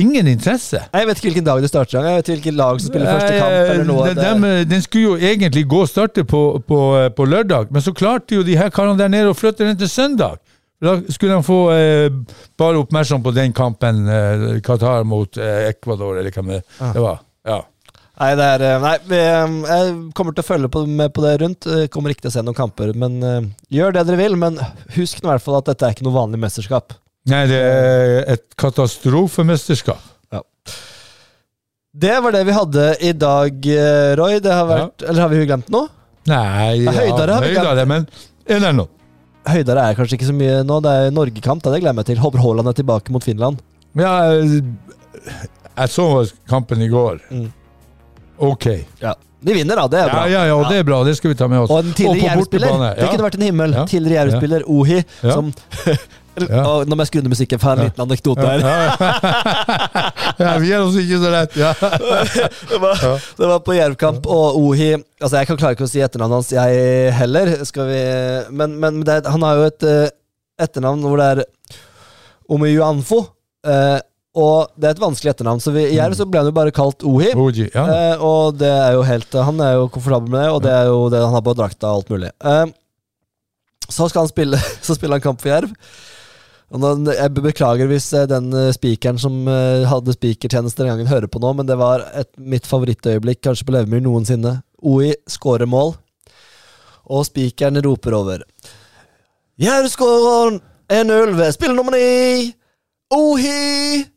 ingen 0.00 0.28
interesse. 0.30 0.80
Jeg 0.92 1.06
vet 1.08 1.18
ikke 1.18 1.28
hvilken 1.28 1.46
dag 1.46 1.60
det 1.62 1.68
starter. 1.70 1.98
Jeg 2.06 2.22
vet 2.22 2.30
hvilket 2.32 2.56
lag 2.58 2.80
som 2.80 2.88
spiller 2.92 3.10
første 3.12 3.34
kamp. 3.38 3.58
eller 3.74 3.84
noe. 3.88 4.14
Den, 4.16 4.46
den 4.70 4.82
skulle 4.84 5.12
jo 5.12 5.16
egentlig 5.32 5.66
gå 5.68 5.82
og 5.84 5.90
starte 5.90 6.24
på, 6.24 6.42
på, 6.68 6.80
på 7.16 7.26
lørdag, 7.28 7.68
men 7.70 7.84
så 7.84 7.92
klarte 7.96 8.38
jo 8.38 8.46
de 8.46 8.56
her 8.56 8.72
karene 8.72 8.98
der 8.98 9.12
nede 9.12 9.32
å 9.32 9.36
flytte 9.36 9.66
den 9.68 9.78
til 9.80 9.90
søndag. 9.92 10.40
Da 10.82 10.96
skulle 11.14 11.36
de 11.38 11.46
få 11.46 11.58
eh, 11.70 12.08
bare 12.58 12.80
oppmerksom 12.82 13.22
på 13.22 13.30
den 13.36 13.52
kampen, 13.54 14.00
eh, 14.10 14.46
Qatar 14.66 15.04
mot 15.06 15.36
eh, 15.38 15.68
Ecuador, 15.68 16.16
eller 16.18 16.34
hva 16.34 16.42
det, 16.48 16.62
det 16.80 17.04
var. 17.04 17.20
Ja. 17.46 17.60
nei, 18.18 18.30
det 18.38 18.48
er 18.56 18.64
eh, 18.66 18.80
Nei, 18.82 18.96
vi, 19.06 19.20
eh, 19.20 19.54
jeg 19.68 19.92
kommer 20.18 20.34
til 20.34 20.42
å 20.42 20.48
følge 20.48 20.72
på, 20.74 20.82
med 20.90 21.12
på 21.14 21.22
det 21.22 21.36
rundt. 21.44 21.68
Jeg 21.70 21.92
Kommer 21.94 22.10
ikke 22.10 22.26
til 22.26 22.32
å 22.32 22.34
se 22.34 22.42
noen 22.42 22.58
kamper. 22.58 22.90
Men 22.98 23.20
eh, 23.22 23.46
gjør 23.78 23.94
det 23.94 24.04
dere 24.10 24.18
vil. 24.24 24.34
Men 24.42 24.58
husk 24.96 25.22
nå 25.22 25.30
i 25.30 25.32
hvert 25.36 25.46
fall 25.46 25.60
at 25.60 25.70
dette 25.70 25.86
er 25.86 25.94
ikke 25.94 26.08
noe 26.08 26.16
vanlig 26.18 26.42
mesterskap. 26.42 26.98
Nei, 27.30 27.42
det 27.46 27.58
er 27.62 28.32
et 28.34 28.44
katastrofemesterskap. 28.58 30.00
Ja. 30.34 30.40
Det 31.92 32.16
var 32.24 32.34
det 32.34 32.40
vi 32.48 32.54
hadde 32.56 32.86
i 33.04 33.12
dag, 33.14 33.66
eh, 33.68 34.14
Roy. 34.18 34.40
Det 34.42 34.52
har 34.52 34.66
vært, 34.66 35.04
Eller 35.08 35.20
har 35.22 35.28
vi 35.30 35.44
glemt 35.46 35.68
noe? 35.70 35.88
Nei, 36.26 36.82
ja, 36.84 36.90
Høydare 36.96 37.36
har 37.36 37.42
vi 37.44 37.52
glemt. 37.54 37.66
høydere 37.66 37.86
men 37.90 38.06
er 38.46 38.60
det 38.60 38.74
noe? 38.78 38.88
Høydere 39.46 39.88
er 39.90 39.94
kanskje 39.98 40.18
ikke 40.18 40.30
så 40.30 40.34
mye 40.34 40.60
nå. 40.66 40.80
Det 40.82 40.90
er 40.90 41.10
Norgekamp, 41.14 41.62
det 41.62 41.72
gleder 41.80 41.90
jeg 41.92 41.98
meg 41.98 42.06
til. 42.06 42.16
Håper 42.22 42.42
Haaland 42.42 42.68
er 42.70 42.76
tilbake 42.78 43.10
mot 43.14 43.24
Finland. 43.26 43.58
Ja, 43.98 44.12
jeg 44.32 45.88
så 45.90 46.06
kampen 46.48 46.82
i 46.82 46.88
går. 46.88 47.20
Mm. 47.30 47.52
Ok. 48.38 48.66
Ja. 49.02 49.14
De 49.42 49.54
vinner, 49.56 49.74
da. 49.76 49.88
Det 49.90 49.98
er 49.98 50.10
bra. 50.12 50.26
ja, 50.30 50.44
ja, 50.46 50.54
og 50.54 50.68
det 50.70 50.78
er 50.78 50.84
bra. 50.86 51.02
Det 51.04 51.16
skal 51.18 51.32
vi 51.32 51.34
ta 51.38 51.48
med 51.50 51.64
oss. 51.64 51.70
Og 51.70 51.82
en 51.82 51.92
tidligere 51.92 52.36
Jerv-spiller. 52.36 52.94
Det 52.94 53.08
kunne 53.10 53.26
vært 53.26 53.38
en 53.40 53.46
himmel. 53.48 53.74
Ja. 53.74 53.84
Tidligere 53.90 54.20
Jerv-spiller 54.20 54.62
Ohi, 54.70 55.00
Ja. 55.22 55.32
som 55.34 55.52
Ja. 56.40 56.62
Og 56.64 56.88
Nå 56.88 56.96
må 56.96 57.04
jeg 57.04 57.10
skru 57.10 57.20
ned 57.20 57.32
musikken, 57.32 57.60
for 57.60 57.72
jeg 57.72 57.78
en 57.78 57.90
liten 57.90 58.04
anekdote 58.06 58.46
her. 58.46 58.62
Ja, 60.42 60.54
vi 60.58 60.70
er 60.72 60.80
også 60.80 61.02
ikke 61.02 61.18
så 61.20 61.30
lett. 61.32 61.56
Ja. 61.60 61.72
Det 62.72 62.78
var, 62.80 63.02
det 63.38 63.48
var 63.50 63.60
på 63.66 63.74
Jervkamp, 63.76 64.26
og 64.26 64.56
Ohi 64.58 64.94
Altså, 64.94 65.36
jeg 65.36 65.48
kan 65.50 65.58
klare 65.60 65.76
ikke 65.76 65.84
å 65.86 65.90
si 65.90 66.00
etternavnet 66.02 66.40
hans, 66.40 66.52
jeg 66.54 67.12
heller. 67.14 67.52
Vi 67.60 68.00
Men, 68.56 68.78
men 68.80 69.02
det, 69.06 69.20
han 69.28 69.44
har 69.44 69.60
jo 69.60 69.66
et 69.68 69.86
eh, 69.86 70.14
etternavn 70.62 71.04
hvor 71.04 71.20
det 71.20 71.28
er 71.34 71.44
Omiyuanfo. 72.52 73.20
Eh, 73.68 74.00
og 74.32 74.72
det 74.80 74.88
er 74.88 74.94
et 74.96 75.02
vanskelig 75.02 75.34
etternavn, 75.34 75.60
så 75.60 75.74
vi, 75.74 75.84
i 75.92 75.98
Jerv 75.98 76.16
så 76.16 76.24
ble 76.28 76.40
han 76.40 76.48
jo 76.48 76.56
bare 76.56 76.72
kalt 76.74 77.04
Ohi. 77.06 77.34
Oji, 77.36 77.68
ja. 77.74 77.84
Eh, 77.84 78.24
og 78.24 78.56
det 78.60 78.70
er 78.72 78.96
jo 78.96 79.02
helt 79.04 79.36
Han 79.44 79.60
er 79.60 79.74
jo 79.76 79.90
komfortabel 79.92 80.32
med 80.32 80.40
det, 80.40 80.48
og 80.54 80.62
det 80.64 80.72
er 80.72 80.88
jo 80.88 81.02
det 81.12 81.20
han 81.20 81.36
har 81.36 81.44
på 81.44 81.54
drakta 81.58 81.90
og 81.92 82.00
alt 82.00 82.14
mulig. 82.14 82.32
Eh, 82.40 82.64
så 83.92 84.08
skal 84.08 84.24
han 84.24 84.32
spille 84.32 84.60
Så 84.86 84.96
spiller 84.96 85.18
han 85.20 85.24
kamp 85.28 85.42
for 85.44 85.52
Jerv. 85.52 85.76
Jeg 86.72 87.32
beklager 87.36 87.84
hvis 87.90 88.06
eh, 88.16 88.24
den 88.30 88.46
eh, 88.56 88.70
spikeren 88.72 89.18
som 89.20 89.44
eh, 89.44 89.84
hadde 89.84 90.14
spikertjeneste 90.16 90.80
den 90.80 90.88
gangen, 90.88 91.10
hører 91.10 91.28
på 91.28 91.36
nå, 91.42 91.50
men 91.58 91.68
det 91.68 91.76
var 91.76 92.06
et, 92.16 92.30
mitt 92.40 92.64
favorittøyeblikk 92.68 93.42
kanskje 93.44 93.66
på 93.68 93.74
Levemyr 93.76 94.00
noensinne. 94.06 94.62
OI 94.80 95.12
skårer 95.28 95.68
mål, 95.68 95.92
og 97.12 97.26
spikeren 97.28 97.76
roper 97.84 98.16
over. 98.16 98.40
Skårer 99.92 100.56
1-0 100.88 101.36
ved 101.36 101.52
spiller 101.52 101.76
nummer 101.76 101.92
ni! 101.92 102.56
Ohi! 103.12 104.08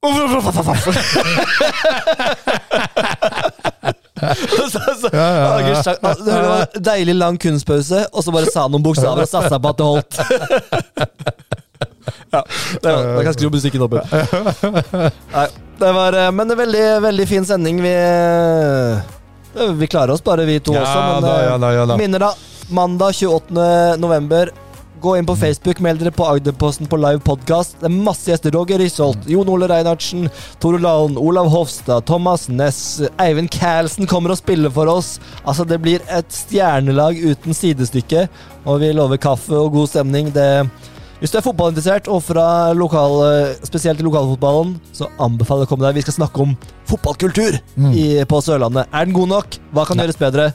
så, 4.72 4.80
så, 5.00 5.08
Ja, 5.12 5.18
ja, 5.18 5.24
ja. 5.40 5.46
Ager 5.56 5.74
Det 6.24 6.32
var 6.34 6.66
en 6.66 6.82
deilig 6.90 7.14
lang 7.16 7.38
kunstpause, 7.40 7.98
og 8.12 8.24
så 8.24 8.30
bare 8.34 8.46
sa 8.52 8.60
han 8.66 8.72
noen 8.74 8.84
bokstaver 8.84 9.22
og 9.24 9.28
satsa 9.30 9.58
på 9.60 9.68
at 9.72 9.78
det 9.80 9.86
holdt. 9.88 10.14
ja, 12.34 12.40
det 12.82 12.90
Da 12.90 12.96
kan 13.16 13.26
jeg 13.30 13.36
skru 13.38 13.48
musikken 13.54 13.80
opp. 13.86 13.94
Nei, 15.34 15.48
det 15.80 15.90
var 15.96 16.10
eh, 16.16 16.30
Men 16.34 16.44
det 16.50 16.54
er 16.56 16.62
veldig, 16.64 16.86
veldig 17.06 17.26
fin 17.30 17.44
sending. 17.48 17.76
Vi, 17.84 17.94
eh, 17.94 19.68
vi 19.80 19.86
klarer 19.90 20.12
oss 20.14 20.24
bare, 20.24 20.42
vi 20.48 20.56
to 20.60 20.72
også. 20.76 20.98
Men 21.06 21.22
da, 21.26 21.32
eh, 21.44 21.58
da, 21.58 21.68
da. 21.92 21.96
minner 22.00 22.20
da. 22.28 22.32
Mandag 22.70 23.12
28. 23.18 23.96
november. 23.98 24.44
Gå 25.00 25.14
inn 25.16 25.24
på 25.24 25.32
Facebook, 25.36 25.78
meld 25.80 26.02
dere 26.02 26.10
på 26.12 26.26
Agderposten 26.28 26.88
på 26.90 26.98
live 27.00 27.22
podcast. 27.24 27.78
Det 27.80 27.88
er 27.88 27.94
masse 28.04 28.28
gjester. 28.28 28.52
Roger 28.52 28.82
Risholt, 28.82 29.24
Jon 29.32 29.48
Ole 29.48 29.64
Reinhardsen, 29.70 30.26
Tore 30.60 30.76
Lalen, 30.82 31.16
Olav 31.16 31.48
Hofstad, 31.48 32.04
Thomas 32.10 32.48
Ness, 32.52 33.00
Eivind 33.16 33.48
Kælsen 33.54 34.08
kommer 34.10 34.34
og 34.34 34.40
spiller 34.42 34.68
for 34.74 34.90
oss. 34.92 35.14
Altså, 35.46 35.64
det 35.64 35.78
blir 35.80 36.04
et 36.12 36.28
stjernelag 36.34 37.16
uten 37.16 37.56
sidestykke, 37.56 38.26
og 38.68 38.82
vi 38.82 38.90
lover 38.92 39.16
kaffe 39.16 39.56
og 39.56 39.72
god 39.78 39.88
stemning. 39.88 40.28
Det 40.36 40.50
hvis 41.20 41.32
du 41.32 41.36
er 41.36 41.44
fotballinteressert, 41.44 42.06
og 42.08 42.22
fra 42.24 42.72
lokal, 42.72 43.18
spesielt 43.68 44.00
i 44.00 44.04
lokalfotballen, 44.06 44.78
så 44.96 45.08
anbefaler 45.20 45.66
jeg 45.66 45.68
å 45.68 45.72
komme 45.72 45.84
deg. 45.84 45.98
Vi 45.98 46.04
skal 46.06 46.16
snakke 46.16 46.44
om 46.44 46.54
fotballkultur 46.88 47.58
i, 47.92 48.04
på 48.24 48.40
Sørlandet. 48.44 48.88
Er 48.88 49.04
den 49.08 49.16
god 49.16 49.28
nok? 49.32 49.58
Hva 49.76 49.84
kan 49.88 50.00
gjøres 50.00 50.20
bedre? 50.20 50.46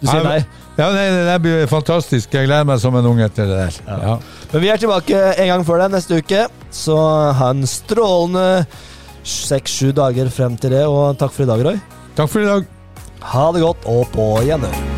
Du 0.00 0.06
sier 0.06 0.22
nei. 0.26 0.38
Ja, 0.80 0.86
det 0.96 1.24
der 1.26 1.40
blir 1.44 1.66
fantastisk. 1.68 2.32
Jeg 2.32 2.48
gleder 2.48 2.64
meg 2.64 2.78
som 2.80 2.94
en 2.96 3.08
unge 3.10 3.26
til 3.36 3.50
det 3.50 3.58
der. 3.58 3.74
Ja. 3.84 4.14
Men 4.52 4.62
vi 4.64 4.70
er 4.72 4.80
tilbake 4.80 5.18
en 5.34 5.50
gang 5.52 5.64
før 5.68 5.82
deg 5.82 5.92
neste 5.92 6.20
uke, 6.22 6.46
så 6.72 6.96
ha 7.36 7.50
en 7.52 7.66
strålende 7.68 8.64
seks-sju 9.20 9.90
dager 9.96 10.32
frem 10.32 10.56
til 10.56 10.72
det. 10.72 10.86
Og 10.88 11.18
takk 11.20 11.36
for 11.36 11.44
i 11.44 11.50
dag, 11.52 11.66
Roy. 11.68 11.82
Takk 12.16 12.32
for 12.32 12.46
i 12.46 12.48
dag. 12.48 12.72
Ha 13.34 13.44
det 13.52 13.66
godt, 13.66 13.84
og 13.92 14.08
på 14.14 14.32
gjenhør. 14.48 14.89